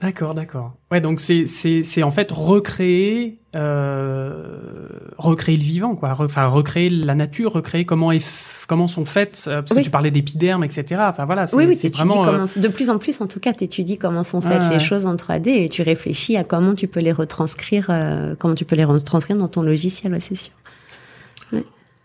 D'accord, 0.00 0.34
d'accord. 0.34 0.74
Ouais, 0.90 1.00
donc 1.00 1.20
c'est 1.20 1.46
c'est 1.46 1.82
c'est 1.82 2.02
en 2.02 2.10
fait 2.10 2.30
recréer 2.30 3.38
euh, 3.54 4.88
recréer 5.16 5.56
le 5.56 5.62
vivant, 5.62 5.94
quoi. 5.94 6.14
Enfin, 6.18 6.46
recréer 6.46 6.90
la 6.90 7.14
nature, 7.14 7.52
recréer 7.52 7.84
comment 7.84 8.12
est 8.12 8.24
comment 8.68 8.86
sont 8.86 9.04
faites. 9.04 9.44
euh, 9.48 9.62
parce 9.62 9.72
Oui. 9.72 9.78
que 9.78 9.84
tu 9.84 9.90
parlais 9.90 10.10
d'épiderme, 10.10 10.64
etc. 10.64 11.00
Enfin 11.08 11.24
voilà, 11.24 11.46
c'est 11.46 11.56
Oui, 11.56 11.64
oui, 11.66 11.90
vraiment. 11.90 12.24
euh, 12.24 12.30
comment, 12.30 12.44
de 12.56 12.68
plus 12.68 12.90
en 12.90 12.98
plus, 12.98 13.20
en 13.20 13.26
tout 13.26 13.40
cas, 13.40 13.52
tu 13.52 13.64
étudies 13.64 13.96
comment 13.98 14.22
sont 14.24 14.40
faites 14.40 14.58
Ah, 14.60 14.68
les 14.68 14.76
ouais. 14.76 14.80
choses 14.80 15.06
en 15.06 15.14
3D 15.16 15.48
et 15.48 15.68
tu 15.68 15.82
réfléchis 15.82 16.36
à 16.36 16.44
comment 16.44 16.74
tu 16.74 16.88
peux 16.88 17.00
les 17.00 17.12
retranscrire, 17.12 17.86
euh, 17.90 18.34
comment 18.38 18.54
tu 18.54 18.64
peux 18.64 18.76
les 18.76 18.84
retranscrire 18.84 19.36
dans 19.36 19.48
ton 19.48 19.62
logiciel, 19.62 20.12
ouais, 20.12 20.20
c'est 20.20 20.34
sûr. 20.34 20.52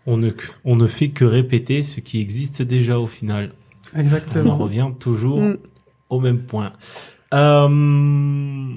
On 0.06 0.16
ne, 0.16 0.30
on 0.64 0.76
ne 0.76 0.86
fait 0.86 1.08
que 1.08 1.26
répéter 1.26 1.82
ce 1.82 2.00
qui 2.00 2.20
existe 2.22 2.62
déjà 2.62 2.98
au 2.98 3.04
final. 3.06 3.52
On 3.94 3.98
en 3.98 4.00
Exactement. 4.00 4.56
revient 4.56 4.88
toujours 4.98 5.40
Mm. 5.42 5.58
au 6.08 6.20
même 6.20 6.40
point. 6.40 6.72
Euh, 7.34 8.74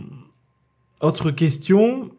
autre 1.02 1.32
question. 1.32 2.10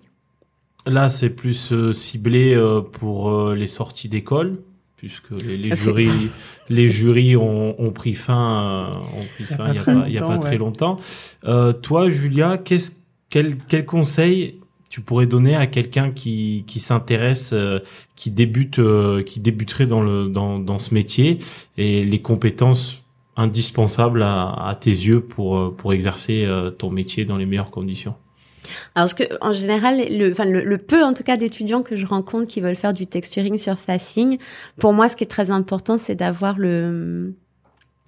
Là, 0.86 1.08
c'est 1.08 1.30
plus 1.30 1.72
euh, 1.72 1.92
ciblé 1.92 2.54
euh, 2.54 2.80
pour 2.82 3.30
euh, 3.30 3.54
les 3.54 3.66
sorties 3.66 4.10
d'école, 4.10 4.58
puisque 4.96 5.30
les, 5.30 5.56
les 5.56 5.72
Ah, 5.72 5.76
jurys, 5.76 6.30
les 6.68 6.90
jurys 6.90 7.36
ont, 7.36 7.80
ont 7.80 7.90
pris 7.90 8.14
fin, 8.14 8.92
ont 9.16 9.24
pris 9.34 9.44
fin 9.44 9.68
il 9.72 9.76
y 9.76 9.78
a 9.78 9.82
pas, 9.82 10.08
y 10.08 10.18
a 10.18 10.22
pas 10.26 10.38
très 10.38 10.58
longtemps. 10.58 10.98
Euh, 11.44 11.72
toi, 11.72 12.10
Julia, 12.10 12.58
qu'est-ce, 12.58 12.92
quel, 13.30 13.56
quel 13.56 13.86
conseil 13.86 14.58
tu 14.90 15.00
pourrais 15.00 15.26
donner 15.26 15.56
à 15.56 15.66
quelqu'un 15.66 16.12
qui, 16.12 16.62
qui 16.66 16.78
s'intéresse, 16.78 17.50
euh, 17.52 17.80
qui 18.14 18.30
débute, 18.30 18.78
euh, 18.78 19.22
qui 19.24 19.40
débuterait 19.40 19.86
dans 19.86 20.02
le 20.02 20.28
dans, 20.28 20.60
dans 20.60 20.78
ce 20.78 20.94
métier 20.94 21.38
et 21.76 22.04
les 22.04 22.20
compétences 22.20 23.02
indispensables 23.36 24.22
à, 24.22 24.68
à 24.68 24.74
tes 24.74 24.90
yeux 24.90 25.20
pour 25.20 25.56
euh, 25.56 25.74
pour 25.76 25.92
exercer 25.92 26.44
euh, 26.44 26.70
ton 26.70 26.90
métier 26.90 27.24
dans 27.24 27.36
les 27.36 27.46
meilleures 27.46 27.70
conditions. 27.70 28.14
Alors, 28.94 29.10
ce 29.10 29.14
que, 29.14 29.24
en 29.42 29.52
général, 29.52 30.00
le, 30.10 30.32
enfin, 30.32 30.46
le, 30.46 30.64
le 30.64 30.78
peu, 30.78 31.04
en 31.04 31.12
tout 31.12 31.22
cas, 31.22 31.36
d'étudiants 31.36 31.82
que 31.82 31.96
je 31.96 32.06
rencontre 32.06 32.48
qui 32.48 32.60
veulent 32.62 32.76
faire 32.76 32.94
du 32.94 33.06
texturing 33.06 33.58
surfacing, 33.58 34.38
pour 34.78 34.94
moi, 34.94 35.08
ce 35.08 35.16
qui 35.16 35.24
est 35.24 35.28
très 35.28 35.50
important, 35.50 35.98
c'est 35.98 36.14
d'avoir 36.14 36.56
le, 36.56 37.34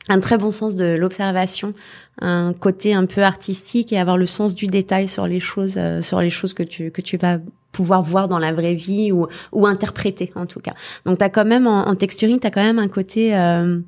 un 0.08 0.20
très 0.20 0.38
bon 0.38 0.50
sens 0.50 0.74
de 0.74 0.96
l'observation, 0.96 1.74
un 2.22 2.54
côté 2.54 2.94
un 2.94 3.04
peu 3.04 3.22
artistique 3.22 3.92
et 3.92 3.98
avoir 3.98 4.16
le 4.16 4.24
sens 4.26 4.54
du 4.54 4.66
détail 4.66 5.08
sur 5.08 5.26
les 5.26 5.40
choses, 5.40 5.74
euh, 5.76 6.00
sur 6.00 6.22
les 6.22 6.30
choses 6.30 6.54
que 6.54 6.62
tu, 6.62 6.90
que 6.90 7.02
tu 7.02 7.18
vas 7.18 7.38
pouvoir 7.72 8.00
voir 8.00 8.26
dans 8.26 8.38
la 8.38 8.54
vraie 8.54 8.74
vie 8.74 9.12
ou, 9.12 9.26
ou 9.52 9.66
interpréter, 9.66 10.30
en 10.36 10.46
tout 10.46 10.60
cas. 10.60 10.72
Donc, 11.04 11.18
t'as 11.18 11.28
quand 11.28 11.44
même, 11.44 11.66
en, 11.66 11.86
en 11.86 11.94
texturing, 11.94 12.38
t'as 12.38 12.50
quand 12.50 12.62
même 12.62 12.78
un 12.78 12.88
côté, 12.88 13.36
euh, 13.36 13.78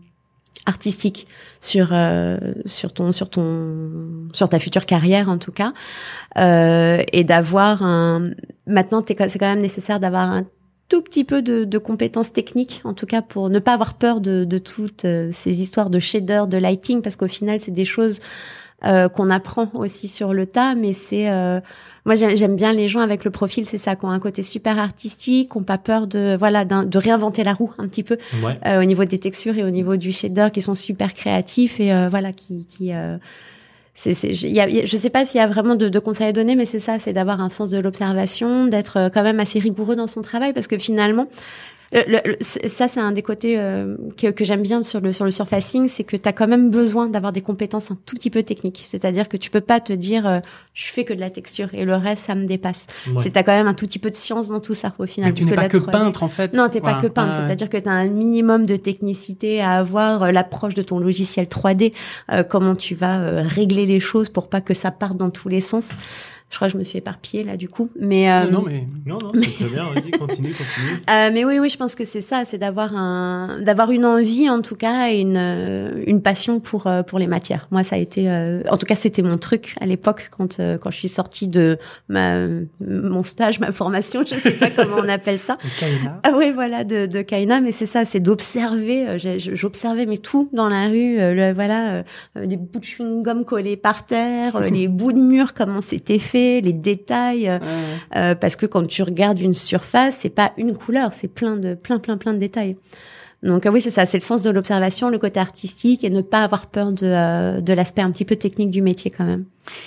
artistique 0.68 1.26
sur 1.60 1.88
euh, 1.92 2.38
sur 2.66 2.92
ton 2.92 3.10
sur 3.12 3.30
ton 3.30 4.28
sur 4.32 4.48
ta 4.48 4.58
future 4.58 4.86
carrière 4.86 5.28
en 5.28 5.38
tout 5.38 5.52
cas. 5.52 5.72
Euh, 6.36 7.02
et 7.12 7.24
d'avoir 7.24 7.82
un 7.82 8.30
maintenant 8.66 9.02
c'est 9.06 9.14
quand 9.14 9.40
même 9.40 9.60
nécessaire 9.60 9.98
d'avoir 9.98 10.30
un 10.30 10.44
tout 10.88 11.02
petit 11.02 11.24
peu 11.24 11.42
de, 11.42 11.64
de, 11.64 11.78
compétences 11.78 12.32
techniques, 12.32 12.80
en 12.84 12.94
tout 12.94 13.04
cas 13.04 13.20
pour 13.20 13.50
ne 13.50 13.58
pas 13.58 13.74
avoir 13.74 13.94
peur 13.94 14.22
de, 14.22 14.44
de 14.44 14.58
toutes 14.58 15.04
euh, 15.04 15.28
ces 15.32 15.60
histoires 15.60 15.90
de 15.90 15.98
shader, 15.98 16.44
de 16.48 16.56
lighting, 16.56 17.02
parce 17.02 17.16
qu'au 17.16 17.28
final, 17.28 17.60
c'est 17.60 17.72
des 17.72 17.84
choses 17.84 18.20
euh, 18.84 19.08
qu'on 19.08 19.28
apprend 19.30 19.68
aussi 19.74 20.06
sur 20.06 20.32
le 20.32 20.46
tas, 20.46 20.74
mais 20.74 20.92
c'est 20.92 21.28
euh, 21.30 21.60
moi 22.04 22.14
j'aime 22.14 22.54
bien 22.54 22.72
les 22.72 22.86
gens 22.86 23.00
avec 23.00 23.24
le 23.24 23.30
profil, 23.30 23.66
c'est 23.66 23.78
ça, 23.78 23.96
qui 23.96 24.04
ont 24.04 24.10
un 24.10 24.20
côté 24.20 24.42
super 24.42 24.78
artistique, 24.78 25.50
qui 25.50 25.58
n'ont 25.58 25.64
pas 25.64 25.78
peur 25.78 26.06
de 26.06 26.36
voilà 26.38 26.64
de 26.64 26.98
réinventer 26.98 27.42
la 27.42 27.54
roue 27.54 27.72
un 27.78 27.88
petit 27.88 28.04
peu 28.04 28.18
ouais. 28.42 28.78
au 28.78 28.84
niveau 28.84 29.04
des 29.04 29.18
textures 29.18 29.58
et 29.58 29.64
au 29.64 29.70
niveau 29.70 29.96
du 29.96 30.12
shader, 30.12 30.48
qui 30.52 30.62
sont 30.62 30.76
super 30.76 31.12
créatifs 31.12 31.80
et 31.80 31.90
voilà 32.08 32.32
qui 32.32 32.66
qui 32.66 32.92
c'est, 33.94 34.14
c'est, 34.14 34.28
y 34.32 34.60
a, 34.60 34.68
je 34.68 34.96
sais 34.96 35.10
pas 35.10 35.26
s'il 35.26 35.40
y 35.40 35.42
a 35.42 35.48
vraiment 35.48 35.74
de, 35.74 35.88
de 35.88 35.98
conseils 35.98 36.28
à 36.28 36.32
donner, 36.32 36.54
mais 36.54 36.66
c'est 36.66 36.78
ça, 36.78 37.00
c'est 37.00 37.12
d'avoir 37.12 37.40
un 37.40 37.50
sens 37.50 37.70
de 37.70 37.80
l'observation, 37.80 38.68
d'être 38.68 39.10
quand 39.12 39.24
même 39.24 39.40
assez 39.40 39.58
rigoureux 39.58 39.96
dans 39.96 40.06
son 40.06 40.22
travail, 40.22 40.52
parce 40.52 40.68
que 40.68 40.78
finalement, 40.78 41.26
le, 41.92 42.36
ça, 42.40 42.88
c'est 42.88 43.00
un 43.00 43.12
des 43.12 43.22
côtés 43.22 43.58
euh, 43.58 43.96
que, 44.16 44.28
que 44.28 44.44
j'aime 44.44 44.62
bien 44.62 44.82
sur 44.82 45.00
le 45.00 45.12
sur 45.12 45.24
le 45.24 45.30
surfacing, 45.30 45.88
c'est 45.88 46.04
que 46.04 46.16
tu 46.16 46.28
as 46.28 46.32
quand 46.32 46.48
même 46.48 46.70
besoin 46.70 47.08
d'avoir 47.08 47.32
des 47.32 47.40
compétences 47.40 47.90
un 47.90 47.98
tout 48.06 48.16
petit 48.16 48.30
peu 48.30 48.42
techniques. 48.42 48.82
C'est-à-dire 48.84 49.28
que 49.28 49.36
tu 49.36 49.50
peux 49.50 49.60
pas 49.60 49.80
te 49.80 49.92
dire 49.92 50.26
euh, 50.26 50.40
je 50.74 50.86
fais 50.86 51.04
que 51.04 51.14
de 51.14 51.20
la 51.20 51.30
texture 51.30 51.68
et 51.72 51.84
le 51.84 51.94
reste 51.94 52.26
ça 52.26 52.34
me 52.34 52.44
dépasse. 52.44 52.86
Ouais. 53.06 53.14
C'est 53.22 53.30
t'as 53.30 53.42
quand 53.42 53.52
même 53.52 53.66
un 53.66 53.74
tout 53.74 53.86
petit 53.86 53.98
peu 53.98 54.10
de 54.10 54.16
science 54.16 54.48
dans 54.48 54.60
tout 54.60 54.74
ça 54.74 54.94
au 54.98 55.06
final. 55.06 55.30
Mais 55.30 55.40
tu 55.40 55.46
n'es 55.46 55.54
pas 55.54 55.68
que 55.68 55.78
3D 55.78 55.90
peintre 55.90 56.22
en 56.22 56.28
fait. 56.28 56.52
non, 56.54 56.68
t'es 56.68 56.80
pas 56.80 56.94
que 56.94 57.06
peintre. 57.06 57.38
Ouais. 57.38 57.46
C'est-à-dire 57.46 57.70
que 57.70 57.78
tu 57.78 57.88
as 57.88 57.92
un 57.92 58.06
minimum 58.06 58.66
de 58.66 58.76
technicité 58.76 59.60
à 59.60 59.72
avoir, 59.72 60.24
euh, 60.24 60.32
l'approche 60.32 60.74
de 60.74 60.82
ton 60.82 60.98
logiciel 60.98 61.46
3D, 61.46 61.92
euh, 62.30 62.42
comment 62.42 62.74
tu 62.74 62.94
vas 62.94 63.20
euh, 63.20 63.42
régler 63.42 63.86
les 63.86 64.00
choses 64.00 64.28
pour 64.28 64.48
pas 64.48 64.60
que 64.60 64.74
ça 64.74 64.90
parte 64.90 65.16
dans 65.16 65.30
tous 65.30 65.48
les 65.48 65.60
sens. 65.60 65.92
Je 66.50 66.56
crois 66.56 66.68
que 66.68 66.72
je 66.72 66.78
me 66.78 66.84
suis 66.84 66.98
éparpillée 66.98 67.44
là 67.44 67.56
du 67.56 67.68
coup, 67.68 67.90
mais 68.00 68.30
euh, 68.30 68.44
Non, 68.44 68.62
non, 68.62 68.64
mais 68.66 68.86
Non, 69.06 69.18
non, 69.22 69.32
c'est 69.34 69.50
très 69.52 69.64
bien. 69.66 69.84
Vas-y, 69.84 70.10
continue, 70.12 70.48
continue. 70.52 70.96
euh, 71.10 71.30
mais 71.32 71.44
oui, 71.44 71.58
oui, 71.58 71.68
je 71.68 71.76
pense 71.76 71.94
que 71.94 72.04
c'est 72.04 72.20
ça, 72.20 72.44
c'est 72.44 72.58
d'avoir 72.58 72.96
un, 72.96 73.60
d'avoir 73.60 73.90
une 73.90 74.06
envie 74.06 74.48
en 74.48 74.62
tout 74.62 74.74
cas 74.74 75.10
et 75.10 75.20
une 75.20 75.36
euh, 75.36 76.02
une 76.06 76.22
passion 76.22 76.60
pour 76.60 76.86
euh, 76.86 77.02
pour 77.02 77.18
les 77.18 77.26
matières. 77.26 77.68
Moi, 77.70 77.82
ça 77.82 77.96
a 77.96 77.98
été, 77.98 78.28
euh, 78.30 78.62
en 78.70 78.76
tout 78.76 78.86
cas, 78.86 78.96
c'était 78.96 79.22
mon 79.22 79.36
truc 79.36 79.74
à 79.80 79.86
l'époque 79.86 80.30
quand 80.36 80.58
euh, 80.58 80.78
quand 80.78 80.90
je 80.90 80.98
suis 80.98 81.08
sortie 81.08 81.48
de 81.48 81.78
ma 82.08 82.38
mon 82.80 83.22
stage, 83.22 83.60
ma 83.60 83.72
formation, 83.72 84.22
je 84.24 84.34
sais 84.36 84.52
pas 84.52 84.70
comment 84.70 84.96
on 84.98 85.08
appelle 85.08 85.38
ça. 85.38 85.58
Kaina. 85.78 86.20
Ah 86.22 86.32
oui, 86.34 86.50
voilà, 86.50 86.84
de, 86.84 87.06
de 87.06 87.22
Kaina, 87.22 87.60
mais 87.60 87.72
c'est 87.72 87.86
ça, 87.86 88.04
c'est 88.04 88.20
d'observer. 88.20 89.18
J'observais 89.18 90.06
mais 90.06 90.16
tout 90.16 90.48
dans 90.52 90.68
la 90.68 90.88
rue, 90.88 91.20
euh, 91.20 91.34
le, 91.34 91.52
voilà, 91.52 92.02
euh, 92.36 92.46
des 92.46 92.56
bouts 92.56 92.78
de 92.78 92.84
chewing-gum 92.84 93.44
collés 93.44 93.76
par 93.76 94.06
terre, 94.06 94.56
euh, 94.56 94.68
les 94.70 94.88
bouts 94.88 95.12
de 95.12 95.18
mur, 95.18 95.54
comment 95.54 95.82
c'était 95.82 96.18
fait, 96.18 96.37
les 96.60 96.72
détails, 96.72 97.48
euh, 97.48 97.58
euh, 98.16 98.34
parce 98.34 98.56
que 98.56 98.66
quand 98.66 98.86
tu 98.86 99.02
regardes 99.02 99.40
une 99.40 99.54
surface, 99.54 100.18
c'est 100.22 100.30
pas 100.30 100.52
une 100.56 100.74
couleur, 100.74 101.14
c'est 101.14 101.28
plein 101.28 101.56
de, 101.56 101.74
plein, 101.74 101.98
plein, 101.98 102.16
plein 102.16 102.32
de 102.32 102.38
détails. 102.38 102.76
Donc 103.42 103.66
euh, 103.66 103.70
oui, 103.70 103.80
c'est 103.80 103.90
ça, 103.90 104.06
c'est 104.06 104.16
le 104.16 104.22
sens 104.22 104.42
de 104.42 104.50
l'observation, 104.50 105.10
le 105.10 105.18
côté 105.18 105.38
artistique 105.38 106.02
et 106.02 106.10
ne 106.10 106.22
pas 106.22 106.42
avoir 106.42 106.66
peur 106.66 106.92
de, 106.92 107.06
euh, 107.06 107.60
de 107.60 107.72
l'aspect 107.72 108.02
un 108.02 108.10
petit 108.10 108.24
peu 108.24 108.36
technique 108.36 108.70
du 108.70 108.82
métier 108.82 109.10
quand 109.10 109.24
même. 109.24 109.44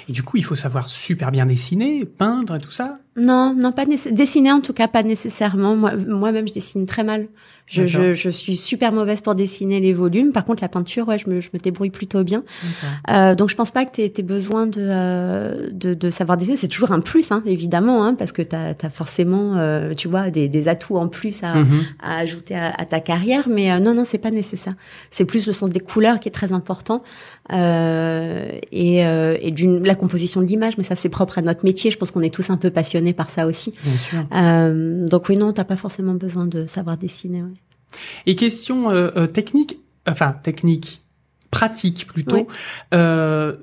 Et 0.10 0.12
du 0.12 0.24
coup, 0.24 0.38
il 0.38 0.46
faut 0.46 0.56
savoir 0.56 0.90
super 0.90 1.32
bien 1.32 1.46
dessiner, 1.46 2.06
peindre 2.06 2.56
et 2.56 2.60
tout 2.60 2.72
ça. 2.72 2.96
Non, 3.18 3.54
non, 3.58 3.74
pas 3.74 3.86
dessiner 3.86 4.52
en 4.54 4.62
tout 4.62 4.72
cas, 4.74 4.88
pas 4.88 5.04
nécessairement. 5.04 5.76
Moi, 5.76 5.92
moi-même, 6.08 6.48
je 6.48 6.54
dessine 6.54 6.86
très 6.86 7.04
mal. 7.04 7.28
Je, 7.68 7.86
je, 7.88 8.14
je 8.14 8.30
suis 8.30 8.58
super 8.58 8.92
mauvaise 8.92 9.22
pour 9.22 9.34
dessiner 9.36 9.80
les 9.80 9.94
volumes. 9.94 10.32
Par 10.34 10.44
contre, 10.44 10.62
la 10.62 10.68
peinture, 10.70 11.08
ouais, 11.08 11.18
je 11.18 11.30
me, 11.30 11.40
je 11.40 11.50
me 11.54 11.60
débrouille 11.60 11.90
plutôt 11.90 12.24
bien. 12.24 12.44
Euh, 13.10 13.34
donc, 13.36 13.50
je 13.50 13.56
pense 13.56 13.72
pas 13.72 13.86
que 13.86 13.92
tu 13.92 14.02
aies 14.02 14.24
besoin 14.24 14.66
de, 14.68 14.82
euh, 14.82 15.70
de, 15.72 15.94
de 15.94 16.10
savoir 16.10 16.38
dessiner. 16.38 16.58
C'est 16.58 16.68
toujours 16.68 16.92
un 16.92 17.00
plus, 17.00 17.32
hein, 17.32 17.44
évidemment, 17.46 18.04
hein, 18.06 18.14
parce 18.14 18.32
que 18.34 18.42
tu 18.42 18.56
as, 18.56 18.90
forcément, 18.90 19.56
euh, 19.58 19.94
tu 19.94 20.08
vois, 20.10 20.32
des, 20.32 20.50
des 20.50 20.68
atouts 20.68 20.98
en 20.98 21.08
plus 21.08 21.44
à, 21.44 21.56
Mhm. 21.56 21.82
à 22.02 22.18
ajouter 22.18 22.56
à, 22.56 22.74
à 22.78 22.86
ta 22.86 23.00
carrière. 23.00 23.48
Mais 23.50 23.72
euh, 23.72 23.80
non, 23.80 23.94
non, 23.94 24.04
c'est 24.06 24.18
pas 24.18 24.32
nécessaire. 24.32 24.74
C'est 25.10 25.26
plus 25.26 25.48
le 25.48 25.54
sens 25.54 25.70
des 25.70 25.80
couleurs 25.82 26.20
qui 26.20 26.28
est 26.28 26.32
très 26.34 26.52
important 26.54 27.04
euh, 27.54 28.50
et, 28.72 29.06
euh, 29.06 29.38
et 29.42 29.52
d'une 29.52 29.71
la 29.80 29.96
composition 29.96 30.42
de 30.42 30.46
l'image. 30.46 30.78
Mais 30.78 30.84
ça, 30.84 30.96
c'est 30.96 31.10
propre 31.10 31.38
à 31.38 31.42
notre 31.42 31.66
métier. 31.66 31.92
Je 31.92 31.98
pense 31.98 32.12
qu'on 32.12 32.22
est 32.22 32.34
tous 32.34 32.50
un 32.50 32.58
peu 32.58 32.70
passionnés 32.70 33.14
par 33.14 33.30
ça 33.30 33.48
aussi. 33.48 33.74
Bien 33.84 33.98
sûr. 33.98 34.24
Euh, 34.34 35.08
donc 35.08 35.30
oui, 35.30 35.38
non, 35.38 35.54
t'as 35.54 35.64
pas 35.64 35.76
forcément 35.76 36.14
besoin 36.14 36.46
de 36.46 36.68
savoir 36.68 36.98
dessiner. 36.98 37.44
Ouais. 37.44 37.50
Et 38.26 38.36
question 38.36 38.90
euh, 38.90 39.10
euh, 39.16 39.28
technique, 39.28 39.80
enfin 40.08 40.36
technique, 40.44 41.02
pratique 41.50 42.08
plutôt. 42.08 42.38
Oui. 42.38 42.46
Euh, 42.94 43.56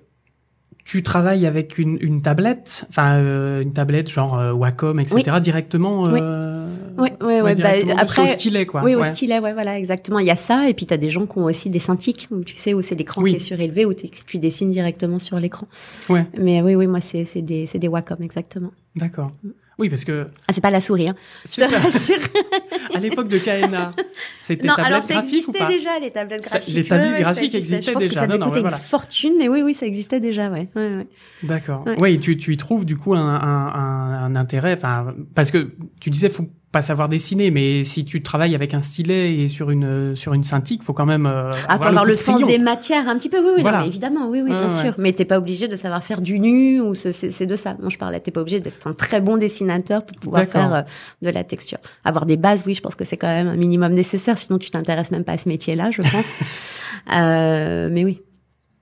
tu 0.84 1.02
travailles 1.02 1.46
avec 1.46 1.76
une, 1.76 1.98
une 2.00 2.22
tablette, 2.22 2.86
enfin 2.88 3.61
une 3.61 3.74
tablette 3.74 4.09
genre 4.09 4.56
Wacom, 4.56 4.98
etc. 4.98 5.38
directement. 5.40 6.06
Euh, 6.06 6.57
Ouais, 6.99 7.12
ouais, 7.22 7.40
ouais, 7.40 7.55
bah, 7.55 7.68
après- 7.96 8.22
au 8.22 8.26
stylet 8.26 8.66
quoi. 8.66 8.82
oui, 8.84 8.94
au 8.94 9.01
ouais. 9.01 9.05
stylet, 9.12 9.38
ouais, 9.38 9.53
voilà, 9.53 9.78
exactement. 9.78 10.18
Il 10.18 10.26
y 10.26 10.30
a 10.30 10.36
ça, 10.36 10.68
et 10.68 10.74
puis 10.74 10.84
t'as 10.86 10.96
des 10.96 11.11
gens 11.11 11.26
qui 11.26 11.38
ont 11.38 11.44
aussi 11.44 11.70
des 11.70 11.78
cintiques, 11.78 12.28
où 12.30 12.42
tu 12.44 12.57
sais, 12.57 12.74
où 12.74 12.82
c'est 12.82 12.94
l'écran 12.94 13.22
Oui. 13.22 13.30
qui 13.30 13.36
est 13.36 13.38
surélevé, 13.40 13.84
où 13.84 13.94
tu 13.94 14.38
dessines 14.38 14.70
directement 14.72 15.18
sur 15.18 15.38
l'écran. 15.38 15.66
Ouais, 16.09 16.26
Mais 16.38 16.61
oui, 16.62 16.74
oui, 16.74 16.86
moi, 16.86 17.01
c'est 17.01 17.24
des, 17.42 17.66
c'est 17.66 17.78
des 17.78 17.88
Wacom, 17.88 18.20
exactement. 18.22 18.72
d'accord. 18.96 19.32
Oui, 19.80 19.88
parce 19.88 20.03
que 20.05 20.26
Ah, 20.49 20.53
c'est 20.53 20.61
pas 20.61 20.72
la 20.72 20.80
souris, 20.80 21.09
hein. 21.09 21.14
Je 21.44 21.51
c'est 21.53 21.66
te 21.66 21.70
ça. 21.70 21.78
rassure. 21.78 22.16
À 22.94 22.99
l'époque 23.01 23.28
de 23.28 23.38
KNA, 23.38 23.92
c'était 24.40 24.66
tablette 24.66 24.86
alors 24.86 25.03
ça 25.05 25.14
graphique 25.14 25.32
ou 25.46 25.51
existait 25.53 25.59
pas 25.59 25.66
déjà, 25.70 25.99
les 26.01 26.11
tablettes 26.11 26.44
Ça- 26.44 26.59
graphiques. 26.59 26.74
les 26.74 26.84
tablettes 26.84 27.11
ça 27.16 27.20
graphiques 27.20 27.55
existaient 27.55 27.82
Je 27.82 27.90
pense 27.92 28.03
déjà. 28.03 28.14
que 28.14 28.18
ça 28.20 28.26
devait 28.26 28.38
non, 28.38 28.46
coûter 28.46 28.57
ouais, 28.57 28.62
voilà. 28.62 28.78
une 28.78 28.82
fortune, 28.82 29.34
mais 29.38 29.49
oui, 29.49 29.61
oui, 29.62 29.74
ça 29.74 29.86
existait 29.86 30.18
déjà, 30.18 30.49
ouais. 30.51 30.68
ouais, 30.74 30.96
ouais. 30.96 31.07
D'accord. 31.44 31.84
Et 32.07 32.16
tu, 32.18 32.36
tu 32.38 32.55
y 32.55 32.57
trouves 32.57 32.84
du 32.86 32.96
coup 32.96 33.14
un, 33.14 33.20
un, 33.20 33.66
un, 33.68 34.24
un 34.24 34.36
intérêt, 34.36 34.72
enfin, 34.72 35.14
parce 35.36 35.51
que 35.53 35.70
tu 36.01 36.11
disais 36.11 36.28
faut 36.30 36.49
pas 36.78 36.82
savoir 36.82 37.08
dessiner, 37.08 37.50
mais 37.50 37.82
si 37.82 38.04
tu 38.04 38.22
travailles 38.22 38.54
avec 38.54 38.72
un 38.72 38.80
stylet 38.80 39.34
et 39.34 39.48
sur 39.48 39.70
une 39.70 40.14
sur 40.14 40.32
une 40.32 40.44
cintiq, 40.44 40.84
faut 40.84 40.92
quand 40.92 41.06
même 41.06 41.26
euh, 41.26 41.50
Ah, 41.68 41.76
faut 41.76 41.84
avoir 41.86 42.04
le 42.04 42.14
sens 42.14 42.44
des 42.46 42.58
matières 42.58 43.08
un 43.08 43.16
petit 43.18 43.28
peu, 43.28 43.38
oui, 43.40 43.50
oui, 43.56 43.62
Voilà. 43.62 43.80
non, 43.80 43.86
évidemment, 43.86 44.28
oui, 44.28 44.40
oui, 44.42 44.50
Ouais, 44.50 44.56
bien 44.56 44.64
ouais. 44.68 44.70
sûr. 44.70 44.94
Mais 44.96 45.12
t'es 45.12 45.24
pas 45.24 45.38
obligé 45.38 45.66
de 45.66 45.74
savoir 45.74 46.04
faire 46.04 46.20
du 46.20 46.38
nu 46.38 46.80
ou 46.80 46.94
ce- 46.94 47.10
c'est 47.10 47.46
de 47.46 47.56
ça 47.56 47.74
dont 47.74 47.90
je 47.90 47.98
parlais. 47.98 48.20
T'es 48.20 48.30
pas 48.30 48.42
obligé 48.42 48.60
d'être 48.60 48.86
un 48.86 48.92
très 48.92 49.20
bon 49.20 49.36
dessinateur 49.38 50.06
pour 50.06 50.16
pouvoir 50.18 50.44
faire 50.44 50.72
euh, 50.72 50.82
de 51.22 51.30
la 51.30 51.42
texture. 51.42 51.78
Avoir 52.04 52.26
des 52.26 52.36
bases, 52.36 52.62
oui, 52.64 52.74
je 52.74 52.80
pense 52.80 52.94
que 52.94 53.04
c'est 53.04 53.16
quand 53.16 53.26
même 53.26 53.48
un 53.48 53.56
minimum 53.56 53.92
nécessaire. 53.92 54.38
Sinon, 54.38 54.58
tu 54.58 54.70
t'intéresses 54.70 55.10
même 55.10 55.24
pas 55.24 55.32
à 55.32 55.38
ce 55.38 55.48
métier-là, 55.48 55.90
je 55.90 56.02
pense. 56.02 56.38
euh, 57.12 57.88
mais 57.90 58.04
oui. 58.04 58.20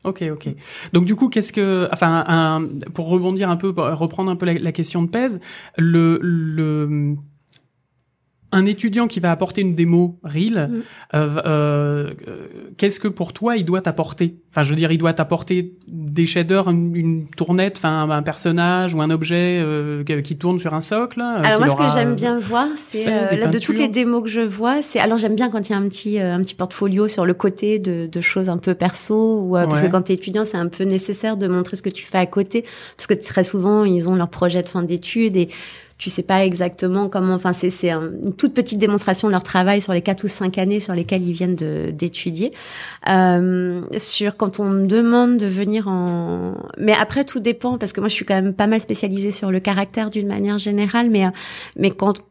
Ok, 0.04 0.22
ok. 0.30 0.48
Donc 0.92 1.04
du 1.04 1.16
coup, 1.16 1.28
qu'est-ce 1.28 1.52
que, 1.52 1.88
enfin, 1.92 2.24
un, 2.28 2.64
pour 2.94 3.08
rebondir 3.08 3.50
un 3.50 3.56
peu, 3.56 3.70
reprendre 3.76 4.30
un 4.30 4.36
peu 4.36 4.46
la, 4.46 4.52
la 4.54 4.70
question 4.70 5.02
de 5.02 5.08
Pèse, 5.08 5.40
le, 5.76 6.20
le, 6.22 7.16
un 8.52 8.64
étudiant 8.64 9.08
qui 9.08 9.18
va 9.18 9.32
apporter 9.32 9.60
une 9.62 9.74
démo 9.74 10.18
Reel, 10.22 10.68
Mhm. 10.70 10.82
euh, 11.14 11.28
euh, 11.44 12.10
euh, 12.28 12.46
qu'est-ce 12.76 13.00
que 13.00 13.08
pour 13.08 13.32
toi 13.32 13.56
il 13.56 13.64
doit 13.64 13.80
t'apporter? 13.80 14.36
Enfin, 14.50 14.62
je 14.62 14.70
veux 14.70 14.76
dire, 14.76 14.92
il 14.92 14.98
doit 14.98 15.12
t'apporter 15.12 15.74
des 15.88 16.26
shaders, 16.26 16.68
une, 16.70 16.94
une 16.94 17.28
tournette, 17.28 17.76
enfin 17.76 18.08
un 18.08 18.22
personnage 18.22 18.94
ou 18.94 19.02
un 19.02 19.10
objet 19.10 19.58
euh, 19.60 20.04
qui 20.04 20.38
tourne 20.38 20.58
sur 20.60 20.74
un 20.74 20.80
socle. 20.80 21.20
Alors 21.20 21.58
moi, 21.60 21.68
ce 21.68 21.76
que 21.76 21.88
j'aime 21.92 22.14
bien 22.14 22.38
voir, 22.38 22.68
c'est 22.76 23.06
euh, 23.08 23.36
là 23.36 23.48
de 23.48 23.58
toutes 23.58 23.78
les 23.78 23.88
démos 23.88 24.22
que 24.22 24.28
je 24.28 24.40
vois, 24.40 24.80
c'est 24.80 25.00
alors 25.00 25.18
j'aime 25.18 25.34
bien 25.34 25.50
quand 25.50 25.68
il 25.68 25.72
y 25.72 25.74
a 25.74 25.78
un 25.78 25.88
petit 25.88 26.18
un 26.20 26.40
petit 26.40 26.54
portfolio 26.54 27.08
sur 27.08 27.26
le 27.26 27.34
côté 27.34 27.78
de, 27.80 28.06
de 28.06 28.20
choses 28.20 28.48
un 28.48 28.58
peu 28.58 28.74
perso 28.74 29.40
ou 29.40 29.56
euh, 29.56 29.66
parce 29.66 29.82
que 29.82 29.88
quand 29.88 30.02
t'es 30.02 30.14
étudiant, 30.14 30.44
c'est 30.44 30.56
un 30.56 30.68
peu 30.68 30.84
nécessaire 30.84 31.36
de 31.36 31.48
montrer 31.48 31.76
ce 31.76 31.82
que 31.82 31.90
tu 31.90 32.04
fais 32.04 32.18
à 32.18 32.26
côté 32.26 32.64
parce 32.96 33.06
que 33.08 33.14
très 33.14 33.44
souvent 33.44 33.84
ils 33.84 34.08
ont 34.08 34.14
leur 34.14 34.28
projet 34.28 34.62
de 34.62 34.68
fin 34.68 34.82
d'études 34.84 35.36
et 35.36 35.48
tu 35.98 36.10
sais 36.10 36.22
pas 36.22 36.44
exactement 36.44 37.08
comment. 37.08 37.34
Enfin, 37.34 37.52
c'est 37.54 37.90
un- 37.90 38.10
une 38.22 38.34
toute 38.34 38.52
petite 38.52 38.78
démonstration 38.78 39.28
de 39.28 39.32
leur 39.32 39.42
travail 39.42 39.80
sur 39.80 39.92
les 39.94 40.02
quatre 40.02 40.24
ou 40.24 40.28
cinq 40.28 40.58
années 40.58 40.78
sur 40.80 40.94
lesquelles 40.94 41.22
ils 41.26 41.32
viennent 41.32 41.54
d'étudier. 41.54 42.52
Euh, 43.08 43.80
sur 43.96 44.36
quand 44.36 44.60
on 44.60 44.64
me 44.64 44.86
demande 44.86 45.38
de 45.38 45.46
venir 45.46 45.88
en, 45.88 46.54
mais 46.78 46.92
après 46.92 47.24
tout 47.24 47.38
dépend 47.38 47.78
parce 47.78 47.92
que 47.92 48.00
moi 48.00 48.08
je 48.08 48.14
suis 48.14 48.24
quand 48.26 48.34
même 48.34 48.52
pas 48.54 48.66
mal 48.66 48.80
spécialisée 48.80 49.30
sur 49.30 49.50
le 49.50 49.60
caractère 49.60 50.10
d'une 50.10 50.28
manière 50.28 50.58
générale, 50.58 51.08
mais 51.10 51.24
euh, 51.26 51.30
mais 51.76 51.90
quand 51.90 52.22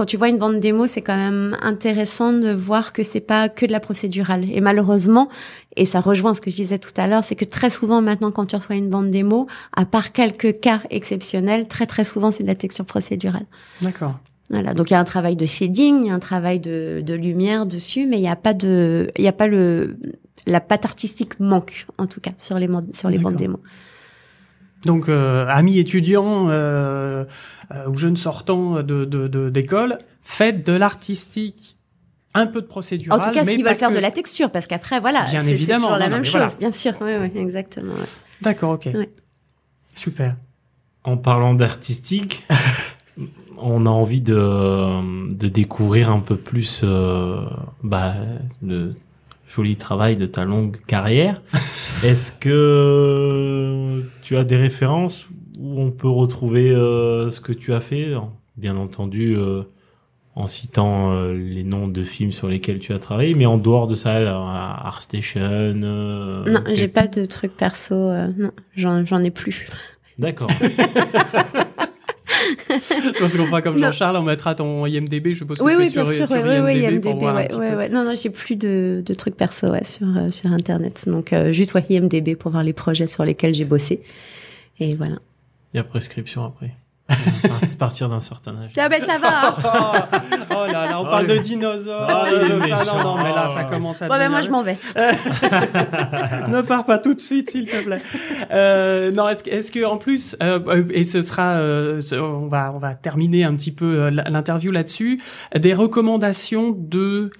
quand 0.00 0.06
tu 0.06 0.16
vois 0.16 0.30
une 0.30 0.38
bande 0.38 0.60
démo, 0.60 0.86
c'est 0.86 1.02
quand 1.02 1.14
même 1.14 1.58
intéressant 1.60 2.32
de 2.32 2.54
voir 2.54 2.94
que 2.94 3.04
c'est 3.04 3.20
pas 3.20 3.50
que 3.50 3.66
de 3.66 3.70
la 3.70 3.80
procédurale. 3.80 4.46
Et 4.50 4.62
malheureusement, 4.62 5.28
et 5.76 5.84
ça 5.84 6.00
rejoint 6.00 6.32
ce 6.32 6.40
que 6.40 6.50
je 6.50 6.56
disais 6.56 6.78
tout 6.78 6.94
à 6.96 7.06
l'heure, 7.06 7.22
c'est 7.22 7.34
que 7.34 7.44
très 7.44 7.68
souvent 7.68 8.00
maintenant 8.00 8.30
quand 8.30 8.46
tu 8.46 8.56
reçois 8.56 8.76
une 8.76 8.88
bande 8.88 9.10
démo, 9.10 9.46
à 9.76 9.84
part 9.84 10.12
quelques 10.12 10.58
cas 10.60 10.80
exceptionnels, 10.88 11.68
très 11.68 11.84
très 11.84 12.04
souvent 12.04 12.32
c'est 12.32 12.44
de 12.44 12.48
la 12.48 12.54
texture 12.54 12.86
procédurale. 12.86 13.44
D'accord. 13.82 14.18
Voilà, 14.48 14.72
donc 14.72 14.88
il 14.88 14.94
y 14.94 14.96
a 14.96 15.00
un 15.00 15.04
travail 15.04 15.36
de 15.36 15.44
shading, 15.44 16.04
il 16.04 16.06
y 16.06 16.10
a 16.10 16.14
un 16.14 16.18
travail 16.18 16.60
de, 16.60 17.02
de 17.04 17.12
lumière 17.12 17.66
dessus, 17.66 18.06
mais 18.06 18.16
il 18.16 18.22
n'y 18.22 18.28
a 18.30 18.36
pas 18.36 18.54
de, 18.54 19.10
il 19.18 19.24
y 19.24 19.28
a 19.28 19.34
pas 19.34 19.48
le, 19.48 19.98
la 20.46 20.62
patte 20.62 20.86
artistique 20.86 21.38
manque 21.40 21.86
en 21.98 22.06
tout 22.06 22.22
cas 22.22 22.32
sur 22.38 22.58
les 22.58 22.70
sur 22.92 23.10
les 23.10 23.18
bandes 23.18 23.36
démo. 23.36 23.60
Donc, 24.84 25.08
euh, 25.08 25.46
amis 25.48 25.78
étudiants 25.78 26.48
euh, 26.48 27.24
euh, 27.74 27.86
ou 27.88 27.96
jeunes 27.96 28.16
sortants 28.16 28.82
de 28.82 29.04
de- 29.04 29.28
de- 29.28 29.50
d'école, 29.50 29.98
faites 30.20 30.66
de 30.66 30.72
l'artistique, 30.72 31.76
un 32.34 32.46
peu 32.46 32.60
de 32.62 32.66
procédural. 32.66 33.20
En 33.20 33.22
tout 33.22 33.30
cas, 33.32 33.44
s'ils 33.44 33.62
veulent 33.64 33.74
faire 33.76 33.90
que- 33.90 33.94
de 33.96 34.00
la 34.00 34.10
texture, 34.10 34.50
parce 34.50 34.66
qu'après 34.66 34.98
voilà, 35.00 35.24
Bien 35.24 35.42
c'est 35.42 35.56
toujours 35.56 35.96
la 35.96 36.08
non, 36.08 36.16
même 36.16 36.24
chose, 36.24 36.40
voilà. 36.40 36.56
bien 36.58 36.72
sûr, 36.72 36.92
oui, 37.00 37.10
oui, 37.20 37.30
exactement. 37.40 37.92
ouais. 37.92 37.98
D'accord, 38.40 38.70
ok. 38.72 38.88
Ouais. 38.94 39.10
Super. 39.94 40.36
En 41.04 41.16
parlant 41.16 41.54
d'artistique, 41.54 42.46
on 43.58 43.84
a 43.86 43.90
envie 43.90 44.20
de, 44.22 45.30
de 45.34 45.48
découvrir 45.48 46.10
un 46.10 46.20
peu 46.20 46.36
plus 46.36 46.80
euh, 46.84 47.40
bah, 47.82 48.14
le 48.62 48.90
joli 49.54 49.76
travail 49.76 50.16
de 50.16 50.26
ta 50.26 50.44
longue 50.44 50.78
carrière. 50.86 51.42
Est-ce 52.04 52.32
que 52.32 54.02
tu 54.22 54.36
as 54.36 54.44
des 54.44 54.56
références 54.56 55.26
où 55.58 55.80
on 55.80 55.90
peut 55.90 56.08
retrouver 56.08 56.70
euh, 56.70 57.28
ce 57.30 57.40
que 57.40 57.52
tu 57.52 57.72
as 57.74 57.80
fait 57.80 58.14
Bien 58.56 58.76
entendu, 58.76 59.36
euh, 59.36 59.62
en 60.36 60.46
citant 60.46 61.12
euh, 61.12 61.34
les 61.34 61.64
noms 61.64 61.88
de 61.88 62.02
films 62.02 62.32
sur 62.32 62.48
lesquels 62.48 62.78
tu 62.78 62.92
as 62.92 62.98
travaillé, 62.98 63.34
mais 63.34 63.46
en 63.46 63.58
dehors 63.58 63.86
de 63.86 63.94
ça, 63.94 64.16
euh, 64.16 64.30
ArtStation. 64.32 65.40
euh, 65.42 66.44
Non, 66.46 66.60
j'ai 66.74 66.88
pas 66.88 67.06
de 67.08 67.24
trucs 67.26 67.56
perso. 67.56 67.94
euh, 67.94 68.28
non, 68.38 68.50
j'en 68.76 69.04
j'en 69.04 69.22
ai 69.22 69.30
plus. 69.30 69.66
D'accord. 70.18 70.50
Parce 73.18 73.36
qu'on 73.36 73.46
fera 73.46 73.62
comme. 73.62 73.78
Jean-Charles, 73.78 74.16
on 74.16 74.22
mettra 74.22 74.54
ton 74.54 74.86
IMDB, 74.86 75.32
je 75.32 75.38
suppose 75.38 75.58
que 75.58 75.64
Oui, 75.64 75.72
tu 75.72 75.78
oui, 75.78 75.92
bien 75.92 76.04
sur, 76.04 76.12
sûr. 76.12 76.26
sur 76.26 76.36
Oui, 76.36 76.42
oui, 76.48 76.58
oui, 76.64 76.72
IMDb 76.78 76.92
IMDb. 76.94 77.02
pour 77.10 77.18
voir 77.20 77.36
un 77.36 77.44
petit 77.44 77.58
peu. 77.58 77.88
Non, 77.88 78.04
non, 78.04 78.14
j'ai 78.20 78.30
plus 78.30 78.56
de, 78.56 79.02
de 79.04 79.14
trucs 79.14 79.36
perso 79.36 79.68
ouais, 79.68 79.84
sur, 79.84 80.06
euh, 80.16 80.28
sur 80.28 80.50
Internet. 80.52 81.04
Donc, 81.06 81.32
euh, 81.32 81.52
juste 81.52 81.74
ouais, 81.74 81.84
IMDB 81.90 82.36
pour 82.36 82.50
voir 82.52 82.62
les 82.62 82.72
projets 82.72 83.06
sur 83.06 83.24
lesquels 83.24 83.54
j'ai 83.54 83.64
bossé. 83.64 84.02
Et 84.78 84.94
voilà. 84.94 85.16
Il 85.74 85.76
y 85.76 85.80
a 85.80 85.84
prescription 85.84 86.42
après. 86.42 86.72
À 87.10 87.76
partir 87.78 88.08
d'un 88.08 88.20
certain 88.20 88.52
âge. 88.52 88.70
Ah 88.78 88.88
ben 88.88 89.00
ça 89.00 89.18
va. 89.18 89.56
Oh, 90.52 90.54
oh 90.64 90.66
là 90.66 90.84
là, 90.84 91.00
on 91.00 91.04
parle 91.04 91.26
Oh, 91.28 91.32
de 91.32 91.38
dinosaures, 91.38 92.08
Oh, 92.10 92.28
il 92.28 92.34
est 92.34 92.56
de 92.56 92.60
ça. 92.68 92.84
Non, 92.84 93.02
non, 93.02 93.16
mais 93.22 93.30
là, 93.30 93.48
ça 93.54 93.64
commence 93.64 94.02
à 94.02 94.08
bon, 94.08 94.16
ben 94.16 94.28
moi, 94.28 94.40
je 94.42 94.50
m'en 94.50 94.62
vais. 94.62 94.76
ne 96.48 96.60
pars 96.62 96.84
pas 96.84 96.98
tout 96.98 97.14
de 97.14 97.20
suite, 97.20 97.50
s'il 97.50 97.66
te 97.66 97.82
plaît. 97.82 98.02
Euh, 98.52 99.10
non, 99.12 99.28
est-ce 99.28 99.42
que, 99.44 99.50
est-ce 99.50 99.70
que 99.70 99.84
en 99.84 99.96
plus, 99.96 100.36
euh, 100.42 100.58
euh, 100.66 100.84
et 100.90 101.04
ce 101.04 101.22
sera, 101.22 101.52
euh, 101.54 102.00
on 102.12 102.46
va, 102.48 102.72
on 102.74 102.78
va 102.78 102.94
terminer 102.94 103.44
un 103.44 103.54
petit 103.54 103.72
peu 103.72 103.84
euh, 104.04 104.10
l'interview 104.10 104.70
là-dessus, 104.72 105.20
des 105.56 105.74
recommandations 105.74 106.74
de 106.76 107.30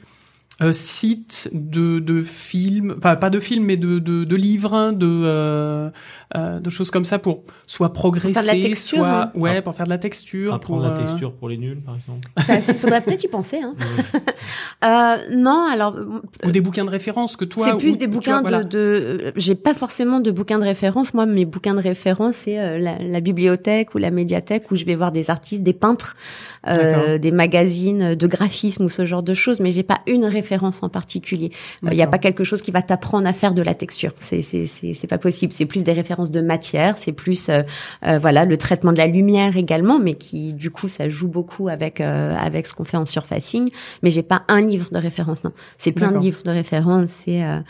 euh, 0.62 0.72
sites, 0.72 1.48
de, 1.52 1.98
de 2.00 2.20
films, 2.22 2.96
pas, 3.00 3.16
pas 3.16 3.30
de 3.30 3.40
films, 3.40 3.64
mais 3.64 3.76
de, 3.76 3.98
de, 3.98 4.24
de 4.24 4.36
livres, 4.36 4.74
hein, 4.74 4.92
de, 4.92 5.06
euh, 5.08 5.90
euh, 6.36 6.60
de 6.60 6.70
choses 6.70 6.90
comme 6.90 7.04
ça 7.04 7.18
pour 7.18 7.42
soit 7.66 7.92
progresser, 7.92 8.34
faire 8.34 8.42
de 8.42 8.48
la 8.48 8.62
texture, 8.68 8.98
soit, 8.98 9.08
hein. 9.08 9.30
ouais, 9.34 9.62
pour 9.62 9.74
faire 9.74 9.86
de 9.86 9.90
la 9.90 9.98
texture, 9.98 10.54
Apprendre 10.54 10.82
pour 10.82 10.88
la 10.90 10.94
euh, 10.98 11.06
texture 11.06 11.32
pour 11.32 11.48
les 11.48 11.56
nuls, 11.56 11.80
par 11.80 11.96
exemple. 11.96 12.28
Il 12.68 12.74
faudrait 12.74 13.00
peut-être 13.00 13.24
y 13.24 13.28
penser. 13.28 13.60
Hein. 13.62 13.74
Euh, 14.82 15.16
non, 15.36 15.66
alors 15.70 15.94
ou 16.44 16.50
des 16.50 16.62
bouquins 16.62 16.84
de 16.86 16.90
référence 16.90 17.36
que 17.36 17.44
toi. 17.44 17.66
c'est 17.66 17.76
plus 17.76 17.96
ou- 17.96 17.98
des 17.98 18.06
bouquins 18.06 18.40
vois, 18.40 18.48
voilà. 18.48 18.64
de, 18.64 18.68
de 18.70 18.78
euh, 19.26 19.32
j'ai 19.36 19.54
pas 19.54 19.74
forcément 19.74 20.20
de 20.20 20.30
bouquins 20.30 20.58
de 20.58 20.64
référence 20.64 21.12
moi 21.12 21.26
mes 21.26 21.44
bouquins 21.44 21.74
de 21.74 21.80
référence 21.82 22.36
c'est 22.36 22.58
euh, 22.58 22.78
la, 22.78 22.96
la 22.98 23.20
bibliothèque 23.20 23.94
ou 23.94 23.98
la 23.98 24.10
médiathèque 24.10 24.70
où 24.70 24.76
je 24.76 24.86
vais 24.86 24.94
voir 24.94 25.12
des 25.12 25.28
artistes 25.28 25.62
des 25.62 25.74
peintres 25.74 26.16
euh, 26.66 27.18
des 27.18 27.30
magazines 27.30 28.14
de 28.14 28.26
graphisme 28.26 28.84
ou 28.84 28.88
ce 28.88 29.04
genre 29.04 29.22
de 29.22 29.34
choses 29.34 29.60
mais 29.60 29.70
j'ai 29.70 29.82
pas 29.82 30.00
une 30.06 30.24
référence 30.24 30.49
en 30.82 30.88
particulier. 30.88 31.52
Il 31.82 31.88
y 31.88 31.92
a 31.92 31.96
D'accord. 31.96 32.10
pas 32.12 32.18
quelque 32.18 32.44
chose 32.44 32.62
qui 32.62 32.70
va 32.70 32.82
t'apprendre 32.82 33.26
à 33.26 33.32
faire 33.32 33.54
de 33.54 33.62
la 33.62 33.74
texture. 33.74 34.12
C'est 34.20 34.42
c'est 34.42 34.66
c'est 34.66 35.06
pas 35.06 35.18
possible. 35.18 35.52
C'est 35.52 35.66
plus 35.66 35.84
des 35.84 35.92
références 35.92 36.30
de 36.30 36.40
matière. 36.40 36.98
C'est 36.98 37.12
plus 37.12 37.48
euh, 37.48 37.62
euh, 38.06 38.18
voilà 38.18 38.44
le 38.44 38.56
traitement 38.56 38.92
de 38.92 38.98
la 38.98 39.06
lumière 39.06 39.56
également 39.56 39.98
mais 39.98 40.14
qui 40.14 40.52
du 40.52 40.70
coup 40.70 40.88
ça 40.88 41.08
joue 41.08 41.28
beaucoup 41.28 41.68
avec 41.68 42.00
euh, 42.00 42.36
avec 42.36 42.66
ce 42.66 42.74
qu'on 42.74 42.84
fait 42.84 42.96
en 42.96 43.06
surfacing. 43.06 43.70
Mais 44.02 44.10
j'ai 44.10 44.22
pas 44.22 44.42
un 44.48 44.60
livre 44.60 44.88
de 44.92 44.98
référence 44.98 45.44
non. 45.44 45.52
C'est 45.78 45.92
plein 45.92 46.12
de 46.12 46.18
livres 46.18 46.42
de 46.44 46.50
référence. 46.50 47.10
C'est 47.24 47.42
euh, 47.42 47.60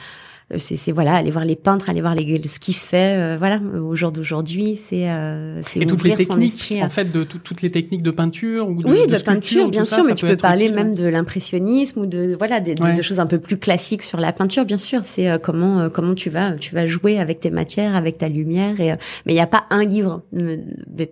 c'est 0.57 0.76
c'est, 0.76 0.92
voilà 0.92 1.14
aller 1.14 1.30
voir 1.30 1.44
les 1.44 1.57
peintres 1.57 1.88
aller 1.88 2.01
voir 2.01 2.14
les, 2.14 2.42
ce 2.48 2.59
qui 2.59 2.72
se 2.72 2.84
fait 2.86 3.16
euh, 3.16 3.36
voilà 3.38 3.59
au 3.61 3.94
jour 3.94 4.11
d'aujourd'hui 4.12 4.76
c'est 4.76 5.09
euh, 5.09 5.61
c'est 5.62 5.86
toutes 5.86 6.03
les 6.05 6.14
techniques, 6.16 6.74
en 6.82 6.88
fait, 6.88 7.12
de 7.12 7.22
tout- 7.24 7.38
toutes 7.38 7.62
les 7.62 7.70
techniques 7.70 8.03
de 8.03 8.11
peinture 8.11 8.68
ou 8.68 8.82
de, 8.82 8.88
oui, 8.88 9.07
de, 9.07 9.14
sculpture, 9.16 9.24
peinture, 9.32 9.68
bien 9.70 9.84
ça, 9.84 9.96
sûr, 9.96 10.05
ça 10.05 10.11
mais 10.11 10.14
tu 10.16 10.24
peut 10.26 10.32
peux 10.32 10.36
parler 10.36 10.64
utile, 10.64 10.74
même 10.76 10.90
ouais. 10.90 10.96
de 10.96 11.07
l'impressionnisme 11.07 12.01
ou 12.01 12.07
de 12.07 12.34
voilà 12.38 12.61
des, 12.61 12.74
de- 12.74 12.82
Ouais. 12.82 12.94
de 12.94 13.03
choses 13.03 13.20
un 13.20 13.26
peu 13.26 13.38
plus 13.38 13.59
classiques 13.59 14.03
sur 14.03 14.18
la 14.20 14.32
peinture, 14.32 14.64
bien 14.64 14.78
sûr. 14.78 15.03
C'est 15.05 15.28
euh, 15.28 15.38
comment 15.38 15.80
euh, 15.80 15.88
comment 15.88 16.14
tu 16.14 16.30
vas 16.30 16.53
tu 16.53 16.74
vas 16.74 16.86
jouer 16.86 17.18
avec 17.18 17.40
tes 17.40 17.51
matières, 17.51 17.94
avec 17.94 18.18
ta 18.18 18.28
lumière. 18.28 18.80
Et, 18.80 18.92
euh, 18.92 18.96
mais 19.26 19.32
il 19.32 19.36
n'y 19.36 19.40
a 19.40 19.46
pas 19.46 19.64
un 19.70 19.84
livre. 19.84 20.22
Euh, 20.36 20.57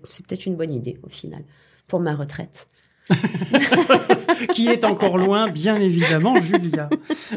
C'est 0.06 0.26
peut-être 0.26 0.46
une 0.46 0.56
bonne 0.56 0.72
idée 0.74 0.98
au 1.04 1.08
final 1.08 1.42
pour 1.86 2.00
ma 2.00 2.14
retraite. 2.14 2.66
qui 4.52 4.68
est 4.68 4.84
encore 4.84 5.16
loin, 5.18 5.48
bien 5.48 5.76
évidemment, 5.76 6.34
Julia. 6.40 6.88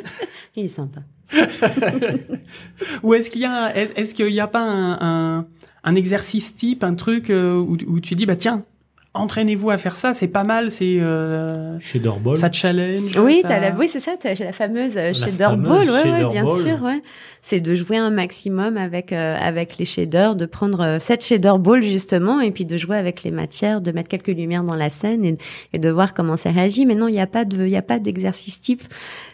Il 0.56 0.66
est 0.66 0.68
sympa. 0.68 1.02
Ou 3.04 3.14
est-ce 3.14 3.30
qu'il 3.30 3.42
y 3.42 3.46
a, 3.46 3.76
est- 3.76 3.98
est-ce 3.98 4.16
qu'il 4.16 4.30
y 4.32 4.40
a 4.40 4.48
pas 4.48 4.62
un, 4.62 4.98
un, 5.40 5.48
un 5.84 5.96
exercice 5.96 6.56
type, 6.56 6.84
un 6.84 6.96
truc 6.96 7.30
euh, 7.30 7.56
où, 7.56 7.78
où 7.88 8.00
tu 8.00 8.16
dis 8.16 8.26
bah 8.26 8.36
tiens, 8.36 8.66
entraînez-vous 9.14 9.70
à 9.70 9.78
faire 9.78 9.97
ça, 9.97 10.14
c'est 10.14 10.28
pas 10.30 10.43
mal, 10.43 10.72
c'est 10.72 10.99
euh, 10.99 11.78
Shader 11.80 12.12
Ball. 12.24 12.38
ça 12.38 12.49
challenge. 12.51 13.18
Oui, 13.18 13.39
ça- 13.41 13.49
t'as 13.49 13.59
la, 13.59 13.72
oui, 13.76 13.89
c'est 13.89 13.99
ça, 13.99 14.14
t'as 14.20 14.34
la 14.36 14.53
fameuse 14.53 14.93
euh, 14.97 15.12
La 15.38 15.49
ball, 15.55 15.89
ouais, 15.89 16.09
ouais, 16.12 16.30
bien 16.32 16.45
ball. 16.45 16.57
sûr, 16.57 16.82
ouais. 16.82 17.01
C'est 17.41 17.59
de 17.59 17.76
jouer 17.76 17.97
un 17.97 18.09
maximum 18.09 18.78
avec 18.78 19.12
euh, 19.12 19.36
avec 19.41 19.78
les 19.78 19.86
shaders, 19.86 20.36
de 20.36 20.45
prendre 20.45 20.80
euh, 20.82 20.99
cette 20.99 21.26
shader 21.26 21.53
ball 21.59 21.84
justement, 21.84 22.39
et 22.39 22.51
puis 22.51 22.66
de 22.66 22.78
jouer 22.78 22.95
avec 22.97 23.24
les 23.24 23.32
matières, 23.32 23.82
de 23.82 23.91
mettre 23.91 24.07
quelques 24.09 24.28
lumières 24.28 24.64
dans 24.64 24.76
la 24.76 24.89
scène 24.89 25.26
et, 25.26 25.38
et 25.74 25.80
de 25.80 25.89
voir 25.89 26.14
comment 26.14 26.38
ça 26.38 26.51
réagit. 26.51 26.86
Mais 26.86 26.95
non, 26.95 27.07
il 27.09 27.14
n'y 27.14 27.20
a 27.20 27.28
pas 27.28 27.43
de, 27.43 27.66
il 27.66 27.72
y 27.72 27.78
a 27.78 27.82
pas 27.82 27.99
d'exercice 27.99 28.62
type. 28.62 28.84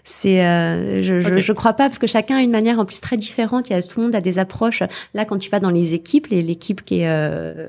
C'est, 0.03 0.43
euh, 0.43 0.97
je, 1.03 1.21
je, 1.21 1.27
Ok. 1.33 1.39
je 1.39 1.51
crois 1.53 1.73
pas 1.73 1.85
parce 1.87 1.99
que 1.99 2.07
chacun 2.07 2.37
a 2.37 2.41
une 2.41 2.51
manière 2.51 2.79
en 2.79 2.85
plus 2.85 2.99
très 3.01 3.17
différente. 3.17 3.69
Il 3.69 3.73
y 3.73 3.75
a 3.75 3.83
tout 3.83 3.99
le 3.99 4.05
monde 4.07 4.15
a 4.15 4.21
des 4.21 4.39
approches. 4.39 4.81
Là, 5.13 5.25
quand 5.25 5.37
tu 5.37 5.49
vas 5.49 5.59
dans 5.59 5.69
les 5.69 5.93
équipes, 5.93 6.27
les- 6.27 6.41
l'équipe 6.41 6.83
qui 6.83 7.01
est 7.01 7.07
euh, 7.09 7.67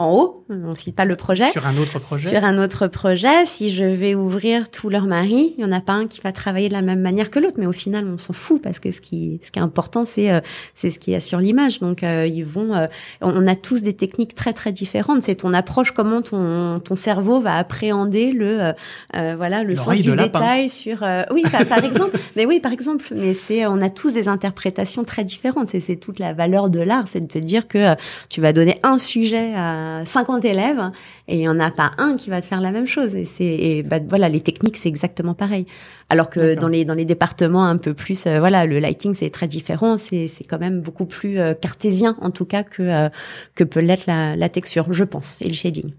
en 0.00 0.12
haut, 0.12 0.44
on 0.48 0.74
cite 0.74 0.96
pas 0.96 1.04
le 1.04 1.14
projet. 1.14 1.50
Sur 1.50 1.66
un 1.66 1.76
autre 1.76 1.98
projet. 1.98 2.28
Sur 2.28 2.44
un 2.44 2.58
autre 2.58 2.86
projet, 2.86 3.46
si 3.46 3.70
je 3.70 3.84
vais 3.84 4.14
ouvrir 4.14 4.70
tout 4.70 4.88
leur 4.88 5.04
mari, 5.04 5.54
il 5.58 5.62
y 5.62 5.64
en 5.64 5.72
a 5.72 5.80
pas 5.80 5.92
un 5.92 6.06
qui 6.06 6.20
va 6.22 6.32
travailler 6.32 6.68
de 6.68 6.74
la 6.74 6.82
même 6.82 7.00
manière 7.00 7.30
que 7.30 7.38
l'autre, 7.38 7.56
mais 7.58 7.66
au 7.66 7.72
final, 7.72 8.06
on 8.06 8.18
s'en 8.18 8.32
fout 8.32 8.62
parce 8.62 8.80
que 8.80 8.90
ce 8.90 9.00
qui, 9.00 9.40
ce 9.42 9.50
qui 9.50 9.58
est 9.58 9.62
important, 9.62 10.04
c'est 10.04 10.30
euh, 10.30 10.40
c'est 10.74 10.90
ce 10.90 10.98
qu'il 10.98 11.12
y 11.12 11.16
a 11.16 11.20
sur 11.20 11.38
l'image. 11.38 11.80
Donc, 11.80 12.02
euh, 12.02 12.26
ils 12.26 12.44
vont, 12.44 12.74
euh, 12.74 12.86
on 13.20 13.46
a 13.46 13.54
tous 13.54 13.82
des 13.82 13.94
techniques 13.94 14.34
très 14.34 14.52
très 14.52 14.72
différentes. 14.72 15.22
C'est 15.22 15.36
ton 15.36 15.52
approche, 15.52 15.92
comment 15.92 16.22
ton 16.22 16.78
ton 16.78 16.96
cerveau 16.96 17.40
va 17.40 17.56
appréhender 17.56 18.32
le, 18.32 18.62
euh, 18.62 18.72
euh, 19.16 19.34
voilà, 19.36 19.62
le 19.62 19.76
sens 19.76 19.98
du 19.98 20.14
lapin. 20.14 20.24
détail 20.24 20.68
sur, 20.68 21.02
euh, 21.02 21.22
oui, 21.30 21.42
par, 21.50 21.64
par 21.66 21.84
exemple. 21.84 22.18
Mais 22.36 22.46
oui, 22.46 22.60
par 22.60 22.72
exemple. 22.72 23.04
Mais 23.14 23.34
c'est, 23.34 23.66
on 23.66 23.80
a 23.80 23.90
tous 23.90 24.12
des 24.12 24.28
interprétations 24.28 25.04
très 25.04 25.24
différentes. 25.24 25.68
C'est 25.70 25.80
c'est 25.80 25.96
toute 25.96 26.18
la 26.18 26.32
valeur 26.32 26.70
de 26.70 26.80
l'art, 26.80 27.06
c'est 27.06 27.20
de 27.20 27.26
te 27.26 27.38
dire 27.38 27.68
que 27.68 27.94
tu 28.28 28.40
vas 28.40 28.52
donner 28.52 28.78
un 28.82 28.98
sujet 28.98 29.52
à 29.54 29.89
50 30.04 30.44
élèves 30.44 30.90
et 31.28 31.36
il 31.36 31.40
y 31.42 31.48
en 31.48 31.58
a 31.60 31.70
pas 31.70 31.92
un 31.98 32.16
qui 32.16 32.30
va 32.30 32.40
te 32.40 32.46
faire 32.46 32.60
la 32.60 32.70
même 32.70 32.86
chose. 32.86 33.14
Et 33.14 33.24
c'est, 33.24 33.44
et 33.44 33.82
bah, 33.82 33.98
voilà, 34.08 34.28
les 34.28 34.40
techniques 34.40 34.76
c'est 34.76 34.88
exactement 34.88 35.34
pareil. 35.34 35.66
Alors 36.08 36.28
que 36.30 36.54
dans 36.54 36.68
les 36.68 36.84
dans 36.84 36.94
les 36.94 37.04
départements 37.04 37.64
un 37.64 37.76
peu 37.76 37.94
plus, 37.94 38.26
euh, 38.26 38.38
voilà, 38.40 38.66
le 38.66 38.78
lighting 38.78 39.14
c'est 39.14 39.30
très 39.30 39.46
différent. 39.48 39.98
C'est 39.98 40.26
c'est 40.26 40.44
quand 40.44 40.58
même 40.58 40.80
beaucoup 40.80 41.06
plus 41.06 41.38
euh, 41.38 41.54
cartésien 41.54 42.16
en 42.20 42.30
tout 42.30 42.44
cas 42.46 42.62
que 42.64 42.82
euh, 42.82 43.08
que 43.54 43.64
peut 43.64 43.80
l'être 43.80 44.06
la, 44.06 44.36
la 44.36 44.48
texture, 44.48 44.92
je 44.92 45.04
pense, 45.04 45.36
et 45.40 45.48
le 45.48 45.54
shading. 45.54 45.92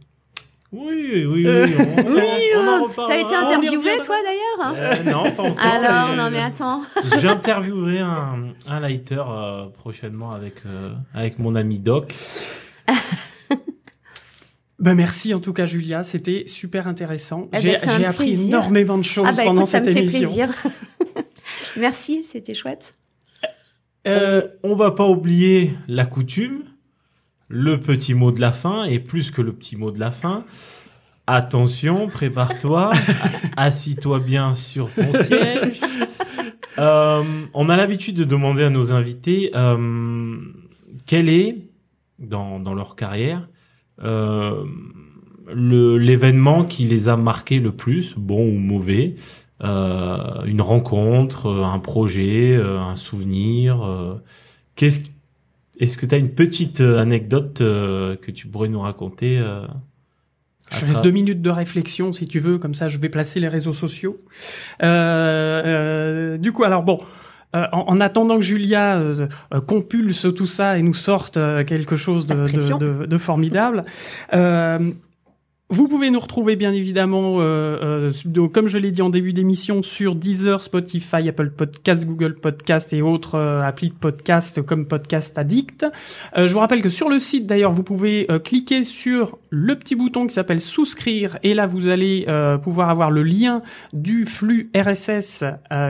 Oui, 0.74 1.26
oui, 1.26 1.26
oui. 1.26 1.44
Euh, 1.48 1.68
on- 1.98 2.14
Oui, 2.16 2.22
on 2.56 2.68
en 2.68 2.84
reparlera. 2.86 3.08
t'as 3.10 3.20
été 3.20 3.36
interviewé 3.36 3.78
reviendra. 3.78 4.06
toi 4.06 4.16
d'ailleurs. 4.24 4.60
hein 4.68 4.74
Euh, 4.78 5.12
non, 5.12 5.24
pas 5.36 5.44
encore. 5.44 5.66
Alors 5.74 6.10
mais- 6.10 6.16
non 6.16 6.30
mais 6.32 6.40
attends. 6.40 6.82
J'interviewerai 7.20 8.00
un, 8.00 8.54
un 8.70 8.80
lighter 8.80 9.22
euh, 9.28 9.66
prochainement 9.68 10.32
avec, 10.32 10.66
euh, 10.66 10.94
avec 11.14 11.40
mon 11.40 11.56
ami 11.56 11.78
Doc. 11.78 12.16
Ben 14.82 14.96
merci 14.96 15.34
en 15.34 15.40
tout 15.40 15.54
cas 15.54 15.66
Julia, 15.66 16.02
c'était 16.04 16.44
super 16.48 16.88
intéressant. 16.88 17.50
Eh 17.54 17.62
ben, 17.62 17.78
J'ai 17.98 18.06
appris 18.06 18.28
plaisir. 18.34 18.48
énormément 18.48 18.98
de 18.98 19.04
choses 19.04 19.28
Ah 19.30 19.34
bah 19.34 19.44
pendant 19.46 19.62
écoute, 19.62 19.70
ça 19.72 19.78
cette 19.84 19.88
me 19.88 19.94
fait 19.94 20.00
émission. 20.00 20.20
plaisir. 20.28 20.54
Merci, 21.78 22.24
c'était 22.24 22.54
chouette. 22.56 22.96
Euh, 24.08 24.48
on 24.64 24.76
va 24.76 24.92
pas 24.92 25.06
oublier 25.08 25.74
la 25.88 26.06
coutume, 26.06 26.64
le 27.48 27.80
petit 27.80 28.16
mot 28.16 28.32
de 28.32 28.42
la 28.42 28.52
fin, 28.52 28.86
et 28.86 29.00
plus 29.00 29.30
que 29.30 29.42
le 29.42 29.54
petit 29.54 29.76
mot 29.76 29.92
de 29.92 30.00
la 30.00 30.10
fin, 30.10 30.46
attention, 31.28 32.08
prépare-toi, 32.08 32.90
assis-toi 33.58 34.20
bien 34.20 34.56
sur 34.56 34.92
ton 34.94 35.14
siège. 35.24 35.80
Euh, 36.80 37.24
on 37.54 37.70
a 37.70 37.78
l'habitude 37.78 38.16
de 38.16 38.24
demander 38.24 38.64
à 38.64 38.70
nos 38.72 38.92
invités 38.94 39.52
euh, 39.56 40.38
quel 41.06 41.30
est, 41.30 41.58
dans, 42.18 42.60
dans 42.60 42.74
leur 42.74 42.96
carrière, 42.96 43.48
euh, 44.04 44.64
le- 45.54 45.98
l'événement 45.98 46.64
qui 46.64 46.86
les 46.86 47.10
a 47.10 47.18
marqués 47.18 47.60
le 47.60 47.72
plus, 47.72 48.16
bon 48.18 48.48
ou 48.48 48.58
mauvais, 48.58 49.16
euh, 49.64 50.44
une 50.46 50.62
rencontre, 50.62 51.48
euh, 51.48 51.64
un 51.64 51.80
projet, 51.80 52.56
euh, 52.56 52.80
un 52.80 52.96
souvenir. 52.96 53.84
euh, 53.86 54.16
Qu'est-ce 54.76 55.02
est-ce 55.80 55.98
que 55.98 56.06
tu 56.06 56.14
as 56.14 56.20
une 56.20 56.30
petite 56.30 56.80
anecdote 56.82 57.62
euh, 57.62 58.16
que 58.16 58.30
tu 58.32 58.48
pourrais 58.48 58.70
nous 58.70 58.82
raconter 58.82 59.40
euh, 59.40 59.66
Je 60.70 60.86
tra- 60.86 61.02
deux 61.02 61.10
minutes 61.12 61.42
de 61.42 61.50
réflexion 61.50 62.14
si 62.14 62.28
tu 62.28 62.40
veux, 62.40 62.58
comme 62.60 62.74
ça 62.76 62.88
je 62.88 62.98
vais 63.00 63.10
placer 63.10 63.40
les 63.40 63.48
réseaux 63.48 63.74
sociaux. 63.74 64.20
Du 66.40 66.52
coup, 66.52 66.64
alors 66.64 66.84
bon, 66.84 67.00
en, 67.54 67.84
en 67.88 68.00
attendant 68.02 68.36
que 68.38 68.42
Julia 68.46 68.98
euh, 68.98 69.28
euh, 69.54 69.62
compulse 69.62 70.28
tout 70.36 70.46
ça 70.46 70.78
et 70.78 70.82
nous 70.82 70.94
sorte 70.94 71.38
euh, 71.38 71.64
quelque 71.64 71.96
chose 71.96 72.26
de, 72.26 72.34
La 72.34 72.44
pression. 72.46 72.78
de, 72.78 72.94
de- 72.94 73.06
de 73.06 73.18
formidable, 73.18 73.84
euh, 74.34 74.92
Vous 75.72 75.88
pouvez 75.88 76.10
nous 76.10 76.20
retrouver 76.20 76.58
bien 76.58 76.74
évidemment, 76.74 77.38
euh, 77.40 78.12
euh, 78.12 78.48
comme 78.50 78.68
je 78.68 78.78
l'ai 78.78 78.92
dit 78.92 79.02
en 79.02 79.10
début 79.10 79.32
d'émission, 79.32 79.82
sur 79.82 80.16
Deezer, 80.16 80.62
Spotify, 80.62 81.30
Apple 81.30 81.50
Podcast, 81.52 82.06
Google 82.06 82.36
Podcast 82.36 82.92
et 82.92 83.02
autres 83.02 83.36
euh, 83.36 83.62
applis 83.62 83.88
de 83.88 83.94
podcast 83.94 84.62
comme 84.64 84.86
Podcast 84.86 85.38
Addict. 85.38 85.86
Euh, 86.38 86.50
je 86.50 86.54
vous 86.54 86.60
rappelle 86.60 86.82
que 86.82 86.90
sur 86.90 87.08
le 87.08 87.20
site 87.20 87.48
d'ailleurs, 87.48 87.72
vous 87.72 87.84
pouvez 87.84 88.30
euh, 88.30 88.38
cliquer 88.38 88.84
sur 88.84 89.38
le 89.50 89.78
petit 89.78 89.96
bouton 89.96 90.28
qui 90.28 90.34
s'appelle 90.34 90.60
souscrire 90.60 91.38
et 91.42 91.54
là 91.54 91.68
vous 91.68 91.88
allez 91.88 92.26
pouvoir 92.62 92.90
avoir 92.90 93.12
le 93.12 93.24
lien 93.24 93.62
du 93.94 94.26
flux 94.26 94.70
RSS 94.76 95.44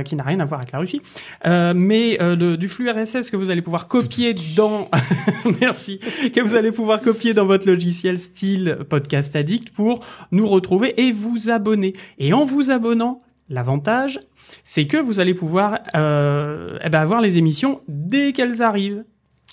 qui 0.06 0.16
n'a 0.16 0.24
rien 0.24 0.40
à 0.40 0.45
voir 0.45 0.62
avec 0.62 0.72
la 0.72 0.80
Russie, 0.80 1.02
mais 1.45 2.18
du 2.58 2.70
flux 2.70 2.90
RSS 2.90 3.30
que 3.30 3.38
vous 3.38 3.52
allez 3.52 3.62
pouvoir 3.62 3.88
copier 3.88 4.34
dans, 4.56 4.90
merci, 5.62 5.99
que 6.34 6.41
vous 6.41 6.56
allez 6.56 6.72
pouvoir 6.72 7.02
copier 7.02 7.34
dans 7.34 7.45
votre 7.45 7.68
logiciel 7.68 8.18
style 8.18 8.80
Podcast 8.90 9.36
Addict 9.36 9.70
pour 9.73 10.02
nous 10.31 10.48
retrouver 10.48 10.93
et 11.02 11.11
vous 11.11 11.49
abonner. 11.49 11.93
Et 12.18 12.34
en 12.34 12.45
vous 12.45 12.72
abonnant, 12.72 13.22
l'avantage, 13.49 14.19
c'est 14.64 14.88
que 14.88 14.98
vous 14.98 15.19
allez 15.19 15.34
pouvoir 15.34 15.80
euh, 15.95 16.77
eh 16.84 16.89
ben, 16.89 16.99
avoir 16.99 17.22
les 17.22 17.38
émissions 17.38 17.76
dès 17.88 18.34
qu'elles 18.34 18.61
arrivent. 18.61 19.03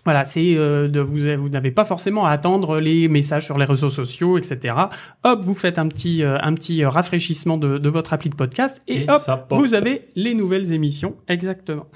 Voilà, 0.09 0.25
c'est 0.25 0.57
euh, 0.57 0.89
de 0.89 1.01
vous 1.01 1.19
vous 1.37 1.51
n'avez 1.51 1.71
pas 1.71 1.85
forcément 1.85 2.25
à 2.25 2.31
attendre 2.31 2.81
les 2.81 3.09
messages 3.09 3.45
sur 3.45 3.59
les 3.59 3.67
réseaux 3.67 3.91
sociaux, 3.91 4.39
etc. 4.39 4.75
Hop, 5.23 5.41
vous 5.43 5.53
faites 5.53 5.79
un 5.79 5.87
petit 5.87 6.23
euh, 6.23 6.39
un 6.41 6.55
petit 6.55 6.83
euh, 6.83 6.89
rafraîchissement 6.89 7.59
de, 7.59 7.77
de 7.77 7.89
votre 7.91 8.15
appli 8.15 8.31
de 8.31 8.35
podcast 8.35 8.83
et, 8.89 9.03
Et 9.03 9.11
hop, 9.11 9.21
ça 9.21 9.47
vous 9.51 9.75
avez 9.75 10.09
les 10.17 10.33
nouvelles 10.33 10.73
émissions 10.73 11.17
exactement. 11.29 11.89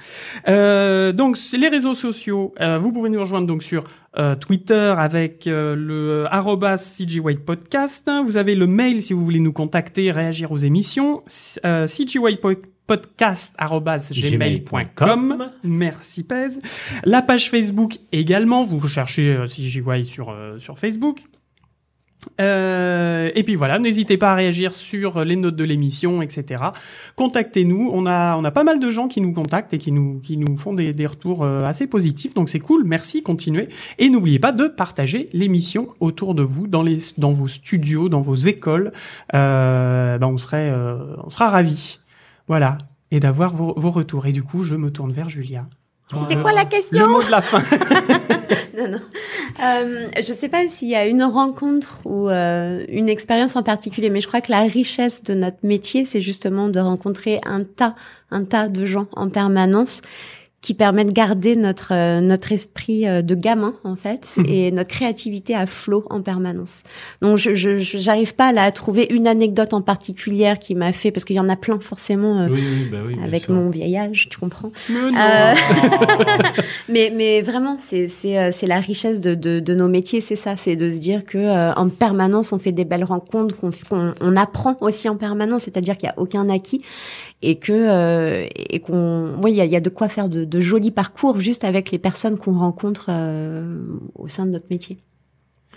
Euh, 0.47 1.13
donc 1.13 1.39
les 1.59 1.69
réseaux 1.69 1.95
sociaux, 1.95 2.53
euh, 2.61 2.77
vous 2.77 2.93
pouvez 2.93 3.09
nous 3.09 3.21
rejoindre 3.21 3.47
donc 3.47 3.63
sur 3.63 3.83
euh, 4.19 4.35
Twitter 4.35 4.93
avec 4.99 5.47
euh, 5.47 5.75
le 5.75 6.27
arrobas 6.31 6.77
CG 6.77 7.19
White 7.19 7.47
Podcast. 7.47 8.11
Vous 8.23 8.37
avez 8.37 8.55
le 8.55 8.67
mail 8.67 9.01
si 9.01 9.15
vous 9.15 9.25
voulez 9.25 9.41
nous 9.41 9.55
contacter, 9.55 10.11
réagir 10.11 10.53
aux 10.53 10.59
émissions. 10.59 11.23
Euh, 11.65 11.87
cgwhitepodcast@gmail.com. 12.97 15.51
Merci 15.65 16.25
Pez. 16.25 16.61
La 17.05 17.23
page 17.23 17.51
Facebook 17.51 17.99
également. 18.13 18.63
Vous 18.63 18.87
cherchez 18.89 19.35
euh, 19.35 19.47
CGY 19.47 20.05
sur 20.05 20.31
euh, 20.31 20.59
sur 20.59 20.79
Facebook. 20.79 21.25
Euh, 22.41 23.31
et 23.35 23.43
puis 23.43 23.55
voilà, 23.55 23.79
n'hésitez 23.79 24.17
pas 24.17 24.33
à 24.33 24.35
réagir 24.35 24.75
sur 24.75 25.25
les 25.25 25.37
notes 25.37 25.57
de 25.57 25.65
l'émission, 25.65 26.23
etc. 26.23 26.63
Contactez-nous. 27.17 27.91
On 27.93 28.07
a, 28.07 28.37
on 28.37 28.45
a 28.45 28.51
pas 28.51 28.65
mal 28.65 28.81
de 28.81 28.91
gens 28.91 29.09
qui 29.09 29.21
nous 29.21 29.33
contactent 29.33 29.75
et 29.75 29.79
qui 29.79 29.93
nous, 29.93 30.21
qui 30.21 30.37
nous 30.37 30.57
font 30.57 30.73
des, 30.73 30.93
des 30.93 31.07
retours 31.07 31.43
euh, 31.43 31.65
assez 31.65 31.87
positifs. 31.87 32.35
Donc 32.35 32.49
c'est 32.49 32.61
cool. 32.61 32.85
Merci, 32.85 33.23
continuez. 33.23 33.69
Et 33.99 34.09
n'oubliez 34.09 34.39
pas 34.39 34.53
de 34.53 34.69
partager 34.69 35.29
l'émission 35.33 35.89
autour 36.01 36.35
de 36.35 36.43
vous, 36.43 36.67
dans 36.67 36.83
les, 36.83 36.99
dans 37.19 37.33
vos 37.33 37.49
studios, 37.49 38.09
dans 38.09 38.21
vos 38.21 38.35
écoles. 38.35 38.93
Euh, 39.35 40.19
ben 40.19 40.27
on 40.27 40.39
serait, 40.39 40.73
on 41.25 41.31
sera 41.31 41.51
ravis. 41.51 41.99
Voilà. 42.53 42.77
Et 43.11 43.19
d'avoir 43.19 43.55
vos, 43.55 43.73
vos 43.79 43.91
retours. 43.91 44.27
Et 44.27 44.33
du 44.33 44.43
coup, 44.43 44.63
je 44.63 44.77
me 44.77 44.91
tourne 44.91 45.11
vers 45.11 45.31
Julia. 45.31 45.65
C'était 46.11 46.39
quoi 46.39 46.53
la 46.53 46.65
Le 46.65 46.69
question 46.69 47.09
mot 47.09 47.23
de 47.23 47.31
la 47.31 47.41
fin. 47.41 47.63
Non, 48.77 48.89
non. 48.89 49.01
Euh, 49.63 50.07
je 50.17 50.33
sais 50.33 50.49
pas 50.49 50.67
s'il 50.67 50.89
y 50.89 50.95
a 50.95 51.07
une 51.07 51.23
rencontre 51.23 52.01
ou 52.07 52.31
euh, 52.31 52.87
une 52.89 53.11
expérience 53.11 53.55
en 53.55 53.63
particulier, 53.63 54.09
mais 54.09 54.23
je 54.23 54.27
crois 54.27 54.41
que 54.41 54.51
la 54.51 54.63
richesse 54.63 55.23
de 55.23 55.35
notre 55.35 55.59
métier, 55.63 56.07
c'est 56.07 56.23
justement 56.23 56.69
de 56.69 56.81
rencontrer 56.81 57.39
un 57.45 57.65
tas, 57.65 57.95
un 58.31 58.45
tas 58.45 58.69
de 58.69 58.87
gens 58.87 59.09
en 59.13 59.29
permanence 59.29 60.01
qui 60.63 60.75
permettent 60.75 61.09
de 61.09 61.13
garder 61.13 61.57
notre 61.57 61.93
euh, 61.93 62.21
notre 62.21 62.53
esprit 62.53 63.07
euh, 63.07 63.21
de 63.21 63.35
gamin 63.35 63.75
en 63.83 63.97
fait 63.97 64.27
et 64.47 64.71
notre 64.71 64.91
créativité 64.91 65.55
à 65.57 65.67
flot 65.67 66.05
en 66.09 66.23
permanence. 66.23 66.85
Donc 67.21 67.37
je 67.37 67.55
je 67.55 67.81
je- 67.81 67.99
j'arrive 67.99 68.35
pas 68.37 68.53
là 68.53 68.63
à 68.63 68.71
trouver 68.71 69.09
une 69.11 69.27
anecdote 69.27 69.75
en 69.75 69.83
particulière 69.83 70.59
qui 70.61 70.77
m'a 70.77 70.93
fait 70.93 71.11
parce 71.11 71.25
qu'il 71.25 71.35
y 71.35 71.41
en 71.41 71.49
a 71.49 71.57
plein 71.57 71.81
forcément 71.81 72.39
euh, 72.43 72.49
Oui, 72.49 72.61
oui, 72.63 72.89
bah 72.93 72.99
oui. 73.05 73.17
avec 73.25 73.49
mon 73.49 73.71
vieil 73.71 73.97
âge, 73.97 74.29
tu 74.31 74.39
comprends. 74.39 74.71
Mais 74.89 75.01
non. 75.11 75.19
Euh, 75.19 75.55
mais 76.89 77.13
mais 77.15 77.43
vraiment 77.43 77.77
c'est 77.81 78.09
c'est 78.09 78.39
euh, 78.39 78.51
c'est 78.53 78.67
la 78.69 78.79
richesse 78.79 79.21
de, 79.21 79.35
de 79.35 79.59
de 79.61 79.75
nos 79.75 79.89
métiers 79.89 80.21
c'est 80.21 80.37
ça 80.37 80.57
c'est 80.57 80.77
de 80.77 80.91
se 80.91 80.99
dire 80.99 81.25
que 81.25 81.39
euh, 81.39 81.73
en 81.75 81.89
permanence 81.89 82.53
on 82.53 82.59
fait 82.59 82.73
des 82.73 82.85
belles 82.85 83.05
rencontres 83.05 83.57
qu'on 83.57 83.71
qu'on 83.89 84.15
on 84.21 84.37
apprend 84.37 84.77
aussi 84.81 85.09
en 85.09 85.17
permanence 85.17 85.63
c'est-à-dire 85.65 85.97
qu'il 85.97 86.07
y 86.09 86.11
a 86.11 86.15
aucun 86.19 86.49
acquis 86.49 86.83
et 87.43 87.57
que 87.57 87.73
euh, 87.73 88.47
et 88.57 88.81
qu'on 88.81 89.35
oui 89.43 89.51
il 89.53 89.57
y 89.57 89.61
a, 89.61 89.65
il 89.65 89.71
y 89.71 89.77
a 89.77 89.81
de 89.81 89.91
quoi 89.91 90.09
faire 90.09 90.29
de, 90.29 90.45
de 90.45 90.61
jolis 90.61 90.91
parcours 90.91 91.41
juste 91.41 91.65
avec 91.65 91.91
les 91.91 91.99
personnes 91.99 92.39
qu'on 92.39 92.59
rencontre 92.59 93.07
euh, 93.11 93.85
au 94.15 94.29
sein 94.29 94.47
de 94.47 94.53
notre 94.53 94.67
métier 94.71 94.99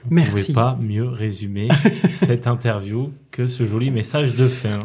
Vous 0.06 0.14
Merci. 0.16 0.32
pouvez 0.32 0.54
pas 0.54 0.78
mieux 0.88 1.08
résumer 1.08 1.68
cette 2.12 2.48
interview 2.48 3.12
que 3.32 3.48
ce 3.48 3.66
joli 3.66 3.92
message 3.92 4.36
de 4.36 4.48
fin. 4.48 4.80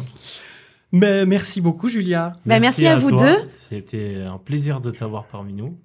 Mais 0.91 1.25
merci 1.25 1.61
beaucoup, 1.61 1.87
Julia. 1.87 2.35
Bah, 2.45 2.59
merci 2.59 2.85
à 2.85 2.97
vous 2.97 3.11
toi. 3.11 3.25
deux. 3.25 3.47
C'était 3.53 4.17
un 4.27 4.37
plaisir 4.37 4.81
de 4.81 4.91
t'avoir 4.91 5.25
parmi 5.25 5.53
nous. 5.53 5.77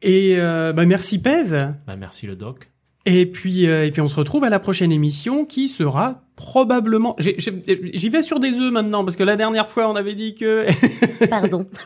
Et 0.00 0.36
euh, 0.38 0.72
bah, 0.72 0.86
merci 0.86 1.18
Pez. 1.18 1.50
Bah, 1.86 1.96
merci 1.98 2.26
le 2.26 2.36
doc. 2.36 2.70
Et 3.06 3.26
puis, 3.26 3.68
euh, 3.68 3.86
et 3.86 3.90
puis 3.90 4.00
on 4.00 4.08
se 4.08 4.14
retrouve 4.16 4.44
à 4.44 4.50
la 4.50 4.58
prochaine 4.58 4.90
émission 4.90 5.44
qui 5.44 5.68
sera 5.68 6.22
probablement. 6.36 7.14
J'y 7.18 8.08
vais 8.08 8.22
sur 8.22 8.40
des 8.40 8.52
œufs 8.58 8.72
maintenant 8.72 9.04
parce 9.04 9.16
que 9.16 9.22
la 9.22 9.36
dernière 9.36 9.68
fois 9.68 9.88
on 9.90 9.94
avait 9.96 10.14
dit 10.14 10.34
que 10.34 10.64
pardon 11.28 11.66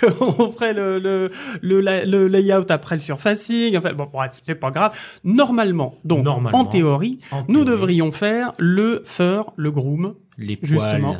qu'on 0.00 0.50
ferait 0.52 0.72
le, 0.74 0.98
le, 0.98 1.30
le, 1.62 1.80
la- 1.80 2.04
le 2.04 2.26
layout 2.28 2.66
après 2.70 2.96
le 2.96 3.00
surfacing. 3.00 3.76
Enfin 3.76 3.92
bon, 3.94 4.08
bref, 4.12 4.40
c'est 4.42 4.54
pas 4.54 4.70
grave. 4.70 4.96
Normalement, 5.24 5.94
donc 6.04 6.24
Normalement. 6.24 6.58
en 6.58 6.64
théorie, 6.64 7.18
En 7.32 7.44
nous 7.48 7.64
devrions 7.64 8.12
faire 8.12 8.52
le 8.58 9.02
fur, 9.04 9.52
le 9.56 9.70
groom, 9.70 10.14
les 10.38 10.56
poils. 10.56 10.68
justement. 10.70 11.16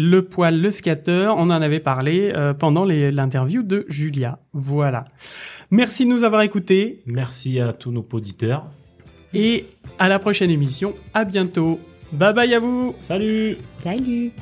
Le 0.00 0.22
poil, 0.24 0.60
le 0.60 0.70
scatter. 0.70 1.26
On 1.36 1.42
en 1.42 1.50
avait 1.50 1.80
parlé 1.80 2.32
euh, 2.34 2.54
pendant 2.54 2.84
l'interview 2.84 3.62
de 3.62 3.84
Julia. 3.88 4.38
Voilà. 4.52 5.04
Merci 5.70 6.04
de 6.04 6.10
nous 6.10 6.24
avoir 6.24 6.42
écoutés 6.42 7.02
Merci 7.06 7.60
à 7.60 7.72
tous 7.72 7.90
nos 7.92 8.06
auditeurs. 8.12 8.66
et 9.34 9.66
à 9.98 10.08
la 10.08 10.18
prochaine 10.18 10.50
émission. 10.50 10.94
À 11.14 11.24
bientôt. 11.24 11.78
Bye 12.12 12.34
bye 12.34 12.54
à 12.54 12.58
vous. 12.60 12.94
Salut 12.98 13.58
salut 13.82 14.32